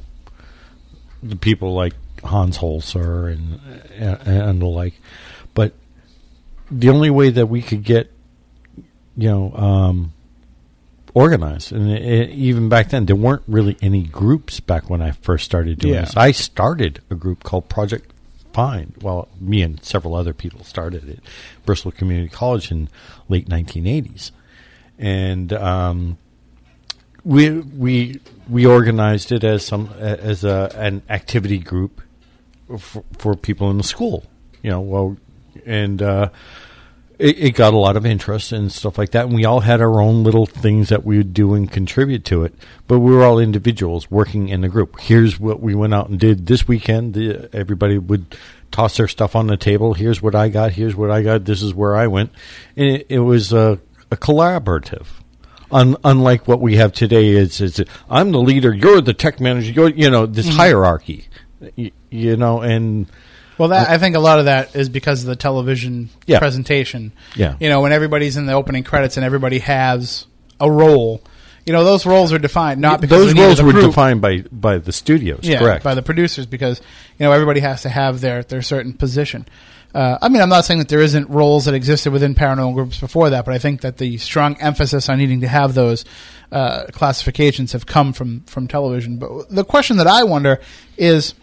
the 1.24 1.36
people 1.36 1.74
like 1.74 1.94
Hans 2.24 2.58
Holzer 2.58 3.32
and, 3.32 3.60
and 3.94 4.28
and 4.28 4.62
the 4.62 4.66
like. 4.66 4.96
But 5.54 5.74
the 6.70 6.90
only 6.90 7.10
way 7.10 7.30
that 7.30 7.48
we 7.48 7.62
could 7.62 7.84
get, 7.84 8.12
you 9.18 9.30
know, 9.30 9.54
um, 9.54 10.14
organized, 11.20 11.72
and 11.72 11.92
it, 11.92 12.30
even 12.32 12.70
back 12.70 12.90
then, 12.90 13.06
there 13.06 13.16
weren't 13.16 13.44
really 13.48 13.78
any 13.82 14.04
groups 14.04 14.60
back 14.60 14.90
when 14.90 15.02
I 15.02 15.12
first 15.12 15.44
started 15.46 15.80
doing 15.80 15.96
Yeah. 15.96 16.02
this. 16.02 16.16
I 16.18 16.32
started 16.32 17.02
a 17.10 17.16
group 17.16 17.44
called 17.44 17.68
Project 17.70 18.12
Find. 18.54 18.94
Well, 19.02 19.28
me 19.40 19.62
and 19.62 19.84
several 19.84 20.16
other 20.16 20.34
people 20.34 20.64
started 20.64 21.08
it, 21.08 21.20
Bristol 21.66 21.92
Community 21.92 22.30
College 22.30 22.72
in 22.72 22.90
late 23.28 23.48
1980s, 23.50 24.32
and 24.98 25.54
um, 25.54 26.18
we 27.24 27.52
we 27.52 28.20
we 28.50 28.66
organized 28.66 29.32
it 29.32 29.44
as 29.44 29.66
some 29.66 29.90
as 30.00 30.44
a 30.44 30.72
an 30.76 31.02
activity 31.10 31.60
group 31.60 32.02
for, 32.78 33.04
for 33.18 33.36
people 33.36 33.70
in 33.70 33.78
the 33.78 33.84
school. 33.84 34.26
You 34.64 34.72
know, 34.72 34.82
well, 34.82 35.18
and 35.66 36.02
uh, 36.02 36.30
it, 37.20 37.38
it 37.38 37.52
got 37.52 37.74
a 37.74 37.78
lot 37.78 37.98
of 37.98 38.06
interest 38.06 38.52
and 38.52 38.72
stuff 38.72 38.98
like 38.98 39.12
that. 39.12 39.26
And 39.26 39.36
we 39.36 39.46
all 39.46 39.60
had 39.60 39.82
our 39.82 40.02
own 40.02 40.24
little 40.24 40.46
things 40.46 40.90
that 40.90 41.06
we 41.06 41.18
would 41.18 41.34
do 41.34 41.54
and 41.54 41.70
contribute 41.70 42.26
to 42.26 42.44
it. 42.44 42.56
But 42.88 43.00
we 43.00 43.14
were 43.14 43.24
all 43.24 43.38
individuals 43.38 44.10
working 44.10 44.48
in 44.48 44.62
the 44.62 44.70
group. 44.70 45.00
Here's 45.00 45.40
what 45.40 45.60
we 45.60 45.76
went 45.76 45.94
out 45.94 46.10
and 46.10 46.20
did 46.20 46.48
this 46.48 46.68
weekend. 46.68 47.14
The, 47.14 47.50
everybody 47.54 47.98
would 47.98 48.38
toss 48.72 48.98
their 48.98 49.08
stuff 49.08 49.36
on 49.36 49.48
the 49.48 49.58
table. 49.58 49.94
Here's 49.94 50.22
what 50.22 50.34
I 50.34 50.48
got. 50.48 50.72
Here's 50.72 50.96
what 50.96 51.12
I 51.12 51.22
got. 51.22 51.46
This 51.46 51.62
is 51.62 51.74
where 51.74 51.96
I 51.96 52.08
went. 52.08 52.32
And 52.78 52.88
it, 52.88 53.08
it 53.10 53.20
was 53.20 53.52
a, 53.52 53.80
a 54.10 54.18
collaborative. 54.18 55.08
Un, 55.72 55.98
unlike 56.04 56.48
what 56.48 56.62
we 56.62 56.78
have 56.78 56.94
today, 56.94 57.28
is 57.28 57.62
is 57.62 57.84
I'm 58.10 58.32
the 58.32 58.40
leader, 58.40 58.74
you're 58.74 59.02
the 59.02 59.14
tech 59.14 59.40
manager, 59.40 59.72
you're, 59.72 59.90
you 59.90 60.10
know 60.10 60.26
this 60.26 60.48
mm-hmm. 60.48 60.58
hierarchy, 60.58 61.28
you, 61.76 61.92
you 62.10 62.38
know, 62.38 62.62
and 62.62 63.06
Well, 63.60 63.70
that 63.70 63.90
I 63.90 63.98
think 64.00 64.16
a 64.16 64.20
lot 64.20 64.40
of 64.40 64.46
that 64.46 64.76
is 64.76 64.90
because 64.90 65.22
of 65.22 65.28
the 65.28 65.36
television 65.36 66.10
Yeah. 66.26 66.40
presentation. 66.40 67.12
Yeah. 67.36 67.56
You 67.60 67.70
know, 67.70 67.82
when 67.82 67.92
everybody's 67.92 68.38
in 68.38 68.46
the 68.48 68.54
opening 68.54 68.84
credits 68.84 69.18
and 69.18 69.26
everybody 69.26 69.60
has 69.60 70.26
a 70.60 70.72
role, 70.72 71.22
you 71.66 71.74
know, 71.74 71.84
those 71.84 72.06
roles 72.06 72.34
are 72.34 72.40
defined 72.40 72.82
not 72.82 73.02
because 73.02 73.20
those 73.20 73.28
we 73.28 73.34
needed 73.34 73.46
roles 73.46 73.62
were 73.62 73.72
group. 73.74 73.86
defined 73.88 74.22
by 74.22 74.44
by 74.52 74.78
the 74.80 74.92
studios, 74.92 75.42
yeah, 75.44 75.60
correct? 75.60 75.84
by 75.84 75.94
the 75.94 76.02
producers 76.02 76.46
because 76.48 76.82
you 77.20 77.26
know 77.26 77.32
everybody 77.32 77.60
has 77.60 77.84
to 77.84 77.90
have 77.90 78.22
their 78.22 78.42
their 78.44 78.62
certain 78.64 78.94
position. 78.94 79.46
Uh, 79.94 80.18
I 80.22 80.30
mean, 80.30 80.40
I'm 80.42 80.50
not 80.50 80.66
saying 80.66 80.80
that 80.80 80.88
there 80.88 81.02
isn't 81.02 81.30
roles 81.32 81.66
that 81.66 81.74
existed 81.74 82.14
within 82.14 82.36
paranormal 82.36 82.76
groups 82.76 83.00
before 83.00 83.32
that, 83.32 83.44
but 83.44 83.56
I 83.56 83.58
think 83.58 83.82
that 83.82 83.98
the 83.98 84.18
strong 84.20 84.56
emphasis 84.62 85.10
on 85.10 85.18
needing 85.18 85.42
to 85.42 85.48
have 85.48 85.74
those 85.74 86.06
uh, 86.52 86.86
classifications 86.92 87.72
have 87.74 87.86
come 87.88 88.14
from 88.14 88.42
from 88.42 88.68
television. 88.68 89.18
But 89.18 89.50
the 89.50 89.64
question 89.66 89.98
that 89.98 90.08
I 90.08 90.24
wonder 90.24 90.60
is, 90.98 91.34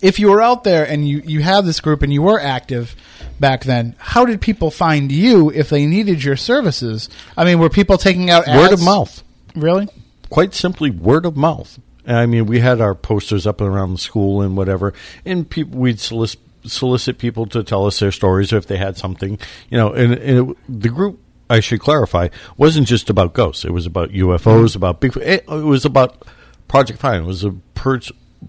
if 0.00 0.18
you 0.18 0.30
were 0.30 0.40
out 0.40 0.64
there 0.64 0.84
and 0.86 1.06
you 1.06 1.22
you 1.24 1.40
have 1.40 1.64
this 1.64 1.80
group 1.80 2.02
and 2.02 2.12
you 2.12 2.22
were 2.22 2.40
active 2.40 2.96
back 3.38 3.64
then, 3.64 3.94
how 3.98 4.24
did 4.24 4.40
people 4.40 4.70
find 4.70 5.12
you 5.12 5.50
if 5.50 5.68
they 5.68 5.86
needed 5.86 6.24
your 6.24 6.36
services? 6.36 7.08
I 7.36 7.44
mean, 7.44 7.58
were 7.58 7.70
people 7.70 7.98
taking 7.98 8.30
out 8.30 8.48
ads? 8.48 8.58
Word 8.58 8.72
of 8.72 8.82
mouth. 8.82 9.22
Really? 9.54 9.88
quite 10.32 10.54
simply 10.54 10.90
word 10.90 11.26
of 11.26 11.36
mouth. 11.36 11.78
I 12.06 12.26
mean, 12.26 12.46
we 12.46 12.58
had 12.58 12.80
our 12.80 12.94
posters 12.94 13.46
up 13.46 13.60
and 13.60 13.68
around 13.68 13.92
the 13.92 13.98
school 13.98 14.40
and 14.40 14.56
whatever, 14.56 14.94
and 15.24 15.48
people 15.48 15.78
we'd 15.78 16.00
solicit, 16.00 16.40
solicit 16.64 17.18
people 17.18 17.46
to 17.46 17.62
tell 17.62 17.86
us 17.86 18.00
their 18.00 18.10
stories 18.10 18.52
or 18.52 18.56
if 18.56 18.66
they 18.66 18.78
had 18.78 18.96
something, 18.96 19.38
you 19.68 19.76
know. 19.76 19.92
And, 19.92 20.14
and 20.14 20.50
it, 20.50 20.56
the 20.68 20.88
group, 20.88 21.20
I 21.50 21.60
should 21.60 21.80
clarify, 21.80 22.28
wasn't 22.56 22.88
just 22.88 23.10
about 23.10 23.34
ghosts. 23.34 23.64
It 23.64 23.72
was 23.72 23.86
about 23.86 24.08
UFOs, 24.08 24.74
about 24.74 25.00
big. 25.00 25.16
It, 25.18 25.44
it 25.44 25.48
was 25.48 25.84
about 25.84 26.26
Project 26.66 26.98
Find. 26.98 27.24
It 27.24 27.26
was 27.26 27.44
a 27.44 27.52
pur- 27.74 28.00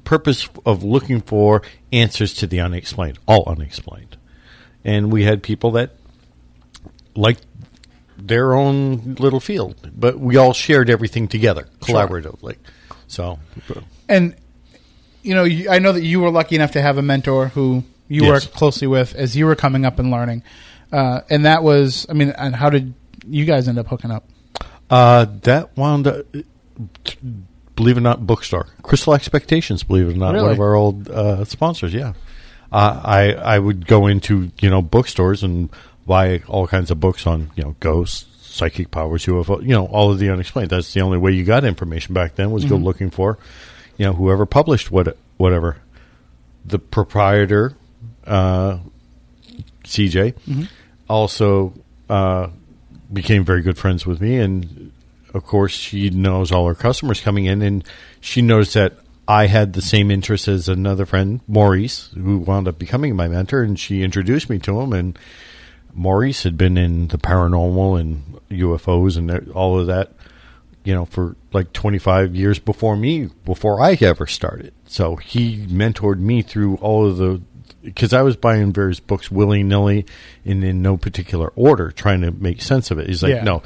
purpose 0.04 0.48
of 0.66 0.84
looking 0.84 1.22
for 1.22 1.62
answers 1.92 2.34
to 2.36 2.48
the 2.48 2.60
unexplained, 2.60 3.20
all 3.28 3.44
unexplained, 3.48 4.18
and 4.84 5.12
we 5.12 5.24
had 5.24 5.44
people 5.44 5.72
that 5.72 5.92
liked 7.16 7.46
their 8.18 8.54
own 8.54 9.16
little 9.20 9.40
field, 9.40 9.90
but 9.96 10.20
we 10.20 10.38
all 10.38 10.54
shared 10.54 10.90
everything 10.90 11.28
together 11.28 11.68
collaboratively. 11.82 12.56
So, 13.08 13.40
And 14.10 14.36
you 15.22 15.34
know, 15.36 15.46
I 15.70 15.80
know 15.80 15.92
that 15.92 16.04
you 16.04 16.20
were 16.20 16.30
lucky 16.30 16.56
enough 16.56 16.72
to 16.72 16.82
have 16.82 16.98
a 16.98 17.02
mentor 17.02 17.48
who 17.50 17.84
you 18.08 18.24
Yes. 18.26 18.46
worked 18.46 18.54
closely 18.56 18.88
with 18.88 19.16
as 19.16 19.36
you 19.36 19.46
were 19.46 19.56
coming 19.56 19.86
up 19.86 19.98
and 20.00 20.12
learning. 20.12 20.44
Uh, 20.92 21.22
and 21.30 21.46
that 21.46 21.64
was, 21.64 22.06
I 22.10 22.14
mean, 22.14 22.30
and 22.38 22.56
how 22.56 22.70
did 22.70 22.94
you 23.28 23.46
guys 23.46 23.68
end 23.68 23.80
up 23.80 23.88
hooking 23.88 24.12
up? 24.12 24.26
uh, 24.90 25.26
that 25.42 25.76
wound 25.78 26.06
up, 26.08 26.26
believe 27.76 27.98
it 27.98 28.00
or 28.00 28.04
not, 28.04 28.26
bookstore 28.26 28.68
Crystal 28.82 29.14
Expectations. 29.14 29.84
Believe 29.84 30.10
it 30.10 30.16
or 30.16 30.20
not, 30.20 30.36
one 30.44 30.52
of 30.52 30.60
our 30.60 30.76
old 30.76 31.10
uh, 31.10 31.46
sponsors. 31.46 31.94
Yeah, 31.94 32.14
uh, 32.72 33.02
I 33.04 33.34
I 33.34 33.60
would 33.60 33.88
go 33.88 34.08
into 34.08 34.52
you 34.60 34.70
know 34.70 34.82
bookstores 34.82 35.44
and 35.44 35.70
buy 36.06 36.42
all 36.48 36.68
kinds 36.68 36.92
of 36.92 37.00
books 37.00 37.26
on 37.28 37.52
you 37.56 37.64
know 37.64 37.76
ghosts. 37.80 38.30
Psychic 38.54 38.92
powers, 38.92 39.26
UFO, 39.26 39.64
you 39.64 39.70
know, 39.70 39.88
all 39.88 40.12
of 40.12 40.20
the 40.20 40.30
unexplained. 40.30 40.70
That's 40.70 40.94
the 40.94 41.02
only 41.02 41.18
way 41.18 41.32
you 41.32 41.44
got 41.44 41.64
information 41.66 42.14
back 42.14 42.36
then 42.36 42.52
was 42.52 42.66
go 42.66 42.76
looking 42.76 43.10
for, 43.10 43.40
you 43.98 44.06
know, 44.06 44.14
whoever 44.14 44.46
published 44.46 44.92
what 44.92 45.18
whatever. 45.38 45.78
The 46.64 46.78
proprietor, 46.78 47.74
uh, 48.28 48.78
CJ, 49.86 50.36
also 51.10 51.74
uh, 52.10 52.50
became 53.12 53.44
very 53.44 53.64
good 53.64 53.80
friends 53.80 54.06
with 54.06 54.22
me, 54.22 54.38
and 54.38 54.92
of 55.34 55.46
course, 55.46 55.74
she 55.74 56.10
knows 56.10 56.52
all 56.52 56.68
her 56.68 56.76
customers 56.76 57.22
coming 57.22 57.46
in, 57.46 57.62
and 57.62 57.84
she 58.22 58.42
knows 58.42 58.74
that 58.74 58.94
I 59.28 59.48
had 59.48 59.74
the 59.74 59.82
same 59.82 60.12
interests 60.12 60.48
as 60.48 60.68
another 60.68 61.06
friend, 61.06 61.40
Maurice, 61.48 62.10
who 62.14 62.40
wound 62.40 62.68
up 62.68 62.78
becoming 62.78 63.16
my 63.16 63.28
mentor, 63.28 63.62
and 63.64 63.80
she 63.80 64.04
introduced 64.04 64.50
me 64.50 64.60
to 64.60 64.82
him, 64.82 64.94
and 64.94 65.18
Maurice 65.94 66.44
had 66.44 66.58
been 66.58 66.78
in 66.78 67.08
the 67.08 67.18
paranormal 67.18 68.00
and 68.00 68.40
UFOs 68.50 69.16
and 69.18 69.50
all 69.52 69.80
of 69.80 69.88
that, 69.88 70.12
you 70.84 70.94
know, 70.94 71.06
for 71.06 71.36
like 71.54 71.72
25 71.72 72.36
years 72.36 72.60
before 72.60 72.98
me, 72.98 73.30
before 73.46 73.80
I 73.80 73.98
ever 74.02 74.28
started. 74.28 74.74
So 74.86 75.16
he 75.16 75.66
mentored 75.68 76.20
me 76.20 76.42
through 76.42 76.76
all 76.78 77.08
of 77.08 77.18
the, 77.18 77.42
because 77.84 78.12
I 78.12 78.24
was 78.24 78.36
buying 78.36 78.74
various 78.74 79.00
books 79.00 79.30
willy 79.32 79.64
nilly 79.64 80.06
and 80.46 80.64
in 80.64 80.82
no 80.82 80.98
particular 80.98 81.54
order, 81.56 81.92
trying 81.92 82.22
to 82.22 82.32
make 82.32 82.62
sense 82.62 82.92
of 82.92 82.98
it. 82.98 83.08
He's 83.08 83.22
like, 83.24 83.36
Yeah. 83.36 83.44
no, 83.44 83.62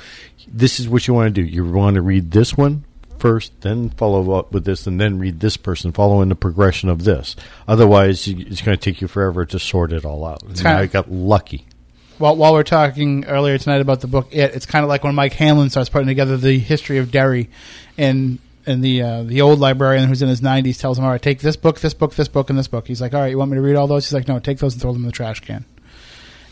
this 0.48 0.80
is 0.80 0.88
what 0.89 1.08
you 1.08 1.14
want 1.14 1.34
to 1.34 1.41
do. 1.41 1.48
You 1.48 1.66
want 1.66 1.95
to 1.95 2.02
read 2.02 2.32
this 2.32 2.56
one 2.58 2.84
first, 3.20 3.52
then 3.62 3.89
follow 3.89 4.32
up 4.34 4.52
with 4.52 4.64
this, 4.66 4.86
and 4.86 5.00
then 5.02 5.18
read 5.20 5.39
this 5.39 5.58
person, 5.58 5.91
following 5.91 6.30
the 6.30 6.36
progression 6.36 6.88
of 6.89 7.04
this. 7.04 7.36
Otherwise, 7.68 8.28
you- 8.28 8.45
it's 8.48 8.62
going 8.62 8.78
to 8.78 8.82
take 8.91 9.02
you 9.02 9.08
forever 9.08 9.45
to 9.45 9.58
sort 9.60 9.91
it 9.91 10.06
all 10.06 10.24
out. 10.26 10.43
And 10.43 10.56
kinda- 10.56 10.70
I 10.78 10.86
got 10.86 11.12
lucky. 11.12 11.66
Well, 12.20 12.36
while 12.36 12.54
we're 12.54 12.64
talking 12.64 13.26
earlier 13.26 13.58
tonight 13.58 13.82
about 13.82 14.02
the 14.02 14.08
book, 14.08 14.28
it, 14.32 14.56
it's 14.56 14.66
kind 14.66 14.84
of 14.84 14.89
like 14.89 15.04
when 15.04 15.14
Mike 15.16 15.34
Hanlon 15.34 15.70
starts 15.70 15.89
putting 15.89 16.08
together 16.08 16.36
the 16.38 16.58
history 16.60 16.98
of 16.98 17.12
Derry, 17.12 17.50
and 17.98 18.39
and 18.66 18.84
the 18.84 19.02
uh, 19.02 19.24
the 19.24 19.41
old 19.41 19.60
librarian 19.60 20.08
who's 20.10 20.22
in 20.22 20.28
his 20.28 20.41
90s 20.41 20.78
tells 20.80 20.98
him, 20.98 21.06
"All 21.06 21.12
right, 21.12 21.22
take 21.22 21.39
this 21.41 21.56
book, 21.56 21.80
this 21.80 21.93
book, 21.93 22.16
this 22.16 22.28
book, 22.28 22.50
and 22.50 22.58
this 22.60 22.68
book." 22.68 22.88
He's 22.88 23.00
like, 23.02 23.14
"All 23.14 23.22
right, 23.22 23.30
you 23.32 23.38
want 23.38 23.52
me 23.52 23.56
to 23.56 23.62
read 23.62 23.76
all 23.76 23.86
those?" 23.88 24.06
He's 24.08 24.14
like, 24.14 24.28
"No, 24.28 24.39
take 24.39 24.58
those 24.58 24.74
and 24.74 24.82
throw 24.82 24.91
them 24.93 25.04
in 25.04 25.06
the 25.08 25.12
trash 25.14 25.39
can." 25.41 25.64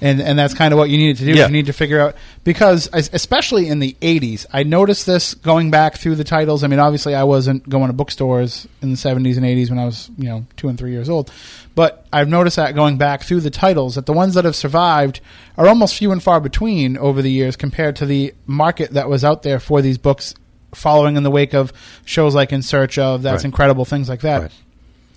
And 0.02 0.22
and 0.22 0.38
that's 0.38 0.54
kind 0.54 0.74
of 0.74 0.78
what 0.78 0.89
you 0.89 0.98
needed 0.98 1.18
to 1.18 1.26
do. 1.26 1.34
Yeah. 1.34 1.46
You 1.46 1.54
need 1.54 1.68
to 1.68 1.74
figure 1.74 2.00
out 2.00 2.16
because 2.43 2.89
especially 2.93 3.70
in 3.70 3.80
the 3.80 3.96
80s, 4.02 4.46
I 4.52 4.64
noticed 4.64 5.06
this 5.06 5.34
going 5.36 5.72
back 5.72 5.98
through 5.98 6.16
the 6.16 6.24
titles. 6.24 6.64
I 6.64 6.68
mean, 6.68 6.80
obviously, 6.80 7.16
I 7.16 7.24
wasn't 7.24 7.68
going 7.70 7.88
to 7.88 7.93
bookstores 7.93 8.68
in 8.82 8.91
the 8.91 8.98
70s 8.98 9.38
and 9.38 9.46
80s 9.46 9.70
when 9.70 9.80
I 9.80 9.86
was 9.86 10.10
you 10.18 10.26
know 10.26 10.46
two 10.58 10.68
and 10.68 10.78
three 10.78 10.91
years 10.91 11.10
old, 11.10 11.32
but 11.76 12.06
I've 12.12 12.28
noticed 12.28 12.58
that 12.58 12.76
going 12.76 12.98
back 12.98 13.24
through 13.24 13.41
the 13.41 13.50
titles 13.50 13.96
that 13.96 14.06
the 14.06 14.14
ones 14.14 14.34
that 14.34 14.46
have 14.46 14.56
survived 14.56 15.22
are 15.58 15.68
almost 15.68 15.96
few 15.96 16.12
and 16.12 16.22
far 16.22 16.39
between 16.39 16.98
over 16.98 17.22
the 17.22 17.32
years 17.32 17.56
compared 17.56 17.96
to 17.98 18.06
the 18.06 18.34
market 18.46 18.91
that 18.91 19.08
was 19.10 19.24
out 19.24 19.43
there 19.43 19.60
for 19.60 19.82
these 19.82 19.98
books, 19.98 20.36
following 20.74 21.16
in 21.16 21.24
the 21.24 21.32
wake 21.32 21.54
of 21.54 21.72
shows 22.04 22.36
like 22.36 22.52
In 22.52 22.62
Search 22.62 22.98
of, 22.98 23.22
That's 23.22 23.43
Right. 23.43 23.46
Incredible, 23.46 23.86
things 23.86 24.10
like 24.10 24.22
that. 24.22 24.41
Right. 24.41 24.52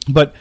But 0.08 0.34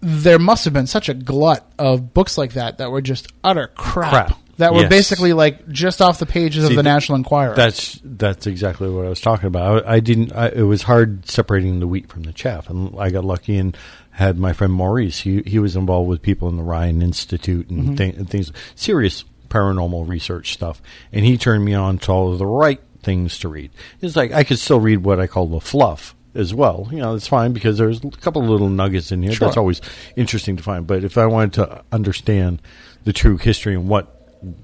there 0.00 0.38
must 0.38 0.64
have 0.64 0.72
been 0.74 0.86
such 0.86 1.08
a 1.08 1.14
glut 1.14 1.70
of 1.78 2.14
books 2.14 2.38
like 2.38 2.52
that 2.52 2.78
that 2.78 2.90
were 2.90 3.00
just 3.00 3.32
utter 3.42 3.68
crap. 3.74 4.10
Crap. 4.10 4.38
That 4.58 4.74
were 4.74 4.80
Yes. 4.82 4.90
basically 4.90 5.32
like 5.32 5.68
just 5.68 6.02
off 6.02 6.18
the 6.18 6.26
pages 6.26 6.66
See, 6.66 6.72
of 6.72 6.76
the 6.76 6.82
National 6.82 7.16
Enquirer. 7.16 7.54
That's 7.54 8.00
that's 8.02 8.46
exactly 8.48 8.90
what 8.90 9.06
I 9.06 9.08
was 9.08 9.20
talking 9.20 9.46
about. 9.46 9.86
I, 9.86 9.94
I 9.94 10.00
didn't. 10.00 10.32
I, 10.32 10.48
it 10.48 10.62
was 10.62 10.82
hard 10.82 11.28
separating 11.30 11.78
the 11.78 11.86
wheat 11.86 12.08
from 12.08 12.24
the 12.24 12.32
chaff, 12.32 12.68
and 12.68 12.92
I 12.98 13.10
got 13.10 13.24
lucky 13.24 13.56
and 13.56 13.76
had 14.10 14.36
my 14.36 14.52
friend 14.52 14.72
Maurice. 14.72 15.20
He 15.20 15.42
he 15.42 15.60
was 15.60 15.76
involved 15.76 16.08
with 16.08 16.22
people 16.22 16.48
in 16.48 16.56
the 16.56 16.64
Rhine 16.64 17.02
Institute 17.02 17.70
and, 17.70 17.80
mm-hmm. 17.80 17.94
thi- 17.94 18.16
and 18.16 18.28
things 18.28 18.52
serious 18.74 19.24
paranormal 19.48 20.08
research 20.08 20.52
stuff, 20.52 20.82
and 21.12 21.24
he 21.24 21.38
turned 21.38 21.64
me 21.64 21.74
on 21.74 21.98
to 21.98 22.12
all 22.12 22.32
of 22.32 22.38
the 22.38 22.46
right 22.46 22.80
things 23.02 23.38
to 23.38 23.48
read. 23.48 23.70
It's 24.00 24.16
like 24.16 24.32
I 24.32 24.42
could 24.42 24.58
still 24.58 24.80
read 24.80 25.04
what 25.04 25.20
I 25.20 25.28
call 25.28 25.46
the 25.46 25.60
fluff 25.60 26.16
as 26.34 26.54
well. 26.54 26.88
You 26.90 26.98
know, 26.98 27.14
it's 27.14 27.26
fine 27.26 27.52
because 27.52 27.78
there's 27.78 28.04
a 28.04 28.10
couple 28.10 28.42
of 28.42 28.48
little 28.48 28.68
nuggets 28.68 29.12
in 29.12 29.22
here. 29.22 29.32
Sure. 29.32 29.48
That's 29.48 29.56
always 29.56 29.80
interesting 30.16 30.56
to 30.56 30.62
find. 30.62 30.86
But 30.86 31.04
if 31.04 31.18
I 31.18 31.26
wanted 31.26 31.52
to 31.54 31.84
understand 31.92 32.62
the 33.04 33.12
true 33.12 33.36
history 33.36 33.74
and 33.74 33.88
what 33.88 34.14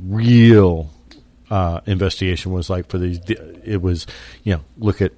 real 0.01 0.91
uh, 1.51 1.81
investigation 1.87 2.53
was 2.53 2.71
like 2.71 2.89
for 2.89 2.99
these. 2.99 3.19
It 3.29 3.81
was, 3.83 4.07
you 4.43 4.55
know, 4.55 4.61
look 4.79 5.01
at 5.01 5.13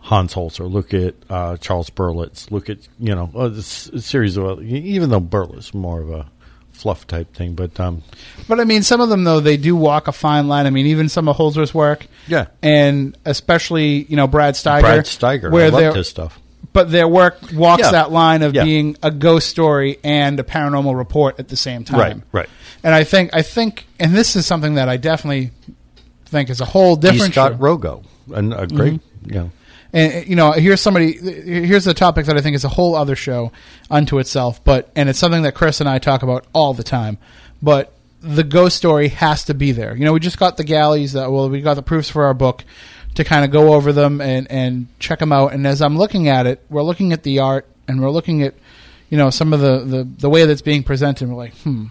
Hans 0.00 0.34
Holzer, 0.34 0.70
look 0.70 0.94
at 0.94 1.14
uh, 1.28 1.56
Charles 1.58 1.90
Berlitz, 1.90 2.50
look 2.50 2.70
at 2.70 2.78
you 2.98 3.14
know 3.14 3.30
a, 3.34 3.46
a 3.46 3.62
series 3.62 4.36
of 4.36 4.62
even 4.62 5.10
though 5.10 5.20
Berlitz 5.20 5.74
more 5.74 6.00
of 6.00 6.10
a 6.10 6.30
fluff 6.72 7.06
type 7.06 7.34
thing, 7.34 7.54
but 7.54 7.78
um, 7.78 8.02
But 8.48 8.60
I 8.60 8.64
mean, 8.64 8.82
some 8.82 9.00
of 9.00 9.08
them 9.10 9.24
though 9.24 9.40
they 9.40 9.56
do 9.56 9.76
walk 9.76 10.08
a 10.08 10.12
fine 10.12 10.48
line. 10.48 10.66
I 10.66 10.70
mean, 10.70 10.86
even 10.86 11.08
some 11.08 11.28
of 11.28 11.36
Holzer's 11.36 11.74
work, 11.74 12.06
Yeah. 12.26 12.46
and 12.62 13.16
especially 13.24 14.04
you 14.04 14.16
know 14.16 14.26
Brad 14.26 14.54
Steiger, 14.54 14.80
Brad 14.80 15.04
Steiger, 15.04 15.50
where 15.50 15.66
I 15.66 15.68
loved 15.68 15.96
his 15.96 16.08
stuff. 16.08 16.38
but 16.72 16.90
their 16.90 17.08
work 17.08 17.38
walks 17.52 17.82
Yeah. 17.82 17.90
that 17.92 18.12
line 18.12 18.42
of 18.42 18.54
Yeah. 18.54 18.64
being 18.64 18.96
a 19.02 19.10
ghost 19.10 19.48
story 19.48 19.98
and 20.04 20.38
a 20.38 20.42
paranormal 20.44 20.96
report 20.96 21.38
at 21.40 21.48
the 21.48 21.56
same 21.56 21.84
time. 21.84 21.98
Right, 21.98 22.16
right. 22.32 22.48
And 22.84 22.94
I 22.94 23.04
think 23.04 23.30
I 23.34 23.42
think, 23.42 23.86
and 23.98 24.14
this 24.14 24.36
is 24.36 24.46
something 24.46 24.74
that 24.74 24.88
I 24.88 24.96
definitely 24.96 25.50
think 26.26 26.48
is 26.50 26.60
a 26.60 26.64
whole 26.64 26.96
E. 26.96 27.00
different. 27.00 27.32
Scott 27.32 27.52
show. 27.52 27.58
Rogo, 27.58 28.04
and 28.34 28.54
a 28.54 28.66
great, 28.66 29.00
you 29.26 29.34
know, 29.34 29.50
And 29.92 30.12
uh, 30.12 30.16
you 30.26 30.36
know, 30.36 30.52
here's 30.52 30.80
somebody. 30.80 31.12
Here's 31.14 31.86
a 31.88 31.94
topic 31.94 32.26
that 32.26 32.36
I 32.36 32.40
think 32.40 32.54
is 32.54 32.64
a 32.64 32.68
whole 32.68 32.94
other 32.94 33.16
show 33.16 33.50
unto 33.90 34.18
itself. 34.20 34.62
But 34.64 34.88
and 34.94 35.08
it's 35.08 35.18
something 35.18 35.42
that 35.42 35.54
Chris 35.54 35.80
and 35.80 35.88
I 35.88 35.98
talk 35.98 36.22
about 36.22 36.44
all 36.52 36.72
the 36.74 36.84
time. 36.84 37.18
But 37.60 37.92
the 38.20 38.44
ghost 38.44 38.76
story 38.76 39.08
has 39.08 39.44
to 39.44 39.54
be 39.54 39.72
there. 39.72 39.96
You 39.96 40.04
know, 40.04 40.12
we 40.12 40.20
just 40.20 40.38
got 40.38 40.56
the 40.56 40.64
galleys 40.64 41.12
that 41.14 41.30
well, 41.30 41.48
we 41.48 41.60
got 41.60 41.74
the 41.74 41.82
proofs 41.82 42.10
for 42.10 42.24
our 42.24 42.34
book 42.34 42.64
to 43.14 43.24
kind 43.24 43.44
of 43.44 43.50
go 43.50 43.74
over 43.74 43.92
them 43.92 44.20
and 44.20 44.50
and 44.50 44.88
check 44.98 45.18
them 45.18 45.32
out. 45.32 45.52
And 45.52 45.66
as 45.66 45.82
I'm 45.82 45.96
looking 45.96 46.28
at 46.28 46.46
it, 46.46 46.64
we're 46.68 46.82
looking 46.82 47.12
at 47.12 47.22
the 47.22 47.38
art 47.40 47.66
and 47.88 48.00
we're 48.02 48.10
looking 48.10 48.42
at 48.42 48.54
you 49.08 49.18
know 49.18 49.30
some 49.30 49.52
of 49.52 49.60
the 49.60 49.80
the, 49.80 50.04
the 50.04 50.30
way 50.30 50.44
that's 50.44 50.62
being 50.62 50.82
presented. 50.82 51.28
We're 51.28 51.34
like, 51.34 51.56
hmm, 51.58 51.86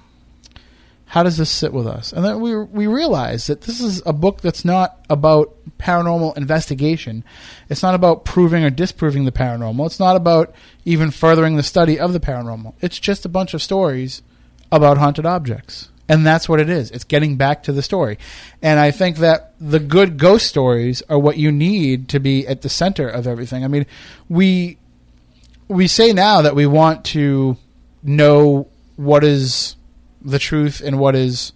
how 1.05 1.23
does 1.23 1.37
this 1.37 1.49
sit 1.49 1.73
with 1.73 1.87
us? 1.87 2.13
And 2.13 2.23
then 2.23 2.39
we 2.39 2.55
we 2.55 2.87
realize 2.87 3.47
that 3.47 3.61
this 3.61 3.81
is 3.81 4.01
a 4.05 4.13
book 4.13 4.41
that's 4.41 4.63
not 4.63 5.03
about 5.09 5.55
paranormal 5.79 6.37
investigation. 6.37 7.23
It's 7.69 7.81
not 7.81 7.95
about 7.95 8.25
proving 8.25 8.63
or 8.63 8.69
disproving 8.69 9.25
the 9.25 9.31
paranormal. 9.31 9.85
It's 9.87 9.99
not 9.99 10.15
about 10.15 10.53
even 10.85 11.09
furthering 11.09 11.55
the 11.55 11.63
study 11.63 11.99
of 11.99 12.13
the 12.13 12.19
paranormal. 12.19 12.75
It's 12.81 12.99
just 12.99 13.25
a 13.25 13.29
bunch 13.29 13.53
of 13.53 13.63
stories 13.63 14.21
about 14.71 14.97
haunted 14.97 15.25
objects. 15.25 15.89
And 16.09 16.25
that's 16.25 16.49
what 16.49 16.59
it 16.59 16.69
is. 16.69 16.91
It's 16.91 17.03
getting 17.05 17.37
back 17.37 17.63
to 17.63 17.71
the 17.71 17.81
story. 17.81 18.17
And 18.61 18.79
I 18.79 18.91
think 18.91 19.17
that 19.17 19.53
the 19.59 19.79
good 19.79 20.17
ghost 20.17 20.47
stories 20.47 21.01
are 21.07 21.19
what 21.19 21.37
you 21.37 21.51
need 21.51 22.09
to 22.09 22.19
be 22.19 22.45
at 22.47 22.61
the 22.61 22.69
center 22.69 23.07
of 23.07 23.27
everything. 23.27 23.63
I 23.63 23.67
mean, 23.67 23.85
we 24.27 24.77
we 25.67 25.87
say 25.87 26.11
now 26.11 26.41
that 26.41 26.55
we 26.55 26.65
want 26.65 27.05
to 27.05 27.55
know 28.01 28.67
what 28.95 29.23
is 29.23 29.75
the 30.21 30.39
truth 30.39 30.81
and 30.81 30.99
what 30.99 31.15
is 31.15 31.53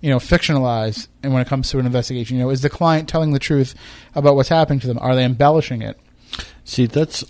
you 0.00 0.08
know 0.08 0.18
fictionalized 0.18 1.08
and 1.22 1.32
when 1.32 1.42
it 1.42 1.48
comes 1.48 1.68
to 1.70 1.78
an 1.78 1.84
investigation 1.84 2.36
you 2.36 2.42
know 2.42 2.50
is 2.50 2.62
the 2.62 2.70
client 2.70 3.08
telling 3.08 3.32
the 3.32 3.38
truth 3.38 3.74
about 4.14 4.36
what's 4.36 4.48
happening 4.48 4.78
to 4.78 4.86
them 4.86 4.98
are 5.00 5.16
they 5.16 5.24
embellishing 5.24 5.82
it 5.82 5.98
See, 6.68 6.86
that's 6.86 7.24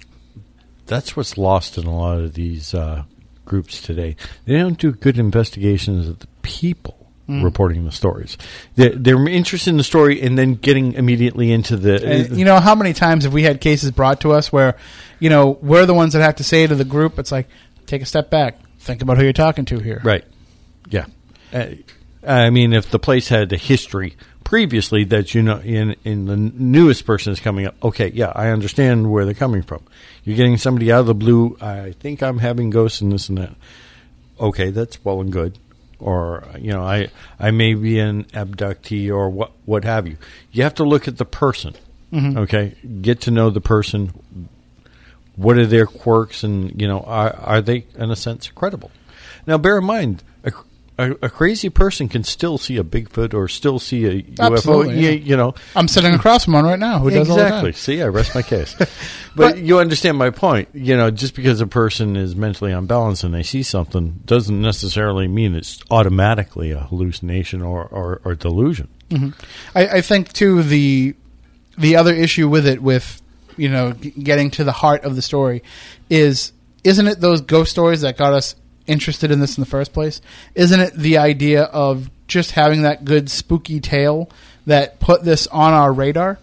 that's 0.87 1.17
what's 1.17 1.39
lost 1.39 1.79
in 1.79 1.87
a 1.87 1.97
lot 1.97 2.19
of 2.19 2.35
these 2.35 2.75
uh, 2.75 3.05
groups 3.49 3.83
today. 3.83 4.15
They 4.45 4.57
don't 4.59 4.79
do 4.79 4.93
good 4.93 5.19
investigations 5.19 6.09
of 6.09 6.21
the 6.21 6.29
people 6.43 6.95
Mm. 7.29 7.45
reporting 7.45 7.85
the 7.85 7.93
stories. 7.93 8.39
They're, 8.77 8.89
they're 8.95 9.29
interested 9.29 9.69
in 9.69 9.77
the 9.77 9.85
story 9.85 10.23
and 10.23 10.39
then 10.39 10.55
getting 10.55 10.95
immediately 10.95 11.53
into 11.53 11.77
the. 11.77 12.27
you 12.33 12.47
know 12.47 12.59
how 12.59 12.75
many 12.75 12.95
times 12.95 13.25
have 13.25 13.35
we 13.35 13.43
had 13.43 13.61
cases 13.61 13.91
brought 13.91 14.23
to 14.23 14.33
us 14.33 14.51
where 14.51 14.79
you 15.19 15.29
know 15.29 15.59
we're 15.61 15.85
the 15.85 15.93
ones 15.93 16.15
that 16.15 16.23
have 16.23 16.37
to 16.37 16.43
say 16.45 16.67
to 16.67 16.75
the 16.75 16.87
group 16.87 17.19
it's 17.19 17.31
like 17.31 17.47
take 17.85 18.01
a 18.01 18.07
step 18.07 18.31
back 18.31 18.57
think 18.79 19.03
about 19.03 19.19
who 19.19 19.25
you're 19.25 19.35
talking 19.35 19.67
to 19.67 19.79
here 19.79 20.01
right? 20.05 20.25
Yeah. 20.89 21.05
Uh, 21.53 21.67
I 22.27 22.49
mean, 22.49 22.73
if 22.73 22.89
the 22.89 22.99
place 22.99 23.29
had 23.29 23.53
a 23.53 23.59
history 23.59 24.17
previously 24.49 25.05
that 25.05 25.35
you 25.35 25.43
know, 25.43 25.59
in 25.59 25.95
in 26.05 26.25
the 26.25 26.35
newest 26.35 27.05
person 27.05 27.31
is 27.35 27.39
coming 27.39 27.67
up. 27.67 27.75
Okay, 27.85 28.11
yeah, 28.15 28.33
I 28.35 28.49
understand 28.49 29.11
where 29.11 29.27
they're 29.27 29.35
coming 29.35 29.61
from. 29.61 29.83
You're 30.25 30.39
getting 30.39 30.57
somebody 30.57 30.91
out 30.91 31.01
of 31.01 31.07
the 31.07 31.15
blue. 31.15 31.59
I 31.61 31.93
think 32.01 32.23
I'm 32.23 32.39
having 32.39 32.71
ghosts 32.71 33.03
and 33.03 33.13
this 33.13 33.29
and 33.29 33.37
that. 33.37 33.55
Okay, 34.41 34.71
that's 34.71 35.05
well 35.05 35.21
and 35.21 35.31
good. 35.31 35.59
Or 35.99 36.45
you 36.59 36.73
know, 36.73 36.83
I 36.83 37.09
I 37.39 37.51
may 37.51 37.75
be 37.75 37.99
an 37.99 38.25
abductee 38.25 39.11
or 39.15 39.29
what 39.29 39.53
what 39.67 39.85
have 39.85 40.09
you. 40.09 40.17
You 40.51 40.63
have 40.63 40.77
to 40.77 40.85
look 40.85 41.07
at 41.09 41.19
the 41.19 41.27
person. 41.27 41.75
Mm-hmm. 42.11 42.39
Okay, 42.39 42.75
get 43.03 43.21
to 43.23 43.31
know 43.31 43.51
the 43.51 43.61
person. 43.61 44.49
What 45.37 45.59
are 45.59 45.67
their 45.67 45.85
quirks, 45.85 46.43
and 46.43 46.81
you 46.81 46.89
know, 46.89 47.01
are 47.01 47.37
are 47.37 47.61
they 47.61 47.85
in 47.99 48.11
a 48.11 48.17
sense 48.17 48.49
credible? 48.49 48.93
Now, 49.47 49.59
bear 49.59 49.77
in 49.77 49.85
mind, 49.85 50.23
a, 50.99 51.13
a, 51.23 51.31
crazy 51.31 51.69
person 51.69 52.09
can 52.09 52.25
still 52.25 52.59
see 52.59 52.77
a 52.77 52.83
Bigfoot 52.83 53.33
or 53.33 53.47
still 53.49 53.79
see 53.79 54.07
a 54.07 54.25
Absolutely, 54.41 54.95
UFO. 54.95 55.03
yeah. 55.03 55.11
You, 55.11 55.19
you 55.19 55.37
know, 55.37 55.55
i'm 55.77 55.87
sitting 55.87 56.13
across 56.13 56.45
from 56.45 56.55
one 56.55 56.65
right 56.65 56.79
now 56.79 56.99
who 56.99 57.11
does 57.11 57.29
exactly. 57.29 57.73
See, 57.73 58.03
I 58.03 58.07
rest 58.09 58.35
my 58.35 58.43
case. 58.43 58.75
but, 58.79 58.89
But- 59.37 59.59
you 59.59 59.79
understand 59.79 60.19
my 60.19 60.31
point. 60.31 60.69
You 60.75 60.97
know, 60.97 61.11
just 61.11 61.35
because 61.35 61.61
a 61.61 61.67
person 61.67 62.17
is 62.17 62.35
mentally 62.35 62.73
unbalanced 62.73 63.23
and 63.23 63.33
they 63.33 63.45
see 63.45 63.63
something 63.63 64.21
doesn't 64.25 64.61
necessarily 64.61 65.29
mean 65.29 65.55
it's 65.55 65.81
automatically 65.91 66.73
a 66.73 66.81
hallucination 66.81 67.63
or, 67.63 67.85
or, 67.85 68.21
or 68.25 68.35
delusion. 68.35 68.89
Mm-hmm. 69.11 69.31
I, 69.79 69.87
I 69.87 70.01
think 70.01 70.33
too 70.33 70.63
the 70.63 71.15
the 71.79 71.95
other 71.97 72.13
issue 72.13 72.49
with 72.49 72.67
it, 72.67 72.83
with 72.83 73.23
you 73.57 73.69
know, 73.69 73.93
getting 73.93 74.51
to 74.53 74.65
the 74.65 74.73
heart 74.73 75.05
of 75.05 75.17
the 75.17 75.23
story, 75.23 75.63
is 76.11 76.53
isn't 76.85 77.07
it 77.07 77.21
those 77.21 77.41
ghost 77.41 77.71
stories 77.71 78.03
that 78.03 78.17
got 78.17 78.33
us 78.33 78.55
interested 78.89 79.31
in 79.31 79.41
this 79.41 79.57
in 79.57 79.63
the 79.63 79.69
first 79.71 79.93
place? 79.93 80.21
Isn't 80.55 80.81
it 80.81 80.95
the 80.95 81.19
idea 81.19 81.65
of 81.65 82.11
just 82.27 82.53
having 82.53 82.83
that 82.83 83.05
good 83.05 83.31
spooky 83.31 83.81
tale 83.81 84.31
that 84.67 85.01
put 85.01 85.25
this 85.25 85.47
on 85.49 85.73
our 85.73 85.93
radar? 85.93 86.39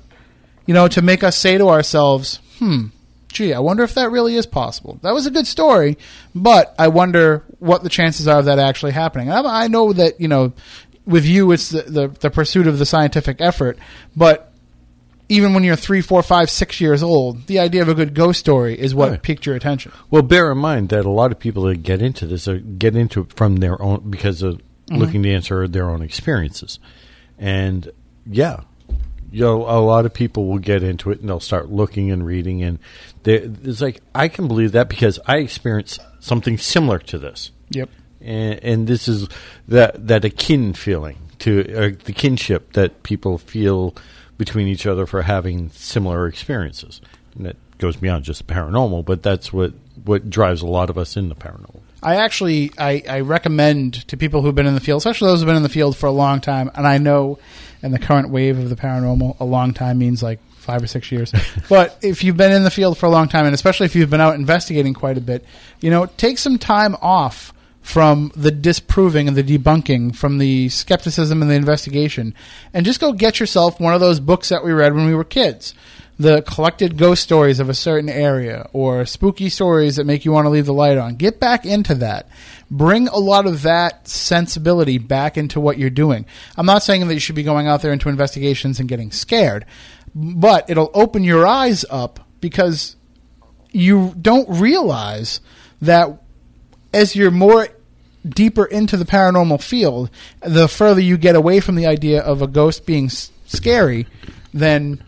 You 0.65 0.73
know, 0.73 0.87
to 0.87 1.01
make 1.01 1.23
us 1.23 1.37
say 1.37 1.57
to 1.57 1.69
ourselves, 1.69 2.39
"Hmm, 2.59 2.87
gee, 3.31 3.53
I 3.53 3.59
wonder 3.59 3.83
if 3.83 3.93
that 3.95 4.11
really 4.11 4.35
is 4.35 4.45
possible." 4.45 4.99
That 5.03 5.13
was 5.13 5.25
a 5.25 5.31
good 5.31 5.47
story, 5.47 5.97
but 6.33 6.73
I 6.79 6.87
wonder 6.87 7.43
what 7.59 7.83
the 7.83 7.89
chances 7.89 8.27
are 8.27 8.39
of 8.39 8.45
that 8.45 8.59
actually 8.59 8.93
happening. 8.93 9.31
I, 9.31 9.67
know 9.67 9.93
that 9.93 10.19
you 10.19 10.27
know, 10.27 10.53
with 11.05 11.25
you, 11.25 11.51
it's 11.51 11.69
the, 11.69 11.83
the 11.83 12.07
the 12.07 12.31
pursuit 12.31 12.67
of 12.67 12.79
the 12.79 12.85
scientific 12.85 13.37
effort, 13.39 13.77
but 14.15 14.51
even 15.30 15.53
when 15.53 15.63
you're 15.63 15.76
three, 15.76 16.01
four, 16.01 16.21
five, 16.23 16.49
six 16.49 16.80
years 16.80 17.01
old, 17.01 17.47
the 17.47 17.59
idea 17.59 17.82
of 17.82 17.89
a 17.89 17.95
good 17.95 18.13
ghost 18.13 18.39
story 18.39 18.80
is 18.80 18.93
what 18.93 19.09
Right. 19.11 19.21
piqued 19.21 19.45
your 19.45 19.55
attention. 19.55 19.91
Well, 20.11 20.21
bear 20.21 20.51
in 20.51 20.57
mind 20.59 20.89
that 20.89 21.05
a 21.05 21.09
lot 21.09 21.32
of 21.32 21.39
people 21.39 21.63
that 21.63 21.84
get 21.84 22.01
into 22.01 22.28
this 22.28 22.47
are 22.47 22.59
get 22.59 22.95
into 22.95 23.21
it 23.21 23.34
from 23.34 23.57
their 23.57 23.82
own 23.82 24.09
because 24.09 24.41
of 24.41 24.61
looking 24.91 25.23
to 25.23 25.34
answer 25.34 25.67
their 25.67 25.89
own 25.89 26.01
experiences, 26.03 26.78
and 27.39 27.89
yeah, 28.30 28.59
you 29.32 29.41
know, 29.41 29.63
a 29.63 29.82
lot 29.82 30.05
of 30.05 30.13
people 30.13 30.47
will 30.47 30.59
get 30.59 30.84
into 30.84 31.09
it 31.11 31.19
and 31.19 31.28
they'll 31.30 31.39
start 31.39 31.69
looking 31.71 32.11
and 32.11 32.26
reading, 32.26 32.61
and 32.63 32.78
they, 33.23 33.36
it's 33.38 33.82
like 33.82 34.01
I 34.13 34.28
can 34.28 34.47
believe 34.47 34.73
that 34.73 34.88
because 34.89 35.19
I 35.26 35.38
experienced 35.38 35.99
something 36.19 36.57
similar 36.59 36.99
to 36.99 37.17
this, 37.17 37.49
Yep. 37.71 37.89
and, 38.21 38.63
and 38.63 38.88
this 38.88 39.07
is 39.07 39.28
that 39.67 40.07
that 40.07 40.23
akin 40.23 40.73
feeling 40.73 41.17
to 41.39 41.61
uh, 41.76 41.89
the 42.05 42.13
kinship 42.13 42.73
that 42.73 43.01
people 43.03 43.38
feel 43.39 43.95
between 44.38 44.67
each 44.67 44.86
other 44.86 45.05
for 45.05 45.21
having 45.23 45.69
similar 45.69 46.27
experiences. 46.27 47.01
And 47.36 47.45
that 47.45 47.57
goes 47.77 47.95
beyond 47.95 48.23
just 48.23 48.47
paranormal, 48.47 49.05
but 49.05 49.23
that's 49.23 49.51
what 49.51 49.73
what 50.03 50.29
drives 50.29 50.61
a 50.61 50.67
lot 50.67 50.89
of 50.89 50.97
us 50.97 51.15
in 51.15 51.29
the 51.29 51.36
paranormal. 51.36 51.81
I 52.03 52.17
actually 52.17 52.71
I, 52.77 53.03
I 53.07 53.19
recommend 53.21 54.07
to 54.07 54.17
people 54.17 54.41
who've 54.41 54.55
been 54.55 54.67
in 54.67 54.75
the 54.75 54.81
field, 54.81 54.99
especially 54.99 55.29
those 55.29 55.39
who've 55.39 55.47
been 55.47 55.55
in 55.55 55.63
the 55.63 55.69
field 55.69 55.97
for 55.97 56.07
a 56.07 56.11
long 56.11 56.41
time, 56.41 56.69
and 56.75 56.86
I 56.86 56.97
know 56.97 57.39
in 57.81 57.91
the 57.91 57.99
current 57.99 58.29
wave 58.29 58.57
of 58.57 58.69
the 58.69 58.75
paranormal, 58.75 59.39
a 59.39 59.45
long 59.45 59.73
time 59.73 59.97
means 59.97 60.21
like 60.21 60.39
five 60.57 60.83
or 60.83 60.88
six 60.88 61.11
years. 61.11 61.33
but 61.69 61.97
if 62.01 62.23
you've 62.23 62.38
been 62.38 62.51
in 62.51 62.63
the 62.63 62.71
field 62.71 62.97
for 62.97 63.05
a 63.05 63.09
long 63.09 63.27
time, 63.27 63.45
and 63.45 63.53
especially 63.53 63.86
if 63.86 63.95
you've 63.95 64.09
been 64.09 64.21
out 64.21 64.36
investigating 64.36 64.93
quite 64.93 65.17
a 65.17 65.21
bit, 65.21 65.45
you 65.79 65.89
know, 65.89 66.05
take 66.05 66.38
some 66.38 66.57
time 66.57 66.95
off 67.01 67.53
from 67.86 68.31
the 68.36 68.49
disproving 68.49 69.27
and 69.27 69.38
the 69.38 69.43
debunking, 69.43 70.15
from 70.15 70.39
the 70.39 70.67
skepticism 70.69 71.43
and 71.43 71.51
the 71.51 71.55
investigation, 71.55 72.33
and 72.73 72.83
just 72.83 72.99
go 72.99 73.13
get 73.13 73.39
yourself 73.39 73.79
one 73.79 73.93
of 73.93 73.99
those 73.99 74.19
books 74.19 74.49
that 74.49 74.65
we 74.65 74.73
read 74.73 74.95
when 74.95 75.05
we 75.05 75.13
were 75.13 75.23
kids. 75.23 75.75
The 76.17 76.41
collected 76.41 76.97
ghost 76.97 77.22
stories 77.22 77.60
of 77.60 77.69
a 77.69 77.76
certain 77.76 78.10
area, 78.10 78.68
or 78.73 79.05
spooky 79.05 79.49
stories 79.49 79.97
that 79.97 80.07
make 80.07 80.26
you 80.26 80.31
want 80.31 80.45
to 80.45 80.49
leave 80.49 80.65
the 80.65 80.73
light 80.73 80.97
on. 80.97 81.15
Get 81.15 81.39
back 81.39 81.64
into 81.64 81.93
that. 81.95 82.27
Bring 82.72 83.07
a 83.07 83.19
lot 83.19 83.45
of 83.45 83.61
that 83.61 84.07
sensibility 84.07 84.97
back 84.97 85.38
into 85.38 85.60
what 85.60 85.77
you're 85.77 85.91
doing. 85.91 86.26
I'm 86.57 86.65
not 86.65 86.81
saying 86.81 87.07
that 87.07 87.14
you 87.14 87.19
should 87.19 87.35
be 87.35 87.43
going 87.43 87.68
out 87.68 87.84
there 87.84 87.93
into 87.93 88.10
investigations 88.10 88.80
and 88.80 88.89
getting 88.89 89.11
scared, 89.11 89.64
but 90.15 90.68
it'll 90.72 90.89
open 90.95 91.23
your 91.23 91.45
eyes 91.45 91.85
up 91.91 92.19
because 92.41 92.95
you 93.72 94.15
don't 94.19 94.49
realize 94.49 95.39
that 95.84 96.19
as 96.95 97.15
you're 97.15 97.30
more 97.30 97.68
deeper 98.27 98.65
into 98.65 98.97
the 98.97 99.06
paranormal 99.06 99.61
field, 99.61 100.10
the 100.41 100.68
further 100.68 101.02
you 101.02 101.18
get 101.18 101.35
away 101.35 101.60
from 101.60 101.76
the 101.76 101.85
idea 101.85 102.22
of 102.22 102.41
a 102.41 102.47
ghost 102.47 102.85
being 102.85 103.06
s- 103.06 103.31
scary, 103.45 104.07
then 104.53 105.02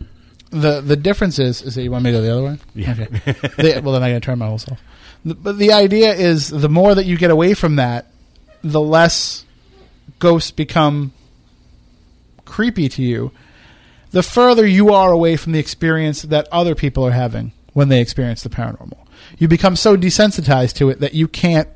the 0.50 0.80
the 0.80 0.96
difference 0.96 1.38
is 1.38 1.60
is 1.62 1.74
that 1.74 1.82
you 1.82 1.90
want 1.90 2.04
me 2.04 2.12
to 2.12 2.18
go 2.18 2.22
the 2.22 2.32
other 2.32 2.42
way. 2.44 2.58
Yeah. 2.74 2.92
Okay. 2.92 3.04
The- 3.74 3.80
well, 3.82 3.92
then 3.92 4.02
I 4.02 4.10
got 4.10 4.14
to 4.14 4.20
turn 4.20 4.38
my 4.38 4.46
whole 4.46 4.58
self. 4.58 4.80
The, 5.24 5.34
but 5.34 5.58
the 5.58 5.72
idea 5.72 6.12
is 6.14 6.48
the 6.48 6.68
more 6.68 6.94
that 6.94 7.04
you 7.04 7.16
get 7.18 7.30
away 7.30 7.54
from 7.54 7.76
that, 7.76 8.06
the 8.62 8.80
less 8.80 9.44
ghosts 10.20 10.50
become 10.50 11.12
creepy 12.44 12.88
to 12.88 13.02
you, 13.02 13.30
the 14.10 14.22
further 14.22 14.66
you 14.66 14.92
are 14.92 15.12
away 15.12 15.36
from 15.36 15.52
the 15.52 15.58
experience 15.58 16.22
that 16.22 16.48
other 16.50 16.74
people 16.74 17.04
are 17.04 17.10
having 17.12 17.52
when 17.74 17.88
they 17.88 18.00
experience 18.00 18.42
the 18.42 18.48
paranormal. 18.48 18.96
You 19.38 19.48
become 19.48 19.76
so 19.76 19.96
desensitized 19.96 20.74
to 20.76 20.88
it 20.88 21.00
that 21.00 21.14
you 21.14 21.28
can't 21.28 21.68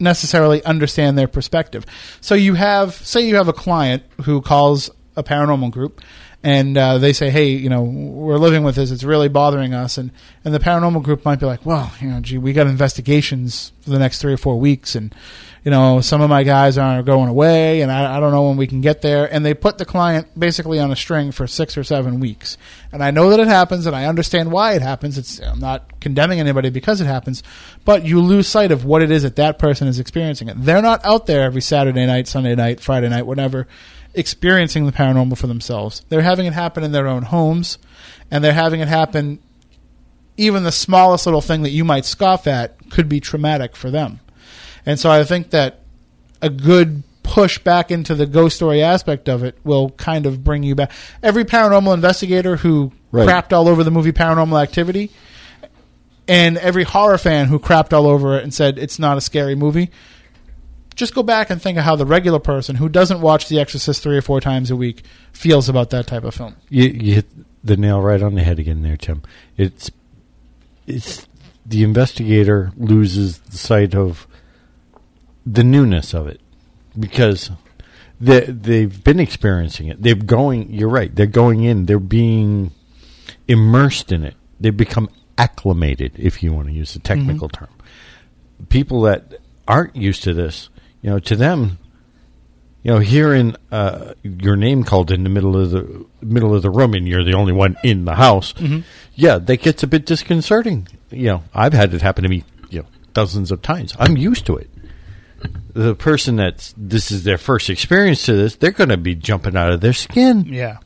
necessarily 0.00 0.62
understand 0.64 1.18
their 1.18 1.28
perspective. 1.28 1.84
So 2.20 2.34
you 2.34 2.54
have, 2.54 2.94
say, 2.94 3.26
you 3.26 3.36
have 3.36 3.48
a 3.48 3.52
client 3.52 4.02
who 4.22 4.40
calls 4.40 4.90
a 5.16 5.22
paranormal 5.22 5.70
group, 5.70 6.00
and 6.42 6.78
uh, 6.78 6.98
they 6.98 7.12
say, 7.12 7.30
"Hey, 7.30 7.48
you 7.48 7.68
know, 7.68 7.82
we're 7.82 8.38
living 8.38 8.62
with 8.62 8.76
this; 8.76 8.90
it's 8.90 9.02
really 9.02 9.28
bothering 9.28 9.74
us." 9.74 9.98
And 9.98 10.12
and 10.44 10.54
the 10.54 10.60
paranormal 10.60 11.02
group 11.02 11.24
might 11.24 11.40
be 11.40 11.46
like, 11.46 11.66
"Well, 11.66 11.92
you 12.00 12.08
know, 12.08 12.20
gee, 12.20 12.38
we 12.38 12.52
got 12.52 12.68
investigations 12.68 13.72
for 13.80 13.90
the 13.90 13.98
next 13.98 14.20
three 14.20 14.32
or 14.32 14.36
four 14.36 14.58
weeks, 14.58 14.94
and 14.94 15.12
you 15.68 15.70
know, 15.70 16.00
some 16.00 16.22
of 16.22 16.30
my 16.30 16.44
guys 16.44 16.78
are 16.78 17.02
going 17.02 17.28
away, 17.28 17.82
and 17.82 17.92
I, 17.92 18.16
I 18.16 18.20
don't 18.20 18.32
know 18.32 18.48
when 18.48 18.56
we 18.56 18.66
can 18.66 18.80
get 18.80 19.02
there." 19.02 19.30
And 19.30 19.44
they 19.44 19.52
put 19.52 19.76
the 19.76 19.84
client 19.84 20.26
basically 20.34 20.80
on 20.80 20.90
a 20.90 20.96
string 20.96 21.30
for 21.30 21.46
six 21.46 21.76
or 21.76 21.84
seven 21.84 22.20
weeks. 22.20 22.56
And 22.90 23.04
I 23.04 23.10
know 23.10 23.28
that 23.28 23.38
it 23.38 23.48
happens, 23.48 23.84
and 23.84 23.94
I 23.94 24.06
understand 24.06 24.50
why 24.50 24.72
it 24.72 24.80
happens. 24.80 25.18
It's 25.18 25.38
I'm 25.40 25.58
not 25.60 26.00
condemning 26.00 26.40
anybody 26.40 26.70
because 26.70 27.02
it 27.02 27.06
happens, 27.06 27.42
but 27.84 28.06
you 28.06 28.18
lose 28.22 28.48
sight 28.48 28.72
of 28.72 28.86
what 28.86 29.02
it 29.02 29.10
is 29.10 29.24
that 29.24 29.36
that 29.36 29.58
person 29.58 29.88
is 29.88 29.98
experiencing. 29.98 30.50
They're 30.56 30.80
not 30.80 31.04
out 31.04 31.26
there 31.26 31.42
every 31.42 31.60
Saturday 31.60 32.06
night, 32.06 32.28
Sunday 32.28 32.54
night, 32.54 32.80
Friday 32.80 33.10
night, 33.10 33.26
whatever 33.26 33.68
experiencing 34.14 34.86
the 34.86 34.92
paranormal 34.92 35.36
for 35.36 35.48
themselves. 35.48 36.02
They're 36.08 36.22
having 36.22 36.46
it 36.46 36.54
happen 36.54 36.82
in 36.82 36.92
their 36.92 37.06
own 37.06 37.24
homes, 37.24 37.76
and 38.30 38.42
they're 38.42 38.54
having 38.54 38.80
it 38.80 38.88
happen. 38.88 39.38
Even 40.38 40.62
the 40.62 40.72
smallest 40.72 41.26
little 41.26 41.42
thing 41.42 41.60
that 41.60 41.72
you 41.72 41.84
might 41.84 42.06
scoff 42.06 42.46
at 42.46 42.88
could 42.88 43.06
be 43.06 43.20
traumatic 43.20 43.76
for 43.76 43.90
them. 43.90 44.20
And 44.88 44.98
so 44.98 45.10
I 45.10 45.22
think 45.22 45.50
that 45.50 45.80
a 46.42 46.48
good 46.50 47.02
push 47.22 47.58
back 47.58 47.90
into 47.90 48.14
the 48.14 48.24
ghost 48.24 48.56
story 48.56 48.82
aspect 48.82 49.28
of 49.28 49.44
it 49.44 49.58
will 49.62 49.90
kind 49.90 50.24
of 50.24 50.42
bring 50.42 50.62
you 50.62 50.74
back. 50.74 50.90
Every 51.22 51.44
paranormal 51.44 51.92
investigator 51.94 52.56
who 52.56 52.92
Right. 53.10 53.28
crapped 53.28 53.52
all 53.52 53.68
over 53.68 53.84
the 53.84 53.90
movie 53.90 54.12
Paranormal 54.12 54.62
Activity, 54.62 55.10
and 56.26 56.58
every 56.58 56.84
horror 56.84 57.16
fan 57.18 57.46
who 57.48 57.58
crapped 57.58 57.92
all 57.92 58.06
over 58.06 58.36
it 58.38 58.44
and 58.44 58.52
said 58.52 58.78
it's 58.78 58.98
not 58.98 59.16
a 59.16 59.20
scary 59.20 59.54
movie, 59.54 59.90
just 60.94 61.14
go 61.14 61.22
back 61.22 61.48
and 61.50 61.60
think 61.60 61.78
of 61.78 61.84
how 61.84 61.96
the 61.96 62.04
regular 62.04 62.38
person 62.38 62.76
who 62.76 62.88
doesn't 62.88 63.20
watch 63.20 63.48
The 63.48 63.60
Exorcist 63.60 64.02
three 64.02 64.16
or 64.16 64.22
four 64.22 64.40
times 64.40 64.70
a 64.70 64.76
week 64.76 65.04
feels 65.32 65.68
about 65.70 65.90
that 65.90 66.06
type 66.06 66.24
of 66.24 66.34
film. 66.34 66.56
You, 66.70 66.84
you 66.84 67.14
hit 67.14 67.26
the 67.64 67.76
nail 67.76 68.00
right 68.00 68.22
on 68.22 68.34
the 68.34 68.42
head 68.42 68.58
again 68.58 68.82
there, 68.82 68.96
Tim. 68.96 69.22
It's 69.56 69.90
it's 70.86 71.26
the 71.66 71.82
investigator 71.82 72.72
loses 72.76 73.38
the 73.38 73.56
sight 73.58 73.94
of 73.94 74.26
the 75.52 75.64
newness 75.64 76.14
of 76.14 76.26
it 76.26 76.40
because 76.98 77.50
they 78.20 78.40
they've 78.40 79.02
been 79.02 79.20
experiencing 79.20 79.88
it. 79.88 80.02
They're 80.02 80.14
going. 80.14 80.72
You're 80.72 80.88
right. 80.88 81.14
They're 81.14 81.26
going 81.26 81.62
in. 81.64 81.86
They're 81.86 81.98
being 81.98 82.72
immersed 83.46 84.12
in 84.12 84.24
it. 84.24 84.34
They 84.60 84.70
become 84.70 85.08
acclimated, 85.36 86.12
if 86.16 86.42
you 86.42 86.52
want 86.52 86.66
to 86.66 86.74
use 86.74 86.94
the 86.94 86.98
technical 86.98 87.48
term. 87.48 87.68
People 88.68 89.02
that 89.02 89.34
aren't 89.68 89.94
used 89.94 90.24
to 90.24 90.34
this, 90.34 90.68
you 91.00 91.10
know, 91.10 91.20
to 91.20 91.36
them, 91.36 91.78
you 92.82 92.90
know, 92.90 92.98
hearing 92.98 93.54
uh, 93.70 94.14
your 94.24 94.56
name 94.56 94.82
called 94.82 95.12
in 95.12 95.22
the 95.22 95.30
middle 95.30 95.56
of 95.56 95.70
the 95.70 96.04
middle 96.20 96.54
of 96.54 96.62
the 96.62 96.70
room, 96.70 96.94
and 96.94 97.06
you're 97.06 97.24
the 97.24 97.34
only 97.34 97.52
one 97.52 97.76
in 97.84 98.04
the 98.04 98.16
house. 98.16 98.52
Yeah, 99.14 99.38
that 99.38 99.58
gets 99.62 99.82
a 99.84 99.86
bit 99.86 100.04
disconcerting. 100.06 100.88
You 101.10 101.26
know, 101.26 101.44
I've 101.54 101.72
had 101.72 101.94
it 101.94 102.02
happen 102.02 102.24
to 102.24 102.28
me, 102.28 102.42
you 102.68 102.80
know, 102.80 102.88
dozens 103.14 103.52
of 103.52 103.62
times. 103.62 103.94
I'm 103.98 104.16
used 104.16 104.44
to 104.46 104.56
it. 104.56 104.68
The 105.78 105.94
person 105.94 106.36
that's 106.36 106.74
this 106.76 107.10
is 107.10 107.22
their 107.24 107.38
first 107.38 107.70
experience 107.70 108.24
to 108.26 108.32
this, 108.34 108.56
they're 108.56 108.72
going 108.72 108.88
to 108.90 108.96
be 108.96 109.14
jumping 109.14 109.56
out 109.56 109.70
of 109.70 109.80
their 109.80 109.92
skin. 109.92 110.44
Yeah. 110.46 110.78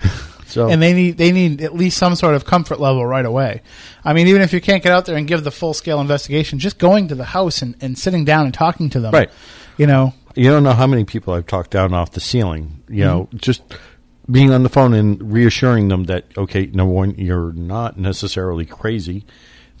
So, 0.46 0.68
and 0.68 0.82
they 0.82 0.92
need 0.94 1.16
they 1.16 1.30
need 1.30 1.60
at 1.60 1.76
least 1.76 1.96
some 1.96 2.16
sort 2.16 2.34
of 2.34 2.44
comfort 2.44 2.80
level 2.80 3.06
right 3.06 3.24
away. 3.24 3.62
I 4.04 4.12
mean, 4.14 4.26
even 4.26 4.42
if 4.42 4.52
you 4.52 4.60
can't 4.60 4.82
get 4.82 4.90
out 4.90 5.04
there 5.06 5.14
and 5.16 5.28
give 5.28 5.44
the 5.44 5.52
full 5.52 5.74
scale 5.74 6.00
investigation, 6.00 6.58
just 6.58 6.76
going 6.76 7.06
to 7.06 7.14
the 7.14 7.22
house 7.24 7.62
and, 7.62 7.76
and 7.80 7.96
sitting 7.96 8.24
down 8.24 8.46
and 8.46 8.52
talking 8.52 8.90
to 8.90 8.98
them, 8.98 9.12
Right. 9.12 9.30
You 9.76 9.86
know, 9.86 10.12
you 10.34 10.50
don't 10.50 10.64
know 10.64 10.72
how 10.72 10.88
many 10.88 11.04
people 11.04 11.34
I've 11.34 11.46
talked 11.46 11.70
down 11.70 11.94
off 11.94 12.10
the 12.10 12.20
ceiling. 12.20 12.82
You 12.88 13.04
know, 13.04 13.20
Mm-hmm. 13.26 13.36
just 13.36 13.62
being 14.28 14.50
on 14.50 14.64
the 14.64 14.68
phone 14.68 14.92
and 14.92 15.32
reassuring 15.32 15.86
them 15.86 16.04
that 16.06 16.24
okay, 16.36 16.66
number 16.66 16.92
one, 16.94 17.14
you're 17.16 17.52
not 17.52 17.96
necessarily 17.96 18.66
crazy. 18.66 19.24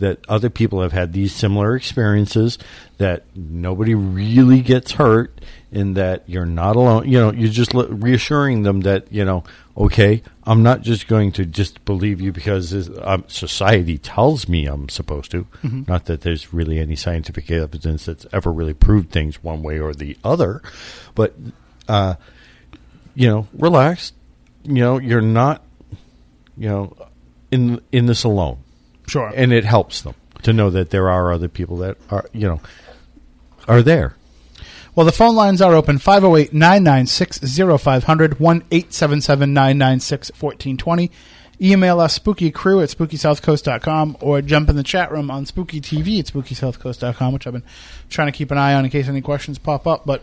That 0.00 0.18
other 0.28 0.50
people 0.50 0.82
have 0.82 0.92
had 0.92 1.12
these 1.12 1.34
similar 1.34 1.76
experiences. 1.76 2.58
That 2.98 3.24
nobody 3.34 3.94
really 3.94 4.60
gets 4.60 4.92
hurt, 4.92 5.40
and 5.72 5.96
that 5.96 6.24
you're 6.26 6.44
not 6.46 6.76
alone. 6.76 7.08
You 7.08 7.18
know, 7.20 7.32
you're 7.32 7.48
just 7.50 7.72
reassuring 7.74 8.62
them 8.62 8.80
that 8.80 9.12
you 9.12 9.24
know, 9.24 9.44
okay, 9.76 10.22
I'm 10.44 10.62
not 10.62 10.80
just 10.82 11.06
going 11.06 11.32
to 11.32 11.44
just 11.46 11.84
believe 11.84 12.20
you 12.20 12.32
because 12.32 12.70
this- 12.70 12.90
um, 13.02 13.24
society 13.28 13.96
tells 13.98 14.48
me 14.48 14.66
I'm 14.66 14.88
supposed 14.88 15.30
to. 15.30 15.46
Not 15.86 16.06
that 16.06 16.22
there's 16.22 16.52
really 16.52 16.78
any 16.78 16.96
scientific 16.96 17.50
evidence 17.50 18.06
that's 18.06 18.26
ever 18.32 18.52
really 18.52 18.74
proved 18.74 19.10
things 19.10 19.42
one 19.44 19.62
way 19.62 19.78
or 19.78 19.94
the 19.94 20.16
other, 20.24 20.60
but 21.14 21.34
uh, 21.88 22.14
you 23.14 23.28
know, 23.28 23.46
relax. 23.52 24.12
You 24.64 24.74
know, 24.82 24.98
you're 24.98 25.20
not, 25.22 25.62
you 26.56 26.68
know, 26.68 26.96
in 27.50 27.80
in 27.92 28.06
this 28.06 28.24
alone, 28.24 28.58
sure. 29.10 29.32
and 29.34 29.52
it 29.52 29.64
helps 29.64 30.00
them 30.02 30.14
to 30.42 30.52
know 30.52 30.70
that 30.70 30.90
there 30.90 31.10
are 31.10 31.32
other 31.32 31.48
people 31.48 31.76
that 31.78 31.96
are, 32.10 32.26
you 32.32 32.48
know, 32.48 32.60
are 33.68 33.82
there. 33.82 34.14
Well, 34.94 35.06
the 35.06 35.12
phone 35.12 35.36
lines 35.36 35.62
are 35.62 35.74
open 35.74 35.98
508 35.98 36.52
996 36.52 37.38
0500 37.82 38.40
1 38.40 38.56
877 38.70 39.54
996 39.54 40.30
1420. 40.30 41.10
Email 41.62 42.00
us 42.00 42.18
spookycrew 42.18 42.82
at 42.82 42.88
spookysouthcoast.com 42.88 44.16
or 44.20 44.40
jump 44.40 44.68
in 44.68 44.76
the 44.76 44.82
chat 44.82 45.12
room 45.12 45.30
on 45.30 45.46
spooky 45.46 45.80
TV 45.80 46.18
at 46.18 46.26
spookysouthcoast.com, 46.26 47.32
which 47.32 47.46
I've 47.46 47.52
been 47.52 47.62
trying 48.08 48.28
to 48.28 48.36
keep 48.36 48.50
an 48.50 48.58
eye 48.58 48.74
on 48.74 48.84
in 48.84 48.90
case 48.90 49.08
any 49.08 49.20
questions 49.20 49.58
pop 49.58 49.86
up. 49.86 50.06
But 50.06 50.22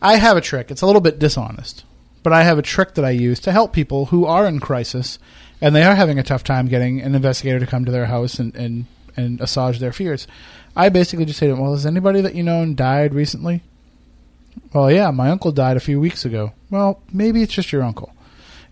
I 0.00 0.16
have 0.16 0.36
a 0.36 0.40
trick. 0.40 0.70
It's 0.70 0.82
a 0.82 0.86
little 0.86 1.00
bit 1.00 1.18
dishonest, 1.18 1.84
but 2.22 2.32
I 2.32 2.44
have 2.44 2.58
a 2.58 2.62
trick 2.62 2.94
that 2.94 3.04
I 3.04 3.10
use 3.10 3.40
to 3.40 3.52
help 3.52 3.72
people 3.72 4.06
who 4.06 4.24
are 4.24 4.46
in 4.46 4.60
crisis 4.60 5.18
and 5.60 5.74
they 5.74 5.82
are 5.82 5.94
having 5.94 6.18
a 6.18 6.22
tough 6.22 6.44
time 6.44 6.66
getting 6.66 7.00
an 7.00 7.14
investigator 7.14 7.60
to 7.60 7.66
come 7.66 7.84
to 7.84 7.92
their 7.92 8.06
house 8.06 8.38
and, 8.38 8.54
and, 8.54 8.86
and 9.16 9.40
assuage 9.40 9.78
their 9.78 9.92
fears. 9.92 10.26
I 10.74 10.88
basically 10.88 11.24
just 11.24 11.38
say 11.38 11.46
to 11.46 11.52
them, 11.52 11.62
Well, 11.62 11.72
has 11.72 11.86
anybody 11.86 12.20
that 12.20 12.34
you 12.34 12.42
know 12.42 12.64
died 12.72 13.14
recently? 13.14 13.62
Well, 14.72 14.90
yeah, 14.90 15.10
my 15.10 15.30
uncle 15.30 15.52
died 15.52 15.76
a 15.76 15.80
few 15.80 16.00
weeks 16.00 16.24
ago. 16.24 16.52
Well, 16.70 17.02
maybe 17.12 17.42
it's 17.42 17.52
just 17.52 17.72
your 17.72 17.82
uncle. 17.82 18.14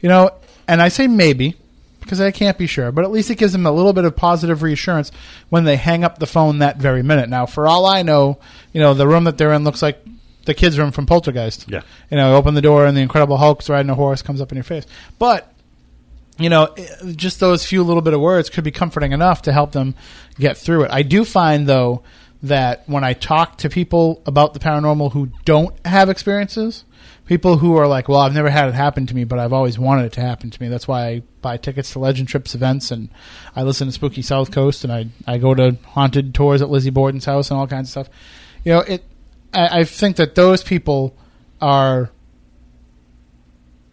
You 0.01 0.09
know, 0.09 0.31
and 0.66 0.81
I 0.81 0.89
say 0.89 1.06
maybe 1.06 1.56
because 2.01 2.20
I 2.20 2.31
can't 2.31 2.56
be 2.56 2.66
sure, 2.66 2.90
but 2.93 3.05
at 3.05 3.10
least 3.10 3.31
it 3.31 3.36
gives 3.36 3.52
them 3.52 3.66
a 3.66 3.70
little 3.70 3.93
bit 3.93 4.05
of 4.05 4.16
positive 4.16 4.62
reassurance 4.62 5.10
when 5.51 5.65
they 5.65 5.77
hang 5.77 6.05
up 6.05 6.19
the 6.19 6.27
phone 6.27 6.60
that 6.60 6.78
very 6.78 7.02
minute. 7.02 7.28
Now, 7.28 7.47
for 7.47 7.66
all 7.66 7.85
I 7.85 8.02
know, 8.02 8.39
you 8.73 8.81
know, 8.81 8.94
the 8.94 9.06
room 9.06 9.24
that 9.24 9.36
they're 9.36 9.52
in 9.52 9.65
looks 9.65 9.82
like 9.82 10.02
the 10.47 10.55
kids' 10.55 10.78
room 10.78 10.90
from 10.90 11.05
Poltergeist. 11.05 11.66
Yeah. 11.69 11.82
You 12.10 12.16
know, 12.16 12.36
open 12.36 12.55
the 12.55 12.62
door 12.62 12.86
and 12.86 12.97
the 12.97 13.02
Incredible 13.02 13.36
Hulk's 13.36 13.69
riding 13.69 13.90
a 13.90 13.94
horse 13.94 14.23
comes 14.23 14.40
up 14.40 14.51
in 14.51 14.56
your 14.56 14.65
face. 14.65 14.86
But 15.19 15.52
you 16.39 16.48
know, 16.48 16.65
eh, 16.77 17.12
just 17.16 17.40
those 17.40 17.66
few 17.66 17.82
little 17.82 18.02
bit 18.02 18.15
of 18.15 18.20
words 18.20 18.51
could 18.51 18.65
be 18.65 18.70
comforting 18.70 19.12
enough 19.12 19.43
to 19.43 19.52
help 19.52 19.73
them 19.73 19.94
get 20.39 20.56
through 20.56 20.85
it. 20.85 20.90
I 20.90 21.02
do 21.02 21.24
find 21.24 21.66
though 21.66 22.02
that 22.43 22.85
when 22.86 23.02
I 23.02 23.12
talk 23.15 23.59
to 23.59 23.69
people 23.69 24.23
about 24.24 24.55
the 24.55 24.60
paranormal 24.60 25.12
who 25.12 25.31
don't 25.44 25.74
have 25.85 26.09
experiences, 26.09 26.85
people 27.27 27.59
who 27.59 27.77
are 27.77 27.89
like, 27.89 28.09
"Well, 28.09 28.20
I've 28.20 28.35
never 28.35 28.51
had 28.51 28.69
it 28.69 28.74
happen 28.74 29.06
to 29.06 29.15
me, 29.15 29.24
but 29.24 29.40
I've 29.40 29.52
always 29.52 29.78
wanted 29.78 30.06
it 30.06 30.12
to 30.12 30.20
happen 30.20 30.51
to 30.51 30.62
me." 30.62 30.69
That's 30.69 30.86
why 30.86 31.06
I 31.06 31.23
buy 31.43 31.56
tickets 31.56 31.93
to 31.93 31.98
Legend 31.98 32.28
Trips 32.28 32.55
events 32.55 32.90
and 32.90 33.09
I 33.56 33.62
listen 33.65 33.89
to 33.89 33.93
Spooky 33.93 34.23
South 34.23 34.52
Coast 34.52 34.85
and 34.85 34.93
I 34.93 35.06
I 35.27 35.39
go 35.39 35.55
to 35.55 35.77
haunted 35.86 36.35
tours 36.35 36.62
at 36.62 36.70
Lizzie 36.70 36.90
Borden's 36.90 37.24
house 37.24 37.51
and 37.51 37.59
all 37.59 37.66
kinds 37.66 37.89
of 37.89 37.90
stuff. 37.90 38.09
You 38.65 38.73
know, 38.73 38.81
it. 38.81 39.05
I, 39.52 39.81
I 39.81 39.85
think 39.85 40.16
that 40.16 40.35
those 40.35 40.62
people 40.62 41.16
are 41.60 42.10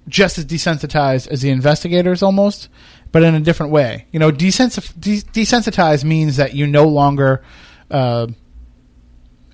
just 0.08 0.38
as 0.38 0.46
desensitized 0.46 1.28
as 1.28 1.42
the 1.42 1.50
investigators 1.50 2.22
almost, 2.22 2.70
but 3.12 3.24
in 3.24 3.36
a 3.36 3.40
different 3.40 3.72
way. 3.72 4.06
You 4.12 4.20
know, 4.20 4.32
desens- 4.32 4.94
de- 5.00 5.22
desensitized 5.22 6.04
means 6.04 6.38
that 6.38 6.54
you 6.54 6.68
no 6.68 6.88
longer, 6.88 7.44
uh, 7.90 8.28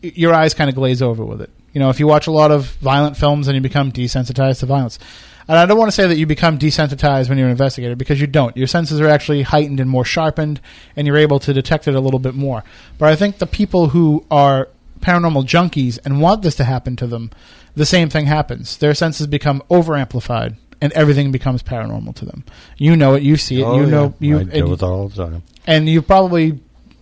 your 0.02 0.34
eyes 0.34 0.54
kind 0.54 0.70
of 0.70 0.76
glaze 0.76 1.02
over 1.02 1.24
with 1.24 1.42
it. 1.42 1.50
You 1.74 1.80
know, 1.80 1.90
if 1.90 2.00
you 2.00 2.08
watch 2.08 2.28
a 2.28 2.32
lot 2.32 2.52
of 2.52 2.66
violent 2.78 3.16
films 3.16 3.48
and 3.48 3.56
you 3.56 3.62
become 3.62 3.92
desensitized 3.92 4.60
to 4.60 4.66
violence. 4.66 5.00
And 5.48 5.58
I 5.58 5.66
don't 5.66 5.78
want 5.78 5.90
to 5.90 5.96
say 5.96 6.08
that 6.08 6.18
you 6.18 6.26
become 6.26 6.60
desensitized 6.60 7.30
when 7.30 7.38
you're 7.38 7.48
an 7.48 7.52
investigator 7.52 7.96
because 7.96 8.22
you 8.22 8.28
don't. 8.28 8.56
Your 8.56 8.68
senses 8.68 9.02
are 9.02 9.08
actually 9.08 9.42
heightened 9.42 9.80
and 9.80 9.90
more 9.90 10.06
sharpened, 10.06 10.62
and 10.96 11.08
you're 11.08 11.18
able 11.18 11.40
to 11.40 11.54
detect 11.54 11.88
it 11.88 11.96
a 11.96 12.00
little 12.00 12.20
bit 12.20 12.36
more. 12.36 12.64
But 12.98 13.10
I 13.10 13.16
think 13.16 13.38
the 13.38 13.48
people 13.48 13.90
who 13.90 14.26
are 14.30 14.70
paranormal 15.02 15.46
junkies 15.46 16.00
and 16.06 16.22
want 16.22 16.42
this 16.42 16.56
to 16.56 16.64
happen 16.64 16.96
to 16.98 17.08
them, 17.08 17.32
the 17.76 17.86
same 17.86 18.10
thing 18.10 18.26
happens. 18.26 18.78
Their 18.78 18.94
senses 18.94 19.28
become 19.28 19.62
over 19.70 19.96
amplified, 19.96 20.58
and 20.82 20.92
everything 20.94 21.32
becomes 21.32 21.64
paranormal 21.64 22.16
to 22.16 22.26
them. 22.26 22.44
You 22.78 22.96
know 22.96 23.14
it. 23.16 23.24
You 23.24 23.38
see 23.38 23.62
it. 23.62 23.64
Oh, 23.64 23.76
you 23.78 23.84
yeah. 23.84 23.90
know 23.90 24.14
you. 24.20 24.40
I 24.40 24.44
deal 24.44 24.62
and- 24.64 24.70
with 24.72 24.82
it 24.84 24.86
all 24.86 25.08
the 25.10 25.26
time. 25.30 25.44
and 25.68 25.88
you've 25.90 26.08
probably 26.08 26.60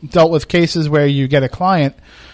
dealt 0.07 0.31
with 0.31 0.47
cases 0.47 0.87
where 0.87 1.05
you 1.05 1.27
get 1.27 1.43
a 1.43 1.49
client 1.49 1.93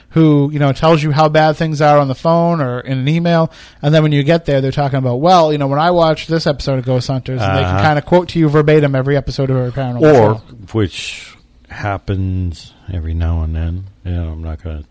who 0.10 0.49
you 0.53 0.60
know 0.60 0.72
tells 0.72 1.03
you 1.03 1.12
how 1.12 1.28
bad 1.28 1.57
things 1.57 1.82
are 1.82 1.98
on 1.98 2.07
the 2.07 2.16
phone 2.16 2.62
or 2.62 2.80
in 2.80 2.98
an 2.99 3.07
email, 3.07 3.52
and 3.82 3.94
then 3.94 4.02
when 4.03 4.12
you 4.14 4.24
get 4.24 4.45
there, 4.45 4.62
they're 4.62 4.72
talking 4.72 4.98
about, 4.99 5.18
well, 5.18 5.52
you 5.52 5.57
know, 5.57 5.68
when 5.68 5.80
I 5.80 5.91
watched 5.91 6.30
this 6.30 6.48
episode 6.48 6.80
of 6.80 6.86
Ghost 6.86 7.07
Hunters, 7.07 7.41
and 7.41 7.57
they 7.57 7.62
can 7.64 7.76
Uh-huh. 7.76 7.84
kind 7.84 7.98
of 7.99 8.06
quote 8.06 8.30
to 8.30 8.40
you 8.40 8.48
verbatim 8.48 8.95
every 8.95 9.18
episode 9.18 9.49
of 9.49 9.57
a 9.57 9.72
paranormal 9.72 10.02
or 10.02 10.36
show. 10.38 10.41
which 10.72 11.36
happens 11.70 12.74
every 12.94 13.14
now 13.14 13.41
and 13.44 13.56
then. 13.56 13.84
You 14.06 14.12
know, 14.12 14.30
I'm 14.32 14.44
not 14.44 14.64
going 14.64 14.84
to 14.84 14.90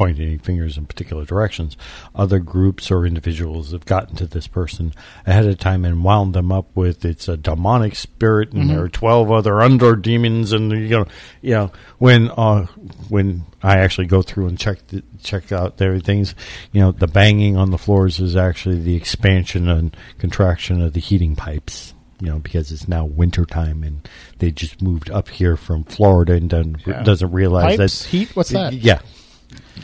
point 0.00 0.18
any 0.18 0.38
fingers 0.38 0.78
in 0.78 0.86
particular 0.86 1.26
directions. 1.26 1.76
Other 2.14 2.38
groups 2.38 2.90
or 2.90 3.04
individuals 3.04 3.72
have 3.72 3.84
gotten 3.84 4.16
to 4.16 4.26
this 4.26 4.46
person 4.46 4.94
ahead 5.26 5.44
of 5.44 5.58
time 5.58 5.84
and 5.84 6.02
wound 6.02 6.32
them 6.32 6.50
up 6.50 6.74
with 6.74 7.04
it's 7.04 7.28
a 7.28 7.36
demonic 7.36 7.94
spirit 7.94 8.52
and 8.52 8.70
there 8.70 8.82
are 8.82 8.88
twelve 8.88 9.30
other 9.30 9.60
under 9.60 9.96
demons 9.96 10.52
and 10.54 10.72
you 10.72 10.88
know 10.88 11.04
you 11.42 11.50
know 11.50 11.70
when 11.98 12.30
uh 12.30 12.64
when 13.10 13.44
I 13.62 13.80
actually 13.80 14.06
go 14.06 14.22
through 14.22 14.46
and 14.46 14.58
check 14.58 14.86
the, 14.86 15.02
check 15.22 15.52
out 15.52 15.76
their 15.76 16.00
things, 16.00 16.34
you 16.72 16.80
know, 16.80 16.92
the 16.92 17.06
banging 17.06 17.58
on 17.58 17.70
the 17.70 17.76
floors 17.76 18.20
is 18.20 18.36
actually 18.36 18.80
the 18.80 18.96
expansion 18.96 19.68
and 19.68 19.94
contraction 20.18 20.80
of 20.80 20.94
the 20.94 21.00
heating 21.00 21.36
pipes 21.36 21.92
you 22.22 22.26
know, 22.28 22.38
because 22.38 22.70
it's 22.72 22.86
now 22.88 23.04
wintertime 23.04 23.82
and 23.82 24.06
they 24.38 24.50
just 24.50 24.80
moved 24.82 25.10
up 25.10 25.28
here 25.28 25.56
from 25.56 25.84
Florida 25.84 26.34
and 26.34 26.48
doesn't, 26.50 26.86
Yeah. 26.86 27.02
doesn't 27.02 27.32
realize 27.32 27.76
Pipes, 27.78 28.02
that 28.02 28.08
heat, 28.10 28.36
what's 28.36 28.50
that? 28.50 28.72
Yeah, 28.74 29.00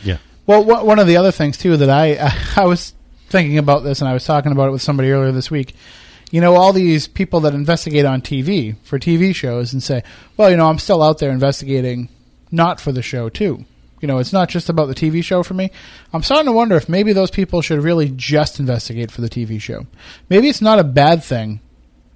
yeah. 0.05 0.19
Well, 0.47 0.65
one 0.65 0.99
of 0.99 1.07
the 1.07 1.17
other 1.17 1.33
things 1.33 1.59
too 1.59 1.77
that 1.77 1.91
I 1.91 2.33
I 2.57 2.67
was 2.67 2.95
thinking 3.29 3.59
about 3.59 3.83
this, 3.83 4.01
and 4.01 4.09
I 4.09 4.13
was 4.13 4.25
talking 4.25 4.53
about 4.53 4.69
it 4.69 4.73
with 4.73 4.83
somebody 4.83 5.11
earlier 5.11 5.33
this 5.33 5.51
week. 5.51 5.75
You 6.31 6.41
know, 6.41 6.57
all 6.57 6.73
these 6.73 7.07
people 7.07 7.41
that 7.41 7.55
investigate 7.55 8.05
on 8.05 8.21
TV 8.21 8.77
for 8.83 8.99
TV 8.99 9.35
shows 9.35 9.73
and 9.73 9.83
say, 9.83 10.03
"Well, 10.37 10.51
you 10.51 10.57
know, 10.57 10.69
I'm 10.69 10.79
still 10.79 11.03
out 11.03 11.19
there 11.19 11.31
investigating, 11.31 12.09
not 12.51 12.81
for 12.81 12.93
the 12.93 13.03
show 13.03 13.29
too." 13.29 13.65
You 14.01 14.09
know, 14.09 14.19
it's 14.19 14.33
not 14.33 14.49
just 14.49 14.69
about 14.69 14.87
the 14.87 14.95
TV 14.95 15.25
show 15.25 15.43
for 15.43 15.55
me. 15.55 15.71
I'm 16.13 16.23
starting 16.23 16.47
to 16.47 16.53
wonder 16.53 16.77
if 16.77 16.89
maybe 16.89 17.13
those 17.13 17.31
people 17.31 17.63
should 17.63 17.83
really 17.83 18.11
just 18.11 18.61
investigate 18.61 19.11
for 19.11 19.23
the 19.23 19.29
TV 19.29 19.61
show. 19.61 19.87
Maybe 20.29 20.49
it's 20.49 20.61
not 20.61 20.79
a 20.79 20.85
bad 20.85 21.25
thing 21.25 21.61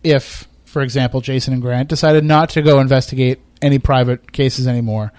if, 0.04 0.46
for 0.64 0.82
example, 0.82 1.20
Jason 1.20 1.54
and 1.54 1.62
Grant 1.62 1.88
decided 1.88 2.22
not 2.24 2.50
to 2.50 2.62
go 2.62 2.80
investigate 2.80 3.40
any 3.62 3.78
private 3.78 4.32
cases 4.32 4.66
anymore, 4.66 5.12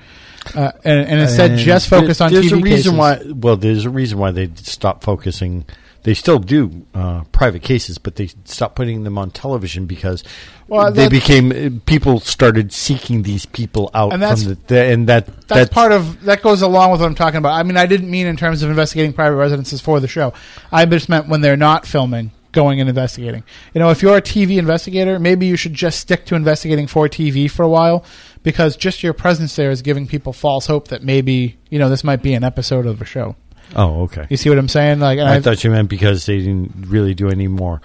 uh, 0.56 0.72
and, 0.84 1.08
and 1.08 1.20
instead 1.22 1.52
And 1.52 1.60
just 1.60 1.88
focus 1.90 2.18
there- 2.18 2.28
on 2.28 2.34
there's 2.34 2.48
TV 2.48 2.52
a 2.60 2.62
reason 2.62 2.94
cases. 2.98 3.26
why. 3.28 3.32
Well, 3.34 3.58
there's 3.58 3.86
a 3.86 3.90
reason 3.90 4.18
why 4.20 4.32
they 4.32 4.50
stopped 4.56 5.04
focusing. 5.04 5.66
They 6.04 6.16
still 6.16 6.40
do 6.40 6.88
uh, 6.96 7.26
private 7.32 7.62
cases, 7.62 8.00
but 8.00 8.16
they 8.16 8.30
stopped 8.46 8.76
putting 8.76 9.04
them 9.04 9.20
on 9.20 9.30
television 9.30 9.86
because 9.86 10.24
Well, 10.68 10.92
they 10.92 11.08
became 11.10 11.80
people 11.86 12.20
started 12.20 12.74
seeking 12.74 13.22
these 13.22 13.46
people 13.46 13.92
out 13.94 14.12
And 14.12 14.20
that's- 14.22 14.42
from 14.44 14.54
the, 14.56 14.60
the 14.66 14.84
and 14.84 15.08
that 15.10 15.48
that's, 15.48 15.70
part 15.70 15.92
of 15.92 16.24
that 16.26 16.42
goes 16.42 16.64
along 16.64 16.92
with 16.92 17.02
what 17.02 17.08
I'm 17.08 17.14
talking 17.14 17.38
about. 17.38 17.54
I 17.54 17.62
mean, 17.62 17.78
I 17.78 17.86
didn't 17.86 18.10
mean 18.10 18.26
in 18.26 18.36
terms 18.36 18.64
of 18.64 18.72
investigating 18.72 19.14
private 19.14 19.36
residences 19.36 19.80
for 19.80 20.00
the 20.00 20.08
show. 20.08 20.34
I 20.72 20.86
just 20.86 21.08
meant 21.08 21.28
when 21.28 21.42
they're 21.42 21.56
not 21.56 21.86
filming, 21.86 22.32
going 22.52 22.80
and 22.80 22.90
investigating. 22.90 23.44
You 23.76 23.80
know, 23.80 23.92
if 23.92 24.02
you're 24.02 24.18
a 24.18 24.22
TV 24.24 24.58
investigator, 24.58 25.20
maybe 25.20 25.46
you 25.46 25.56
should 25.56 25.76
just 25.76 26.00
stick 26.00 26.26
to 26.26 26.36
investigating 26.36 26.88
for 26.88 27.08
TV 27.10 27.50
for 27.50 27.62
a 27.62 27.70
while 27.70 28.04
because 28.44 28.76
just 28.78 29.04
your 29.04 29.14
presence 29.14 29.56
there 29.56 29.72
is 29.72 29.82
giving 29.82 30.08
people 30.08 30.34
false 30.34 30.66
hope 30.68 30.88
that 30.90 31.04
maybe 31.04 31.58
you 31.70 31.80
know 31.80 31.90
this 31.90 32.04
might 32.04 32.22
be 32.22 32.34
an 32.34 32.44
episode 32.44 32.86
of 32.86 33.02
a 33.02 33.06
show. 33.06 33.36
Oh, 33.76 34.02
okay. 34.04 34.28
You 34.30 34.36
see 34.38 34.50
what 34.50 34.58
I'm 34.58 34.68
saying? 34.68 35.00
Like, 35.00 35.20
I 35.20 35.36
I've- 35.36 35.44
thought 35.44 35.64
you 35.64 35.72
meant 35.72 35.90
because 35.90 36.26
they 36.26 36.40
didn't 36.40 36.88
really 36.90 37.14
do 37.14 37.30
any 37.30 37.48
more 37.48 37.82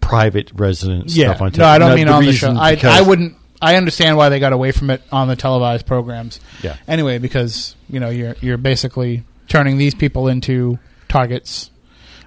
private 0.00 0.50
resident 0.54 1.10
yeah, 1.10 1.28
stuff 1.28 1.42
on 1.42 1.52
television. 1.52 1.58
no, 1.60 1.66
I 1.66 1.78
don't 1.78 2.06
television. 2.06 2.48
mean 2.54 2.58
on 2.58 2.70
the 2.72 2.76
show. 2.78 2.88
I, 2.88 2.98
I 2.98 3.02
wouldn't. 3.02 3.36
I 3.60 3.76
understand 3.76 4.16
why 4.16 4.28
they 4.28 4.38
got 4.38 4.52
away 4.52 4.70
from 4.72 4.90
it 4.90 5.02
on 5.10 5.28
the 5.28 5.36
televised 5.36 5.86
programs. 5.86 6.40
Yeah. 6.62 6.76
Anyway, 6.86 7.18
because 7.18 7.74
you 7.88 8.00
know 8.00 8.10
you're 8.10 8.36
you're 8.40 8.58
basically 8.58 9.24
turning 9.48 9.78
these 9.78 9.94
people 9.94 10.28
into 10.28 10.78
targets, 11.08 11.70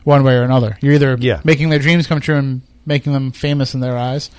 one 0.04 0.24
way 0.24 0.36
or 0.36 0.44
another. 0.44 0.78
You're 0.82 0.94
either 0.94 1.18
Yeah. 1.20 1.42
making 1.44 1.70
their 1.70 1.80
dreams 1.80 2.08
come 2.08 2.20
true 2.20 2.36
and 2.38 2.62
making 2.86 3.14
them 3.14 3.32
famous 3.32 3.74
in 3.74 3.80
their 3.82 3.98
eyes, 3.98 4.32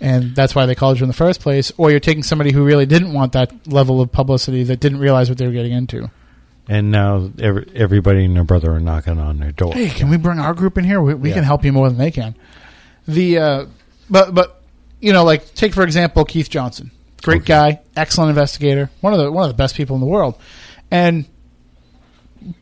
and 0.00 0.34
that's 0.34 0.54
why 0.54 0.66
they 0.66 0.74
called 0.74 0.98
you 0.98 1.04
in 1.04 1.08
the 1.08 1.14
first 1.14 1.40
place, 1.40 1.72
or 1.76 1.90
you're 1.90 2.00
taking 2.00 2.22
somebody 2.22 2.52
who 2.52 2.64
really 2.64 2.86
didn't 2.86 3.12
want 3.12 3.32
that 3.32 3.52
level 3.66 4.00
of 4.00 4.12
publicity 4.12 4.62
that 4.64 4.80
didn't 4.80 4.98
realize 4.98 5.28
what 5.28 5.38
they 5.38 5.46
were 5.46 5.52
getting 5.52 5.72
into. 5.72 6.10
And 6.68 6.90
now 6.90 7.30
every, 7.38 7.70
everybody 7.74 8.24
and 8.24 8.34
their 8.34 8.42
brother 8.44 8.72
are 8.72 8.80
knocking 8.80 9.18
on 9.20 9.38
their 9.38 9.52
door. 9.52 9.72
Hey, 9.72 9.88
can 9.88 10.10
we 10.10 10.16
bring 10.16 10.38
our 10.40 10.52
group 10.52 10.76
in 10.76 10.84
here? 10.84 11.00
We, 11.00 11.14
we 11.14 11.28
Yeah. 11.28 11.36
can 11.36 11.44
help 11.44 11.64
you 11.64 11.72
more 11.72 11.88
than 11.88 11.96
they 11.98 12.10
can. 12.10 12.34
The 13.06 13.38
uh, 13.38 13.66
but 14.10 14.34
but 14.34 14.60
you 15.00 15.12
know, 15.12 15.22
like 15.24 15.54
take 15.54 15.72
for 15.74 15.84
example 15.84 16.24
Keith 16.24 16.50
Johnson, 16.50 16.90
great 17.22 17.42
Okay. 17.42 17.46
guy, 17.46 17.80
excellent 17.96 18.30
investigator, 18.30 18.90
one 19.00 19.12
of 19.12 19.20
the 19.20 19.30
one 19.30 19.44
of 19.44 19.48
the 19.48 19.56
best 19.56 19.76
people 19.76 19.94
in 19.94 20.00
the 20.00 20.06
world, 20.08 20.34
and 20.90 21.24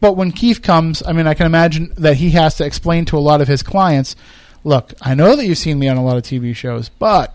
but 0.00 0.16
when 0.16 0.32
Keith 0.32 0.62
comes, 0.62 1.02
I 1.04 1.12
mean, 1.12 1.26
I 1.26 1.34
can 1.34 1.46
imagine 1.46 1.92
that 1.96 2.16
he 2.16 2.30
has 2.30 2.56
to 2.56 2.64
explain 2.64 3.04
to 3.06 3.18
a 3.18 3.20
lot 3.20 3.40
of 3.40 3.48
his 3.48 3.62
clients, 3.62 4.16
look, 4.64 4.92
I 5.00 5.14
know 5.14 5.36
that 5.36 5.46
you've 5.46 5.58
seen 5.58 5.78
me 5.78 5.88
on 5.88 5.96
a 5.96 6.04
lot 6.04 6.16
of 6.16 6.22
TV 6.24 6.54
shows, 6.56 6.88
but 6.88 7.34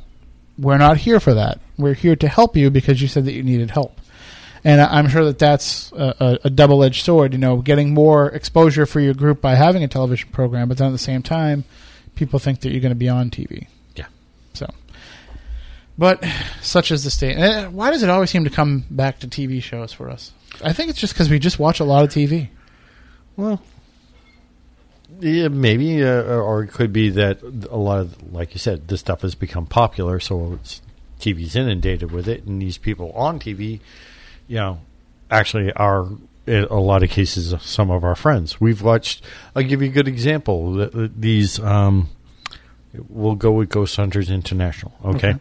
we're 0.58 0.78
not 0.78 0.98
here 0.98 1.20
for 1.20 1.34
that. 1.36 1.60
We're 1.78 1.94
here 1.94 2.16
to 2.18 2.28
help 2.28 2.58
you 2.58 2.70
because 2.70 3.02
you 3.02 3.08
said 3.08 3.26
that 3.26 3.34
you 3.34 3.44
needed 3.44 3.72
help. 3.72 3.98
And 4.64 4.82
I- 4.82 4.98
I'm 4.98 5.08
sure 5.08 5.24
that 5.26 5.40
that's 5.40 5.92
a, 5.94 6.16
a, 6.20 6.40
a 6.46 6.50
double 6.50 6.84
edged 6.84 7.06
sword, 7.06 7.32
you 7.32 7.40
know, 7.40 7.58
getting 7.62 7.94
more 7.94 8.28
exposure 8.30 8.86
for 8.86 9.00
your 9.00 9.14
group 9.14 9.40
by 9.42 9.56
having 9.56 9.84
a 9.84 9.88
television 9.88 10.30
program, 10.32 10.68
but 10.68 10.78
then 10.78 10.88
at 10.88 10.92
the 10.92 10.98
same 10.98 11.22
time, 11.24 11.64
people 12.16 12.40
think 12.40 12.60
that 12.62 12.72
you're 12.72 12.82
going 12.82 12.90
to 12.92 12.96
be 12.96 13.08
on 13.08 13.30
TV. 13.30 13.68
Yeah. 13.96 14.08
So, 14.54 14.70
but 15.98 16.26
such 16.62 16.92
is 16.92 17.04
the 17.06 17.12
state. 17.12 17.38
Eh, 17.38 17.68
Why 17.68 17.92
does 17.92 18.04
it 18.04 18.10
always 18.10 18.30
seem 18.30 18.44
to 18.44 18.50
come 18.50 18.84
back 18.90 19.20
to 19.20 19.28
TV 19.28 19.62
shows 19.64 19.94
for 19.94 20.10
us? 20.10 20.32
I 20.64 20.74
think 20.74 20.90
it's 20.90 21.00
just 21.00 21.14
because 21.14 21.30
we 21.30 21.40
just 21.40 21.60
watch 21.60 21.80
a 21.80 21.86
lot 21.86 22.04
of 22.04 22.10
TV. 22.10 22.50
Well, 23.38 23.62
yeah, 25.20 25.48
maybe, 25.50 26.04
uh, 26.04 26.22
or 26.24 26.64
it 26.64 26.68
could 26.72 26.92
be 26.94 27.10
that 27.12 27.42
a 27.70 27.78
lot 27.78 28.00
of, 28.00 28.34
like 28.34 28.54
you 28.54 28.60
said, 28.60 28.88
this 28.88 29.00
stuff 29.02 29.22
has 29.22 29.36
become 29.36 29.66
popular, 29.66 30.20
so 30.20 30.54
it's, 30.54 30.82
TV's 31.20 31.56
inundated 31.56 32.12
with 32.12 32.28
it, 32.30 32.46
and 32.46 32.62
these 32.62 32.78
people 32.78 33.12
on 33.12 33.40
TV, 33.40 33.80
you 34.48 34.56
know, 34.58 34.80
actually 35.30 35.72
are 35.74 36.08
in 36.48 36.64
a 36.66 36.80
lot 36.80 37.04
of 37.04 37.10
cases 37.10 37.54
some 37.62 37.92
of 37.92 38.04
our 38.06 38.16
friends. 38.16 38.62
We've 38.62 38.82
watched. 38.82 39.24
I'll 39.56 39.64
give 39.64 39.82
you 39.82 39.90
a 39.90 39.92
good 39.92 40.08
example. 40.08 40.76
Th- 40.78 40.92
th- 40.92 41.12
These, 41.18 41.60
um, 41.60 42.10
we'll 43.10 43.36
go 43.36 43.52
with 43.52 43.70
Ghost 43.70 43.98
Hunters 43.98 44.30
International. 44.30 44.94
Okay, 45.04 45.36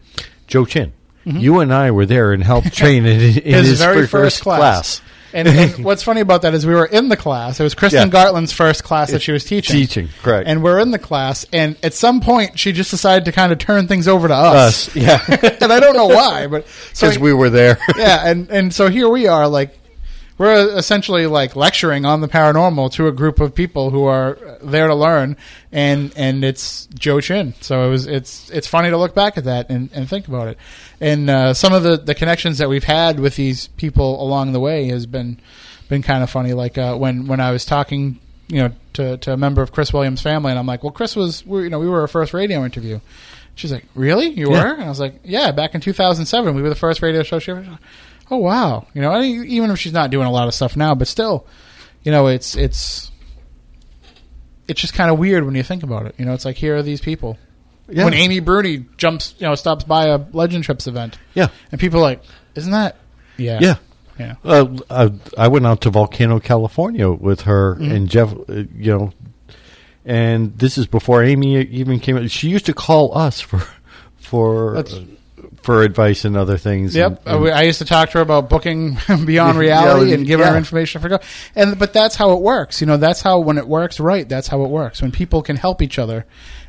Joe 0.47 0.65
Chin. 0.65 0.91
You 1.25 1.59
and 1.59 1.71
I 1.73 1.91
were 1.91 2.05
there 2.07 2.33
and 2.33 2.43
helped 2.43 2.73
train 2.73 3.05
in, 3.05 3.19
in 3.21 3.33
His 3.43 3.67
his, 3.67 3.79
very 3.79 4.01
first, 4.01 4.11
first 4.11 4.41
class. 4.41 4.59
class. 4.59 5.01
And, 5.33 5.47
and 5.47 5.83
what's 5.85 6.03
funny 6.03 6.21
about 6.21 6.41
that 6.43 6.53
is 6.53 6.65
we 6.65 6.73
were 6.73 6.85
in 6.85 7.09
the 7.09 7.17
class. 7.17 7.59
It 7.59 7.63
was 7.63 7.75
Kristyn 7.75 8.07
Yeah. 8.11 8.25
Gartland's 8.25 8.51
first 8.51 8.83
class 8.83 9.11
that 9.11 9.21
she 9.21 9.31
was 9.31 9.43
teaching. 9.45 9.75
Teaching, 9.75 10.09
correct. 10.23 10.47
And 10.47 10.63
we're 10.63 10.79
in 10.79 10.91
the 10.91 10.99
class, 10.99 11.45
and 11.53 11.75
at 11.83 11.93
some 11.93 12.21
point, 12.21 12.57
she 12.57 12.71
just 12.71 12.91
decided 12.91 13.25
to 13.25 13.31
kind 13.31 13.51
of 13.51 13.57
turn 13.59 13.87
things 13.87 14.07
over 14.07 14.27
to 14.27 14.33
us. 14.33 14.89
Us, 14.89 14.95
yeah, 14.95 15.23
and 15.61 15.71
I 15.71 15.79
don't 15.79 15.95
know 15.95 16.07
why, 16.07 16.47
but 16.47 16.67
so 16.93 17.07
because 17.07 17.19
we 17.19 17.33
were 17.33 17.49
there. 17.49 17.77
yeah, 17.97 18.27
and 18.27 18.49
and 18.49 18.73
so 18.73 18.89
here 18.89 19.07
we 19.09 19.27
are, 19.27 19.47
like 19.47 19.77
we're 20.39 20.75
essentially 20.77 21.27
like 21.27 21.55
lecturing 21.55 22.05
on 22.05 22.21
the 22.21 22.27
paranormal 22.27 22.91
to 22.93 23.05
a 23.07 23.11
group 23.11 23.39
of 23.39 23.53
people 23.53 23.91
who 23.91 24.05
are 24.05 24.37
there 24.63 24.87
to 24.87 24.95
learn, 24.95 25.37
and 25.71 26.11
and 26.15 26.43
it's 26.43 26.87
Joe 26.87 27.21
Chin. 27.21 27.53
So 27.61 27.85
it 27.85 27.89
was 27.89 28.07
it's 28.07 28.49
it's 28.49 28.65
funny 28.65 28.89
to 28.89 28.97
look 28.97 29.13
back 29.13 29.37
at 29.37 29.43
that 29.43 29.69
and, 29.69 29.89
and 29.93 30.09
think 30.09 30.27
about 30.27 30.47
it, 30.47 30.57
and 30.99 31.29
uh, 31.29 31.53
some 31.53 31.73
of 31.73 31.83
the 31.83 31.97
the 31.97 32.15
connections 32.15 32.57
that 32.57 32.69
we've 32.69 32.85
had 32.85 33.19
with 33.19 33.35
these 33.35 33.67
people 33.67 34.19
along 34.23 34.53
the 34.53 34.59
way 34.59 34.87
has 34.87 35.05
been 35.05 35.39
been 35.89 36.01
kind 36.01 36.23
of 36.23 36.29
funny. 36.31 36.53
Like 36.53 36.77
uh, 36.79 36.95
when 36.95 37.27
when 37.27 37.39
I 37.39 37.51
was 37.51 37.65
talking. 37.65 38.19
You 38.51 38.63
know, 38.63 38.71
to, 38.93 39.17
to 39.17 39.33
a 39.33 39.37
member 39.37 39.61
of 39.61 39.71
Kris 39.71 39.93
Williams' 39.93 40.23
family, 40.23 40.49
and 40.49 40.57
I'm 40.57 40.65
like, 40.65 40.81
"Well, 40.83 40.91
Kris 40.91 41.15
was, 41.15 41.45
we, 41.45 41.65
you 41.65 41.69
know, 41.69 41.77
we 41.77 41.87
were 41.87 42.01
our 42.01 42.07
first 42.07 42.33
radio 42.33 42.65
interview." 42.65 42.99
She's 43.53 43.71
like, 43.71 43.85
"Really? 43.93 44.29
You 44.29 44.51
Yeah. 44.51 44.63
were?" 44.63 44.73
And 44.73 44.83
I 44.85 44.89
was 44.89 44.99
like, 44.99 45.19
"Yeah, 45.23 45.51
back 45.51 45.75
in 45.75 45.81
2007, 45.81 46.55
we 46.55 46.63
were 46.63 46.69
the 46.69 46.73
first 46.73 47.03
radio 47.03 47.21
show 47.21 47.37
she 47.37 47.51
ever." 47.51 47.77
Oh 48.31 48.37
wow! 48.37 48.85
You 48.93 49.01
know, 49.01 49.11
I 49.11 49.21
mean, 49.21 49.45
even 49.45 49.71
if 49.71 49.79
she's 49.79 49.93
not 49.93 50.11
doing 50.11 50.27
a 50.27 50.31
lot 50.31 50.47
of 50.47 50.53
stuff 50.53 50.75
now, 50.77 50.93
but 50.95 51.07
still, 51.07 51.45
you 52.03 52.11
know, 52.11 52.27
it's 52.27 52.55
it's 52.55 53.11
it's 54.67 54.79
just 54.81 54.93
kind 54.93 55.09
of 55.09 55.17
weird 55.17 55.45
when 55.45 55.55
you 55.55 55.63
think 55.63 55.83
about 55.83 56.05
it. 56.05 56.15
You 56.17 56.25
know, 56.25 56.33
it's 56.33 56.45
like 56.45 56.55
here 56.55 56.75
are 56.77 56.83
these 56.83 57.01
people. 57.01 57.37
Yeah. 57.87 58.05
When 58.05 58.13
Amy 58.13 58.39
Bruni 58.39 58.85
jumps, 58.97 59.33
you 59.39 59.47
know, 59.47 59.55
stops 59.55 59.83
by 59.83 60.07
a 60.09 60.19
Legend 60.31 60.63
Trips 60.63 60.85
event, 60.85 61.17
Yeah, 61.33 61.47
and 61.71 61.81
people 61.81 61.99
are 61.99 62.03
like, 62.03 62.21
"Isn't 62.53 62.71
that?" 62.71 62.97
Yeah, 63.37 63.57
yeah. 63.61 63.75
yeah. 64.19 64.35
Uh, 64.45 64.77
I, 64.91 65.11
I 65.37 65.47
went 65.47 65.65
out 65.65 65.81
to 65.81 65.89
Volcano, 65.89 66.39
California 66.39 67.09
with 67.09 67.41
her 67.41 67.75
Mm-hmm. 67.75 67.91
and 67.91 68.09
Jeff. 68.09 68.31
Uh, 68.47 68.53
you 68.77 68.95
know, 68.97 69.13
and 70.05 70.55
this 70.59 70.77
is 70.77 70.85
before 70.85 71.23
Amy 71.23 71.59
even 71.61 71.99
came. 71.99 72.27
She 72.27 72.49
used 72.49 72.67
to 72.67 72.73
call 72.73 73.17
us 73.17 73.41
for 73.41 73.63
for 74.19 74.75
That's- 74.75 75.01
for 75.61 75.81
advice 75.83 76.25
and 76.25 76.35
other 76.37 76.57
things. 76.57 76.95
Yep, 76.95 77.23
and- 77.25 77.35
Uh, 77.35 77.39
we- 77.39 77.51
I 77.51 77.63
used 77.63 77.79
to 77.79 77.85
talk 77.85 78.09
to 78.11 78.17
her 78.19 78.21
about 78.21 78.49
booking 78.49 78.97
beyond 79.25 79.57
reality 79.57 80.09
Yeah, 80.11 80.17
and 80.17 80.25
giving 80.27 80.45
her 80.45 80.57
information 80.57 81.01
for 81.01 81.09
go. 81.09 81.19
And 81.55 81.77
but 81.79 81.93
that's 81.93 82.15
how 82.15 82.31
it 82.33 82.41
works. 82.41 82.81
You 82.81 82.87
know, 82.87 82.97
that's 82.97 83.21
how 83.21 83.39
when 83.39 83.57
it 83.57 83.67
works 83.67 83.99
right, 83.99 84.27
that's 84.27 84.47
how 84.47 84.63
it 84.63 84.69
works. 84.69 85.01
When 85.01 85.11
people 85.11 85.41
can 85.41 85.55
help 85.55 85.81
each 85.81 85.99
other 85.99 86.25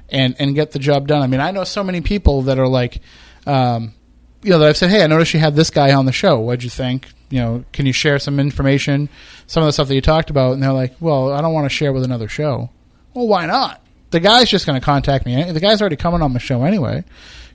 and 0.09 0.35
and 0.39 0.55
get 0.55 0.73
the 0.73 0.79
job 0.79 1.07
done. 1.07 1.23
I 1.23 1.27
mean, 1.27 1.41
I 1.41 1.51
know 1.53 1.65
so 1.65 1.85
many 1.85 2.01
people 2.01 2.43
that 2.43 2.59
are 2.59 2.67
like, 2.69 3.01
um, 3.47 3.95
you 4.43 4.51
know, 4.51 4.59
that 4.59 4.69
I've 4.69 4.77
said, 4.77 4.91
hey, 4.91 5.05
I 5.05 5.07
noticed 5.07 5.35
you 5.35 5.41
had 5.41 5.55
this 5.55 5.71
guy 5.71 5.93
on 5.93 6.07
the 6.07 6.13
show. 6.13 6.39
What'd 6.41 6.65
you 6.65 6.71
think? 6.71 7.07
you 7.33 7.39
know, 7.39 7.65
can 7.73 7.87
you 7.87 7.93
share 7.93 8.19
some 8.19 8.41
information, 8.41 9.09
some 9.47 9.63
of 9.63 9.69
the 9.69 9.73
stuff 9.73 9.87
that 9.87 9.95
you 9.95 10.01
talked 10.01 10.31
about? 10.31 10.53
And 10.55 10.61
they're 10.61 10.73
like, 10.73 10.97
well, 10.99 11.33
I 11.33 11.41
don't 11.41 11.53
want 11.53 11.65
to 11.67 11.69
share 11.71 11.93
with 11.93 12.03
another 12.03 12.27
show. 12.27 12.71
Well, 13.15 13.29
why 13.29 13.47
not? 13.47 13.81
The 14.11 14.19
guy's 14.19 14.51
just 14.51 14.67
going 14.67 14.81
to 14.81 14.85
contact 14.85 15.27
me. 15.27 15.53
The 15.53 15.61
guy's 15.61 15.81
already 15.81 15.95
coming 15.95 16.23
on 16.23 16.33
the 16.33 16.41
show 16.41 16.65
anyway. 16.65 17.05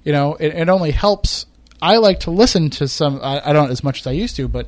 You 0.06 0.14
know, 0.14 0.36
it, 0.36 0.54
it 0.56 0.70
only 0.70 0.92
helps. 0.92 1.46
I 1.82 1.98
like 1.98 2.22
to 2.22 2.32
listen 2.32 2.70
to 2.72 2.88
some. 2.88 3.20
I, 3.22 3.50
I 3.50 3.54
don't 3.54 3.70
as 3.72 3.84
much 3.84 4.00
as 4.00 4.08
I 4.08 4.12
used 4.12 4.38
to, 4.38 4.48
but 4.48 4.68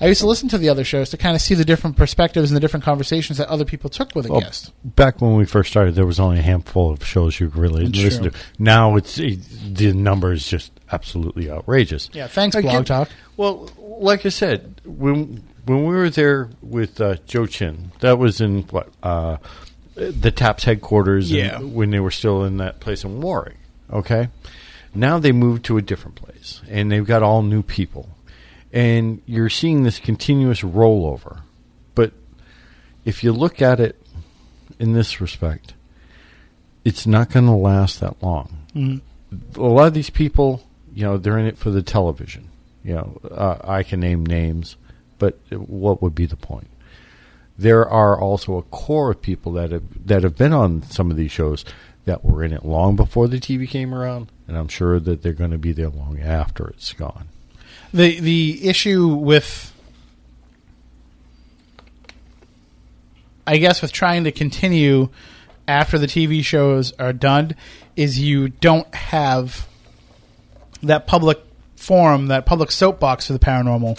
I 0.00 0.06
used 0.08 0.20
to 0.20 0.26
listen 0.26 0.48
to 0.50 0.58
the 0.58 0.68
other 0.68 0.82
shows 0.84 1.10
to 1.10 1.16
kind 1.16 1.36
of 1.36 1.40
see 1.42 1.54
the 1.54 1.64
different 1.64 1.96
perspectives 1.96 2.50
and 2.50 2.56
the 2.56 2.60
different 2.60 2.84
conversations 2.84 3.38
that 3.38 3.48
other 3.48 3.64
people 3.64 3.90
took 3.90 4.14
with 4.14 4.26
a 4.26 4.32
Well, 4.32 4.40
guest. 4.40 4.72
back 4.84 5.20
when 5.20 5.36
we 5.36 5.44
first 5.44 5.70
started, 5.70 5.94
there 5.94 6.06
was 6.06 6.18
only 6.18 6.38
a 6.40 6.42
handful 6.42 6.90
of 6.92 7.04
shows 7.04 7.38
you 7.38 7.48
could 7.50 7.58
really 7.60 7.84
That's 7.86 8.02
listen 8.02 8.22
true. 8.24 8.30
to. 8.32 8.38
Now 8.58 8.96
it's 8.96 9.18
it, 9.18 9.40
the 9.74 9.92
number 9.92 10.32
is 10.32 10.46
just 10.48 10.72
absolutely 10.90 11.50
outrageous. 11.50 12.10
Yeah, 12.12 12.26
thanks, 12.26 12.56
Again, 12.56 12.70
Blog 12.72 12.86
Talk. 12.86 13.08
Well, 13.36 13.70
like 13.78 14.24
I 14.26 14.30
said, 14.30 14.80
when 14.84 15.42
when 15.66 15.84
we 15.84 15.94
were 15.94 16.10
there 16.10 16.48
with 16.62 17.00
uh, 17.00 17.16
Joe 17.26 17.46
Chin, 17.46 17.92
that 18.00 18.18
was 18.18 18.40
in 18.40 18.62
what 18.64 18.88
uh, 19.02 19.36
the 19.94 20.30
Taps 20.30 20.64
headquarters. 20.64 21.30
and 21.30 21.38
Yeah. 21.38 21.58
when 21.60 21.90
they 21.90 22.00
were 22.00 22.10
still 22.10 22.44
in 22.44 22.56
that 22.58 22.80
place 22.80 23.04
in 23.04 23.20
Warwick. 23.20 23.56
Okay, 23.92 24.28
now 24.98 25.18
they 25.18 25.32
moved 25.32 25.64
to 25.66 25.76
a 25.76 25.82
different 25.82 26.16
place, 26.16 26.60
and 26.68 26.90
they've 26.90 27.06
got 27.06 27.22
all 27.22 27.42
new 27.42 27.62
people, 27.62 28.08
and 28.72 29.22
you're 29.26 29.48
seeing 29.48 29.82
this 29.82 29.98
continuous 29.98 30.62
rollover. 30.62 31.42
But 31.94 32.12
if 33.04 33.22
you 33.22 33.32
look 33.32 33.62
at 33.62 33.80
it 33.80 34.00
in 34.78 34.92
this 34.92 35.20
respect, 35.20 35.74
it's 36.84 37.06
not 37.06 37.30
going 37.30 37.46
to 37.46 37.52
last 37.52 38.00
that 38.00 38.22
long. 38.22 38.58
A 39.56 39.60
lot 39.60 39.88
of 39.88 39.94
these 39.94 40.10
people, 40.10 40.62
you 40.94 41.04
know, 41.04 41.18
they're 41.18 41.38
in 41.38 41.46
it 41.46 41.58
for 41.58 41.70
the 41.70 41.82
television. 41.82 42.48
You 42.84 42.94
know, 42.94 43.20
uh, 43.30 43.58
I 43.62 43.82
can 43.82 44.00
name 44.00 44.24
names, 44.24 44.76
but 45.18 45.38
what 45.50 46.00
would 46.00 46.14
be 46.14 46.26
the 46.26 46.36
point? 46.36 46.68
There 47.58 47.88
are 47.88 48.18
also 48.18 48.56
a 48.56 48.62
core 48.62 49.10
of 49.10 49.20
people 49.20 49.52
that 49.52 49.72
have 49.72 50.06
that 50.06 50.22
have 50.22 50.36
been 50.36 50.52
on 50.52 50.82
some 50.82 51.10
of 51.10 51.16
these 51.16 51.32
shows 51.32 51.64
that 52.04 52.24
were 52.24 52.44
in 52.44 52.52
it 52.52 52.64
long 52.64 52.96
before 52.96 53.28
the 53.28 53.38
TV 53.38 53.68
came 53.68 53.92
around, 53.92 54.30
and 54.48 54.56
I'm 54.56 54.68
sure 54.68 54.98
that 54.98 55.22
they're 55.22 55.32
going 55.32 55.50
to 55.52 55.58
be 55.58 55.72
there 55.72 55.90
long 55.90 56.18
after 56.18 56.66
it's 56.68 56.92
gone. 56.92 57.28
the 57.92 58.18
the 58.18 58.66
issue 58.66 59.06
with 59.08 59.72
I 63.46 63.58
guess 63.58 63.80
with 63.80 63.92
trying 63.92 64.24
to 64.24 64.32
continue 64.32 65.08
after 65.66 65.98
the 65.98 66.06
TV 66.06 66.42
shows 66.42 66.92
are 66.98 67.12
done 67.12 67.54
is 67.96 68.18
you 68.18 68.48
don't 68.48 68.92
have 68.94 69.66
that 70.82 71.06
public 71.06 71.38
forum, 71.76 72.26
that 72.26 72.46
public 72.46 72.70
soapbox 72.70 73.26
for 73.26 73.32
the 73.32 73.38
paranormal 73.38 73.98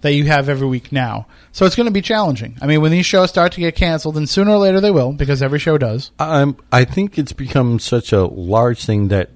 that 0.00 0.12
you 0.12 0.24
have 0.24 0.48
every 0.48 0.66
week 0.66 0.92
now. 0.92 1.26
So 1.52 1.66
it's 1.66 1.74
going 1.74 1.86
to 1.86 1.92
be 1.92 2.02
challenging. 2.02 2.56
I 2.60 2.66
mean, 2.66 2.80
when 2.80 2.92
these 2.92 3.06
shows 3.06 3.30
start 3.30 3.52
to 3.52 3.60
get 3.60 3.74
canceled, 3.74 4.16
and 4.16 4.28
sooner 4.28 4.52
or 4.52 4.58
later 4.58 4.80
they 4.80 4.90
will, 4.90 5.12
because 5.12 5.42
every 5.42 5.58
show 5.58 5.78
does. 5.78 6.10
Um, 6.18 6.56
I 6.70 6.84
think 6.84 7.18
it's 7.18 7.32
become 7.32 7.78
such 7.78 8.12
a 8.12 8.24
large 8.24 8.84
thing 8.84 9.08
that 9.08 9.30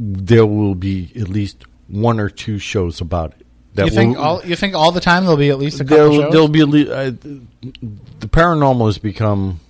there 0.00 0.46
will 0.46 0.74
be 0.74 1.12
at 1.14 1.28
least 1.28 1.64
one 1.88 2.18
or 2.18 2.30
two 2.30 2.58
shows 2.58 3.00
about 3.02 3.32
it. 3.32 3.46
That 3.74 3.86
you 3.86 3.92
think 3.92 4.16
will- 4.16 4.24
all 4.24 4.44
you 4.44 4.56
think 4.56 4.74
all 4.74 4.92
the 4.92 5.00
time 5.00 5.24
there'll 5.24 5.36
be 5.36 5.50
at 5.50 5.58
least 5.58 5.80
a 5.80 5.84
couple 5.84 5.96
there'll, 5.96 6.20
shows? 6.20 6.32
there'll 6.32 6.48
be 6.48 6.90
uh, 6.90 7.12
the 8.18 8.26
paranormal 8.28 8.86
has 8.86 8.98
become 8.98 9.60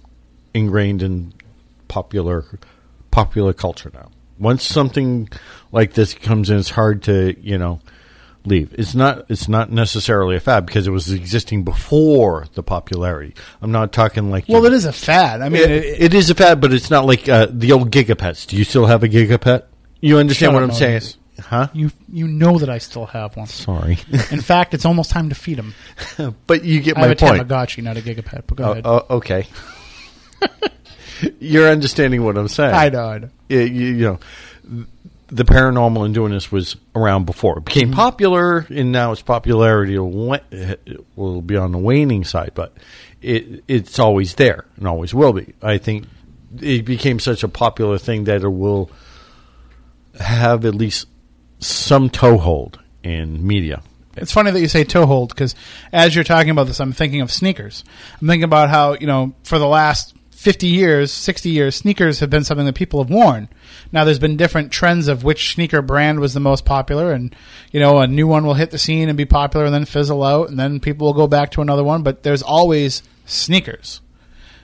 ingrained 0.54 1.02
in 1.02 1.34
popular 1.88 2.44
popular 3.10 3.52
culture 3.52 3.90
now. 3.92 4.08
Once 4.38 4.64
something 4.64 5.28
like 5.72 5.92
this 5.92 6.14
comes 6.14 6.48
in, 6.48 6.58
it's 6.58 6.70
hard 6.70 7.02
to 7.02 7.36
you 7.40 7.58
know 7.58 7.80
leave. 8.46 8.74
It's 8.78 8.94
not 8.94 9.26
it's 9.28 9.48
not 9.48 9.70
necessarily 9.70 10.36
a 10.36 10.40
fad 10.40 10.64
because 10.64 10.86
it 10.86 10.90
was 10.92 11.10
existing 11.10 11.64
before 11.64 12.46
the 12.54 12.62
popularity. 12.62 13.34
I'm 13.60 13.72
not 13.72 13.92
talking 13.92 14.30
like 14.30 14.44
well, 14.48 14.64
it 14.64 14.72
is 14.72 14.86
a 14.86 14.92
fad. 14.92 15.42
I 15.42 15.48
mean, 15.50 15.62
it, 15.62 15.70
it, 15.70 16.02
it 16.02 16.14
is 16.14 16.30
a 16.30 16.34
fad, 16.34 16.60
but 16.60 16.72
it's 16.72 16.90
not 16.90 17.04
like 17.04 17.28
uh, 17.28 17.48
the 17.50 17.72
old 17.72 17.90
Gigapets. 17.90 18.46
Do 18.46 18.56
you 18.56 18.64
still 18.64 18.86
have 18.86 19.02
a 19.02 19.08
Gigapet? 19.08 19.64
You 20.00 20.18
understand 20.18 20.50
Shut 20.50 20.54
what 20.54 20.62
up, 20.64 20.70
I'm 20.70 20.76
saying? 20.76 20.94
Moses. 20.94 21.16
Huh? 21.40 21.68
you 21.72 21.90
you 22.12 22.28
know 22.28 22.58
that 22.58 22.68
I 22.68 22.76
still 22.78 23.06
have 23.06 23.34
one. 23.36 23.46
Sorry, 23.46 23.98
In 24.30 24.40
fact, 24.42 24.74
it's 24.74 24.84
almost 24.84 25.10
time 25.10 25.30
to 25.30 25.34
feed 25.34 25.58
him. 25.58 25.74
but 26.46 26.64
you 26.64 26.80
get 26.80 26.98
I 26.98 27.00
my 27.02 27.06
have 27.08 27.16
a 27.16 27.20
point. 27.26 27.48
Tamagotchi, 27.48 27.82
not 27.82 27.96
a 27.96 28.00
Gigapet. 28.02 28.42
But 28.46 28.56
go 28.56 28.64
Oh, 28.64 28.70
ahead. 28.72 28.86
oh, 28.86 29.06
okay. 29.10 29.46
You're 31.38 31.68
understanding 31.68 32.24
what 32.24 32.36
I'm 32.38 32.48
saying. 32.48 32.74
I 32.74 32.88
know, 32.88 33.04
I 33.04 33.18
know. 33.18 33.28
Yeah, 33.48 33.60
you, 33.60 33.86
you 33.86 34.04
know, 34.04 34.86
the 35.28 35.44
paranormal 35.44 36.04
and 36.06 36.14
doing 36.14 36.32
this 36.32 36.50
was 36.50 36.76
around 36.94 37.26
before. 37.26 37.52
It 37.52 37.56
Mm-hmm. 37.60 37.64
became 37.64 37.92
popular, 37.92 38.66
and 38.70 38.90
now 38.92 39.12
its 39.12 39.20
popularity 39.22 39.98
will, 39.98 40.10
wa- 40.10 40.38
will 41.16 41.42
be 41.42 41.56
on 41.56 41.72
the 41.72 41.78
waning 41.78 42.24
side, 42.24 42.52
but 42.54 42.74
it 43.22 43.64
it's 43.68 43.98
always 43.98 44.34
there 44.36 44.64
and 44.76 44.86
always 44.88 45.12
will 45.14 45.32
be. 45.34 45.52
I 45.62 45.76
think 45.78 46.06
it 46.60 46.84
became 46.86 47.18
such 47.18 47.42
a 47.42 47.48
popular 47.48 47.98
thing 47.98 48.24
that 48.24 48.42
it 48.42 48.48
will 48.48 48.90
have 50.18 50.64
at 50.64 50.74
least 50.74 51.06
some 51.58 52.10
toehold 52.10 52.80
in 53.02 53.46
media. 53.46 53.82
It's 54.16 54.32
funny 54.32 54.50
that 54.50 54.60
you 54.60 54.68
say 54.68 54.84
toehold 54.84 55.30
because 55.30 55.54
as 55.92 56.14
you're 56.14 56.24
talking 56.24 56.50
about 56.50 56.66
this, 56.66 56.80
I'm 56.80 56.92
thinking 56.92 57.20
of 57.20 57.30
sneakers. 57.30 57.84
I'm 58.20 58.26
thinking 58.26 58.44
about 58.44 58.68
how 58.68 58.94
you 58.94 59.06
know 59.06 59.34
for 59.44 59.58
the 59.58 59.68
last 59.68 60.14
50 60.32 60.66
years, 60.66 61.12
60 61.12 61.50
years, 61.50 61.76
sneakers 61.76 62.20
have 62.20 62.30
been 62.30 62.44
something 62.44 62.66
that 62.66 62.74
people 62.74 63.02
have 63.02 63.10
worn. 63.10 63.48
Now 63.92 64.04
there's 64.04 64.18
been 64.18 64.38
different 64.38 64.72
trends 64.72 65.06
of 65.06 65.22
which 65.22 65.52
sneaker 65.52 65.82
brand 65.82 66.18
was 66.18 66.34
the 66.34 66.40
most 66.40 66.64
popular, 66.64 67.12
and 67.12 67.34
you 67.70 67.78
know 67.78 68.00
a 68.00 68.06
new 68.06 68.26
one 68.26 68.44
will 68.44 68.54
hit 68.54 68.70
the 68.70 68.78
scene 68.78 69.08
and 69.08 69.18
be 69.18 69.26
popular 69.26 69.66
and 69.66 69.74
then 69.74 69.84
fizzle 69.84 70.24
out, 70.24 70.48
and 70.48 70.58
then 70.58 70.80
people 70.80 71.06
will 71.06 71.14
go 71.14 71.28
back 71.28 71.50
to 71.52 71.60
another 71.60 71.84
one. 71.84 72.02
But 72.02 72.22
there's 72.22 72.42
always 72.42 73.02
sneakers. 73.26 74.00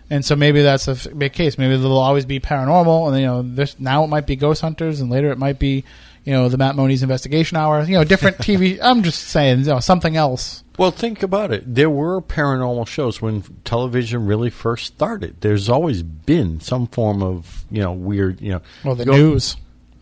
And 0.08 0.24
so 0.24 0.36
maybe 0.36 0.62
that's 0.62 0.86
a 0.88 1.14
big 1.14 1.32
case. 1.32 1.58
Maybe 1.58 1.76
there'll 1.76 1.98
always 1.98 2.24
be 2.26 2.38
paranormal, 2.38 3.08
and 3.12 3.20
you 3.20 3.26
know, 3.26 3.42
this, 3.42 3.78
now 3.80 4.04
it 4.04 4.06
might 4.06 4.26
be 4.26 4.36
ghost 4.36 4.62
hunters, 4.62 5.00
and 5.00 5.10
later 5.10 5.32
it 5.32 5.38
might 5.38 5.58
be, 5.58 5.82
you 6.24 6.32
know, 6.32 6.48
the 6.48 6.56
Matt 6.56 6.76
Moniz 6.76 7.02
Investigation 7.02 7.56
Hour. 7.56 7.82
You 7.82 7.94
know, 7.98 8.04
different 8.04 8.36
TV. 8.38 8.78
I'm 8.80 9.02
just 9.02 9.24
saying, 9.24 9.60
you 9.60 9.64
know, 9.66 9.80
something 9.80 10.16
else. 10.16 10.62
Well, 10.78 10.90
think 10.92 11.22
about 11.24 11.52
it. 11.52 11.74
There 11.74 11.90
were 11.90 12.20
paranormal 12.20 12.86
shows 12.86 13.20
when 13.20 13.42
television 13.64 14.26
really 14.26 14.50
first 14.50 14.86
started. 14.86 15.40
There's 15.40 15.68
always 15.68 16.02
been 16.04 16.60
some 16.60 16.86
form 16.86 17.22
of 17.22 17.64
you 17.70 17.82
know 17.82 17.92
weird 17.92 18.40
you 18.40 18.52
know. 18.52 18.62
Well, 18.84 18.94
the 18.94 19.06
Go- 19.06 19.12
news. 19.12 19.56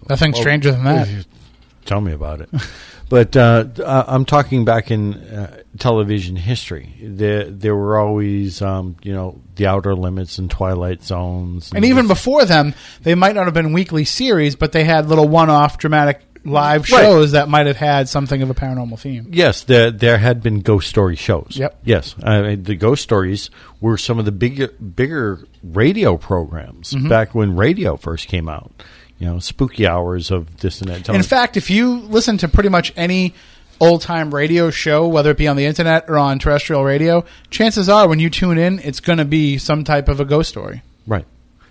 Nothing 0.09 0.33
Well, 0.33 0.41
stranger 0.43 0.71
than 0.71 0.85
that. 0.85 1.27
Tell 1.87 2.03
me 2.03 2.13
about 2.13 2.43
it. 2.43 2.51
but 3.15 3.37
uh, 3.37 4.05
I'm 4.09 4.25
talking 4.25 4.65
back 4.65 4.91
in 4.91 5.15
uh, 5.15 5.63
television 5.79 6.35
history. 6.35 6.95
There, 7.01 7.45
there 7.49 7.77
were 7.77 7.99
always, 7.99 8.61
um, 8.61 8.97
you 9.03 9.13
know, 9.13 9.41
the 9.55 9.67
Outer 9.69 9.95
Limits 9.95 10.39
and 10.39 10.51
Twilight 10.51 11.03
Zones, 11.05 11.71
And 11.73 11.85
even 11.85 12.09
before 12.09 12.45
them, 12.45 12.75
they 13.03 13.15
might 13.15 13.35
not 13.37 13.45
have 13.45 13.55
been 13.55 13.73
weekly 13.73 14.05
series, 14.05 14.57
but 14.57 14.73
they 14.73 14.83
had 14.83 15.09
little 15.09 15.29
one-off 15.29 15.79
dramatic 15.79 16.23
live 16.45 16.91
Right. 16.91 17.03
shows 17.03 17.33
that 17.33 17.49
might 17.49 17.67
have 17.67 17.77
had 17.79 18.09
something 18.09 18.43
of 18.43 18.51
a 18.51 18.55
paranormal 18.55 18.99
theme. 18.99 19.29
Yes, 19.33 19.63
there 19.65 19.91
there 19.91 20.19
had 20.19 20.43
been 20.43 20.61
ghost 20.61 20.89
story 20.89 21.17
shows. 21.17 21.53
Yep. 21.57 21.79
Yes, 21.85 22.15
I 22.23 22.43
mean, 22.43 22.63
the 22.65 22.75
ghost 22.75 23.03
stories 23.03 23.49
were 23.81 23.97
some 23.97 24.19
of 24.19 24.25
the 24.27 24.33
bigger 24.33 24.69
bigger 24.69 25.41
radio 25.63 26.19
programs 26.19 26.91
Mm-hmm. 26.93 27.09
back 27.09 27.35
when 27.35 27.57
radio 27.57 27.97
first 27.97 28.29
came 28.29 28.49
out. 28.49 28.73
You 29.19 29.27
know, 29.29 29.39
spooky 29.39 29.87
hours 29.87 30.31
of 30.31 30.59
this 30.59 30.81
and 30.81 30.91
that. 30.91 31.09
In 31.09 31.23
fact, 31.23 31.57
if 31.57 31.71
you 31.71 31.97
listen 32.01 32.37
to 32.39 32.49
pretty 32.49 32.69
much 32.69 32.93
any 32.97 33.35
old 33.81 34.03
time 34.03 34.35
radio 34.35 34.71
show, 34.71 35.07
whether 35.07 35.31
it 35.31 35.37
be 35.39 35.47
on 35.49 35.57
the 35.57 35.67
internet 35.67 36.09
or 36.09 36.19
on 36.19 36.39
terrestrial 36.39 36.85
radio, 36.85 37.25
chances 37.51 37.89
are 37.89 38.09
when 38.09 38.19
you 38.19 38.29
tune 38.31 38.59
in, 38.59 38.79
it's 38.81 39.01
going 39.01 39.19
to 39.19 39.25
be 39.25 39.57
some 39.59 39.85
type 39.85 40.09
of 40.09 40.21
a 40.21 40.25
ghost 40.25 40.49
story. 40.51 40.83
right. 41.07 41.25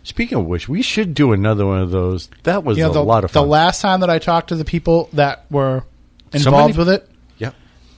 Speaking 0.06 0.38
of 0.38 0.46
which, 0.46 0.68
we 0.68 0.82
should 0.82 1.14
do 1.14 1.32
another 1.32 1.66
one 1.66 1.80
of 1.80 1.90
those. 1.92 2.30
That 2.44 2.66
was 2.66 2.78
You 2.78 2.84
know, 2.84 2.90
a 2.90 2.94
the, 2.94 3.04
lot 3.04 3.24
of 3.24 3.32
fun. 3.32 3.44
the 3.44 3.50
last 3.50 3.80
time 3.80 4.02
that 4.02 4.10
I 4.10 4.20
talked 4.20 4.50
to 4.50 4.56
the 4.58 4.66
people 4.66 5.08
that 5.14 5.46
were 5.50 5.86
So 6.34 6.40
involved 6.40 6.78
with 6.78 6.90
it, 6.90 7.10
yeah. 7.38 7.52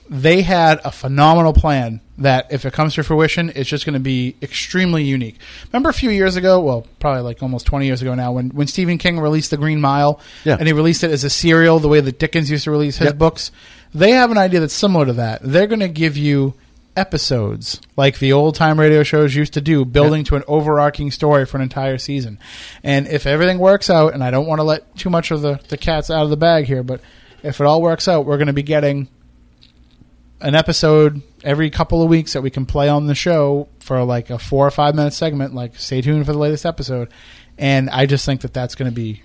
they 0.08 0.44
had 0.44 0.80
a 0.86 0.92
phenomenal 0.92 1.52
plan 1.52 2.02
that 2.18 2.48
if 2.52 2.66
it 2.66 2.72
comes 2.74 2.96
to 2.96 3.04
fruition, 3.04 3.52
it's 3.56 3.70
just 3.70 3.86
going 3.86 3.94
to 3.94 4.00
be 4.00 4.36
extremely 4.42 5.04
unique. 5.04 5.38
Remember 5.72 5.90
a 5.90 5.94
few 5.94 6.10
years 6.10 6.36
ago, 6.38 6.62
well, 6.62 6.88
probably 7.00 7.22
like 7.24 7.44
almost 7.44 7.66
20 7.66 7.86
years 7.86 8.02
ago 8.02 8.16
now, 8.16 8.32
when, 8.32 8.50
when 8.52 8.68
Stephen 8.68 8.98
King 8.98 9.20
released 9.20 9.52
The 9.52 9.58
Green 9.58 9.82
Mile, 9.82 10.20
Yeah. 10.46 10.56
and 10.58 10.66
he 10.68 10.74
released 10.74 11.04
it 11.04 11.12
as 11.12 11.24
a 11.26 11.30
serial, 11.30 11.80
the 11.80 11.90
way 11.90 12.00
that 12.00 12.18
Dickens 12.18 12.50
used 12.50 12.64
to 12.64 12.72
release 12.72 12.98
his 12.98 13.08
Yep. 13.08 13.18
books, 13.18 13.52
they 13.94 14.12
have 14.12 14.32
an 14.32 14.38
idea 14.38 14.62
that's 14.62 14.74
similar 14.74 15.06
to 15.06 15.14
that. 15.14 15.42
They're 15.44 15.68
going 15.68 15.82
to 15.82 15.88
give 15.90 16.16
you 16.16 16.54
episodes 16.98 17.82
like 17.98 18.20
the 18.20 18.32
old 18.32 18.56
time 18.56 18.80
radio 18.80 19.04
shows 19.04 19.36
used 19.36 19.52
to 19.54 19.60
do, 19.60 19.84
building 19.84 20.24
to 20.24 20.38
an 20.38 20.44
overarching 20.48 21.12
story 21.12 21.46
for 21.46 21.58
an 21.58 21.64
entire 21.64 21.98
season. 21.98 22.40
And 22.84 23.08
if 23.08 23.26
everything 23.26 23.60
works 23.60 23.90
out, 23.90 24.14
and 24.14 24.24
I 24.24 24.32
don't 24.32 24.48
want 24.48 24.60
to 24.60 24.64
let 24.64 24.96
too 24.96 25.10
much 25.10 25.32
of 25.32 25.42
the, 25.42 25.60
the 25.68 25.76
cats 25.78 26.10
out 26.10 26.24
of 26.24 26.30
the 26.30 26.38
bag 26.38 26.64
here, 26.66 26.84
but 26.84 27.02
if 27.44 27.60
it 27.60 27.68
all 27.68 27.82
works 27.82 28.08
out, 28.08 28.26
we're 28.26 28.38
going 28.38 28.48
to 28.48 28.54
be 28.54 28.64
getting 28.64 29.10
an 30.42 30.56
episode 30.56 31.22
every 31.46 31.70
couple 31.70 32.02
of 32.02 32.10
weeks 32.10 32.34
that 32.34 32.42
we 32.42 32.50
can 32.50 32.66
play 32.66 32.90
on 32.90 33.08
the 33.08 33.16
show 33.16 33.70
for 33.80 34.04
like 34.04 34.30
a 34.30 34.38
four 34.40 34.68
or 34.68 34.72
five 34.72 34.96
minute 34.96 35.14
segment. 35.14 35.54
Like, 35.54 35.78
stay 35.78 36.02
tuned 36.02 36.26
for 36.26 36.34
the 36.34 36.38
latest 36.40 36.66
episode. 36.66 37.10
And 37.58 37.90
I 37.90 38.06
just 38.06 38.26
think 38.26 38.42
that 38.42 38.54
that's 38.54 38.76
going 38.76 38.92
to 38.92 38.96
be 38.96 39.22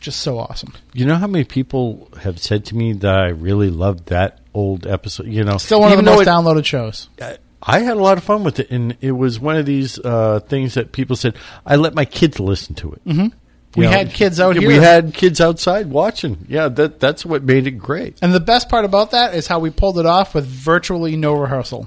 just 0.00 0.20
so 0.20 0.38
awesome. 0.38 0.72
You 0.92 1.06
know 1.06 1.16
how 1.16 1.26
many 1.26 1.44
people 1.44 2.08
have 2.20 2.38
said 2.38 2.64
to 2.66 2.76
me 2.76 2.92
that 2.92 3.14
I 3.16 3.28
really 3.28 3.70
loved 3.70 4.06
that 4.10 4.38
old 4.54 4.86
episode? 4.86 5.26
You 5.26 5.42
know, 5.42 5.56
Still 5.56 5.80
one 5.80 5.90
of 5.90 5.96
the 5.96 6.04
most 6.04 6.22
it- 6.22 6.28
downloaded 6.28 6.64
shows. 6.64 7.08
I 7.68 7.80
had 7.80 7.96
a 7.96 8.00
lot 8.00 8.16
of 8.18 8.22
fun 8.22 8.44
with 8.44 8.60
it, 8.60 8.70
and 8.70 8.96
it 9.00 9.10
was 9.12 9.40
one 9.40 9.56
of 9.56 9.66
these 9.66 9.98
uh, 9.98 10.38
things 10.40 10.74
that 10.74 10.92
people 10.92 11.16
said 11.16 11.34
I 11.64 11.74
let 11.74 11.94
my 11.94 12.04
kids 12.04 12.38
listen 12.38 12.76
to 12.76 12.92
it. 12.92 13.04
Mm-hmm. 13.04 13.26
We 13.76 13.86
had 13.86 14.12
kids 14.12 14.40
out 14.40 14.56
We 14.56 14.74
had 14.74 15.14
kids 15.14 15.40
outside 15.40 15.88
watching. 15.90 16.46
Yeah, 16.48 16.68
that 16.68 17.00
that's 17.00 17.24
what 17.24 17.42
made 17.42 17.66
it 17.66 17.72
great. 17.72 18.16
And 18.22 18.32
the 18.34 18.40
best 18.40 18.68
part 18.68 18.84
about 18.84 19.10
that 19.12 19.34
is 19.34 19.46
how 19.46 19.58
we 19.58 19.70
pulled 19.70 19.98
it 19.98 20.06
off 20.06 20.34
with 20.34 20.46
virtually 20.46 21.16
no 21.16 21.34
rehearsal. 21.34 21.86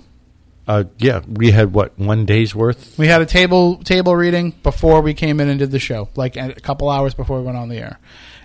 Uh, 0.67 0.83
yeah, 0.99 1.21
we 1.27 1.49
had 1.49 1.73
what 1.73 1.97
one 1.97 2.25
day's 2.27 2.53
worth. 2.53 2.95
We 2.99 3.07
had 3.07 3.23
a 3.23 3.25
table 3.25 3.77
table 3.77 4.15
reading 4.15 4.51
before 4.61 5.01
we 5.01 5.15
came 5.15 5.39
in 5.39 5.49
and 5.49 5.57
did 5.57 5.71
the 5.71 5.79
show, 5.79 6.09
like 6.15 6.37
a 6.37 6.53
couple 6.53 6.89
hours 6.89 7.15
before 7.15 7.39
we 7.39 7.45
went 7.45 7.57
on 7.57 7.69
the 7.69 7.77
air. 7.77 7.97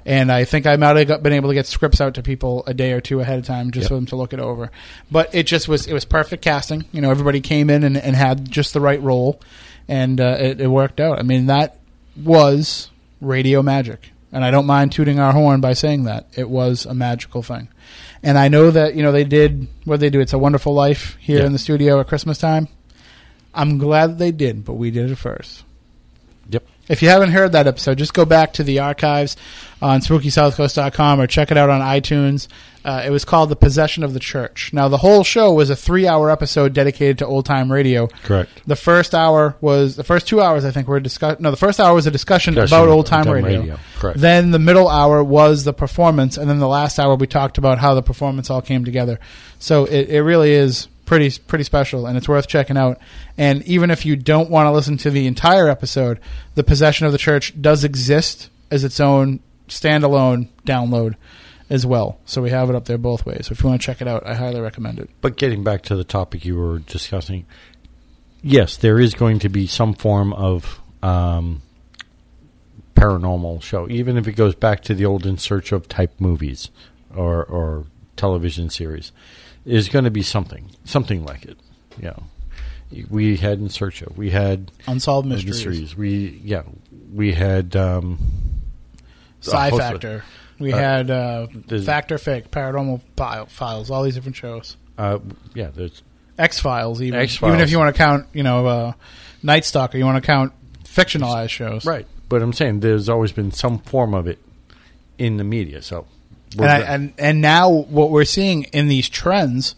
And 0.06 0.30
I 0.32 0.44
think 0.44 0.66
I 0.66 0.76
might 0.76 1.08
have 1.08 1.22
been 1.22 1.32
able 1.32 1.48
to 1.48 1.54
get 1.54 1.66
scripts 1.66 2.00
out 2.00 2.14
to 2.14 2.22
people 2.22 2.62
a 2.66 2.74
day 2.74 2.92
or 2.92 3.00
two 3.00 3.20
ahead 3.20 3.38
of 3.38 3.46
time 3.46 3.70
just 3.70 3.84
Yep. 3.84 3.88
for 3.88 3.94
them 3.94 4.06
to 4.06 4.16
look 4.16 4.32
it 4.32 4.40
over. 4.40 4.70
But 5.10 5.34
it 5.34 5.42
just 5.46 5.68
was 5.68 5.86
it 5.86 5.92
was 5.92 6.04
perfect 6.06 6.42
casting. 6.42 6.84
You 6.92 7.00
know, 7.02 7.10
everybody 7.10 7.40
came 7.40 7.68
in 7.70 7.84
and, 7.84 7.96
and 7.96 8.16
had 8.16 8.50
just 8.50 8.72
the 8.72 8.80
right 8.80 9.02
role, 9.02 9.40
and 9.86 10.18
uh, 10.20 10.36
it, 10.40 10.60
it 10.62 10.68
worked 10.68 11.00
out. 11.00 11.18
I 11.18 11.22
mean, 11.22 11.46
that 11.46 11.78
was 12.16 12.90
radio 13.24 13.62
magic, 13.62 14.10
and 14.32 14.44
I 14.44 14.50
don't 14.50 14.66
mind 14.66 14.92
tooting 14.92 15.18
our 15.18 15.32
horn 15.32 15.60
by 15.60 15.72
saying 15.72 16.04
that 16.04 16.26
it 16.36 16.48
was 16.48 16.86
a 16.86 16.94
magical 16.94 17.42
thing. 17.42 17.68
And 18.22 18.38
I 18.38 18.48
know 18.48 18.70
that 18.70 18.94
you 18.94 19.02
know 19.02 19.12
they 19.12 19.24
did 19.24 19.66
what 19.84 20.00
they 20.00 20.10
do. 20.10 20.20
It's 20.20 20.32
a 20.32 20.38
Wonderful 20.38 20.72
Life 20.74 21.16
here 21.20 21.40
Yeah. 21.40 21.46
in 21.46 21.52
the 21.52 21.58
studio 21.58 22.00
at 22.00 22.06
Christmas 22.08 22.38
time. 22.38 22.68
I'm 23.52 23.78
glad 23.78 24.18
they 24.18 24.32
did, 24.32 24.64
but 24.64 24.74
we 24.74 24.90
did 24.90 25.10
it 25.10 25.16
first. 25.16 25.62
Yep. 26.50 26.66
If 26.88 27.02
you 27.02 27.08
haven't 27.08 27.30
heard 27.30 27.52
that 27.52 27.66
episode, 27.66 27.98
just 27.98 28.14
go 28.14 28.24
back 28.24 28.52
to 28.54 28.62
the 28.62 28.78
archives 28.80 29.36
on 29.80 30.00
SpookySouthCoast.com 30.00 31.20
or 31.20 31.26
check 31.26 31.50
it 31.50 31.56
out 31.56 31.70
on 31.70 31.80
iTunes. 31.80 32.48
Uh, 32.84 33.02
it 33.06 33.08
was 33.08 33.24
called 33.24 33.48
The 33.48 33.56
Possession 33.56 34.04
of 34.04 34.12
the 34.12 34.20
Church. 34.20 34.70
Now, 34.74 34.88
the 34.88 34.98
whole 34.98 35.24
show 35.24 35.50
was 35.54 35.70
a 35.70 35.76
three 35.76 36.06
hour 36.06 36.30
episode 36.30 36.74
dedicated 36.74 37.18
to 37.18 37.26
old 37.26 37.46
time 37.46 37.72
radio. 37.72 38.08
Correct. 38.08 38.50
The 38.66 38.76
first 38.76 39.14
hour 39.14 39.56
was, 39.62 39.96
the 39.96 40.04
first 40.04 40.28
two 40.28 40.42
hours, 40.42 40.66
I 40.66 40.70
think, 40.70 40.86
were 40.86 41.00
discuss. 41.00 41.40
No, 41.40 41.50
the 41.50 41.56
first 41.56 41.80
hour 41.80 41.94
was 41.94 42.06
a 42.06 42.10
discussion, 42.10 42.52
Discussion 42.52 42.76
about 42.76 42.88
old 42.90 43.06
time 43.06 43.20
old-time 43.20 43.32
radio. 43.44 43.60
radio. 43.60 43.78
Correct. 43.96 44.20
Then 44.20 44.50
the 44.50 44.58
middle 44.58 44.88
hour 44.88 45.24
was 45.24 45.64
the 45.64 45.72
performance, 45.72 46.36
and 46.36 46.50
then 46.50 46.58
the 46.58 46.68
last 46.68 46.98
hour 46.98 47.14
we 47.14 47.26
talked 47.26 47.56
about 47.56 47.78
how 47.78 47.94
the 47.94 48.02
performance 48.02 48.50
all 48.50 48.60
came 48.60 48.84
together. 48.84 49.18
So 49.58 49.86
it, 49.86 50.10
it 50.10 50.22
really 50.22 50.52
is 50.52 50.88
pretty 51.04 51.38
pretty 51.46 51.64
special, 51.64 52.06
and 52.06 52.16
it's 52.16 52.28
worth 52.28 52.48
checking 52.48 52.76
out. 52.76 52.98
And 53.36 53.62
even 53.64 53.90
if 53.90 54.06
you 54.06 54.16
don't 54.16 54.50
want 54.50 54.66
to 54.66 54.70
listen 54.70 54.96
to 54.98 55.10
the 55.10 55.26
entire 55.26 55.68
episode, 55.68 56.20
the 56.54 56.64
possession 56.64 57.06
of 57.06 57.12
the 57.12 57.18
church 57.18 57.60
does 57.60 57.84
exist 57.84 58.50
as 58.70 58.84
its 58.84 59.00
own 59.00 59.40
standalone 59.68 60.48
download 60.66 61.14
as 61.70 61.86
well. 61.86 62.18
So 62.24 62.42
we 62.42 62.50
have 62.50 62.68
it 62.70 62.76
up 62.76 62.84
there 62.84 62.98
both 62.98 63.24
ways. 63.24 63.46
So 63.46 63.52
if 63.52 63.62
you 63.62 63.68
want 63.68 63.80
to 63.80 63.86
check 63.86 64.00
it 64.00 64.08
out, 64.08 64.26
I 64.26 64.34
highly 64.34 64.60
recommend 64.60 64.98
it. 64.98 65.10
But 65.20 65.36
getting 65.36 65.64
back 65.64 65.82
to 65.82 65.96
the 65.96 66.04
topic 66.04 66.44
you 66.44 66.56
were 66.56 66.80
discussing, 66.80 67.46
yes, 68.42 68.76
there 68.76 69.00
is 69.00 69.14
going 69.14 69.38
to 69.40 69.48
be 69.48 69.66
some 69.66 69.94
form 69.94 70.32
of 70.32 70.80
um, 71.02 71.62
paranormal 72.94 73.62
show, 73.62 73.88
even 73.88 74.16
if 74.16 74.28
it 74.28 74.32
goes 74.32 74.54
back 74.54 74.82
to 74.82 74.94
the 74.94 75.04
old 75.04 75.26
In 75.26 75.38
Search 75.38 75.72
of 75.72 75.88
type 75.88 76.20
movies 76.20 76.70
or, 77.14 77.44
or 77.44 77.86
television 78.16 78.70
series. 78.70 79.12
There's 79.64 79.88
going 79.88 80.04
to 80.04 80.10
be 80.10 80.22
something, 80.22 80.70
something 80.84 81.24
like 81.24 81.44
it. 81.44 81.58
Know, 82.00 82.22
we 83.08 83.36
had 83.36 83.58
In 83.60 83.68
Search 83.68 84.02
of, 84.02 84.16
we 84.18 84.30
had 84.30 84.70
Unsolved 84.86 85.26
mysteries, 85.28 85.64
mysteries. 85.66 85.96
We 85.96 86.40
yeah, 86.44 86.62
we 87.12 87.32
had 87.32 87.74
um, 87.76 88.18
Sci 89.40 89.56
a 89.56 89.70
host 89.70 89.72
of- 89.74 89.78
Factor. 89.80 90.24
We 90.58 90.72
Uh, 90.72 90.76
had 90.78 91.10
uh, 91.10 91.46
Fact 91.84 92.12
or 92.12 92.18
Fake, 92.18 92.50
Paranormal 92.52 93.00
File, 93.16 93.46
Files, 93.46 93.90
all 93.90 94.04
these 94.04 94.14
different 94.14 94.36
shows. 94.36 94.76
Uh, 94.96 95.18
yeah, 95.54 95.70
there's 95.74 96.02
X 96.38 96.60
Files, 96.60 97.02
even 97.02 97.18
X-Files. 97.18 97.50
even 97.52 97.60
if 97.60 97.70
you 97.72 97.78
want 97.78 97.94
to 97.94 97.98
count, 97.98 98.26
you 98.32 98.42
know, 98.44 98.64
uh, 98.66 98.92
Night 99.42 99.64
Stalker, 99.64 99.98
you 99.98 100.04
want 100.04 100.22
to 100.22 100.26
count 100.26 100.52
fictionalized 100.84 101.50
shows, 101.50 101.84
right. 101.84 102.06
But 102.28 102.40
I'm 102.42 102.52
saying 102.52 102.80
there's 102.80 103.08
always 103.08 103.32
been 103.32 103.50
some 103.50 103.78
form 103.80 104.14
of 104.14 104.26
it 104.28 104.38
in 105.18 105.36
the 105.36 105.44
media. 105.44 105.82
So 105.82 106.06
And, 106.56 106.66
I, 106.66 106.80
and 106.80 107.12
and 107.18 107.40
now 107.40 107.70
what 107.70 108.10
we're 108.10 108.24
seeing 108.24 108.64
in 108.64 108.88
these 108.88 109.08
trends 109.08 109.74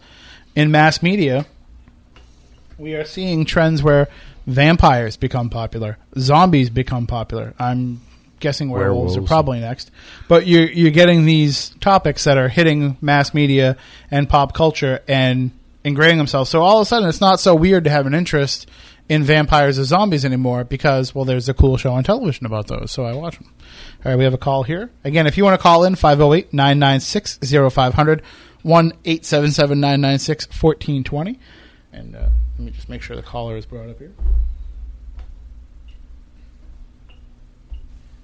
in 0.54 0.70
mass 0.70 1.02
media, 1.02 1.46
we 2.78 2.94
are 2.94 3.04
seeing 3.04 3.44
trends 3.44 3.82
where 3.82 4.08
vampires 4.46 5.16
become 5.16 5.48
popular, 5.50 5.98
zombies 6.18 6.70
become 6.70 7.06
popular. 7.06 7.54
I'm 7.58 8.00
guessing 8.40 8.68
werewolves, 8.68 9.16
are 9.16 9.22
probably 9.22 9.60
next, 9.60 9.90
but 10.28 10.46
you're 10.46 10.70
you're 10.70 10.90
getting 10.90 11.24
these 11.24 11.70
topics 11.80 12.24
that 12.24 12.36
are 12.36 12.48
hitting 12.48 12.98
mass 13.00 13.32
media 13.32 13.76
and 14.10 14.28
pop 14.28 14.52
culture 14.52 15.00
and 15.08 15.50
ingraining 15.84 16.18
themselves. 16.18 16.50
So 16.50 16.62
all 16.62 16.78
of 16.78 16.82
a 16.82 16.86
sudden, 16.86 17.08
it's 17.08 17.20
not 17.20 17.40
so 17.40 17.54
weird 17.54 17.84
to 17.84 17.90
have 17.90 18.06
an 18.06 18.14
interest 18.14 18.68
in 19.08 19.22
vampires 19.22 19.78
or 19.78 19.84
zombies 19.84 20.24
anymore 20.24 20.64
because 20.64 21.14
well, 21.14 21.24
there's 21.24 21.48
a 21.48 21.54
cool 21.54 21.76
show 21.76 21.92
on 21.92 22.04
television 22.04 22.46
about 22.46 22.66
those, 22.66 22.90
so 22.90 23.04
I 23.04 23.14
watch 23.14 23.38
them. 23.38 23.52
All 24.04 24.12
right, 24.12 24.18
we 24.18 24.24
have 24.24 24.34
a 24.34 24.38
call 24.38 24.62
here. 24.62 24.90
Again, 25.04 25.26
if 25.26 25.36
you 25.36 25.44
want 25.44 25.58
to 25.58 25.62
call 25.62 25.84
in, 25.84 25.94
508 25.94 26.52
996 26.52 27.38
0500 27.72 28.22
1 28.62 28.86
877 29.04 29.80
996 29.80 30.46
1420. 30.46 31.38
And 31.92 32.16
uh, 32.16 32.28
let 32.58 32.64
me 32.64 32.70
just 32.72 32.88
make 32.88 33.02
sure 33.02 33.16
the 33.16 33.22
caller 33.22 33.56
is 33.56 33.66
brought 33.66 33.88
up 33.88 33.98
here. 33.98 34.12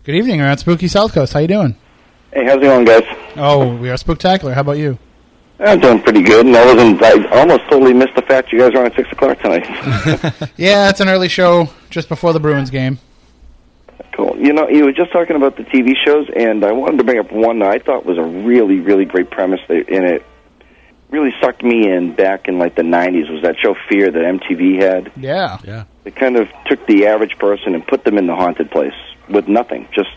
Good 0.04 0.16
evening, 0.16 0.40
around 0.40 0.58
Spooky 0.58 0.88
South 0.88 1.12
Coast. 1.12 1.32
How 1.32 1.38
you 1.38 1.48
doing? 1.48 1.76
Hey, 2.32 2.44
how's 2.44 2.56
it 2.56 2.62
going, 2.62 2.84
guys? 2.84 3.04
Oh, 3.36 3.76
we 3.76 3.88
are 3.88 3.96
spectacular. 3.96 4.52
How 4.52 4.62
about 4.62 4.78
you? 4.78 4.98
I'm 5.64 5.78
doing 5.80 6.02
pretty 6.02 6.22
good, 6.22 6.44
and 6.46 6.56
I 6.56 6.64
wasn't. 6.66 7.02
I 7.02 7.38
almost 7.40 7.62
totally 7.70 7.92
missed 7.94 8.14
the 8.16 8.22
fact 8.22 8.52
you 8.52 8.58
guys 8.58 8.72
were 8.72 8.80
on 8.80 8.86
at 8.86 8.96
six 8.96 9.10
o'clock 9.12 9.38
tonight. 9.40 9.64
Yeah, 10.56 10.88
it's 10.90 11.00
an 11.00 11.08
early 11.08 11.28
show 11.28 11.68
just 11.90 12.08
before 12.08 12.32
the 12.32 12.40
Bruins 12.40 12.70
game. 12.70 12.98
cool. 14.12 14.36
You 14.36 14.52
know, 14.52 14.68
you 14.68 14.84
were 14.84 14.92
just 14.92 15.12
talking 15.12 15.36
about 15.36 15.56
the 15.56 15.62
TV 15.64 15.94
shows, 16.04 16.28
and 16.34 16.64
I 16.64 16.72
wanted 16.72 16.98
to 16.98 17.04
bring 17.04 17.18
up 17.18 17.30
one 17.32 17.60
that 17.60 17.70
I 17.70 17.78
thought 17.78 18.04
was 18.04 18.18
a 18.18 18.22
really, 18.22 18.80
really 18.80 19.04
great 19.04 19.30
premise, 19.30 19.60
that, 19.68 19.88
and 19.88 20.04
it 20.04 20.24
really 21.10 21.32
sucked 21.40 21.62
me 21.62 21.88
in 21.90 22.14
back 22.14 22.48
in 22.48 22.58
like 22.58 22.74
the 22.74 22.82
'90s. 22.82 23.30
Was 23.30 23.42
that 23.42 23.56
show 23.58 23.74
Fear 23.88 24.10
that 24.10 24.22
MTV 24.22 24.80
had? 24.80 25.12
Yeah. 25.16 25.58
yeah, 25.64 25.84
It 26.04 26.16
kind 26.16 26.36
of 26.36 26.48
took 26.66 26.84
the 26.86 27.06
average 27.06 27.38
person 27.38 27.74
and 27.74 27.86
put 27.86 28.04
them 28.04 28.18
in 28.18 28.26
the 28.26 28.34
haunted 28.34 28.70
place 28.70 28.94
with 29.28 29.46
nothing, 29.48 29.88
just 29.94 30.10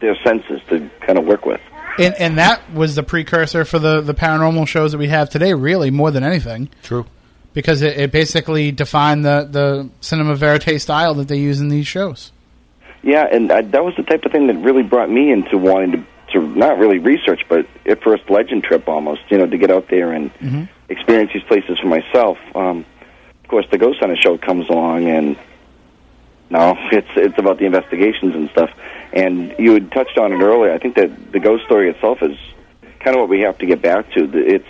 their 0.00 0.16
senses 0.24 0.60
to 0.68 0.88
kind 1.00 1.18
of 1.18 1.24
work 1.26 1.44
with. 1.44 1.60
And, 2.00 2.14
and 2.14 2.38
that 2.38 2.72
was 2.72 2.94
the 2.94 3.02
precursor 3.02 3.64
for 3.64 3.78
the, 3.78 4.00
the 4.00 4.14
paranormal 4.14 4.66
shows 4.66 4.92
that 4.92 4.98
we 4.98 5.08
have 5.08 5.30
today, 5.30 5.54
really, 5.54 5.90
more 5.90 6.10
than 6.10 6.24
anything. 6.24 6.68
true. 6.82 7.06
because 7.52 7.82
it, 7.82 7.98
it 7.98 8.12
basically 8.12 8.72
defined 8.72 9.24
the, 9.24 9.48
the 9.50 9.90
cinema 10.00 10.34
verite 10.34 10.80
style 10.80 11.14
that 11.14 11.28
they 11.28 11.38
use 11.38 11.60
in 11.60 11.68
these 11.68 11.86
shows. 11.86 12.32
Yeah, 13.02 13.26
and 13.30 13.50
I, 13.50 13.62
that 13.62 13.84
was 13.84 13.94
the 13.96 14.02
type 14.02 14.24
of 14.24 14.32
thing 14.32 14.46
that 14.48 14.56
really 14.58 14.82
brought 14.82 15.10
me 15.10 15.32
into 15.32 15.56
wanting 15.56 15.92
to 15.92 16.06
to 16.32 16.40
not 16.40 16.78
really 16.78 16.98
research, 16.98 17.42
but 17.48 17.66
a 17.86 17.96
first 17.96 18.30
legend 18.30 18.62
trip 18.62 18.88
almost. 18.88 19.22
You 19.30 19.38
know, 19.38 19.46
to 19.46 19.58
get 19.58 19.70
out 19.70 19.88
there 19.88 20.12
and 20.12 20.30
experience 20.88 21.32
these 21.32 21.42
places 21.44 21.78
for 21.80 21.88
myself. 21.88 22.38
Um, 22.54 22.84
of 23.42 23.48
course, 23.48 23.66
the 23.70 23.78
Ghost 23.78 23.98
Hunter 24.00 24.16
show 24.16 24.38
comes 24.38 24.68
along, 24.68 25.08
and 25.08 25.36
no, 26.50 26.76
it's 26.92 27.08
it's 27.16 27.38
about 27.38 27.58
the 27.58 27.64
investigations 27.64 28.34
and 28.34 28.50
stuff. 28.50 28.70
And 29.12 29.54
you 29.58 29.74
had 29.74 29.90
touched 29.92 30.18
on 30.18 30.32
it 30.32 30.36
earlier. 30.40 30.72
I 30.72 30.78
think 30.78 30.94
that 30.96 31.32
the 31.32 31.40
ghost 31.40 31.64
story 31.64 31.90
itself 31.90 32.22
is 32.22 32.36
kind 33.00 33.16
of 33.16 33.20
what 33.20 33.28
we 33.28 33.40
have 33.40 33.58
to 33.58 33.66
get 33.66 33.82
back 33.82 34.10
to. 34.12 34.30
It's 34.34 34.66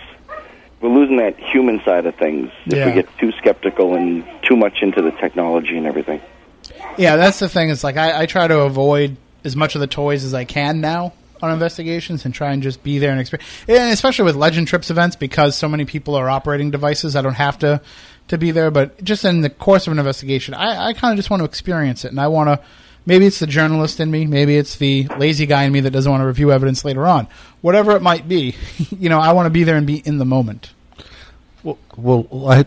we're 0.81 0.89
losing 0.89 1.19
that 1.19 1.39
human 1.39 1.83
side 1.85 2.07
of 2.07 2.15
things 2.15 2.51
if 2.67 2.73
Yeah. 2.75 2.87
we 2.87 2.93
get 2.93 3.07
too 3.19 3.33
skeptical 3.33 3.95
and 3.95 4.25
too 4.43 4.57
much 4.57 4.79
into 4.83 5.03
the 5.03 5.11
technology 5.12 5.77
and 5.77 5.87
everything. 5.87 6.21
Yeah, 6.97 7.17
that's 7.17 7.39
the 7.39 7.49
thing. 7.51 7.69
It's 7.69 7.85
like 7.85 7.99
I, 7.99 8.23
I 8.23 8.27
try 8.27 8.47
to 8.49 8.61
avoid 8.61 9.17
as 9.45 9.57
much 9.57 9.75
of 9.75 9.81
the 9.83 9.87
toys 9.87 10.25
as 10.25 10.33
I 10.33 10.45
can 10.45 10.81
now 10.81 11.12
on 11.43 11.51
investigations 11.53 12.25
and 12.25 12.33
try 12.35 12.53
and 12.53 12.62
just 12.62 12.83
be 12.83 12.99
there 12.99 13.11
and 13.11 13.21
experience. 13.21 13.49
And 13.69 13.93
especially 13.93 14.25
with 14.27 14.37
Legend 14.37 14.69
Trips 14.69 14.91
events 14.91 15.17
because 15.17 15.57
so 15.57 15.69
many 15.69 15.85
people 15.85 16.15
are 16.15 16.31
operating 16.31 16.71
devices, 16.71 17.15
I 17.17 17.23
don't 17.23 17.35
have 17.35 17.59
to 17.61 17.81
to 18.29 18.39
be 18.39 18.51
there. 18.51 18.71
But 18.71 19.03
just 19.05 19.25
in 19.25 19.41
the 19.43 19.51
course 19.51 19.87
of 19.87 19.93
an 19.93 19.99
investigation, 19.99 20.55
I, 20.55 20.89
I 20.89 20.93
kind 20.95 21.12
of 21.12 21.17
just 21.19 21.29
want 21.31 21.41
to 21.41 21.45
experience 21.45 22.05
it, 22.07 22.09
and 22.11 22.21
I 22.21 22.29
want 22.29 22.49
to. 22.49 22.67
Maybe 23.06 23.27
it's 23.27 23.39
the 23.39 23.47
journalist 23.47 24.01
in 24.01 24.10
me. 24.10 24.27
Maybe 24.27 24.56
it's 24.56 24.77
the 24.77 25.09
lazy 25.18 25.47
guy 25.47 25.64
in 25.64 25.72
me 25.72 25.81
that 25.81 25.90
doesn't 25.90 26.10
want 26.10 26.22
to 26.22 26.27
review 26.27 26.52
evidence 26.52 26.85
later 26.85 27.06
on. 27.06 27.27
Whatever 27.60 27.97
it 27.97 28.02
might 28.02 28.28
be, 28.28 28.55
you 28.98 29.09
know, 29.09 29.18
I 29.18 29.32
want 29.32 29.47
to 29.47 29.51
be 29.51 29.64
there 29.64 29.77
and 29.77 29.86
be 29.86 29.97
in 29.98 30.18
the 30.18 30.24
moment. 30.24 30.72
Well, 31.62 31.78
well 31.97 32.27
I, 32.48 32.64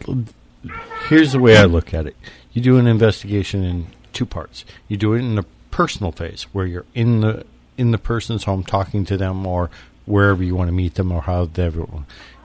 here's 1.08 1.32
the 1.32 1.40
way 1.40 1.58
I 1.58 1.66
look 1.66 1.94
at 1.94 2.08
it. 2.08 2.16
You 2.52 2.62
do 2.62 2.78
an 2.78 2.88
investigation 2.88 3.64
in 3.64 3.88
two 4.12 4.26
parts. 4.26 4.66
You 4.88 4.98
do 4.98 5.14
it 5.14 5.20
in 5.20 5.36
the 5.36 5.46
personal 5.72 6.12
phase, 6.12 6.44
where 6.52 6.66
you're 6.66 6.86
in 6.94 7.22
the 7.22 7.46
in 7.78 7.92
the 7.92 7.98
person's 7.98 8.44
home, 8.44 8.64
talking 8.64 9.04
to 9.06 9.18
them, 9.18 9.48
or 9.48 9.72
wherever 10.06 10.44
you 10.44 10.56
want 10.56 10.68
to 10.68 10.74
meet 10.74 10.96
them, 10.96 11.12
or 11.12 11.22
how 11.24 11.46
they 11.46 11.72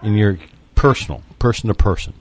in 0.02 0.14
your 0.14 0.38
personal, 0.74 1.22
person 1.38 1.68
to 1.68 1.74
person, 1.74 2.14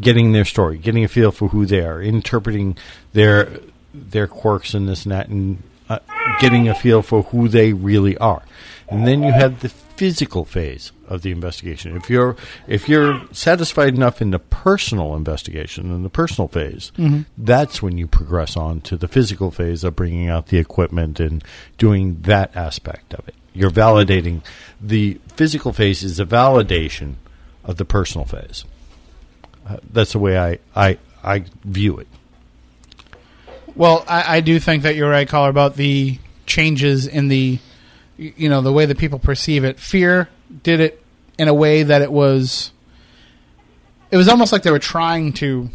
getting 0.00 0.32
their 0.32 0.44
story, 0.44 0.78
getting 0.78 1.04
a 1.04 1.08
feel 1.08 1.30
for 1.30 1.48
who 1.48 1.66
they 1.66 1.80
are, 1.80 2.02
interpreting 2.02 2.76
their 3.12 3.60
their 3.94 4.26
quirks 4.26 4.74
and 4.74 4.88
this 4.88 5.04
and 5.04 5.12
that, 5.12 5.28
and 5.28 5.62
uh, 5.88 5.98
getting 6.40 6.68
a 6.68 6.74
feel 6.74 7.02
for 7.02 7.22
who 7.24 7.48
they 7.48 7.72
really 7.72 8.16
are. 8.18 8.42
And 8.88 9.06
then 9.06 9.22
you 9.22 9.30
have 9.32 9.60
the 9.60 9.68
physical 9.68 10.44
phase 10.44 10.90
of 11.08 11.22
the 11.22 11.30
investigation. 11.30 11.96
If 11.96 12.10
you're 12.10 12.34
if 12.66 12.88
you're 12.88 13.22
satisfied 13.32 13.94
enough 13.94 14.20
in 14.20 14.30
the 14.30 14.38
personal 14.38 15.14
investigation 15.14 15.92
in 15.92 16.02
the 16.02 16.08
personal 16.08 16.48
phase, 16.48 16.90
that's 17.38 17.80
when 17.82 17.98
you 17.98 18.06
progress 18.08 18.56
on 18.56 18.80
to 18.82 18.96
the 18.96 19.06
physical 19.08 19.50
phase 19.52 19.84
of 19.84 19.94
bringing 19.94 20.28
out 20.28 20.46
the 20.46 20.58
equipment 20.58 21.20
and 21.20 21.44
doing 21.78 22.20
that 22.22 22.56
aspect 22.56 23.14
of 23.14 23.28
it. 23.28 23.34
You're 23.52 23.70
validating 23.70 24.42
the 24.80 25.20
physical 25.36 25.72
phase 25.72 26.02
is 26.02 26.18
a 26.18 26.24
validation 26.26 27.14
of 27.64 27.76
the 27.76 27.84
personal 27.84 28.24
phase. 28.24 28.64
Uh, 29.68 29.76
that's 29.92 30.12
the 30.12 30.18
way 30.18 30.36
I, 30.38 30.58
I 30.74 30.98
I 31.22 31.44
view 31.64 31.98
it. 31.98 32.08
Well, 33.80 34.04
I, 34.06 34.36
I 34.36 34.40
do 34.42 34.60
think 34.60 34.82
that 34.82 34.94
you're 34.94 35.08
right, 35.08 35.26
caller, 35.26 35.48
about 35.48 35.74
the 35.74 36.18
changes 36.44 37.06
in 37.06 37.28
the, 37.28 37.58
you 38.18 38.50
know, 38.50 38.60
the 38.60 38.74
way 38.74 38.84
that 38.84 38.98
people 38.98 39.18
perceive 39.18 39.64
it. 39.64 39.80
Fear 39.80 40.28
did 40.62 40.80
it 40.80 41.02
in 41.38 41.48
a 41.48 41.54
way 41.54 41.82
that 41.82 42.02
it 42.02 42.12
was, 42.12 42.72
it 44.10 44.18
was 44.18 44.28
almost 44.28 44.52
like 44.52 44.64
they 44.64 44.70
were 44.70 44.78
trying 44.78 45.32
to 45.32 45.70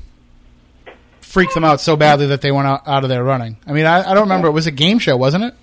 freak 1.19 1.51
them 1.55 1.63
out 1.63 1.81
so 1.81 1.95
badly 1.95 2.27
that 2.27 2.41
they 2.41 2.51
went 2.51 2.67
out, 2.67 2.87
out 2.87 3.01
of 3.01 3.09
there 3.09 3.23
running. 3.23 3.57
I 3.65 3.71
mean, 3.71 3.87
I, 3.87 4.07
I 4.07 4.13
don't 4.13 4.25
remember. 4.25 4.49
It 4.49 4.51
was 4.51 4.67
a 4.67 4.71
game 4.71 4.99
show, 4.99 5.17
wasn't 5.17 5.45
it? 5.45 5.55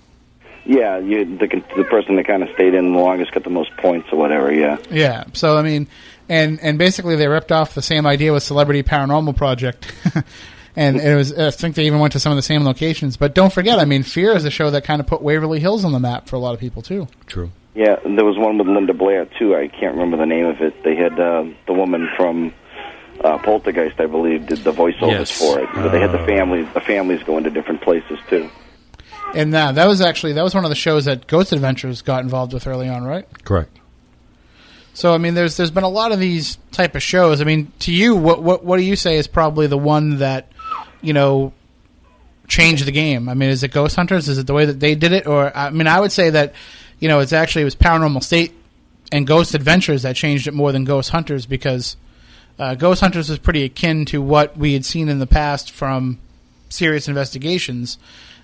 Yeah, 0.65 0.97
you, 0.97 1.37
the 1.37 1.47
the 1.77 1.83
person 1.85 2.17
that 2.17 2.27
kind 2.27 2.43
of 2.43 2.49
stayed 2.55 2.73
in 2.73 2.91
the 2.91 2.99
longest 2.99 3.31
got 3.31 3.45
the 3.45 3.49
most 3.49 3.75
points 3.77 4.09
or 4.11 4.17
whatever. 4.17 4.53
Yeah. 4.53 4.77
Yeah. 4.91 5.25
So 5.33 5.57
I 5.57 5.61
mean, 5.61 5.87
and 6.29 6.59
and 6.61 6.77
basically 6.77 7.15
they 7.15 7.27
ripped 7.27 7.51
off 7.51 7.73
the 7.73 7.81
same 7.81 8.05
idea 8.05 8.31
with 8.31 8.43
Celebrity 8.43 8.83
Paranormal 8.83 9.35
Project, 9.35 9.93
and 10.75 10.97
it 10.99 11.15
was 11.15 11.33
I 11.37 11.51
think 11.51 11.75
they 11.75 11.85
even 11.85 11.99
went 11.99 12.13
to 12.13 12.19
some 12.19 12.31
of 12.31 12.35
the 12.35 12.41
same 12.41 12.63
locations. 12.63 13.17
But 13.17 13.33
don't 13.35 13.53
forget, 13.53 13.79
I 13.79 13.85
mean, 13.85 14.03
Fear 14.03 14.35
is 14.35 14.45
a 14.45 14.49
show 14.49 14.69
that 14.71 14.83
kind 14.83 14.99
of 14.99 15.07
put 15.07 15.21
Waverly 15.21 15.59
Hills 15.59 15.83
on 15.85 15.91
the 15.91 15.99
map 15.99 16.27
for 16.27 16.35
a 16.35 16.39
lot 16.39 16.53
of 16.53 16.59
people 16.59 16.81
too. 16.81 17.07
True. 17.27 17.51
Yeah, 17.75 17.95
and 18.05 18.17
there 18.17 18.25
was 18.25 18.37
one 18.37 18.57
with 18.57 18.67
Linda 18.67 18.93
Blair 18.93 19.25
too. 19.39 19.55
I 19.55 19.67
can't 19.67 19.93
remember 19.95 20.17
the 20.17 20.25
name 20.27 20.45
of 20.45 20.61
it. 20.61 20.83
They 20.83 20.95
had 20.95 21.19
uh, 21.19 21.45
the 21.65 21.73
woman 21.73 22.07
from 22.15 22.53
uh, 23.23 23.37
Poltergeist, 23.39 23.99
I 23.99 24.05
believe, 24.05 24.45
did 24.47 24.59
the 24.59 24.71
voiceovers 24.71 25.09
Yes. 25.11 25.39
for 25.39 25.59
it. 25.59 25.69
But 25.73 25.89
they 25.89 25.99
had 25.99 26.11
the 26.11 26.19
Uh. 26.19 26.25
families. 26.25 26.67
The 26.73 26.81
families 26.81 27.23
going 27.23 27.43
to 27.45 27.49
different 27.49 27.81
places 27.81 28.19
too. 28.29 28.49
And 29.35 29.55
uh, 29.55 29.71
that 29.71 29.87
was 29.87 30.01
actually 30.01 30.33
that 30.33 30.43
was 30.43 30.53
one 30.53 30.63
of 30.65 30.69
the 30.69 30.75
shows 30.75 31.05
that 31.05 31.25
Ghost 31.25 31.51
Adventures 31.51 32.03
got 32.03 32.23
involved 32.23 32.53
with 32.53 32.67
early 32.67 32.87
on, 32.87 33.03
right? 33.03 33.25
Correct. 33.43 33.75
So 34.93 35.11
I 35.13 35.17
mean, 35.17 35.33
there's 35.33 35.57
there's 35.57 35.71
been 35.71 35.83
a 35.83 35.89
lot 35.89 36.11
of 36.11 36.19
these 36.19 36.59
type 36.71 36.93
of 36.95 37.01
shows. 37.01 37.41
I 37.41 37.45
mean, 37.45 37.71
to 37.79 37.91
you, 37.91 38.15
what 38.15 38.43
what 38.43 38.63
what 38.63 38.77
do 38.77 38.83
you 38.83 38.95
say 38.95 39.17
is 39.17 39.25
probably 39.27 39.65
the 39.65 39.77
one 39.77 40.19
that 40.19 40.49
you 41.03 41.13
know 41.13 41.53
change 42.47 42.83
the 42.83 42.91
game? 42.91 43.29
I 43.29 43.35
mean, 43.35 43.49
is 43.49 43.63
it 43.63 43.71
Ghost 43.71 43.95
Hunters? 43.95 44.27
Is 44.27 44.37
it 44.37 44.47
the 44.47 44.53
way 44.53 44.65
that 44.65 44.79
they 44.79 44.95
did 44.95 45.11
it, 45.11 45.27
or 45.27 45.55
I 45.55 45.69
mean, 45.69 45.87
I 45.87 45.99
would 45.99 46.11
say 46.11 46.31
that 46.31 46.53
you 46.99 47.07
know 47.07 47.19
it's 47.19 47.33
actually 47.33 47.61
it 47.61 47.65
was 47.65 47.75
Paranormal 47.75 48.23
State 48.23 48.53
and 49.11 49.27
Ghost 49.27 49.53
Adventures 49.53 50.01
that 50.01 50.15
changed 50.15 50.47
it 50.47 50.53
more 50.53 50.71
than 50.71 50.85
Ghost 50.85 51.11
Hunters 51.11 51.45
because 51.45 51.97
uh, 52.57 52.75
Ghost 52.75 53.01
Hunters 53.01 53.29
was 53.29 53.39
pretty 53.39 53.63
akin 53.63 54.05
to 54.05 54.21
what 54.21 54.57
we 54.57 54.73
had 54.73 54.85
seen 54.85 55.09
in 55.09 55.19
the 55.19 55.27
past 55.27 55.71
from 55.71 56.19
serious 56.69 57.07
investigations. 57.07 57.97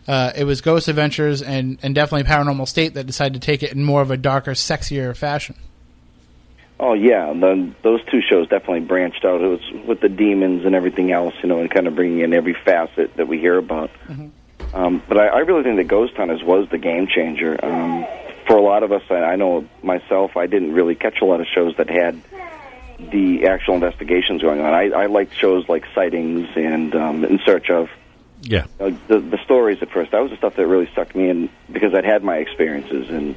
Uh, 0.07 0.31
it 0.35 0.43
was 0.43 0.61
Ghost 0.61 0.87
Adventures 0.87 1.41
and, 1.41 1.77
and 1.83 1.93
definitely 1.93 2.27
Paranormal 2.29 2.67
State 2.67 2.95
that 2.95 3.05
decided 3.05 3.39
to 3.39 3.45
take 3.45 3.61
it 3.63 3.71
in 3.73 3.83
more 3.83 4.01
of 4.01 4.11
a 4.11 4.17
darker, 4.17 4.51
sexier 4.51 5.15
fashion. 5.15 5.55
Oh 6.79 6.93
yeah, 6.93 7.33
the, 7.33 7.71
those 7.83 7.99
two 8.05 8.21
shows 8.21 8.47
definitely 8.47 8.81
branched 8.81 9.25
out. 9.25 9.41
It 9.41 9.47
was 9.47 9.85
with 9.85 9.99
the 9.99 10.07
demons 10.07 10.65
and 10.65 10.73
everything 10.73 11.11
else, 11.11 11.33
you 11.43 11.49
know, 11.49 11.59
and 11.59 11.69
kind 11.69 11.87
of 11.87 11.95
bringing 11.95 12.21
in 12.21 12.33
every 12.33 12.53
facet 12.53 13.17
that 13.17 13.27
we 13.27 13.37
hear 13.37 13.57
about. 13.57 13.91
Um, 14.73 15.03
but 15.07 15.17
I, 15.17 15.27
I 15.27 15.39
really 15.39 15.63
think 15.63 15.77
that 15.77 15.87
Ghost 15.87 16.13
Hunters 16.15 16.43
was 16.43 16.69
the 16.69 16.77
game 16.77 17.07
changer. 17.07 17.57
Um, 17.63 18.05
for 18.47 18.55
a 18.55 18.61
lot 18.61 18.83
of 18.83 18.91
us, 18.91 19.01
I, 19.09 19.15
I 19.15 19.35
know 19.35 19.67
myself, 19.83 20.37
I 20.37 20.47
didn't 20.47 20.73
really 20.73 20.95
catch 20.95 21.21
a 21.21 21.25
lot 21.25 21.41
of 21.41 21.47
shows 21.53 21.75
that 21.77 21.89
had 21.89 22.21
the 23.11 23.47
actual 23.47 23.75
investigations 23.75 24.41
going 24.41 24.61
on. 24.61 24.73
I, 24.73 24.89
I 24.89 25.05
liked 25.07 25.35
shows 25.35 25.67
like 25.67 25.85
Sightings 25.93 26.47
and 26.55 26.95
um, 26.95 27.25
In 27.25 27.39
Search 27.45 27.69
of. 27.69 27.89
Yeah. 28.41 28.67
Uh, 28.79 28.91
the, 29.07 29.19
the 29.19 29.37
stories 29.43 29.79
at 29.81 29.91
first, 29.91 30.11
that 30.11 30.21
was 30.21 30.31
the 30.31 30.37
stuff 30.37 30.55
that 30.55 30.65
really 30.65 30.89
sucked 30.95 31.13
me 31.13 31.29
in 31.29 31.49
because 31.69 31.93
I'd 31.93 32.05
had 32.05 32.23
my 32.23 32.37
experiences 32.37 33.09
and 33.09 33.35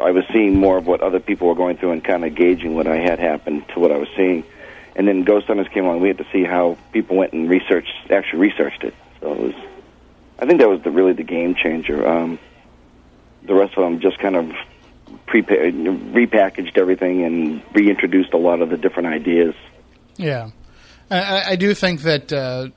I 0.00 0.10
was 0.10 0.24
seeing 0.32 0.56
more 0.56 0.78
of 0.78 0.86
what 0.86 1.00
other 1.00 1.20
people 1.20 1.48
were 1.48 1.54
going 1.54 1.76
through 1.76 1.92
and 1.92 2.04
kind 2.04 2.24
of 2.24 2.34
gauging 2.34 2.74
what 2.74 2.86
I 2.86 2.96
had 2.96 3.18
happened 3.18 3.68
to 3.74 3.80
what 3.80 3.90
I 3.90 3.96
was 3.96 4.08
seeing. 4.16 4.44
And 4.94 5.06
then 5.06 5.22
Ghost 5.22 5.46
Hunters 5.46 5.68
came 5.68 5.84
along. 5.84 6.00
We 6.00 6.08
had 6.08 6.18
to 6.18 6.26
see 6.32 6.44
how 6.44 6.76
people 6.92 7.16
went 7.16 7.32
and 7.32 7.48
researched, 7.48 7.92
actually 8.10 8.40
researched 8.40 8.84
it. 8.84 8.94
So 9.20 9.32
it 9.32 9.38
was, 9.38 9.54
I 10.38 10.46
think 10.46 10.60
that 10.60 10.68
was 10.68 10.82
the, 10.82 10.90
really 10.90 11.12
the 11.12 11.24
game 11.24 11.54
changer. 11.54 12.06
Um, 12.06 12.38
the 13.44 13.54
rest 13.54 13.76
of 13.76 13.84
them 13.84 14.00
just 14.00 14.18
kind 14.18 14.36
of 14.36 14.52
pre 15.26 15.42
repackaged 15.42 16.76
everything 16.76 17.24
and 17.24 17.62
reintroduced 17.72 18.32
a 18.32 18.36
lot 18.36 18.60
of 18.60 18.70
the 18.70 18.76
different 18.76 19.08
ideas. 19.08 19.54
Yeah, 20.16 20.50
I, 21.10 21.52
I 21.52 21.56
do 21.56 21.74
think 21.74 22.02
that 22.02 22.32
uh, 22.32 22.68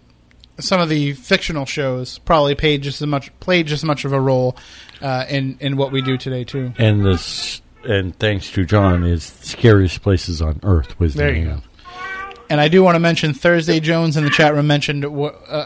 some 0.59 0.79
of 0.81 0.89
the 0.89 1.13
fictional 1.13 1.65
shows 1.65 2.19
probably 2.19 2.55
played 2.55 2.81
just 2.83 3.01
as 3.01 3.07
much 3.07 3.31
played 3.39 3.67
just 3.67 3.81
as 3.81 3.85
much 3.85 4.05
of 4.05 4.13
a 4.13 4.19
role 4.19 4.55
uh, 5.01 5.25
in 5.29 5.57
in 5.59 5.77
what 5.77 5.91
we 5.91 6.01
do 6.01 6.17
today 6.17 6.43
too. 6.43 6.73
And 6.77 7.05
this, 7.05 7.61
and 7.83 8.17
thanks 8.19 8.51
to 8.51 8.65
John, 8.65 9.03
is 9.03 9.23
scariest 9.23 10.01
places 10.01 10.41
on 10.41 10.59
earth 10.63 10.99
was 10.99 11.15
There 11.15 11.31
the 11.31 11.39
you 11.39 11.45
name. 11.45 11.55
go. 11.57 11.61
And 12.49 12.59
I 12.59 12.67
do 12.67 12.83
want 12.83 12.95
to 12.95 12.99
mention 12.99 13.33
Thursday 13.33 13.79
Jones 13.79 14.17
in 14.17 14.25
the 14.25 14.29
chat 14.29 14.53
room 14.53 14.67
mentioned 14.67 15.05
a 15.05 15.09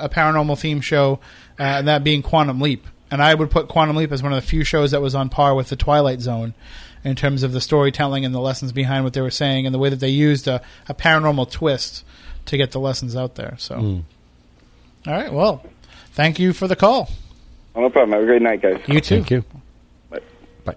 a 0.05 0.09
paranormal 0.09 0.57
theme 0.59 0.81
show, 0.81 1.19
uh, 1.59 1.63
and 1.63 1.87
that 1.87 2.03
being 2.03 2.21
Quantum 2.21 2.61
Leap. 2.61 2.85
And 3.11 3.21
I 3.23 3.33
would 3.33 3.49
put 3.51 3.67
Quantum 3.67 3.95
Leap 3.95 4.11
as 4.11 4.21
one 4.23 4.33
of 4.33 4.41
the 4.41 4.47
few 4.47 4.63
shows 4.63 4.91
that 4.91 5.01
was 5.01 5.15
on 5.15 5.29
par 5.29 5.55
with 5.55 5.69
the 5.69 5.75
Twilight 5.75 6.21
Zone 6.21 6.53
in 7.03 7.15
terms 7.15 7.43
of 7.43 7.51
the 7.53 7.61
storytelling 7.61 8.25
and 8.25 8.33
the 8.33 8.39
lessons 8.39 8.71
behind 8.71 9.03
what 9.03 9.13
they 9.13 9.21
were 9.21 9.29
saying 9.31 9.65
and 9.65 9.73
the 9.75 9.79
way 9.79 9.89
that 9.89 9.99
they 9.99 10.09
used 10.09 10.47
a, 10.47 10.59
a 10.89 10.93
paranormal 10.93 11.49
twist 11.51 12.03
to 12.45 12.57
get 12.57 12.71
the 12.71 12.79
lessons 12.79 13.15
out 13.15 13.35
there. 13.35 13.55
So, 13.59 13.75
Mm. 13.75 14.03
All 15.07 15.13
right, 15.13 15.31
well, 15.31 15.63
thank 16.13 16.39
you 16.39 16.53
for 16.53 16.67
the 16.67 16.75
call. 16.75 17.09
No 17.75 17.89
problem. 17.89 18.11
Have 18.11 18.23
a 18.23 18.25
great 18.25 18.41
night, 18.41 18.61
guys. 18.61 18.81
You 18.87 19.01
too. 19.01 19.15
Thank 19.15 19.31
you. 19.31 19.43
Bye. 20.09 20.21
Bye. 20.63 20.75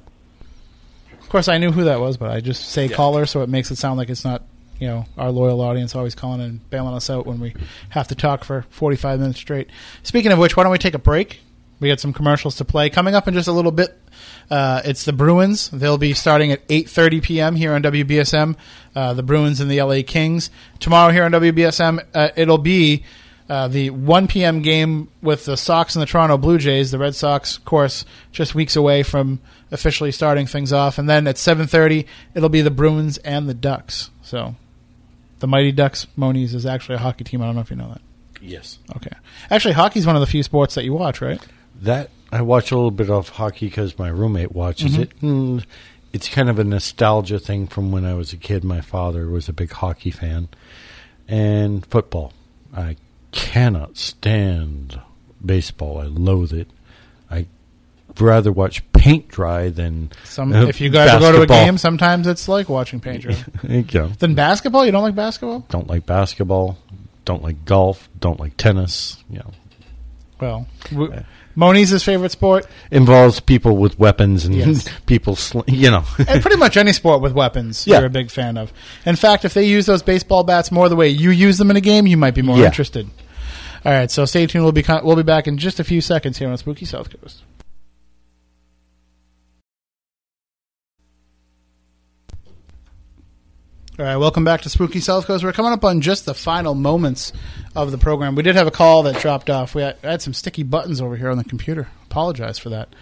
Of 1.20 1.28
course, 1.28 1.48
I 1.48 1.58
knew 1.58 1.70
who 1.70 1.84
that 1.84 2.00
was, 2.00 2.16
but 2.16 2.30
I 2.30 2.40
just 2.40 2.68
say 2.70 2.88
caller, 2.88 3.24
so 3.26 3.42
it 3.42 3.48
makes 3.48 3.70
it 3.70 3.76
sound 3.76 3.98
like 3.98 4.10
it's 4.10 4.24
not, 4.24 4.42
you 4.80 4.88
know, 4.88 5.06
our 5.16 5.30
loyal 5.30 5.60
audience 5.60 5.94
always 5.94 6.14
calling 6.14 6.40
and 6.40 6.70
bailing 6.70 6.94
us 6.94 7.08
out 7.08 7.26
when 7.26 7.38
we 7.40 7.54
have 7.90 8.08
to 8.08 8.14
talk 8.14 8.44
for 8.44 8.62
45 8.70 9.20
minutes 9.20 9.38
straight. 9.38 9.68
Speaking 10.02 10.32
of 10.32 10.38
which, 10.38 10.56
why 10.56 10.64
don't 10.64 10.72
we 10.72 10.78
take 10.78 10.94
a 10.94 10.98
break? 10.98 11.40
We 11.80 11.88
got 11.88 12.00
some 12.00 12.12
commercials 12.12 12.56
to 12.56 12.64
play 12.64 12.90
coming 12.90 13.14
up 13.14 13.28
in 13.28 13.34
just 13.34 13.46
a 13.46 13.52
little 13.52 13.70
bit. 13.70 13.96
Uh, 14.50 14.82
it's 14.84 15.04
the 15.04 15.12
Bruins. 15.12 15.70
They'll 15.70 15.98
be 15.98 16.12
starting 16.12 16.50
at 16.50 16.66
8:30 16.66 17.22
p.m. 17.22 17.54
here 17.54 17.72
on 17.72 17.82
WBSM. 17.82 18.56
Uh, 18.96 19.14
the 19.14 19.22
Bruins 19.22 19.60
and 19.60 19.70
the 19.70 19.80
LA 19.80 20.00
Kings 20.04 20.50
tomorrow 20.80 21.12
here 21.12 21.22
on 21.22 21.30
WBSM. 21.30 22.04
Uh, 22.12 22.30
it'll 22.34 22.58
be 22.58 23.04
uh, 23.48 23.68
the 23.68 23.90
1 23.90 24.26
p.m. 24.28 24.60
game 24.62 25.08
with 25.22 25.44
the 25.46 25.56
Sox 25.56 25.94
and 25.96 26.02
the 26.02 26.06
Toronto 26.06 26.36
Blue 26.36 26.58
Jays. 26.58 26.90
The 26.90 26.98
Red 26.98 27.14
Sox, 27.14 27.56
of 27.56 27.64
course, 27.64 28.04
just 28.32 28.54
weeks 28.54 28.76
away 28.76 29.02
from 29.02 29.40
officially 29.70 30.12
starting 30.12 30.46
things 30.46 30.72
off, 30.72 30.98
and 30.98 31.08
then 31.08 31.26
at 31.26 31.36
7:30 31.36 32.04
it'll 32.34 32.48
be 32.48 32.60
the 32.62 32.70
Bruins 32.70 33.18
and 33.18 33.48
the 33.48 33.54
Ducks. 33.54 34.10
So, 34.22 34.54
the 35.40 35.46
Mighty 35.46 35.72
Ducks 35.72 36.06
Moniz 36.16 36.54
is 36.54 36.66
actually 36.66 36.96
a 36.96 36.98
hockey 36.98 37.24
team. 37.24 37.40
I 37.42 37.46
don't 37.46 37.54
know 37.54 37.60
if 37.62 37.70
you 37.70 37.76
know 37.76 37.88
that. 37.88 38.00
Yes. 38.40 38.78
Okay, 38.96 39.10
actually, 39.50 39.74
hockey's 39.74 40.06
one 40.06 40.14
of 40.16 40.20
the 40.20 40.26
few 40.26 40.42
sports 40.42 40.74
that 40.74 40.84
you 40.84 40.92
watch, 40.92 41.20
right? 41.20 41.40
That 41.82 42.10
I 42.30 42.42
watch 42.42 42.70
a 42.70 42.76
little 42.76 42.90
bit 42.90 43.08
of 43.10 43.30
hockey 43.30 43.66
because 43.66 43.98
my 43.98 44.08
roommate 44.08 44.52
watches 44.52 44.96
Mhm. 44.96 45.00
it. 45.02 45.12
And 45.22 45.66
it's 46.12 46.28
kind 46.28 46.48
of 46.50 46.58
a 46.58 46.64
nostalgia 46.64 47.38
thing 47.38 47.66
from 47.66 47.90
when 47.92 48.04
I 48.04 48.14
was 48.14 48.32
a 48.32 48.36
kid. 48.36 48.62
My 48.64 48.80
father 48.80 49.28
was 49.28 49.48
a 49.48 49.52
big 49.52 49.72
hockey 49.72 50.10
fan, 50.10 50.48
and 51.26 51.84
football. 51.86 52.32
I 52.76 52.96
cannot 53.32 53.96
stand 53.96 55.00
baseball. 55.44 55.98
I 55.98 56.04
loathe 56.04 56.52
it. 56.52 56.68
I 57.30 57.46
rather 58.18 58.50
watch 58.50 58.90
paint 58.92 59.28
dry 59.28 59.68
than 59.68 60.10
Some 60.24 60.52
uh, 60.52 60.64
if 60.66 60.80
you 60.80 60.90
guys 60.90 61.20
go 61.20 61.32
to 61.32 61.42
a 61.42 61.46
game, 61.46 61.78
sometimes 61.78 62.26
it's 62.26 62.48
like 62.48 62.68
watching 62.68 63.00
paint 63.00 63.22
dry. 63.22 63.36
You 63.68 63.82
then 64.18 64.34
basketball, 64.34 64.84
you 64.86 64.92
don't 64.92 65.02
like 65.02 65.14
basketball? 65.14 65.60
Don't 65.68 65.86
like 65.88 66.06
basketball. 66.06 66.78
Don't 67.24 67.42
like 67.42 67.64
golf. 67.64 68.08
Don't 68.18 68.40
like 68.40 68.56
tennis. 68.56 69.22
You 69.30 69.38
know, 69.40 69.50
Well, 70.40 70.66
w- 70.90 71.12
Moniz 71.58 71.90
his 71.90 72.04
favorite 72.04 72.30
sport, 72.30 72.66
involves 72.92 73.40
people 73.40 73.76
with 73.76 73.98
weapons 73.98 74.44
and 74.44 74.54
Yes. 74.54 74.88
people. 75.06 75.34
Sl- 75.34 75.60
you 75.66 75.90
know, 75.90 76.04
and 76.28 76.40
pretty 76.40 76.56
much 76.64 76.76
any 76.76 76.92
sport 76.92 77.20
with 77.20 77.32
weapons, 77.32 77.84
Yeah. 77.84 77.96
you're 77.98 78.06
a 78.06 78.10
big 78.10 78.30
fan 78.30 78.56
of. 78.56 78.72
In 79.04 79.16
fact, 79.16 79.44
if 79.44 79.54
they 79.54 79.64
use 79.66 79.86
those 79.86 80.02
baseball 80.02 80.44
bats 80.44 80.70
more 80.70 80.88
the 80.88 80.94
way 80.94 81.08
you 81.08 81.30
use 81.30 81.58
them 81.58 81.70
in 81.70 81.76
a 81.76 81.80
game, 81.80 82.06
you 82.06 82.16
might 82.16 82.34
be 82.36 82.42
more 82.42 82.58
Yeah. 82.58 82.66
interested. 82.66 83.10
All 83.84 83.92
right, 83.92 84.10
so 84.10 84.24
stay 84.24 84.46
tuned. 84.46 84.64
We'll 84.64 84.72
be 84.72 84.82
con- 84.84 85.04
we'll 85.04 85.16
be 85.16 85.22
back 85.24 85.48
in 85.48 85.58
just 85.58 85.80
a 85.80 85.84
few 85.84 86.00
seconds 86.00 86.38
here 86.38 86.48
on 86.48 86.56
Spooky 86.58 86.84
South 86.84 87.08
Coast. 87.20 87.42
All 93.98 94.04
right, 94.04 94.16
welcome 94.16 94.44
back 94.44 94.60
to 94.60 94.68
Spooky 94.68 95.00
South 95.00 95.26
Coast. 95.26 95.42
We're 95.42 95.52
coming 95.52 95.72
up 95.72 95.84
on 95.84 96.00
just 96.00 96.24
the 96.24 96.32
final 96.32 96.76
moments 96.76 97.32
of 97.74 97.90
the 97.90 97.98
program. 97.98 98.36
We 98.36 98.44
did 98.44 98.54
have 98.54 98.68
a 98.68 98.70
call 98.70 99.02
that 99.02 99.20
dropped 99.20 99.50
off. 99.50 99.74
We 99.74 99.82
had, 99.82 99.96
had 100.04 100.22
some 100.22 100.32
sticky 100.34 100.62
buttons 100.62 101.00
over 101.00 101.16
here 101.16 101.30
on 101.30 101.36
the 101.36 101.42
computer. 101.42 101.88
apologize 102.04 102.60
for 102.60 102.68
that. 102.68 102.94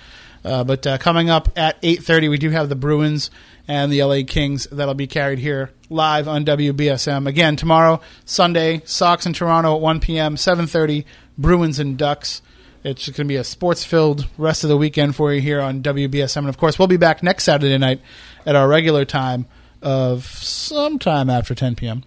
Uh, 0.42 0.64
but 0.64 0.86
uh, 0.86 0.96
coming 0.96 1.28
up 1.28 1.50
at 1.54 1.82
8.30, 1.82 2.30
we 2.30 2.38
do 2.38 2.48
have 2.48 2.70
the 2.70 2.76
Bruins 2.76 3.30
and 3.68 3.92
the 3.92 4.02
LA 4.02 4.20
Kings 4.26 4.66
that'll 4.72 4.94
be 4.94 5.06
carried 5.06 5.38
here 5.38 5.70
live 5.90 6.28
on 6.28 6.46
WBSM. 6.46 7.28
Again, 7.28 7.56
tomorrow, 7.56 8.00
Sunday, 8.24 8.80
Sox 8.86 9.26
in 9.26 9.34
Toronto 9.34 9.74
at 9.74 9.82
1 9.82 10.00
p.m., 10.00 10.36
7.30, 10.36 11.04
Bruins 11.36 11.78
and 11.78 11.98
Ducks. 11.98 12.40
It's 12.84 13.06
going 13.06 13.16
to 13.16 13.24
be 13.24 13.36
a 13.36 13.44
sports-filled 13.44 14.26
rest 14.38 14.64
of 14.64 14.70
the 14.70 14.78
weekend 14.78 15.14
for 15.14 15.30
you 15.34 15.42
here 15.42 15.60
on 15.60 15.82
WBSM. 15.82 16.38
And, 16.38 16.48
of 16.48 16.56
course, 16.56 16.78
we'll 16.78 16.88
be 16.88 16.96
back 16.96 17.22
next 17.22 17.44
Saturday 17.44 17.76
night 17.76 18.00
at 18.46 18.56
our 18.56 18.66
regular 18.66 19.04
time 19.04 19.44
of 19.82 20.24
sometime 20.24 21.30
after 21.30 21.54
10 21.54 21.76
p.m. 21.76 22.04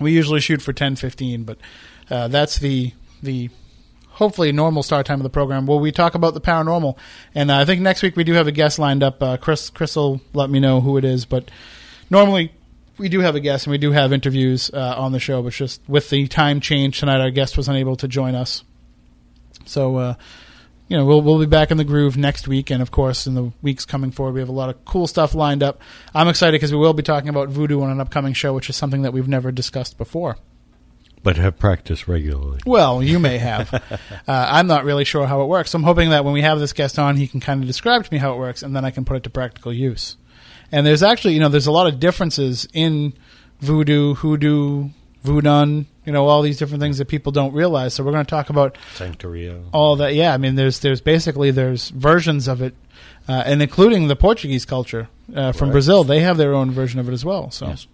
We 0.00 0.12
usually 0.12 0.40
shoot 0.40 0.60
for 0.60 0.72
10.15, 0.72 1.46
but 1.46 1.58
uh, 2.10 2.28
that's 2.28 2.58
the 2.58 2.92
the 3.22 3.48
hopefully 4.10 4.52
normal 4.52 4.82
start 4.82 5.06
time 5.06 5.18
of 5.18 5.22
the 5.24 5.30
program 5.30 5.66
where 5.66 5.78
we 5.78 5.90
talk 5.90 6.14
about 6.14 6.34
the 6.34 6.40
paranormal. 6.40 6.96
And 7.34 7.50
uh, 7.50 7.58
I 7.58 7.64
think 7.64 7.80
next 7.80 8.02
week 8.02 8.16
we 8.16 8.24
do 8.24 8.34
have 8.34 8.46
a 8.46 8.52
guest 8.52 8.78
lined 8.78 9.02
up. 9.02 9.22
Uh, 9.22 9.36
Kris 9.36 9.70
Kris 9.70 9.96
will 9.96 10.20
let 10.34 10.50
me 10.50 10.60
know 10.60 10.80
who 10.80 10.96
it 10.96 11.04
is, 11.04 11.24
but 11.24 11.50
normally 12.10 12.52
we 12.98 13.08
do 13.08 13.20
have 13.20 13.34
a 13.34 13.40
guest 13.40 13.66
and 13.66 13.72
we 13.72 13.78
do 13.78 13.92
have 13.92 14.12
interviews 14.12 14.70
uh, 14.72 14.94
on 14.96 15.12
the 15.12 15.20
show. 15.20 15.42
But 15.42 15.54
just 15.54 15.80
with 15.88 16.10
the 16.10 16.28
time 16.28 16.60
change 16.60 17.00
tonight, 17.00 17.20
our 17.20 17.30
guest 17.30 17.56
was 17.56 17.68
unable 17.68 17.96
to 17.96 18.08
join 18.08 18.34
us. 18.34 18.62
So. 19.64 20.16
You 20.88 20.96
know, 20.96 21.04
we'll 21.04 21.20
we'll 21.20 21.40
be 21.40 21.46
back 21.46 21.72
in 21.72 21.78
the 21.78 21.84
groove 21.84 22.16
next 22.16 22.46
week, 22.46 22.70
and 22.70 22.80
of 22.80 22.92
course, 22.92 23.26
in 23.26 23.34
the 23.34 23.52
weeks 23.60 23.84
coming 23.84 24.12
forward, 24.12 24.34
we 24.34 24.40
have 24.40 24.48
a 24.48 24.52
lot 24.52 24.68
of 24.68 24.84
cool 24.84 25.08
stuff 25.08 25.34
lined 25.34 25.62
up. 25.62 25.80
I'm 26.14 26.28
excited 26.28 26.52
because 26.52 26.70
we 26.70 26.78
will 26.78 26.92
be 26.92 27.02
talking 27.02 27.28
about 27.28 27.48
voodoo 27.48 27.80
on 27.82 27.90
an 27.90 28.00
upcoming 28.00 28.34
show, 28.34 28.54
which 28.54 28.70
is 28.70 28.76
something 28.76 29.02
that 29.02 29.12
we've 29.12 29.26
never 29.26 29.50
discussed 29.50 29.98
before. 29.98 30.36
But 31.24 31.38
have 31.38 31.58
practiced 31.58 32.06
regularly. 32.06 32.60
Well, 32.64 33.02
you 33.02 33.18
may 33.18 33.38
have. 33.38 33.74
uh, 34.00 34.00
I'm 34.28 34.68
not 34.68 34.84
really 34.84 35.04
sure 35.04 35.26
how 35.26 35.42
it 35.42 35.46
works. 35.46 35.70
So 35.70 35.76
I'm 35.76 35.82
hoping 35.82 36.10
that 36.10 36.24
when 36.24 36.32
we 36.32 36.42
have 36.42 36.60
this 36.60 36.72
guest 36.72 37.00
on, 37.00 37.16
he 37.16 37.26
can 37.26 37.40
kind 37.40 37.60
of 37.60 37.66
describe 37.66 38.04
to 38.04 38.12
me 38.12 38.18
how 38.18 38.34
it 38.34 38.38
works, 38.38 38.62
and 38.62 38.76
then 38.76 38.84
I 38.84 38.92
can 38.92 39.04
put 39.04 39.16
it 39.16 39.24
to 39.24 39.30
practical 39.30 39.72
use. 39.72 40.16
And 40.70 40.86
there's 40.86 41.02
actually, 41.02 41.34
you 41.34 41.40
know, 41.40 41.48
there's 41.48 41.66
a 41.66 41.72
lot 41.72 41.88
of 41.88 41.98
differences 41.98 42.68
in 42.72 43.12
voodoo, 43.60 44.14
hoodoo, 44.14 44.90
voodoo, 45.24 45.84
you 46.06 46.12
know, 46.12 46.26
all 46.26 46.40
these 46.40 46.56
different 46.56 46.80
things 46.80 46.96
that 46.98 47.06
people 47.08 47.32
don't 47.32 47.52
realize. 47.52 47.92
So 47.92 48.02
we're 48.04 48.12
going 48.12 48.24
to 48.24 48.30
talk 48.30 48.48
about 48.48 48.78
Santería. 48.94 49.62
all 49.72 49.96
that. 49.96 50.14
Yeah, 50.14 50.32
I 50.32 50.38
mean, 50.38 50.54
there's 50.54 50.78
there's 50.80 51.00
basically 51.02 51.50
there's 51.50 51.90
versions 51.90 52.48
of 52.48 52.62
it, 52.62 52.74
uh, 53.28 53.42
and 53.44 53.60
including 53.60 54.08
the 54.08 54.16
Portuguese 54.16 54.64
culture 54.64 55.08
uh, 55.34 55.52
from 55.52 55.68
Right. 55.68 55.72
Brazil, 55.72 56.04
they 56.04 56.20
have 56.20 56.36
their 56.38 56.54
own 56.54 56.70
version 56.70 56.98
of 57.00 57.08
it 57.08 57.12
as 57.12 57.24
well. 57.24 57.50
So, 57.50 57.66
Yes. 57.66 57.86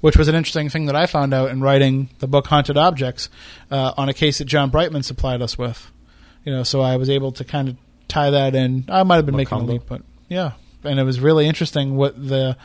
which 0.00 0.16
was 0.16 0.28
an 0.28 0.34
interesting 0.34 0.68
thing 0.68 0.86
that 0.86 0.96
I 0.96 1.06
found 1.06 1.32
out 1.32 1.50
in 1.50 1.60
writing 1.60 2.10
the 2.18 2.26
book 2.26 2.48
Haunted 2.48 2.76
Objects 2.76 3.28
uh, 3.70 3.92
on 3.96 4.08
a 4.08 4.14
case 4.14 4.38
that 4.38 4.46
John 4.46 4.68
Brightman 4.70 5.02
supplied 5.04 5.40
us 5.40 5.56
with. 5.56 5.90
You 6.44 6.52
know, 6.52 6.62
so 6.64 6.80
I 6.80 6.96
was 6.96 7.08
able 7.08 7.32
to 7.32 7.44
kind 7.44 7.68
of 7.68 7.76
tie 8.08 8.30
that 8.30 8.54
in. 8.54 8.84
I 8.88 9.02
might 9.04 9.16
have 9.16 9.26
been 9.26 9.36
making 9.36 9.58
a 9.58 9.62
leap, 9.64 9.82
but 9.86 10.02
yeah, 10.28 10.52
and 10.82 10.98
it 10.98 11.04
was 11.04 11.20
really 11.20 11.46
interesting 11.46 11.96
what 11.96 12.16
the 12.16 12.56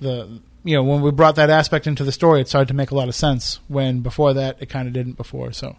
the 0.00 0.40
you 0.64 0.74
know 0.74 0.82
when 0.82 1.02
we 1.02 1.10
brought 1.10 1.36
that 1.36 1.50
aspect 1.50 1.86
into 1.86 2.04
the 2.04 2.12
story, 2.12 2.40
it 2.40 2.48
started 2.48 2.68
to 2.68 2.74
make 2.74 2.90
a 2.90 2.94
lot 2.94 3.08
of 3.08 3.14
sense. 3.14 3.60
When 3.68 4.00
before 4.00 4.34
that, 4.34 4.60
it 4.60 4.68
kind 4.68 4.88
of 4.88 4.94
didn't 4.94 5.12
before. 5.12 5.52
So, 5.52 5.76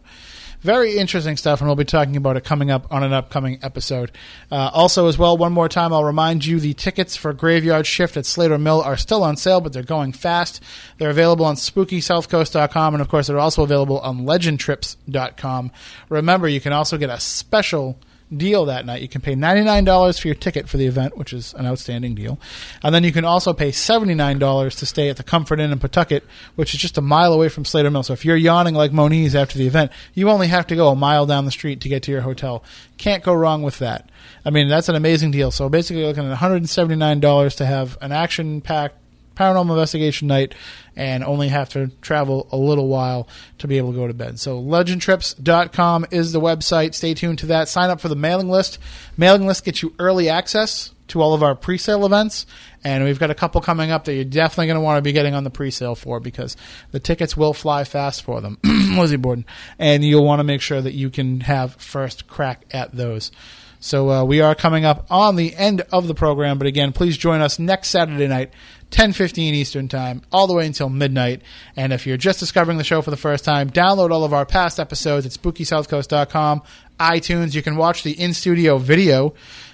very 0.61 0.97
interesting 0.97 1.37
stuff, 1.37 1.59
and 1.59 1.67
we'll 1.67 1.75
be 1.75 1.85
talking 1.85 2.15
about 2.15 2.37
it 2.37 2.43
coming 2.43 2.71
up 2.71 2.91
on 2.91 3.03
an 3.03 3.11
upcoming 3.11 3.59
episode. 3.61 4.11
Uh, 4.51 4.69
also, 4.73 5.07
as 5.07 5.17
well, 5.17 5.37
one 5.37 5.53
more 5.53 5.67
time, 5.67 5.91
I'll 5.91 6.03
remind 6.03 6.45
you 6.45 6.59
the 6.59 6.73
tickets 6.73 7.15
for 7.15 7.33
Graveyard 7.33 7.87
Shift 7.87 8.15
at 8.15 8.25
Slater 8.25 8.57
Mill 8.57 8.81
are 8.81 8.97
still 8.97 9.23
on 9.23 9.37
sale, 9.37 9.59
but 9.59 9.73
they're 9.73 9.83
going 9.83 10.11
fast. 10.13 10.61
They're 10.97 11.09
available 11.09 11.45
on 11.45 11.55
SpookySouthCoast.com, 11.55 12.93
and 12.93 13.01
of 13.01 13.09
course, 13.09 13.27
they're 13.27 13.39
also 13.39 13.63
available 13.63 13.99
on 13.99 14.25
LegendTrips.com. 14.25 15.71
Remember, 16.09 16.47
you 16.47 16.61
can 16.61 16.73
also 16.73 16.97
get 16.97 17.09
a 17.09 17.19
special 17.19 17.97
deal 18.35 18.65
that 18.65 18.85
night. 18.85 19.01
You 19.01 19.07
can 19.07 19.21
pay 19.21 19.35
$99 19.35 20.19
for 20.19 20.27
your 20.27 20.35
ticket 20.35 20.67
for 20.67 20.77
the 20.77 20.85
event, 20.85 21.17
which 21.17 21.33
is 21.33 21.53
an 21.53 21.65
outstanding 21.65 22.15
deal. 22.15 22.39
And 22.83 22.93
then 22.93 23.03
you 23.03 23.11
can 23.11 23.25
also 23.25 23.53
pay 23.53 23.71
$79 23.71 24.77
to 24.79 24.85
stay 24.85 25.09
at 25.09 25.17
the 25.17 25.23
Comfort 25.23 25.59
Inn 25.59 25.71
in 25.71 25.79
Pawtucket, 25.79 26.23
which 26.55 26.73
is 26.73 26.79
just 26.79 26.97
a 26.97 27.01
mile 27.01 27.33
away 27.33 27.49
from 27.49 27.65
Slater 27.65 27.91
Mill. 27.91 28.03
So 28.03 28.13
if 28.13 28.25
you're 28.25 28.35
yawning 28.35 28.73
like 28.73 28.91
Moniz 28.91 29.35
after 29.35 29.57
the 29.57 29.67
event, 29.67 29.91
you 30.13 30.29
only 30.29 30.47
have 30.47 30.67
to 30.67 30.75
go 30.75 30.89
a 30.89 30.95
mile 30.95 31.25
down 31.25 31.45
the 31.45 31.51
street 31.51 31.81
to 31.81 31.89
get 31.89 32.03
to 32.03 32.11
your 32.11 32.21
hotel. 32.21 32.63
Can't 32.97 33.23
go 33.23 33.33
wrong 33.33 33.61
with 33.61 33.79
that. 33.79 34.09
I 34.43 34.49
mean, 34.49 34.69
that's 34.69 34.89
an 34.89 34.95
amazing 34.95 35.31
deal. 35.31 35.51
So 35.51 35.69
basically, 35.69 36.01
you're 36.01 36.09
looking 36.09 36.31
at 36.31 36.37
$179 36.37 37.57
to 37.57 37.65
have 37.65 37.97
an 38.01 38.11
action 38.11 38.61
packed 38.61 38.97
paranormal 39.35 39.71
investigation 39.71 40.27
night 40.27 40.55
and 40.95 41.23
only 41.23 41.49
have 41.49 41.69
to 41.69 41.87
travel 42.01 42.47
a 42.51 42.57
little 42.57 42.87
while 42.87 43.27
to 43.59 43.67
be 43.67 43.77
able 43.77 43.91
to 43.91 43.97
go 43.97 44.07
to 44.07 44.13
bed. 44.13 44.39
So 44.39 44.61
legendtrips.com 44.61 46.07
is 46.11 46.31
the 46.31 46.41
website. 46.41 46.93
Stay 46.93 47.13
tuned 47.13 47.39
to 47.39 47.45
that. 47.47 47.67
Sign 47.67 47.89
up 47.89 47.99
for 47.99 48.09
the 48.09 48.15
mailing 48.15 48.49
list. 48.49 48.79
Mailing 49.17 49.45
list 49.45 49.65
gets 49.65 49.81
you 49.81 49.93
early 49.99 50.29
access 50.29 50.91
to 51.07 51.21
all 51.21 51.33
of 51.33 51.43
our 51.43 51.53
pre-sale 51.53 52.05
events 52.05 52.45
and 52.85 53.03
we've 53.03 53.19
got 53.19 53.31
a 53.31 53.35
couple 53.35 53.59
coming 53.61 53.89
up 53.89 54.05
that 54.05 54.13
you're 54.13 54.23
definitely 54.23 54.67
going 54.67 54.75
to 54.75 54.81
want 54.81 54.99
to 54.99 55.01
be 55.01 55.11
getting 55.11 55.33
on 55.33 55.43
the 55.43 55.49
pre-sale 55.49 55.95
for 55.95 56.19
because 56.19 56.55
the 56.91 56.99
tickets 56.99 57.35
will 57.35 57.51
fly 57.51 57.83
fast 57.83 58.21
for 58.21 58.41
them. 58.41 58.59
Lizzie 58.63 59.17
Borden. 59.17 59.43
And 59.79 60.05
you'll 60.05 60.23
want 60.23 60.39
to 60.39 60.43
make 60.43 60.61
sure 60.61 60.79
that 60.79 60.93
you 60.93 61.09
can 61.09 61.39
have 61.41 61.73
first 61.75 62.27
crack 62.27 62.63
at 62.69 62.95
those. 62.95 63.31
So 63.79 64.11
uh, 64.11 64.23
we 64.23 64.39
are 64.39 64.53
coming 64.53 64.85
up 64.85 65.07
on 65.09 65.35
the 65.35 65.55
end 65.55 65.81
of 65.91 66.07
the 66.07 66.13
program, 66.13 66.59
but 66.59 66.67
again, 66.67 66.93
please 66.93 67.17
join 67.17 67.41
us 67.41 67.57
next 67.57 67.89
Saturday 67.89 68.27
night, 68.27 68.51
10:15 68.91 69.53
Eastern 69.53 69.87
Time, 69.87 70.21
all 70.31 70.47
the 70.47 70.53
way 70.53 70.65
until 70.65 70.89
midnight. 70.89 71.41
And 71.75 71.91
if 71.91 72.05
you're 72.07 72.17
just 72.17 72.39
discovering 72.39 72.77
the 72.77 72.83
show 72.83 73.01
for 73.01 73.11
the 73.11 73.17
first 73.17 73.43
time, 73.43 73.69
download 73.69 74.11
all 74.11 74.23
of 74.23 74.33
our 74.33 74.45
past 74.45 74.79
episodes 74.79 75.25
at 75.25 75.31
SpookySouthCoast.com, 75.33 76.61
iTunes. 76.99 77.55
You 77.55 77.61
can 77.61 77.75
watch 77.75 78.03
the 78.03 78.19
in-studio 78.19 78.77
video. 78.77 79.33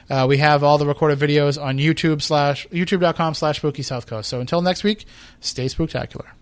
Uh, 0.09 0.25
we 0.27 0.37
have 0.37 0.63
all 0.63 0.77
the 0.77 0.85
recorded 0.85 1.19
videos 1.19 1.61
on 1.61 1.77
YouTube 1.77 2.21
slash 2.21 2.67
YouTube.com 2.67 3.33
slash 3.33 3.57
Spooky 3.57 3.83
South 3.83 4.07
Coast. 4.07 4.29
So 4.29 4.41
until 4.41 4.61
next 4.61 4.83
week, 4.83 5.05
stay 5.39 5.67
spooktacular. 5.67 6.40